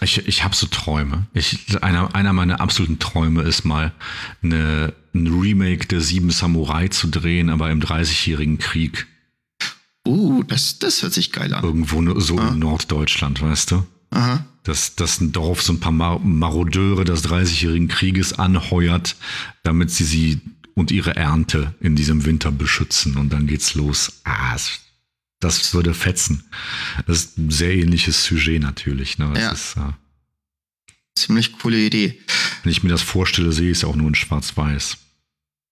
Ich, 0.00 0.26
ich 0.26 0.44
habe 0.44 0.54
so 0.54 0.66
Träume. 0.66 1.26
Ich, 1.34 1.82
einer, 1.82 2.14
einer 2.14 2.32
meiner 2.32 2.60
absoluten 2.60 2.98
Träume 2.98 3.42
ist 3.42 3.64
mal 3.64 3.92
eine, 4.42 4.94
ein 5.14 5.26
Remake 5.26 5.86
der 5.86 6.00
Sieben 6.00 6.30
Samurai 6.30 6.88
zu 6.88 7.08
drehen, 7.08 7.50
aber 7.50 7.70
im 7.70 7.80
Dreißigjährigen 7.80 8.58
Krieg. 8.58 9.06
Uh, 10.06 10.42
das, 10.44 10.78
das 10.78 11.02
hört 11.02 11.12
sich 11.12 11.32
geil 11.32 11.52
an. 11.52 11.64
Irgendwo 11.64 12.18
so 12.20 12.38
ah. 12.38 12.48
in 12.48 12.60
Norddeutschland, 12.60 13.42
weißt 13.42 13.72
du? 13.72 13.86
Aha. 14.10 14.44
Dass, 14.62 14.94
dass 14.94 15.20
ein 15.20 15.32
Dorf 15.32 15.62
so 15.62 15.72
ein 15.72 15.80
paar 15.80 15.92
Mar 15.92 16.18
Marodeure 16.18 17.04
des 17.04 17.22
Dreißigjährigen 17.22 17.88
Krieges 17.88 18.32
anheuert, 18.32 19.16
damit 19.62 19.90
sie 19.90 20.04
sie 20.04 20.40
und 20.74 20.90
ihre 20.90 21.16
Ernte 21.16 21.74
in 21.80 21.96
diesem 21.96 22.24
Winter 22.24 22.52
beschützen. 22.52 23.16
Und 23.16 23.32
dann 23.32 23.46
geht's 23.46 23.74
los. 23.74 24.20
Ah, 24.24 24.56
das 25.40 25.72
würde 25.74 25.94
fetzen. 25.94 26.44
Das 27.06 27.18
ist 27.18 27.38
ein 27.38 27.50
sehr 27.50 27.74
ähnliches 27.74 28.24
Sujet 28.24 28.60
natürlich. 28.60 29.18
Ne? 29.18 29.32
ja. 29.36 29.52
Ist, 29.52 29.76
äh, 29.76 29.92
Ziemlich 31.18 31.58
coole 31.58 31.78
Idee. 31.78 32.20
Wenn 32.62 32.70
ich 32.70 32.84
mir 32.84 32.90
das 32.90 33.02
vorstelle, 33.02 33.50
sehe 33.50 33.72
ich 33.72 33.78
es 33.78 33.84
auch 33.84 33.96
nur 33.96 34.06
in 34.06 34.14
Schwarz-Weiß. 34.14 34.98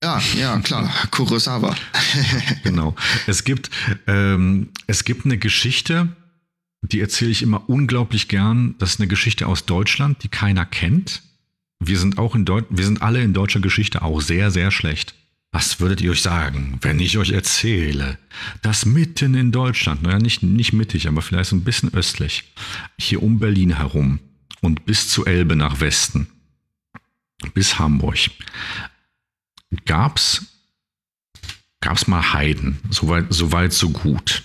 Ja, 0.02 0.20
ja, 0.36 0.58
klar. 0.58 0.92
Kurosawa. 1.10 1.76
genau. 2.64 2.96
Es 3.26 3.44
gibt, 3.44 3.70
ähm, 4.06 4.70
es 4.86 5.04
gibt 5.04 5.24
eine 5.24 5.38
Geschichte, 5.38 6.08
die 6.82 7.00
erzähle 7.00 7.30
ich 7.30 7.42
immer 7.42 7.68
unglaublich 7.68 8.28
gern. 8.28 8.74
Das 8.78 8.94
ist 8.94 9.00
eine 9.00 9.08
Geschichte 9.08 9.46
aus 9.46 9.66
Deutschland, 9.66 10.22
die 10.22 10.28
keiner 10.28 10.66
kennt. 10.66 11.22
Wir 11.78 11.98
sind 11.98 12.18
auch 12.18 12.34
in 12.34 12.44
Deut 12.44 12.66
wir 12.70 12.84
sind 12.84 13.02
alle 13.02 13.22
in 13.22 13.32
deutscher 13.32 13.60
Geschichte 13.60 14.02
auch 14.02 14.20
sehr, 14.20 14.50
sehr 14.50 14.70
schlecht. 14.70 15.14
Was 15.52 15.80
würdet 15.80 16.00
ihr 16.00 16.10
euch 16.10 16.22
sagen, 16.22 16.78
wenn 16.82 17.00
ich 17.00 17.16
euch 17.16 17.30
erzähle, 17.30 18.18
dass 18.62 18.84
mitten 18.84 19.34
in 19.34 19.52
Deutschland, 19.52 20.02
naja, 20.02 20.18
nicht, 20.18 20.42
nicht 20.42 20.72
mittig, 20.72 21.08
aber 21.08 21.22
vielleicht 21.22 21.52
ein 21.52 21.64
bisschen 21.64 21.94
östlich, 21.94 22.52
hier 22.98 23.22
um 23.22 23.38
Berlin 23.38 23.76
herum 23.76 24.20
und 24.60 24.84
bis 24.84 25.08
zur 25.08 25.26
Elbe 25.26 25.56
nach 25.56 25.80
Westen, 25.80 26.28
bis 27.54 27.78
Hamburg, 27.78 28.30
gab's 29.86 30.46
gab's 31.86 32.08
mal 32.08 32.32
Heiden, 32.32 32.80
soweit 32.90 33.32
so, 33.32 33.50
so 33.70 33.90
gut. 33.90 34.42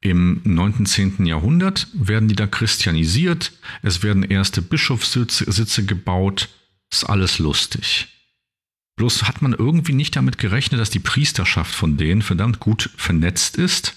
Im 0.00 0.40
9. 0.44 0.86
10. 0.86 1.26
Jahrhundert 1.26 1.88
werden 1.92 2.28
die 2.28 2.36
da 2.36 2.46
christianisiert, 2.46 3.52
es 3.82 4.04
werden 4.04 4.22
erste 4.22 4.62
Bischofssitze 4.62 5.84
gebaut, 5.84 6.48
ist 6.92 7.02
alles 7.04 7.40
lustig. 7.40 8.06
Bloß 8.98 9.24
hat 9.28 9.42
man 9.42 9.52
irgendwie 9.52 9.92
nicht 9.92 10.16
damit 10.16 10.38
gerechnet, 10.38 10.80
dass 10.80 10.90
die 10.90 10.98
Priesterschaft 10.98 11.72
von 11.72 11.96
denen 11.96 12.20
verdammt 12.20 12.58
gut 12.58 12.90
vernetzt 12.96 13.56
ist 13.56 13.94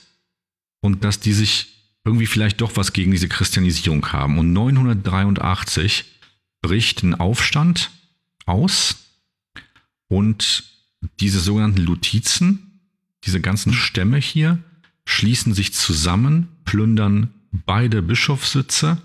und 0.79 1.03
dass 1.03 1.19
die 1.19 1.33
sich 1.33 1.73
irgendwie 2.05 2.27
vielleicht 2.27 2.61
doch 2.61 2.77
was 2.77 2.93
gegen 2.93 3.11
diese 3.11 3.27
Christianisierung 3.27 4.05
haben. 4.11 4.37
Und 4.37 4.53
983 4.53 6.05
bricht 6.61 7.01
ein 7.01 7.15
Aufstand 7.15 7.89
aus 8.45 8.97
und 10.07 10.65
diese 11.19 11.39
sogenannten 11.39 11.81
Lutizen, 11.81 12.79
diese 13.23 13.41
ganzen 13.41 13.73
Stämme 13.73 14.17
hier, 14.17 14.59
schließen 15.05 15.55
sich 15.55 15.73
zusammen, 15.73 16.47
plündern 16.63 17.33
beide 17.51 18.03
Bischofssitze, 18.03 19.01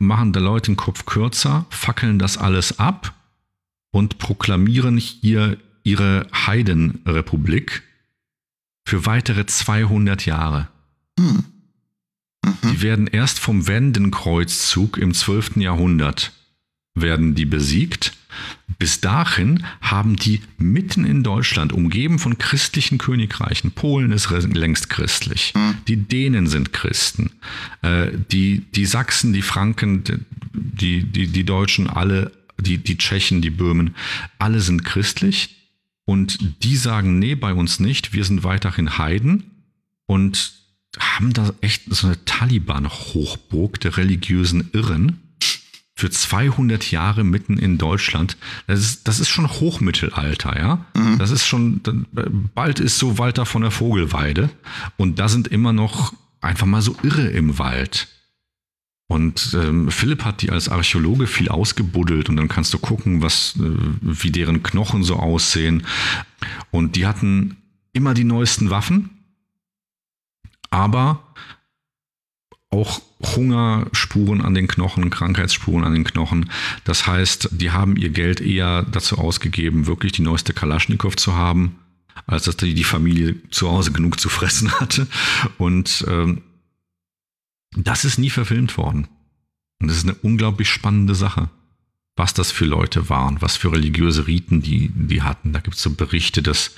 machen 0.00 0.32
der 0.32 0.42
Leute 0.42 0.72
den 0.72 0.76
Kopf 0.76 1.06
kürzer, 1.06 1.64
fackeln 1.70 2.18
das 2.18 2.38
alles 2.38 2.80
ab 2.80 3.14
und 3.98 4.18
proklamieren 4.18 4.96
hier 4.96 5.58
ihre 5.82 6.28
Heidenrepublik 6.32 7.82
für 8.86 9.06
weitere 9.06 9.44
200 9.44 10.24
Jahre. 10.24 10.68
Hm. 11.18 11.44
Mhm. 12.44 12.70
Die 12.70 12.82
werden 12.82 13.06
erst 13.08 13.40
vom 13.40 13.66
Wendenkreuzzug 13.66 14.98
im 14.98 15.14
12. 15.14 15.56
Jahrhundert 15.56 16.32
werden 16.94 17.34
die 17.34 17.44
besiegt. 17.44 18.16
Bis 18.78 19.00
dahin 19.00 19.64
haben 19.80 20.14
die 20.14 20.42
mitten 20.58 21.04
in 21.04 21.24
Deutschland, 21.24 21.72
umgeben 21.72 22.20
von 22.20 22.38
christlichen 22.38 22.98
Königreichen, 22.98 23.72
Polen 23.72 24.12
ist 24.12 24.30
längst 24.30 24.90
christlich, 24.90 25.54
mhm. 25.56 25.78
die 25.88 25.96
Dänen 25.96 26.46
sind 26.46 26.72
Christen, 26.72 27.30
äh, 27.82 28.12
die, 28.30 28.64
die 28.76 28.86
Sachsen, 28.86 29.32
die 29.32 29.42
Franken, 29.42 30.04
die, 30.52 31.02
die, 31.02 31.26
die 31.26 31.44
Deutschen, 31.44 31.88
alle 31.88 32.30
die, 32.60 32.78
die 32.78 32.98
Tschechen, 32.98 33.42
die 33.42 33.50
Böhmen, 33.50 33.94
alle 34.38 34.60
sind 34.60 34.84
christlich 34.84 35.56
und 36.04 36.38
die 36.64 36.76
sagen, 36.76 37.18
nee, 37.18 37.34
bei 37.34 37.52
uns 37.52 37.80
nicht, 37.80 38.12
wir 38.12 38.24
sind 38.24 38.44
weiterhin 38.44 38.98
Heiden 38.98 39.50
und 40.06 40.54
haben 40.98 41.32
da 41.32 41.52
echt 41.60 41.82
so 41.88 42.06
eine 42.06 42.24
Taliban-Hochburg 42.24 43.80
der 43.80 43.96
religiösen 43.96 44.70
Irren 44.72 45.20
für 45.94 46.10
200 46.10 46.92
Jahre 46.92 47.24
mitten 47.24 47.58
in 47.58 47.76
Deutschland. 47.76 48.36
Das 48.68 48.78
ist, 48.78 49.08
das 49.08 49.18
ist 49.18 49.28
schon 49.28 49.48
Hochmittelalter, 49.48 50.56
ja. 50.56 50.86
Mhm. 50.96 51.18
Das 51.18 51.32
ist 51.32 51.44
schon, 51.44 51.80
bald 52.54 52.78
ist 52.78 52.98
so 52.98 53.18
Walter 53.18 53.44
von 53.44 53.62
der 53.62 53.72
Vogelweide 53.72 54.48
und 54.96 55.18
da 55.18 55.28
sind 55.28 55.48
immer 55.48 55.72
noch 55.72 56.14
einfach 56.40 56.66
mal 56.66 56.82
so 56.82 56.96
Irre 57.02 57.28
im 57.28 57.58
Wald. 57.58 58.08
Und 59.08 59.56
ähm, 59.58 59.90
Philipp 59.90 60.22
hat 60.24 60.42
die 60.42 60.50
als 60.50 60.68
Archäologe 60.68 61.26
viel 61.26 61.48
ausgebuddelt 61.48 62.28
und 62.28 62.36
dann 62.36 62.48
kannst 62.48 62.74
du 62.74 62.78
gucken, 62.78 63.22
was, 63.22 63.56
äh, 63.56 63.62
wie 64.02 64.30
deren 64.30 64.62
Knochen 64.62 65.02
so 65.02 65.16
aussehen. 65.16 65.86
Und 66.70 66.94
die 66.94 67.06
hatten 67.06 67.56
immer 67.94 68.12
die 68.12 68.24
neuesten 68.24 68.68
Waffen, 68.68 69.10
aber 70.68 71.22
auch 72.70 73.00
Hungerspuren 73.34 74.42
an 74.42 74.54
den 74.54 74.68
Knochen, 74.68 75.08
Krankheitsspuren 75.08 75.84
an 75.84 75.94
den 75.94 76.04
Knochen. 76.04 76.50
Das 76.84 77.06
heißt, 77.06 77.48
die 77.52 77.70
haben 77.70 77.96
ihr 77.96 78.10
Geld 78.10 78.42
eher 78.42 78.82
dazu 78.82 79.16
ausgegeben, 79.16 79.86
wirklich 79.86 80.12
die 80.12 80.22
neueste 80.22 80.52
Kalaschnikow 80.52 81.16
zu 81.16 81.34
haben, 81.34 81.78
als 82.26 82.44
dass 82.44 82.58
die, 82.58 82.84
Familie 82.84 83.36
zu 83.50 83.70
Hause 83.70 83.92
genug 83.92 84.20
zu 84.20 84.28
fressen 84.28 84.70
hatte. 84.80 85.06
Und 85.56 86.04
ähm, 86.08 86.42
das 87.76 88.04
ist 88.04 88.18
nie 88.18 88.30
verfilmt 88.30 88.76
worden. 88.76 89.08
Und 89.80 89.88
das 89.88 89.98
ist 89.98 90.04
eine 90.04 90.14
unglaublich 90.14 90.68
spannende 90.68 91.14
Sache 91.14 91.50
was 92.18 92.34
das 92.34 92.50
für 92.50 92.64
Leute 92.64 93.08
waren, 93.08 93.40
was 93.40 93.56
für 93.56 93.72
religiöse 93.72 94.26
Riten 94.26 94.60
die, 94.60 94.90
die 94.92 95.22
hatten. 95.22 95.52
Da 95.52 95.60
gibt 95.60 95.76
es 95.76 95.82
so 95.82 95.90
Berichte, 95.90 96.42
dass 96.42 96.74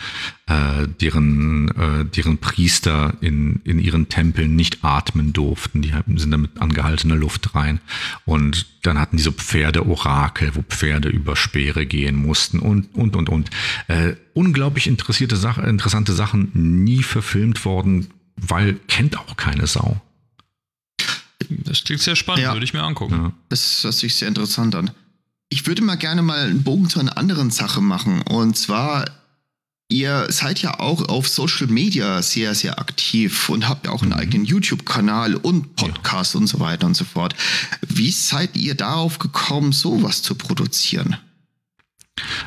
äh, 0.47 0.87
deren, 1.01 1.69
äh, 1.77 2.05
deren 2.05 2.39
Priester 2.39 3.15
in, 3.23 3.61
in 3.65 3.79
ihren 3.79 4.11
Tempeln 4.11 4.55
nicht 4.55 4.85
atmen 4.85 5.33
durften. 5.33 5.81
Die 5.81 5.95
sind 6.17 6.31
damit 6.31 6.61
angehaltener 6.61 7.17
Luft 7.17 7.55
rein. 7.55 7.81
Und 8.27 8.67
dann 8.83 8.99
hatten 8.99 9.17
die 9.17 9.23
so 9.23 9.33
Pferde-Orakel, 9.33 10.55
wo 10.55 10.63
Pferde 10.63 11.09
über 11.09 11.37
Speere 11.37 11.87
gehen 11.87 12.17
mussten 12.17 12.59
und, 12.59 12.95
und, 12.95 13.17
und, 13.17 13.31
und. 13.31 13.51
Äh, 13.89 14.17
unglaublich 14.35 14.87
interessierte 14.87 15.37
Sache, 15.37 15.63
interessante 15.63 16.13
Sachen, 16.13 16.51
nie 16.53 17.03
verfilmt 17.03 17.65
worden, 17.65 18.09
weil 18.37 18.75
kennt 18.89 19.19
auch 19.19 19.37
keine 19.37 19.67
Sau. 19.67 20.01
Das 21.65 21.85
klingt 21.85 22.01
sehr 22.01 22.17
spannend, 22.17 22.43
ja. 22.43 22.53
würde 22.53 22.65
ich 22.65 22.73
mir 22.73 22.83
angucken. 22.83 23.15
Ja. 23.15 23.33
Das 23.49 23.85
hört 23.85 23.95
sich 23.95 24.15
sehr 24.15 24.29
interessant 24.29 24.75
an. 24.75 24.91
Ich 25.49 25.67
würde 25.67 25.83
mal 25.83 25.97
gerne 25.97 26.23
mal 26.23 26.47
einen 26.47 26.63
Bogen 26.63 26.89
zu 26.89 27.01
einer 27.01 27.19
anderen 27.19 27.51
Sache 27.51 27.81
machen. 27.81 28.23
Und 28.23 28.57
zwar, 28.57 29.11
ihr 29.89 30.27
seid 30.31 30.63
ja 30.63 30.79
auch 30.79 31.09
auf 31.09 31.29
Social 31.29 31.67
Media 31.67 32.23
sehr, 32.23 32.55
sehr 32.55 32.79
aktiv 32.79 33.49
und 33.49 33.69
habt 33.69 33.87
ja 33.87 33.93
auch 33.93 34.03
einen 34.03 34.13
mhm. 34.13 34.19
eigenen 34.19 34.45
YouTube-Kanal 34.45 35.35
und 35.35 35.75
Podcast 35.75 36.35
ja. 36.35 36.41
und 36.41 36.47
so 36.47 36.61
weiter 36.61 36.87
und 36.87 36.95
so 36.95 37.05
fort. 37.05 37.35
Wie 37.87 38.13
seid 38.13 38.57
ihr 38.57 38.77
darauf 38.77 39.19
gekommen, 39.19 39.73
sowas 39.73 40.23
zu 40.23 40.37
produzieren? 40.37 41.17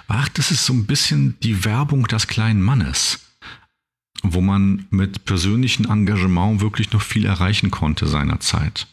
Ach, 0.07 0.29
das 0.29 0.51
ist 0.51 0.65
so 0.65 0.73
ein 0.73 0.85
bisschen 0.85 1.37
die 1.41 1.65
Werbung 1.65 2.07
des 2.07 2.27
kleinen 2.27 2.61
Mannes, 2.61 3.19
wo 4.21 4.39
man 4.39 4.85
mit 4.91 5.25
persönlichem 5.25 5.89
Engagement 5.91 6.61
wirklich 6.61 6.91
noch 6.93 7.01
viel 7.01 7.25
erreichen 7.25 7.69
konnte 7.69 8.07
seinerzeit 8.07 8.87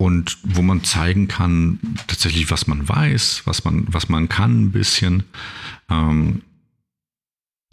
und 0.00 0.38
wo 0.42 0.62
man 0.62 0.82
zeigen 0.82 1.28
kann, 1.28 1.78
tatsächlich, 2.06 2.50
was 2.50 2.66
man 2.66 2.88
weiß, 2.88 3.42
was 3.44 3.64
man, 3.64 3.84
was 3.86 4.08
man 4.08 4.30
kann 4.30 4.62
ein 4.62 4.72
bisschen. 4.72 5.24
Ähm, 5.90 6.40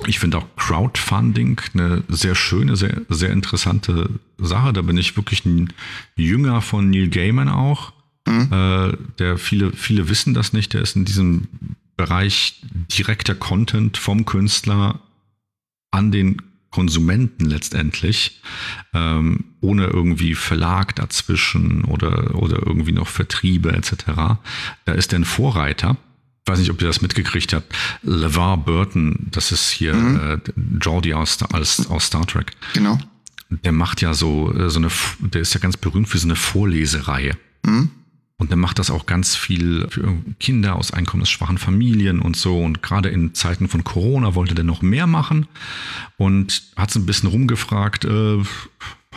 ich 0.06 0.20
finde 0.20 0.40
auch 0.40 0.46
Crowdfunding 0.58 1.62
eine 1.74 2.04
sehr 2.10 2.36
schöne, 2.36 2.76
sehr, 2.76 3.02
sehr 3.08 3.30
interessante 3.30 4.10
Sache. 4.38 4.74
Da 4.74 4.82
bin 4.82 4.98
ich 4.98 5.16
wirklich 5.16 5.46
ein 5.46 5.72
Jünger 6.18 6.62
von 6.62 6.90
Neil 6.90 7.08
Gaiman 7.08 7.48
auch. 7.48 7.94
Mhm. 8.28 8.50
Äh, 8.52 8.98
der 9.20 9.38
viele, 9.38 9.72
viele 9.72 10.10
wissen 10.10 10.34
das 10.34 10.52
nicht. 10.52 10.74
Der 10.74 10.82
ist 10.82 10.98
in 10.98 11.06
diesem 11.06 11.48
Bereich 11.96 12.62
direkter 12.92 13.36
Content 13.36 13.96
vom 13.96 14.26
Künstler 14.26 15.00
an 15.92 16.12
den 16.12 16.42
Konsumenten 16.72 17.46
letztendlich, 17.46 18.42
ähm, 18.94 19.46
ohne 19.62 19.86
irgendwie 19.86 20.36
Verlag 20.36 20.96
dazwischen 20.96 21.84
oder, 21.86 22.36
oder 22.36 22.66
irgendwie 22.66 22.92
noch 22.92 23.08
Vertriebe 23.08 23.72
etc. 23.72 24.40
Da 24.86 24.94
ist 24.94 25.14
er 25.14 25.20
ein 25.20 25.26
Vorreiter. 25.26 25.98
Ich 26.46 26.52
weiß 26.52 26.60
nicht, 26.60 26.72
ob 26.72 26.82
ihr 26.82 26.88
das 26.88 27.02
mitgekriegt 27.02 27.54
habt. 27.54 27.74
LeVar 28.04 28.58
Burton, 28.58 29.28
das 29.32 29.52
ist 29.52 29.70
hier 29.70 29.94
mhm. 29.94 30.20
äh, 30.20 30.52
Geordie 30.80 31.14
aus, 31.14 31.42
aus, 31.42 31.88
aus 31.90 32.06
Star 32.06 32.26
Trek. 32.26 32.52
Genau. 32.74 32.98
Der 33.50 33.72
macht 33.72 34.02
ja 34.02 34.14
so, 34.14 34.54
äh, 34.54 34.70
so 34.70 34.80
eine, 34.80 34.90
der 35.20 35.42
ist 35.42 35.54
ja 35.54 35.60
ganz 35.60 35.78
berühmt 35.78 36.10
für 36.10 36.18
so 36.18 36.28
eine 36.28 36.36
Vorlesereihe. 36.36 37.38
Mhm. 37.66 37.92
Und 38.40 38.52
dann 38.52 38.60
macht 38.60 38.78
das 38.78 38.92
auch 38.92 39.08
ganz 39.08 39.36
viel 39.36 39.88
für 39.90 40.16
Kinder 40.40 40.76
aus 40.76 40.92
einkommensschwachen 40.92 41.58
Familien 41.58 42.20
und 42.20 42.38
so. 42.38 42.60
Und 42.60 42.84
gerade 42.84 43.10
in 43.10 43.34
Zeiten 43.34 43.68
von 43.68 43.84
Corona 43.84 44.36
wollte 44.36 44.54
der 44.54 44.64
noch 44.64 44.84
mehr 44.84 45.08
machen 45.08 45.48
und 46.18 46.62
hat 46.76 46.92
es 46.92 46.96
ein 46.98 47.08
bisschen 47.08 47.30
rumgefragt, 47.30 48.06
äh, 48.06 48.38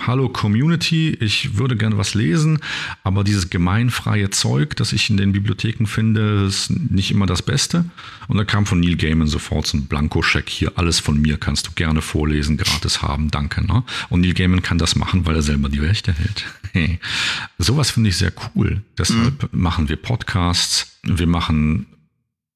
Hallo 0.06 0.30
Community, 0.30 1.10
ich 1.20 1.58
würde 1.58 1.76
gerne 1.76 1.98
was 1.98 2.14
lesen, 2.14 2.60
aber 3.02 3.22
dieses 3.22 3.50
gemeinfreie 3.50 4.30
Zeug, 4.30 4.74
das 4.76 4.94
ich 4.94 5.10
in 5.10 5.18
den 5.18 5.32
Bibliotheken 5.32 5.86
finde, 5.86 6.46
ist 6.46 6.70
nicht 6.70 7.10
immer 7.10 7.26
das 7.26 7.42
Beste. 7.42 7.84
Und 8.26 8.38
da 8.38 8.44
kam 8.44 8.64
von 8.64 8.80
Neil 8.80 8.96
Gaiman 8.96 9.26
sofort 9.26 9.66
so 9.66 9.76
ein 9.76 9.86
Blankoscheck 9.86 10.48
hier, 10.48 10.72
alles 10.76 11.00
von 11.00 11.20
mir 11.20 11.36
kannst 11.36 11.66
du 11.66 11.72
gerne 11.72 12.00
vorlesen, 12.00 12.56
gratis 12.56 13.02
haben, 13.02 13.30
danke. 13.30 13.64
Ne? 13.66 13.82
Und 14.08 14.22
Neil 14.22 14.32
Gaiman 14.32 14.62
kann 14.62 14.78
das 14.78 14.96
machen, 14.96 15.26
weil 15.26 15.36
er 15.36 15.42
selber 15.42 15.68
die 15.68 15.80
Rechte 15.80 16.12
hält. 16.14 16.46
Hey. 16.72 16.98
Sowas 17.58 17.90
finde 17.90 18.08
ich 18.08 18.16
sehr 18.16 18.32
cool. 18.54 18.82
Deshalb 18.96 19.52
mhm. 19.52 19.60
machen 19.60 19.88
wir 19.90 19.96
Podcasts, 19.96 20.98
wir 21.02 21.26
machen 21.26 21.86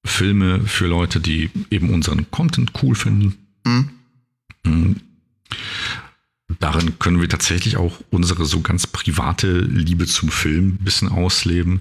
Filme 0.06 0.60
für 0.60 0.86
Leute, 0.86 1.20
die 1.20 1.50
eben 1.70 1.90
unseren 1.90 2.30
Content 2.30 2.72
cool 2.82 2.94
finden. 2.94 3.34
Mhm. 3.64 3.90
mhm 4.64 4.96
darin 6.60 6.98
können 6.98 7.20
wir 7.20 7.28
tatsächlich 7.28 7.76
auch 7.76 8.00
unsere 8.10 8.44
so 8.44 8.60
ganz 8.60 8.86
private 8.86 9.58
Liebe 9.58 10.06
zum 10.06 10.28
Film 10.28 10.68
ein 10.80 10.84
bisschen 10.84 11.08
ausleben. 11.08 11.80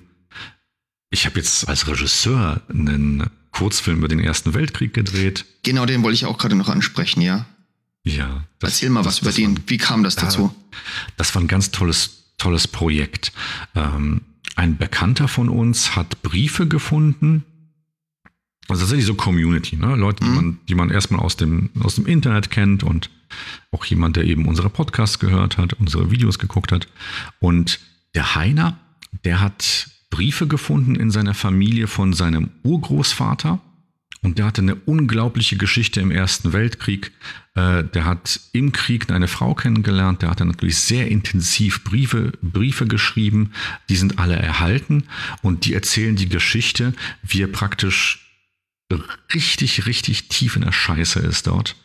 Ich 1.10 1.26
habe 1.26 1.40
jetzt 1.40 1.68
als 1.68 1.88
Regisseur 1.88 2.62
einen 2.70 3.30
Kurzfilm 3.52 4.00
über 4.00 4.08
den 4.08 4.20
Ersten 4.20 4.54
Weltkrieg 4.54 4.94
gedreht. 4.94 5.46
Genau, 5.64 5.86
den 5.86 6.04
wollte 6.04 6.16
ich 6.16 6.26
auch 6.26 6.38
gerade 6.38 6.56
noch 6.56 6.70
ansprechen, 6.70 7.22
ja. 7.22 7.46
Ja. 8.04 8.44
Das, 8.60 8.72
Erzähl 8.72 8.90
mal 8.90 9.06
was 9.06 9.20
über 9.20 9.32
den. 9.32 9.60
Wie 9.68 9.78
kam 9.78 10.04
das 10.04 10.16
dazu? 10.16 10.54
Das 11.18 11.34
war 11.36 11.42
ein 11.42 11.48
ganz 11.48 11.72
tolles, 11.72 12.34
tolles 12.38 12.68
Projekt. 12.68 13.32
Ähm, 13.76 14.22
ein 14.56 14.78
Bekannter 14.78 15.28
von 15.28 15.50
uns 15.50 15.96
hat 15.96 16.22
Briefe 16.22 16.68
gefunden, 16.68 17.44
also 18.68 18.82
tatsächlich 18.82 19.06
so 19.06 19.16
Community, 19.16 19.76
ne? 19.76 19.96
Leute, 19.96 20.24
die 20.24 20.30
mhm. 20.30 20.36
man, 20.36 20.60
die 20.70 20.76
man 20.76 20.90
erstmal 20.90 21.22
aus 21.22 21.36
dem, 21.36 21.70
aus 21.82 21.96
dem 21.96 22.06
Internet 22.06 22.50
kennt 22.50 22.84
und 22.84 23.10
auch 23.72 23.86
jemand, 23.86 24.16
der 24.16 24.26
eben 24.26 24.48
unsere 24.48 24.70
Podcasts 24.70 25.20
gehört 25.20 25.58
hat, 25.58 25.74
unsere 25.74 26.12
Videos 26.12 26.40
geguckt 26.40 26.72
hat. 26.72 26.88
Und 27.40 27.80
der 28.16 28.36
Heiner, 28.36 28.80
der 29.24 29.42
hat 29.42 29.90
Briefe 30.10 30.48
gefunden 30.48 30.96
in 30.96 31.12
seiner 31.12 31.34
Familie 31.34 31.88
von 31.88 32.14
seinem 32.14 32.52
Urgroßvater. 32.64 33.60
Und 34.22 34.38
der 34.38 34.46
hatte 34.46 34.62
eine 34.62 34.76
unglaubliche 34.76 35.58
Geschichte 35.58 36.00
im 36.00 36.10
Ersten 36.10 36.54
Weltkrieg. 36.54 37.12
Äh, 37.56 37.84
der 37.84 38.06
hat 38.06 38.40
im 38.54 38.72
Krieg 38.72 39.12
eine 39.12 39.28
Frau 39.28 39.54
kennengelernt. 39.54 40.22
Der 40.22 40.30
hat 40.30 40.40
dann 40.40 40.48
natürlich 40.48 40.78
sehr 40.78 41.10
intensiv 41.10 41.84
Briefe, 41.84 42.32
Briefe 42.42 42.88
geschrieben. 42.88 43.52
Die 43.90 43.98
sind 43.98 44.20
alle 44.20 44.36
erhalten 44.36 45.04
und 45.42 45.66
die 45.66 45.74
erzählen 45.74 46.16
die 46.16 46.30
Geschichte, 46.30 46.94
wie 47.22 47.42
er 47.42 47.48
praktisch 47.48 48.24
richtig, 49.34 49.86
richtig 49.86 50.30
tief 50.30 50.56
in 50.56 50.64
der 50.64 50.72
Scheiße 50.72 51.20
ist 51.20 51.48
dort. 51.48 51.76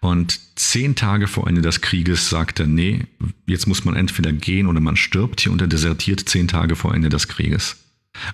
Und 0.00 0.40
zehn 0.56 0.94
Tage 0.94 1.26
vor 1.26 1.46
Ende 1.46 1.62
des 1.62 1.80
Krieges 1.80 2.28
sagt 2.28 2.60
er, 2.60 2.66
nee, 2.66 3.06
jetzt 3.46 3.66
muss 3.66 3.84
man 3.84 3.96
entweder 3.96 4.32
gehen 4.32 4.66
oder 4.66 4.80
man 4.80 4.96
stirbt 4.96 5.40
hier 5.40 5.52
und 5.52 5.60
er 5.60 5.68
desertiert 5.68 6.28
zehn 6.28 6.48
Tage 6.48 6.76
vor 6.76 6.94
Ende 6.94 7.08
des 7.08 7.28
Krieges. 7.28 7.76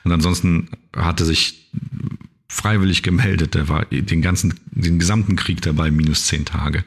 Und 0.04 0.12
ansonsten 0.12 0.68
hat 0.96 1.20
er 1.20 1.26
sich 1.26 1.70
freiwillig 2.48 3.02
gemeldet. 3.02 3.54
Er 3.54 3.68
war 3.68 3.86
den 3.86 4.22
ganzen, 4.22 4.54
den 4.70 4.98
gesamten 4.98 5.36
Krieg 5.36 5.62
dabei, 5.62 5.90
minus 5.90 6.26
zehn 6.26 6.44
Tage. 6.44 6.84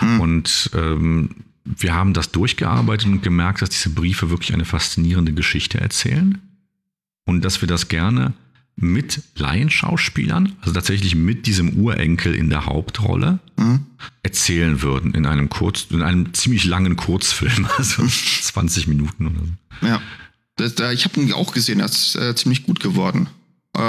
Mhm. 0.00 0.20
Und 0.20 0.70
ähm, 0.74 1.30
wir 1.64 1.94
haben 1.94 2.12
das 2.12 2.30
durchgearbeitet 2.30 3.08
und 3.08 3.22
gemerkt, 3.22 3.62
dass 3.62 3.70
diese 3.70 3.90
Briefe 3.90 4.30
wirklich 4.30 4.52
eine 4.52 4.64
faszinierende 4.64 5.32
Geschichte 5.32 5.80
erzählen. 5.80 6.40
Und 7.24 7.44
dass 7.44 7.60
wir 7.60 7.66
das 7.66 7.88
gerne 7.88 8.34
mit 8.76 9.22
Laienschauspielern, 9.36 10.52
also 10.60 10.72
tatsächlich 10.72 11.14
mit 11.14 11.46
diesem 11.46 11.78
Urenkel 11.78 12.34
in 12.34 12.50
der 12.50 12.66
Hauptrolle, 12.66 13.38
mhm. 13.56 13.86
erzählen 14.22 14.82
würden 14.82 15.14
in 15.14 15.24
einem 15.24 15.48
kurz, 15.48 15.86
in 15.90 16.02
einem 16.02 16.34
ziemlich 16.34 16.64
langen 16.64 16.96
Kurzfilm, 16.96 17.66
also 17.78 18.06
20 18.06 18.86
Minuten 18.86 19.26
oder 19.28 19.40
so. 19.40 19.86
Ja. 19.86 20.02
Das, 20.56 20.72
ich 20.92 21.04
habe 21.04 21.20
ihn 21.20 21.32
auch 21.32 21.52
gesehen, 21.52 21.80
er 21.80 21.86
ist 21.86 22.16
äh, 22.16 22.34
ziemlich 22.34 22.62
gut 22.62 22.80
geworden. 22.80 23.28
Äh, 23.74 23.80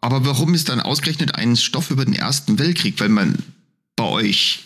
aber 0.00 0.24
warum 0.24 0.54
ist 0.54 0.68
dann 0.68 0.80
ausgerechnet 0.80 1.34
ein 1.34 1.56
Stoff 1.56 1.90
über 1.90 2.04
den 2.04 2.14
Ersten 2.14 2.58
Weltkrieg? 2.58 2.98
Weil 3.00 3.10
man 3.10 3.38
bei 3.96 4.04
euch. 4.04 4.60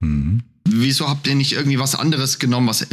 Mhm. 0.00 0.42
Wieso 0.64 1.08
habt 1.08 1.26
ihr 1.26 1.34
nicht 1.34 1.52
irgendwie 1.52 1.78
was 1.78 1.94
anderes 1.94 2.38
genommen, 2.38 2.68
was 2.68 2.86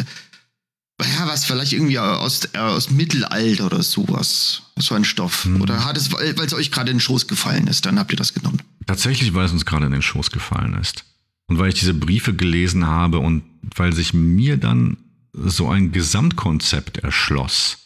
ja, 1.01 1.27
was 1.27 1.45
vielleicht 1.45 1.73
irgendwie 1.73 1.99
aus, 1.99 2.45
äh, 2.53 2.57
aus 2.57 2.91
Mittelalter 2.91 3.65
oder 3.65 3.83
sowas. 3.83 4.61
So 4.77 4.95
ein 4.95 5.03
Stoff. 5.03 5.45
Hm. 5.45 5.61
Oder 5.61 5.85
hat 5.85 5.97
es, 5.97 6.11
weil 6.11 6.33
es 6.39 6.53
euch 6.53 6.71
gerade 6.71 6.91
in 6.91 6.97
den 6.97 7.01
Schoß 7.01 7.27
gefallen 7.27 7.67
ist, 7.67 7.85
dann 7.85 7.99
habt 7.99 8.11
ihr 8.11 8.17
das 8.17 8.33
genommen. 8.33 8.61
Tatsächlich, 8.85 9.33
weil 9.33 9.45
es 9.45 9.51
uns 9.51 9.65
gerade 9.65 9.85
in 9.85 9.91
den 9.91 10.01
Schoß 10.01 10.31
gefallen 10.31 10.75
ist. 10.75 11.05
Und 11.47 11.59
weil 11.59 11.69
ich 11.69 11.79
diese 11.79 11.93
Briefe 11.93 12.33
gelesen 12.33 12.85
habe 12.87 13.19
und 13.19 13.43
weil 13.75 13.93
sich 13.93 14.13
mir 14.13 14.57
dann 14.57 14.97
so 15.33 15.67
ein 15.69 15.91
Gesamtkonzept 15.91 16.99
erschloss. 16.99 17.77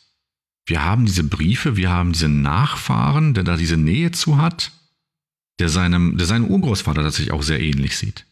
Wir 0.66 0.84
haben 0.84 1.06
diese 1.06 1.24
Briefe, 1.24 1.78
wir 1.78 1.90
haben 1.90 2.12
diese 2.12 2.28
Nachfahren, 2.28 3.34
der 3.34 3.46
da 3.46 3.56
diese 3.56 3.78
Nähe 3.78 4.12
zu 4.12 4.38
hat, 4.38 4.72
der 5.60 5.70
seinem, 5.70 6.18
der 6.18 6.28
seinem 6.28 6.48
Urgroßvater 6.48 7.02
tatsächlich 7.02 7.32
auch 7.32 7.42
sehr 7.42 7.62
ähnlich 7.62 7.98
sieht. 7.98 8.26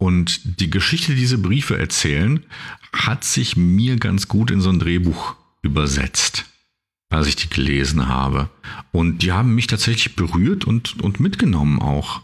Und 0.00 0.60
die 0.60 0.70
Geschichte, 0.70 1.12
die 1.12 1.20
diese 1.20 1.36
Briefe 1.36 1.78
erzählen, 1.78 2.42
hat 2.90 3.22
sich 3.22 3.58
mir 3.58 3.96
ganz 3.96 4.28
gut 4.28 4.50
in 4.50 4.62
so 4.62 4.70
ein 4.70 4.78
Drehbuch 4.78 5.36
übersetzt, 5.60 6.46
als 7.10 7.26
ich 7.26 7.36
die 7.36 7.50
gelesen 7.50 8.08
habe. 8.08 8.48
Und 8.92 9.18
die 9.22 9.32
haben 9.32 9.54
mich 9.54 9.66
tatsächlich 9.66 10.16
berührt 10.16 10.64
und, 10.64 11.02
und 11.02 11.20
mitgenommen 11.20 11.82
auch. 11.82 12.22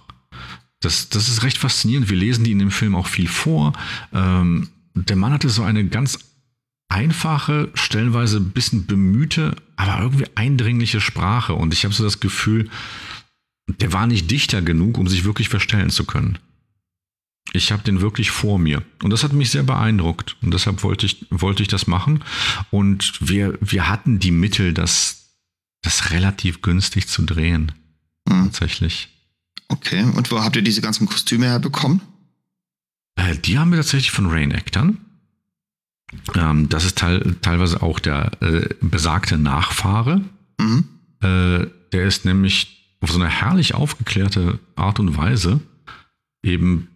Das, 0.81 1.11
das 1.11 1.29
ist 1.29 1.43
recht 1.43 1.59
faszinierend. 1.59 2.09
Wir 2.09 2.17
lesen 2.17 2.45
die 2.45 2.53
in 2.53 2.61
dem 2.61 2.71
Film 2.71 2.95
auch 2.95 3.09
viel 3.09 3.29
vor. 3.29 3.75
Ähm, 4.11 4.71
der 4.95 5.17
Mann 5.17 5.35
hatte 5.35 5.51
so 5.51 5.63
eine 5.63 5.87
ganz 5.87 6.19
einfache, 6.89 7.69
stellenweise 7.75 8.39
ein 8.39 8.53
bisschen 8.53 8.87
bemühte, 8.87 9.55
aber 9.77 10.01
irgendwie 10.01 10.29
eindringliche 10.35 11.03
Sprache. 11.03 11.53
Und 11.53 11.75
ich 11.75 11.85
habe 11.85 11.93
so 11.93 12.05
das 12.05 12.21
Gefühl, 12.21 12.71
der 13.69 13.93
war 13.93 14.07
nicht 14.07 14.31
dichter 14.31 14.63
genug, 14.63 14.97
um 14.97 15.09
sich 15.09 15.25
wirklich 15.25 15.51
verstellen 15.51 15.91
zu 15.91 16.07
können. 16.07 16.39
Ich 17.53 17.73
habe 17.73 17.83
den 17.83 18.01
wirklich 18.01 18.31
vor 18.31 18.59
mir. 18.59 18.83
Und 19.03 19.11
das 19.11 19.23
hat 19.23 19.33
mich 19.33 19.51
sehr 19.51 19.63
beeindruckt. 19.63 20.37
Und 20.43 20.53
deshalb 20.53 20.83
wollte 20.83 21.07
ich, 21.07 21.27
wollte 21.31 21.63
ich 21.63 21.69
das 21.69 21.87
machen. 21.87 22.25
Und 22.71 23.15
wir, 23.21 23.59
wir 23.61 23.89
hatten 23.89 24.19
die 24.19 24.31
Mittel, 24.31 24.75
das, 24.75 25.37
das 25.83 26.11
relativ 26.11 26.63
günstig 26.63 27.09
zu 27.09 27.23
drehen. 27.23 27.73
Hm. 28.29 28.45
Tatsächlich. 28.45 29.09
Okay, 29.69 30.03
und 30.03 30.31
wo 30.31 30.43
habt 30.43 30.57
ihr 30.57 30.63
diese 30.63 30.81
ganzen 30.81 31.07
Kostüme 31.07 31.47
herbekommen? 31.47 32.01
Äh, 33.17 33.37
die 33.37 33.59
haben 33.59 33.71
wir 33.71 33.79
tatsächlich 33.79 34.11
von 34.11 34.27
Rain 34.27 34.53
Actern. 34.53 34.99
Ähm, 36.35 36.69
das 36.69 36.85
ist 36.85 36.99
teil, 36.99 37.37
teilweise 37.43 37.83
auch 37.83 37.99
der 37.99 38.31
äh, 38.41 38.69
besagte 38.81 39.39
Nachfahre. 39.39 40.23
Mhm. 40.61 40.85
Äh, 41.21 41.67
der 41.93 42.05
ist 42.05 42.25
nämlich 42.25 42.97
auf 43.01 43.11
so 43.11 43.19
eine 43.19 43.29
herrlich 43.29 43.75
aufgeklärte 43.75 44.59
Art 44.77 45.01
und 45.01 45.17
Weise 45.17 45.61
eben 46.43 46.89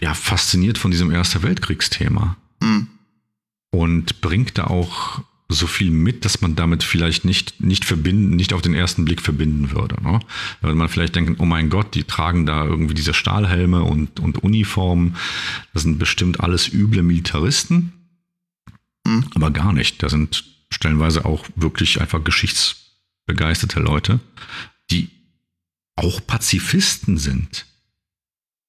ja 0.00 0.14
fasziniert 0.14 0.78
von 0.78 0.90
diesem 0.90 1.10
Erster 1.10 1.42
Weltkriegsthema 1.42 2.36
Mhm. 2.62 2.88
und 3.70 4.20
bringt 4.20 4.56
da 4.58 4.64
auch 4.68 5.22
so 5.50 5.66
viel 5.66 5.90
mit, 5.90 6.24
dass 6.24 6.40
man 6.40 6.56
damit 6.56 6.82
vielleicht 6.82 7.24
nicht, 7.24 7.60
nicht 7.60 7.84
verbinden, 7.84 8.34
nicht 8.34 8.52
auf 8.54 8.62
den 8.62 8.74
ersten 8.74 9.04
Blick 9.04 9.20
verbinden 9.20 9.70
würde. 9.72 10.02
Ne? 10.02 10.20
Da 10.60 10.68
würde 10.68 10.78
man 10.78 10.88
vielleicht 10.88 11.14
denken, 11.14 11.36
oh 11.38 11.44
mein 11.44 11.68
Gott, 11.68 11.94
die 11.94 12.04
tragen 12.04 12.46
da 12.46 12.64
irgendwie 12.64 12.94
diese 12.94 13.12
Stahlhelme 13.12 13.82
und, 13.84 14.20
und 14.20 14.38
Uniformen. 14.42 15.16
Das 15.74 15.82
sind 15.82 15.98
bestimmt 15.98 16.40
alles 16.40 16.72
üble 16.72 17.02
Militaristen. 17.02 17.92
Mhm. 19.06 19.26
Aber 19.34 19.50
gar 19.50 19.72
nicht. 19.74 20.02
Da 20.02 20.08
sind 20.08 20.44
stellenweise 20.70 21.24
auch 21.26 21.44
wirklich 21.54 22.00
einfach 22.00 22.24
geschichtsbegeisterte 22.24 23.80
Leute, 23.80 24.20
die 24.90 25.10
auch 25.94 26.26
Pazifisten 26.26 27.18
sind. 27.18 27.66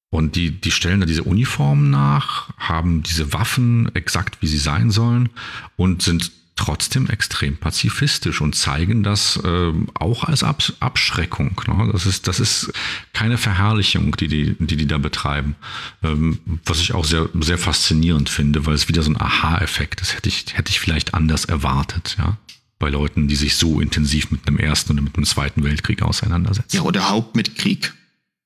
Und 0.09 0.35
die, 0.35 0.51
die 0.51 0.71
stellen 0.71 1.01
da 1.01 1.05
diese 1.05 1.23
Uniformen 1.23 1.89
nach, 1.89 2.49
haben 2.57 3.03
diese 3.03 3.33
Waffen 3.33 3.93
exakt, 3.95 4.37
wie 4.41 4.47
sie 4.47 4.57
sein 4.57 4.91
sollen 4.91 5.29
und 5.75 6.01
sind 6.03 6.31
trotzdem 6.55 7.09
extrem 7.09 7.57
pazifistisch 7.57 8.39
und 8.39 8.55
zeigen 8.55 9.03
das 9.03 9.39
ähm, 9.43 9.89
auch 9.93 10.23
als 10.23 10.43
Ab 10.43 10.63
Abschreckung. 10.79 11.61
Ne? 11.67 11.89
Das, 11.91 12.05
ist, 12.05 12.27
das 12.27 12.39
ist 12.39 12.71
keine 13.13 13.37
Verherrlichung, 13.37 14.15
die 14.15 14.27
die, 14.27 14.55
die, 14.59 14.77
die 14.77 14.87
da 14.87 14.97
betreiben. 14.97 15.55
Ähm, 16.01 16.39
was 16.65 16.79
ich 16.79 16.93
auch 16.93 17.03
sehr, 17.03 17.29
sehr 17.41 17.57
faszinierend 17.57 18.29
finde, 18.29 18.65
weil 18.65 18.73
es 18.73 18.87
wieder 18.87 19.03
so 19.03 19.11
ein 19.11 19.19
Aha-Effekt 19.19 20.01
ist. 20.01 20.15
Hätte 20.15 20.29
ich, 20.29 20.45
hätte 20.53 20.69
ich 20.69 20.79
vielleicht 20.79 21.13
anders 21.13 21.45
erwartet, 21.45 22.15
ja. 22.17 22.37
Bei 22.77 22.89
Leuten, 22.89 23.29
die 23.29 23.37
sich 23.37 23.55
so 23.55 23.79
intensiv 23.79 24.31
mit 24.31 24.47
einem 24.47 24.57
Ersten 24.57 24.97
und 24.97 25.03
mit 25.03 25.15
einem 25.15 25.25
Zweiten 25.25 25.63
Weltkrieg 25.63 26.01
auseinandersetzen. 26.01 26.75
Ja, 26.75 26.81
oder 26.81 27.09
Haupt 27.09 27.35
mit 27.35 27.55
Krieg. 27.55 27.93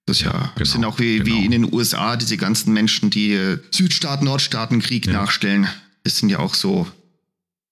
Das 0.10 0.18
ist 0.18 0.26
ja, 0.26 0.31
Ja, 0.34 0.40
das 0.40 0.53
genau, 0.56 0.72
sind 0.72 0.86
auch 0.86 0.99
wie, 0.99 1.26
wie 1.26 1.30
genau. 1.31 1.41
in 1.44 1.52
den 1.52 1.73
USA 1.73 2.15
diese 2.15 2.38
ganzen 2.38 2.73
Menschen, 2.73 3.10
die 3.10 3.34
äh, 3.34 3.60
Südstaaten, 3.72 4.26
Nordstaaten 4.26 4.80
Krieg 4.81 5.06
Ja. 5.06 5.14
nachstellen. 5.14 5.68
Das 6.03 6.18
sind 6.18 6.30
ja 6.30 6.40
auch 6.40 6.53
so 6.53 6.88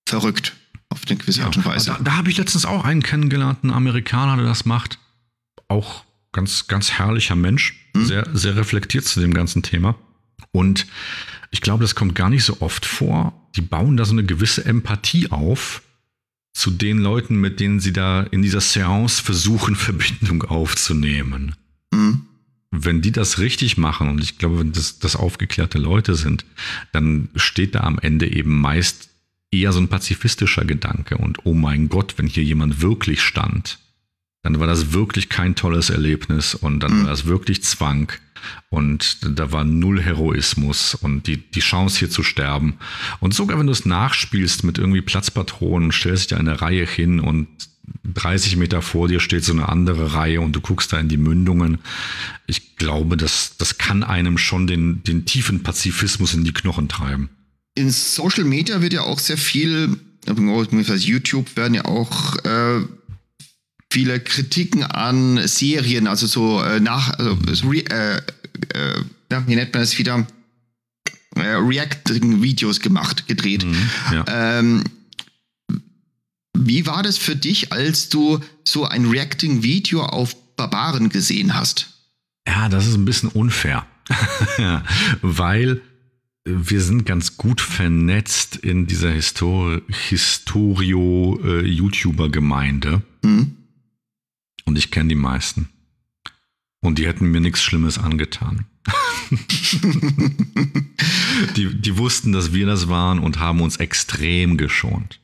verrückt 0.08 0.54
auf 0.90 1.02
eine 1.08 1.18
gewisse 1.18 1.44
Art 1.44 1.58
und 1.58 1.66
Weise. 1.66 1.92
Da, 1.92 2.00
da 2.04 2.16
habe 2.18 2.30
ich 2.30 2.38
letztens 2.38 2.66
auch 2.66 2.84
einen 2.86 3.04
kennengelernt, 3.04 3.60
einen 3.64 3.74
Amerikaner, 3.74 4.38
der 4.38 4.46
das 4.46 4.66
macht. 4.66 5.00
Auch 5.68 6.04
ganz, 6.32 6.68
ganz 6.68 6.92
herrlicher 6.92 7.36
Mensch, 7.36 7.76
sehr, 7.96 8.28
sehr 8.34 8.56
reflektiert 8.56 9.06
zu 9.06 9.20
dem 9.20 9.34
ganzen 9.34 9.64
Thema. 9.64 9.96
Und 10.52 10.86
ich 11.52 11.62
glaube, 11.62 11.84
das 11.84 11.96
kommt 11.96 12.14
gar 12.16 12.30
nicht 12.30 12.44
so 12.44 12.58
oft 12.62 12.86
vor. 12.86 13.34
Die 13.56 13.62
bauen 13.62 13.98
da 13.98 14.06
so 14.06 14.12
eine 14.14 14.24
gewisse 14.24 14.64
Empathie 14.66 15.32
auf 15.32 15.82
zu 16.54 16.72
den 16.72 17.00
Leuten, 17.00 17.38
mit 17.38 17.60
denen 17.60 17.80
sie 17.80 17.92
da 17.94 18.22
in 18.24 18.42
dieser 18.44 18.62
Seance 18.62 19.22
versuchen, 19.22 19.76
Verbindung 19.88 20.44
aufzunehmen 20.44 21.56
Mhm. 21.92 22.27
Wenn 22.86 23.02
die 23.02 23.12
das 23.12 23.40
richtig 23.40 23.78
machen, 23.78 24.10
und 24.10 24.24
ich 24.24 24.38
glaube, 24.38 24.60
wenn 24.60 24.72
das, 24.72 25.00
das 25.00 25.16
aufgeklärte 25.16 25.78
Leute 25.78 26.16
sind, 26.16 26.46
dann 26.92 27.30
steht 27.36 27.76
da 27.76 27.82
am 27.82 28.00
Ende 28.00 28.32
eben 28.32 28.60
meist 28.60 29.10
eher 29.52 29.72
so 29.72 29.80
ein 29.80 29.88
pazifistischer 29.88 30.66
Gedanke. 30.66 31.18
Und 31.18 31.46
oh 31.46 31.54
mein 31.54 31.90
Gott, 31.90 32.16
wenn 32.18 32.28
hier 32.28 32.44
jemand 32.44 32.82
wirklich 32.82 33.22
stand, 33.22 33.80
dann 34.44 34.60
war 34.60 34.68
das 34.68 34.94
wirklich 34.94 35.30
kein 35.30 35.56
tolles 35.56 35.90
Erlebnis 35.90 36.56
und 36.56 36.80
dann 36.82 37.04
war 37.04 37.10
das 37.10 37.26
wirklich 37.26 37.64
Zwang 37.64 38.12
und 38.70 39.18
da 39.38 39.52
war 39.52 39.64
null 39.64 40.02
Heroismus 40.02 40.96
und 40.96 41.28
die, 41.28 41.38
die 41.38 41.60
Chance 41.60 42.00
hier 42.00 42.10
zu 42.10 42.24
sterben. 42.24 42.78
Und 43.20 43.34
sogar 43.34 43.60
wenn 43.60 43.66
du 43.66 43.74
es 43.74 43.86
nachspielst 43.86 44.64
mit 44.64 44.78
irgendwie 44.78 45.02
Platzpatronen, 45.02 45.92
stellst 45.92 46.24
dich 46.24 46.28
da 46.30 46.38
in 46.38 46.48
eine 46.48 46.62
Reihe 46.62 46.86
hin 46.86 47.20
und 47.20 47.48
30 48.14 48.58
Meter 48.58 48.82
vor 48.82 49.08
dir 49.08 49.20
steht 49.20 49.44
so 49.44 49.54
eine 49.54 49.70
andere 49.70 50.14
Reihe 50.14 50.42
und 50.42 50.54
du 50.54 50.62
guckst 50.62 50.94
da 50.94 51.00
in 51.00 51.10
die 51.10 51.18
Mündungen. 51.18 51.80
Ich 52.46 52.76
glaube, 52.76 53.18
das, 53.18 53.58
das 53.58 53.78
kann 53.78 54.04
einem 54.04 54.38
schon 54.38 54.68
den, 54.68 55.04
den 55.04 55.26
tiefen 55.26 55.64
Pazifismus 55.64 56.34
in 56.34 56.44
die 56.44 56.54
Knochen 56.54 56.90
treiben. 56.90 57.30
In 57.76 57.92
Social 57.92 58.44
Media 58.44 58.82
wird 58.82 58.94
ja 58.94 59.02
auch 59.02 59.20
sehr 59.20 59.38
viel, 59.38 59.98
auf 60.28 60.98
YouTube 60.98 61.56
werden 61.56 61.74
ja 61.76 61.86
auch 61.86 62.36
äh, 62.44 62.82
viele 63.92 64.20
Kritiken 64.20 64.84
an 64.84 65.48
Serien, 65.48 66.08
also 66.08 66.28
so 66.28 66.62
äh, 66.64 66.80
nach, 66.80 67.12
also 67.20 67.38
äh, 67.74 68.18
äh, 68.18 68.22
wie 69.46 69.56
nennt 69.56 69.74
man 69.74 69.84
das 69.84 69.98
wieder? 69.98 70.26
Äh, 71.36 71.56
Reacting-Videos 71.56 72.80
gemacht, 72.80 73.28
gedreht. 73.28 73.64
Mhm, 73.64 73.90
ja. 74.12 74.26
Ähm, 74.28 74.84
wie 76.66 76.86
war 76.86 77.04
das 77.04 77.18
für 77.18 77.36
dich, 77.36 77.72
als 77.72 78.10
du 78.10 78.40
so 78.64 78.86
ein 78.86 79.06
Reacting-Video 79.06 80.04
auf 80.04 80.36
Barbaren 80.56 81.10
gesehen 81.10 81.54
hast? 81.54 81.94
Ja, 82.48 82.70
das 82.70 82.88
ist 82.88 82.96
ein 82.96 83.06
bisschen 83.06 83.30
unfair. 83.30 83.86
Weil 85.22 85.82
wir 86.46 86.82
sind 86.82 87.06
ganz 87.06 87.38
gut 87.38 87.62
vernetzt 87.62 88.56
in 88.56 88.88
dieser 88.88 89.12
Histor 89.12 89.82
Historio-YouTuber-Gemeinde. 90.10 93.04
Hm? 93.24 93.58
Und 94.66 94.78
ich 94.78 94.90
kenne 94.92 95.10
die 95.10 95.16
meisten. 95.16 95.70
Und 96.80 97.00
die 97.00 97.08
hätten 97.08 97.32
mir 97.32 97.42
nichts 97.42 97.62
Schlimmes 97.62 97.98
angetan. 97.98 98.66
die, 101.58 101.82
die 101.82 101.98
wussten, 101.98 102.32
dass 102.32 102.54
wir 102.54 102.66
das 102.66 102.88
waren 102.88 103.20
und 103.20 103.40
haben 103.40 103.60
uns 103.62 103.76
extrem 103.78 104.58
geschont. 104.58 105.20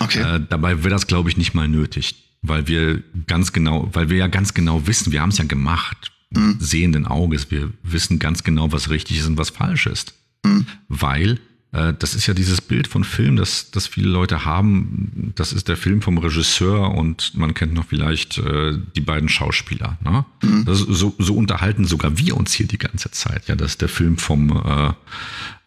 Okay. 0.00 0.20
Äh, 0.20 0.40
dabei 0.48 0.78
wäre 0.78 0.90
das, 0.90 1.06
glaube 1.06 1.28
ich, 1.28 1.36
nicht 1.36 1.54
mal 1.54 1.68
nötig, 1.68 2.14
weil 2.42 2.66
wir 2.66 3.02
ganz 3.26 3.52
genau, 3.52 3.88
weil 3.92 4.10
wir 4.10 4.16
ja 4.18 4.26
ganz 4.28 4.54
genau 4.54 4.86
wissen, 4.86 5.12
wir 5.12 5.22
haben 5.22 5.30
es 5.30 5.38
ja 5.38 5.44
gemacht, 5.44 6.12
Mhm. 6.34 6.56
sehenden 6.58 7.06
Auges, 7.06 7.50
wir 7.50 7.70
wissen 7.82 8.18
ganz 8.18 8.42
genau, 8.42 8.72
was 8.72 8.90
richtig 8.90 9.18
ist 9.18 9.26
und 9.26 9.36
was 9.36 9.50
falsch 9.50 9.86
ist. 9.86 10.14
Mhm. 10.44 10.66
Weil 10.88 11.40
äh, 11.72 11.94
das 11.98 12.14
ist 12.14 12.26
ja 12.26 12.34
dieses 12.34 12.60
Bild 12.60 12.88
von 12.88 13.04
Film, 13.04 13.36
das, 13.36 13.70
das 13.70 13.86
viele 13.86 14.08
Leute 14.08 14.44
haben. 14.44 15.32
Das 15.36 15.52
ist 15.52 15.68
der 15.68 15.76
Film 15.76 16.02
vom 16.02 16.18
Regisseur 16.18 16.90
und 16.94 17.34
man 17.34 17.54
kennt 17.54 17.74
noch 17.74 17.86
vielleicht 17.86 18.38
äh, 18.38 18.78
die 18.96 19.00
beiden 19.00 19.28
Schauspieler. 19.28 19.98
Ne? 20.02 20.24
Mhm. 20.42 20.64
Das 20.64 20.78
so, 20.78 21.14
so 21.18 21.34
unterhalten 21.34 21.84
sogar 21.84 22.16
wir 22.18 22.36
uns 22.36 22.52
hier 22.52 22.66
die 22.66 22.78
ganze 22.78 23.10
Zeit. 23.10 23.48
Ja, 23.48 23.56
das 23.56 23.72
ist 23.72 23.82
der 23.82 23.88
Film 23.88 24.16
vom, 24.18 24.50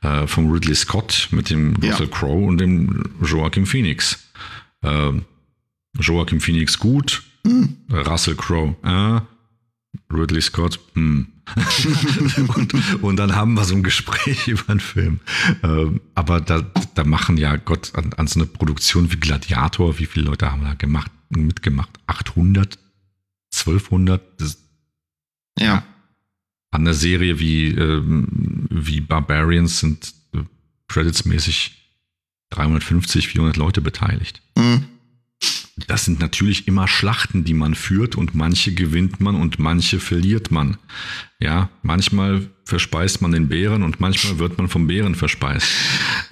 äh, 0.06 0.28
vom 0.28 0.52
Ridley 0.52 0.76
Scott 0.76 1.30
mit 1.32 1.50
dem 1.50 1.76
Ja. 1.82 1.92
Russell 1.92 2.08
Crowe 2.08 2.46
und 2.46 2.60
dem 2.60 3.04
Joaquin 3.22 3.66
Phoenix. 3.66 4.24
Äh, 4.82 5.14
Joaquin 6.00 6.40
Phoenix 6.40 6.78
gut, 6.78 7.24
Hm. 7.46 7.78
Russell 7.92 8.36
Crowe, 8.36 8.76
äh, 8.84 9.22
Ridley 10.14 10.42
Scott, 10.42 10.80
hm. 10.94 11.28
und, 12.56 13.04
und 13.04 13.18
dann 13.18 13.36
haben 13.36 13.54
wir 13.54 13.64
so 13.66 13.76
ein 13.76 13.84
Gespräch 13.84 14.48
über 14.48 14.68
einen 14.70 14.80
Film. 14.80 15.20
Ähm, 15.62 16.02
aber 16.16 16.42
da, 16.42 16.64
da 16.96 17.04
machen 17.04 17.38
ja 17.38 17.56
Gott 17.56 17.94
an, 17.96 18.14
an 18.14 18.26
so 18.26 18.40
eine 18.40 18.48
Produktion 18.48 19.12
wie 19.12 19.18
Gladiator, 19.18 20.00
wie 20.00 20.08
viele 20.08 20.26
Leute 20.26 20.52
haben 20.52 20.64
da 20.64 20.74
gemacht, 20.74 21.12
mitgemacht? 21.30 21.92
800? 22.08 22.80
1200? 23.54 24.42
Das, 24.42 24.58
ja. 25.60 25.84
an 26.72 26.84
der 26.86 26.96
Serie 26.96 27.40
wie, 27.40 27.68
ähm, 27.70 28.28
wie 28.76 29.02
Barbarians 29.02 29.80
sind 29.80 30.14
äh, 30.34 30.40
creditsmäßig 30.88 31.72
350, 32.52 33.28
400 33.28 33.58
Leute 33.58 33.82
beteiligt. 33.82 34.42
Hm. 34.58 34.86
Das 35.88 36.06
sind 36.06 36.20
natürlich 36.22 36.68
immer 36.70 36.88
Schlachten, 36.88 37.44
die 37.44 37.54
man 37.54 37.76
führt 37.76 38.16
und 38.16 38.34
manche 38.34 38.74
gewinnt 38.74 39.20
man 39.20 39.36
und 39.36 39.60
manche 39.60 40.00
verliert 40.00 40.50
man. 40.50 40.78
Ja, 41.40 41.70
manchmal 41.84 42.50
verspeist 42.64 43.22
man 43.22 43.34
den 43.34 43.50
Bären 43.50 43.84
und 43.84 44.00
manchmal 44.00 44.40
wird 44.40 44.58
man 44.58 44.70
vom 44.70 44.88
Bären 44.88 45.16
verspeist. 45.16 45.68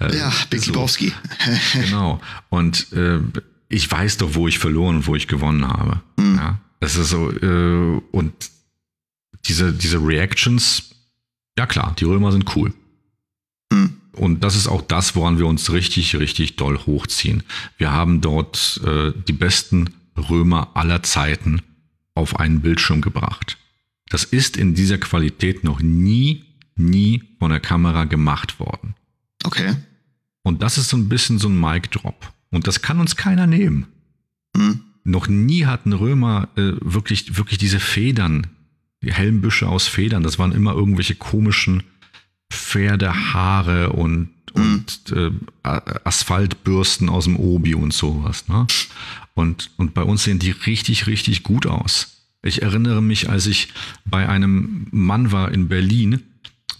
Äh, 0.00 0.16
Ja, 0.16 0.32
Big 0.48 0.62
so. 0.62 0.72
Lebowski. 0.72 1.12
Genau. 1.74 2.20
Und 2.48 2.90
äh, 2.92 3.20
ich 3.68 3.90
weiß 3.90 4.16
doch, 4.18 4.34
wo 4.34 4.48
ich 4.48 4.58
verloren 4.58 4.96
und 4.96 5.06
wo 5.06 5.14
ich 5.14 5.28
gewonnen 5.28 5.68
habe. 5.68 6.00
Ja, 6.18 6.60
das 6.80 6.96
ist 6.96 7.10
so. 7.10 7.30
Äh, 7.30 8.00
und 8.12 8.32
diese, 9.46 9.72
diese 9.72 9.98
Reactions, 9.98 10.93
ja 11.58 11.66
klar, 11.66 11.94
die 11.98 12.04
Römer 12.04 12.32
sind 12.32 12.54
cool. 12.56 12.72
Hm. 13.72 13.94
Und 14.12 14.44
das 14.44 14.56
ist 14.56 14.68
auch 14.68 14.82
das, 14.82 15.16
woran 15.16 15.38
wir 15.38 15.46
uns 15.46 15.72
richtig, 15.72 16.16
richtig 16.16 16.56
doll 16.56 16.78
hochziehen. 16.78 17.42
Wir 17.78 17.90
haben 17.90 18.20
dort 18.20 18.80
äh, 18.84 19.12
die 19.26 19.32
besten 19.32 19.90
Römer 20.16 20.70
aller 20.74 21.02
Zeiten 21.02 21.62
auf 22.14 22.38
einen 22.38 22.60
Bildschirm 22.60 23.00
gebracht. 23.00 23.58
Das 24.08 24.24
ist 24.24 24.56
in 24.56 24.74
dieser 24.74 24.98
Qualität 24.98 25.64
noch 25.64 25.80
nie, 25.80 26.44
nie 26.76 27.24
von 27.38 27.50
der 27.50 27.60
Kamera 27.60 28.04
gemacht 28.04 28.60
worden. 28.60 28.94
Okay. 29.42 29.74
Und 30.42 30.62
das 30.62 30.78
ist 30.78 30.90
so 30.90 30.96
ein 30.96 31.08
bisschen 31.08 31.38
so 31.38 31.48
ein 31.48 31.58
Mic-Drop. 31.58 32.32
Und 32.50 32.68
das 32.68 32.82
kann 32.82 33.00
uns 33.00 33.16
keiner 33.16 33.46
nehmen. 33.46 33.86
Hm. 34.56 34.80
Noch 35.02 35.26
nie 35.26 35.66
hatten 35.66 35.92
Römer 35.92 36.48
äh, 36.56 36.72
wirklich, 36.80 37.36
wirklich 37.36 37.58
diese 37.58 37.80
Federn, 37.80 38.46
die 39.04 39.12
Helmbüsche 39.12 39.68
aus 39.68 39.86
Federn. 39.86 40.22
Das 40.22 40.38
waren 40.38 40.52
immer 40.52 40.72
irgendwelche 40.72 41.14
komischen 41.14 41.82
Pferdehaare 42.50 43.90
und, 43.90 44.30
und 44.52 45.12
äh, 45.12 45.30
Asphaltbürsten 45.62 47.08
aus 47.08 47.24
dem 47.24 47.36
Obi 47.36 47.74
und 47.74 47.92
sowas. 47.92 48.48
Ne? 48.48 48.66
Und, 49.34 49.70
und 49.76 49.94
bei 49.94 50.02
uns 50.02 50.24
sehen 50.24 50.38
die 50.38 50.50
richtig, 50.50 51.06
richtig 51.06 51.42
gut 51.42 51.66
aus. 51.66 52.14
Ich 52.42 52.62
erinnere 52.62 53.02
mich, 53.02 53.30
als 53.30 53.46
ich 53.46 53.68
bei 54.04 54.28
einem 54.28 54.86
Mann 54.90 55.32
war 55.32 55.50
in 55.52 55.68
Berlin, 55.68 56.22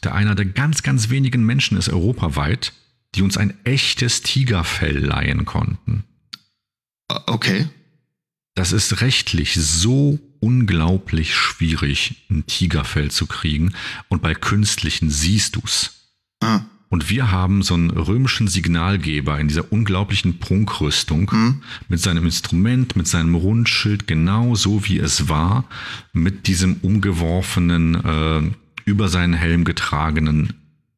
der 0.03 0.15
einer 0.15 0.35
der 0.35 0.45
ganz, 0.45 0.83
ganz 0.83 1.09
wenigen 1.09 1.45
Menschen 1.45 1.79
ist 1.79 1.89
europaweit, 1.89 2.73
die 3.15 3.23
uns 3.23 3.37
ein 3.37 3.55
echtes 3.65 4.23
Tigerfell 4.23 4.99
leihen 4.99 5.45
konnten. 5.45 6.05
Okay. 7.09 7.69
Das 8.55 8.73
ist 8.73 9.01
rechtlich 9.01 9.55
so 9.55 10.21
unglaublich 10.45 11.35
schwierig, 11.35 12.27
ein 12.31 12.45
Tigerfell 12.47 13.11
zu 13.11 13.27
kriegen. 13.27 13.73
Und 14.09 14.21
bei 14.21 14.35
künstlichen 14.35 15.09
siehst 15.09 15.57
du's. 15.57 16.11
Ah. 16.43 16.61
Und 16.91 17.09
wir 17.09 17.31
haben 17.33 17.63
so 17.63 17.75
einen 17.75 17.91
römischen 17.91 18.47
Signalgeber 18.47 19.41
in 19.41 19.49
dieser 19.49 19.73
unglaublichen 19.73 20.39
Prunkrüstung 20.39 21.31
Hm. 21.31 21.63
mit 21.89 22.01
seinem 22.01 22.25
Instrument, 22.27 22.95
mit 22.95 23.09
seinem 23.09 23.35
Rundschild, 23.35 24.07
genau 24.07 24.55
so 24.55 24.85
wie 24.85 24.99
es 24.99 25.29
war, 25.29 25.65
mit 26.13 26.47
diesem 26.47 26.77
umgeworfenen, 26.83 27.95
äh, 27.95 28.43
über 28.85 29.09
seinen 29.09 29.33
Helm 29.33 29.65
getragenen 29.65 30.53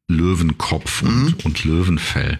Löwenkopf 0.09 1.01
und, 1.01 1.45
und 1.45 1.63
Löwenfell. 1.63 2.39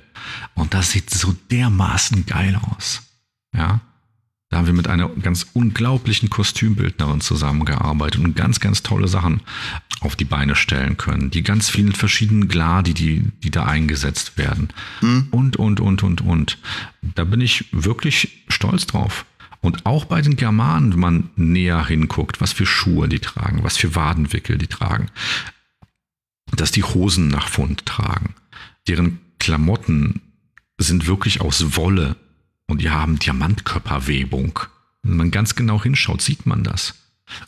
Und 0.53 0.73
das 0.73 0.91
sieht 0.91 1.09
so 1.09 1.35
dermaßen 1.49 2.25
geil 2.25 2.59
aus. 2.61 3.01
Ja. 3.55 3.81
Da 4.49 4.57
haben 4.57 4.67
wir 4.67 4.73
mit 4.73 4.87
einer 4.87 5.09
ganz 5.09 5.45
unglaublichen 5.53 6.29
Kostümbildnerin 6.29 7.19
zusammengearbeitet 7.19 8.23
und 8.23 8.35
ganz, 8.35 8.61
ganz 8.61 8.81
tolle 8.81 9.09
Sachen 9.09 9.41
auf 9.99 10.15
die 10.15 10.25
Beine 10.25 10.55
stellen 10.55 10.95
können. 10.95 11.31
Die 11.31 11.43
ganz 11.43 11.69
vielen 11.69 11.91
verschiedenen 11.91 12.47
Gladi, 12.47 12.93
die, 12.93 13.23
die 13.43 13.51
da 13.51 13.65
eingesetzt 13.65 14.37
werden. 14.37 14.69
Und, 15.31 15.57
und, 15.57 15.79
und, 15.81 16.01
und, 16.03 16.21
und. 16.21 16.57
Da 17.01 17.25
bin 17.25 17.41
ich 17.41 17.65
wirklich 17.71 18.45
stolz 18.47 18.87
drauf. 18.87 19.25
Und 19.59 19.85
auch 19.85 20.05
bei 20.05 20.21
den 20.21 20.37
Germanen, 20.37 20.93
wenn 20.93 20.99
man 20.99 21.29
näher 21.35 21.85
hinguckt, 21.85 22.39
was 22.39 22.53
für 22.53 22.65
Schuhe 22.65 23.09
die 23.09 23.19
tragen, 23.19 23.63
was 23.63 23.75
für 23.75 23.95
Wadenwickel 23.95 24.57
die 24.57 24.67
tragen, 24.67 25.07
dass 26.55 26.71
die 26.71 26.83
Hosen 26.83 27.27
nach 27.27 27.49
Fund 27.49 27.85
tragen, 27.85 28.35
deren 28.87 29.19
Klamotten 29.39 30.21
sind 30.77 31.07
wirklich 31.07 31.41
aus 31.41 31.75
Wolle 31.75 32.15
und 32.67 32.81
die 32.81 32.89
haben 32.89 33.19
Diamantkörperwebung. 33.19 34.59
Wenn 35.03 35.17
man 35.17 35.31
ganz 35.31 35.55
genau 35.55 35.81
hinschaut, 35.81 36.21
sieht 36.21 36.45
man 36.45 36.63
das. 36.63 36.95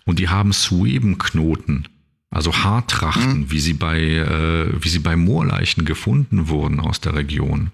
Und 0.06 0.20
die 0.20 0.30
haben 0.30 0.52
Suebenknoten, 0.52 1.88
also 2.32 2.54
Haartrachten, 2.56 3.50
wie 3.50 3.60
sie 3.60 3.74
bei 3.74 4.00
äh, 4.00 4.84
wie 4.84 4.90
sie 4.90 5.00
bei 5.00 5.16
Moorleichen 5.16 5.84
gefunden 5.84 6.48
wurden 6.48 6.80
aus 6.80 7.02
der 7.02 7.16
Region. 7.16 7.72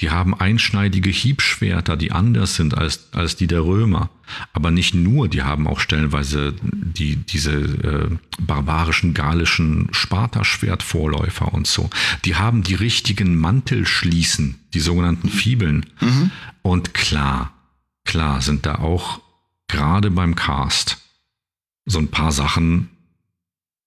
Die 0.00 0.08
haben 0.08 0.34
einschneidige 0.34 1.10
Hiebschwerter, 1.10 1.98
die 1.98 2.10
anders 2.10 2.54
sind 2.54 2.78
als 2.78 3.12
als 3.12 3.36
die 3.36 3.46
der 3.46 3.62
Römer. 3.62 4.08
Aber 4.54 4.70
nicht 4.70 4.94
nur, 4.94 5.28
die 5.28 5.42
haben 5.42 5.66
auch 5.66 5.80
stellenweise 5.80 6.54
die 6.62 7.16
diese 7.16 7.52
äh, 7.52 8.16
barbarischen 8.40 9.12
galischen 9.12 9.88
Sparta-Schwertvorläufer 9.90 11.52
und 11.52 11.66
so. 11.66 11.90
Die 12.24 12.36
haben 12.36 12.62
die 12.62 12.76
richtigen 12.76 13.36
Mantelschließen, 13.36 14.60
die 14.72 14.80
sogenannten 14.80 15.28
Fibeln. 15.28 15.84
Und 16.62 16.94
klar, 16.94 17.52
klar 18.04 18.40
sind 18.40 18.64
da 18.64 18.76
auch 18.76 19.20
gerade 19.68 20.10
beim 20.10 20.36
Cast 20.36 20.98
so 21.84 21.98
ein 21.98 22.08
paar 22.08 22.32
Sachen, 22.32 22.88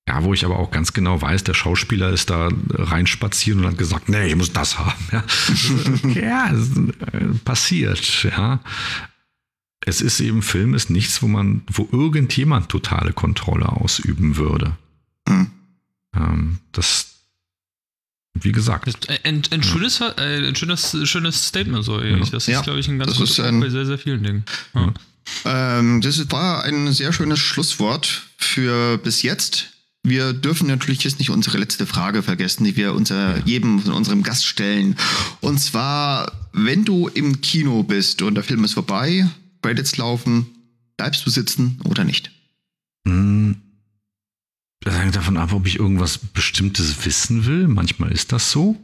ja, 0.08 0.24
wo 0.24 0.34
ich 0.34 0.44
aber 0.44 0.60
auch 0.60 0.72
ganz 0.72 0.92
genau 0.92 1.22
weiß, 1.22 1.46
der 1.46 1.54
Schauspieler 1.54 2.10
ist 2.10 2.30
da 2.30 2.50
reinspaziert 2.72 3.58
und 3.58 3.66
hat 3.66 3.78
gesagt, 3.78 4.10
nee, 4.10 4.28
ich 4.28 4.36
muss 4.36 4.52
das 4.52 4.78
haben. 4.78 5.06
Ja, 5.12 5.24
ja 6.14 6.52
äh, 6.52 7.26
passiert, 7.46 8.24
ja. 8.24 8.60
Es 9.86 10.02
ist 10.02 10.20
eben, 10.20 10.42
Film 10.42 10.74
ist 10.74 10.90
nichts, 10.90 11.22
wo 11.22 11.28
man, 11.28 11.62
wo 11.68 11.88
irgendjemand 11.92 12.70
totale 12.70 13.14
Kontrolle 13.14 13.70
ausüben 13.70 14.36
würde. 14.36 14.78
Hm. 15.28 15.52
Ähm, 16.16 16.60
das, 16.74 17.16
wie 18.34 18.52
gesagt, 18.52 18.88
Das 18.88 18.96
ist 18.96 19.26
ein, 19.26 19.44
ein, 19.52 19.64
schönes, 19.64 20.02
äh, 20.02 20.48
ein 20.48 20.56
schönes, 20.56 20.98
schönes 21.08 21.48
Statement, 21.48 21.84
so 21.84 22.00
ehrlich. 22.02 22.30
Das 22.30 22.48
Ja, 22.48 22.60
ist, 22.60 22.66
glaube 22.66 22.80
ich, 22.80 22.88
ein 22.90 23.00
ganz 23.00 23.16
gutes 23.18 23.38
bei 23.38 23.70
sehr, 23.70 23.86
sehr 23.86 23.98
vielen 23.98 24.24
Dingen. 24.24 24.46
Ja. 24.74 24.94
Ähm, 25.46 26.02
das 26.02 26.30
war 26.32 26.64
ein 26.64 26.92
sehr 26.92 27.14
schönes 27.14 27.40
Schlusswort 27.40 28.24
für 28.38 28.98
bis 28.98 29.22
jetzt. 29.22 29.73
Wir 30.06 30.34
dürfen 30.34 30.68
natürlich 30.68 31.04
jetzt 31.06 31.20
nicht 31.20 31.30
unsere 31.30 31.58
letzte 31.58 31.86
Frage 31.88 32.24
vergessen, 32.24 32.66
die 32.66 32.76
wir 32.76 32.94
unser, 32.94 33.40
jedem 33.48 33.80
von 33.80 33.94
unserem 33.94 34.22
Gast 34.22 34.46
stellen. 34.46 34.98
Und 35.40 35.60
zwar, 35.60 36.32
wenn 36.52 36.84
du 36.84 37.08
im 37.08 37.40
Kino 37.40 37.84
bist 37.84 38.22
und 38.22 38.36
der 38.36 38.44
Film 38.44 38.66
ist 38.66 38.74
vorbei, 38.74 39.26
Credits 39.62 39.96
laufen, 39.96 40.46
bleibst 40.98 41.26
du 41.26 41.30
sitzen 41.30 41.80
oder 41.86 42.04
nicht? 42.04 42.32
Hm, 43.08 43.56
Das 44.82 44.98
hängt 44.98 45.16
davon 45.16 45.38
ab, 45.38 45.54
ob 45.54 45.66
ich 45.68 45.80
irgendwas 45.80 46.18
Bestimmtes 46.18 47.06
wissen 47.06 47.46
will. 47.46 47.70
Manchmal 47.70 48.12
ist 48.12 48.34
das 48.34 48.52
so. 48.52 48.76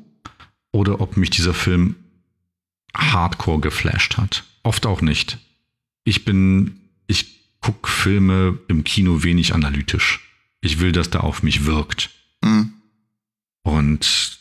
Oder 0.72 1.02
ob 1.02 1.18
mich 1.18 1.32
dieser 1.32 1.54
Film 1.54 1.96
hardcore 2.96 3.60
geflasht 3.60 4.16
hat. 4.18 4.46
Oft 4.64 4.86
auch 4.86 5.02
nicht. 5.02 5.38
Ich 6.06 6.24
bin, 6.24 6.80
ich 7.08 7.42
gucke 7.60 7.90
Filme 7.92 8.58
im 8.70 8.86
Kino 8.86 9.24
wenig 9.24 9.54
analytisch. 9.54 10.22
Ich 10.62 10.80
will, 10.80 10.92
dass 10.92 11.10
da 11.10 11.22
auf 11.22 11.44
mich 11.44 11.66
wirkt. 11.66 12.10
Hm. 12.44 12.74
Und 13.64 14.40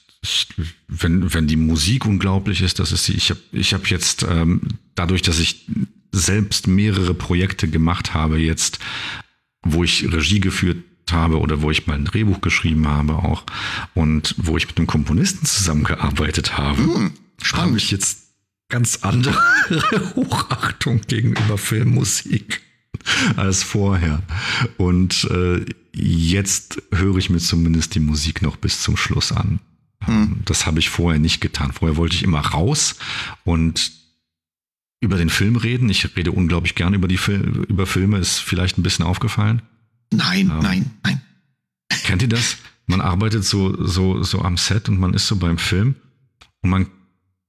wenn, 0.88 1.32
wenn 1.32 1.46
die 1.46 1.56
Musik 1.56 2.04
unglaublich 2.06 2.60
ist, 2.62 2.78
das 2.78 2.92
ist 2.92 3.04
sie. 3.04 3.14
Ich 3.14 3.30
habe 3.30 3.40
ich 3.52 3.74
hab 3.74 3.86
jetzt, 3.88 4.24
ähm, 4.28 4.62
dadurch, 4.94 5.22
dass 5.22 5.38
ich 5.38 5.66
selbst 6.12 6.66
mehrere 6.66 7.14
Projekte 7.14 7.68
gemacht 7.68 8.14
habe, 8.14 8.38
jetzt, 8.38 8.78
wo 9.62 9.84
ich 9.84 10.10
Regie 10.12 10.40
geführt 10.40 10.78
habe 11.10 11.38
oder 11.38 11.62
wo 11.62 11.70
ich 11.70 11.86
mal 11.86 11.94
ein 11.94 12.04
Drehbuch 12.04 12.40
geschrieben 12.40 12.86
habe 12.88 13.14
auch 13.14 13.44
und 13.94 14.34
wo 14.38 14.56
ich 14.56 14.66
mit 14.66 14.76
einem 14.76 14.86
Komponisten 14.86 15.46
zusammengearbeitet 15.46 16.58
habe, 16.58 16.82
Hm. 16.82 17.12
habe 17.52 17.76
ich 17.76 17.90
jetzt 17.90 18.24
ganz 18.68 18.98
andere 19.02 19.38
Hochachtung 20.16 21.00
gegenüber 21.06 21.56
Filmmusik 21.56 22.60
als 23.36 23.62
vorher. 23.62 24.22
Und 24.76 25.24
äh, 25.30 25.64
jetzt 26.00 26.82
höre 26.92 27.16
ich 27.16 27.30
mir 27.30 27.38
zumindest 27.38 27.94
die 27.94 28.00
Musik 28.00 28.42
noch 28.42 28.56
bis 28.56 28.80
zum 28.82 28.96
Schluss 28.96 29.32
an. 29.32 29.60
Hm. 30.04 30.40
Das 30.44 30.66
habe 30.66 30.78
ich 30.78 30.90
vorher 30.90 31.18
nicht 31.20 31.40
getan. 31.40 31.72
Vorher 31.72 31.96
wollte 31.96 32.14
ich 32.14 32.22
immer 32.22 32.40
raus 32.40 32.96
und 33.44 33.92
über 35.00 35.16
den 35.16 35.30
Film 35.30 35.56
reden. 35.56 35.88
Ich 35.90 36.16
rede 36.16 36.32
unglaublich 36.32 36.74
gern 36.74 36.94
über 36.94 37.08
die 37.08 37.18
Fil 37.18 37.64
über 37.68 37.86
Filme, 37.86 38.18
ist 38.18 38.38
vielleicht 38.38 38.78
ein 38.78 38.82
bisschen 38.82 39.04
aufgefallen. 39.04 39.62
Nein, 40.12 40.48
Ja. 40.48 40.62
nein, 40.62 40.90
nein. 41.04 41.20
Kennt 42.04 42.22
ihr 42.22 42.28
das? 42.28 42.56
Man 42.86 43.00
arbeitet 43.00 43.44
so, 43.44 43.84
so, 43.84 44.22
so 44.22 44.40
am 44.42 44.56
Set 44.56 44.88
und 44.88 44.98
man 44.98 45.14
ist 45.14 45.26
so 45.26 45.36
beim 45.36 45.58
Film 45.58 45.94
und 46.62 46.70
man 46.70 46.86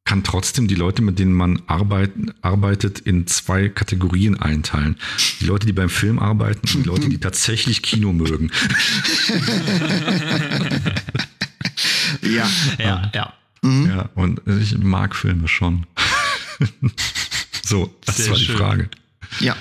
kann 0.10 0.24
trotzdem 0.24 0.68
die 0.68 0.74
Leute, 0.74 1.04
mit 1.04 1.20
denen 1.20 1.34
man 1.34 1.62
arbeit, 1.68 2.10
arbeitet, 2.42 2.98
in 2.98 3.28
zwei 3.28 3.70
Kategorien 3.70 4.42
einteilen. 4.42 4.96
Die 5.40 5.46
Leute, 5.46 5.68
die 5.68 5.72
beim 5.72 5.90
Film 5.90 6.18
arbeiten 6.18 6.62
und 6.62 6.84
die 6.84 6.90
Leute, 6.90 7.10
die 7.10 7.20
tatsächlich 7.20 7.84
Kino 7.84 8.12
mögen. 8.12 8.52
Ja. 12.22 12.50
Ja, 12.80 13.12
ja. 13.14 13.34
Ja, 13.64 14.10
und 14.16 14.42
ich 14.48 14.78
mag 14.80 15.16
Filme 15.16 15.48
schon. 15.48 15.86
so, 17.64 17.94
das 18.06 18.18
Sehr 18.18 18.32
war 18.32 18.38
die 18.38 18.46
schön. 18.46 18.58
Frage. 18.58 18.90
Ja. 19.40 19.56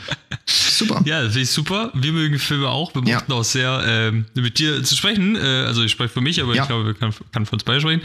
Super. 0.78 1.02
Ja, 1.04 1.22
das 1.22 1.32
finde 1.32 1.42
ich 1.42 1.50
super. 1.50 1.90
Wir 1.94 2.12
mögen 2.12 2.38
Filme 2.38 2.68
auch. 2.68 2.94
Wir 2.94 3.02
Ja. 3.04 3.16
mochten 3.16 3.32
auch 3.32 3.44
sehr, 3.44 3.82
ähm, 3.86 4.26
mit 4.34 4.58
dir 4.58 4.82
zu 4.84 4.96
sprechen. 4.96 5.36
Äh, 5.36 5.40
also 5.40 5.82
ich 5.82 5.92
spreche 5.92 6.10
für 6.12 6.20
mich, 6.20 6.40
aber 6.42 6.54
Ja. 6.54 6.62
ich 6.62 6.68
glaube, 6.68 6.86
wir 6.86 6.94
kann, 6.94 7.12
kann 7.32 7.46
für 7.46 7.52
uns 7.52 7.64
beide 7.64 7.80
sprechen. 7.80 8.02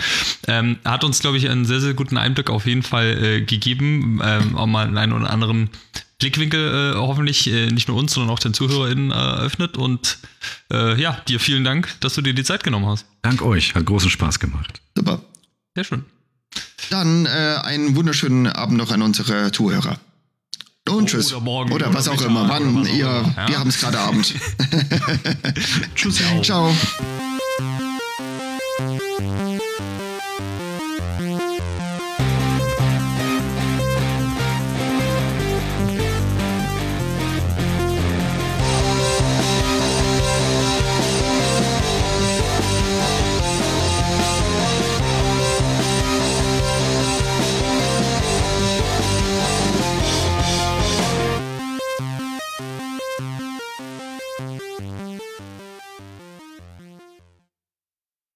Ähm, 0.47 0.77
hat 0.83 1.03
uns, 1.03 1.19
glaube 1.19 1.37
ich, 1.37 1.49
einen 1.49 1.65
sehr, 1.65 1.79
sehr 1.79 1.93
guten 1.93 2.17
Einblick 2.17 2.49
auf 2.49 2.65
jeden 2.65 2.83
Fall 2.83 3.23
äh, 3.23 3.41
gegeben. 3.41 4.19
Ähm, 4.23 4.55
auch 4.57 4.65
mal 4.67 4.97
einen 4.97 5.13
oder 5.13 5.29
anderen 5.29 5.69
Blickwinkel 6.19 6.93
äh, 6.93 6.97
hoffentlich 6.97 7.47
äh, 7.51 7.67
nicht 7.71 7.87
nur 7.89 7.97
uns, 7.97 8.13
sondern 8.13 8.31
auch 8.31 8.39
den 8.39 8.53
ZuhörerInnen 8.53 9.11
äh, 9.11 9.13
eröffnet. 9.13 9.77
Und 9.77 10.17
äh, 10.71 10.99
ja, 11.01 11.19
dir 11.27 11.39
vielen 11.39 11.63
Dank, 11.63 11.93
dass 11.99 12.13
du 12.15 12.21
dir 12.21 12.33
die 12.33 12.43
Zeit 12.43 12.63
genommen 12.63 12.85
hast. 12.87 13.05
Dank 13.21 13.41
euch, 13.41 13.75
hat 13.75 13.85
großen 13.85 14.09
Spaß 14.09 14.39
gemacht. 14.39 14.81
Super. 14.95 15.21
Sehr 15.75 15.83
schön. 15.83 16.05
Dann 16.89 17.25
äh, 17.25 17.29
einen 17.63 17.95
wunderschönen 17.95 18.47
Abend 18.47 18.77
noch 18.77 18.91
an 18.91 19.01
unsere 19.01 19.51
Zuhörer. 19.51 19.99
Und 20.89 21.09
tschüss. 21.09 21.31
Oder 21.31 21.41
morgen 21.41 21.71
Oder, 21.71 21.87
oder 21.87 21.97
was 21.97 22.07
auch 22.07 22.21
immer. 22.21 22.47
Wann 22.49 22.85
ihr. 22.85 23.05
ja. 23.05 23.47
Wir 23.47 23.59
haben 23.59 23.69
es 23.69 23.79
gerade 23.79 23.99
Abend. 23.99 24.33
Tschüss. 25.95 26.21
Ciao. 26.41 26.73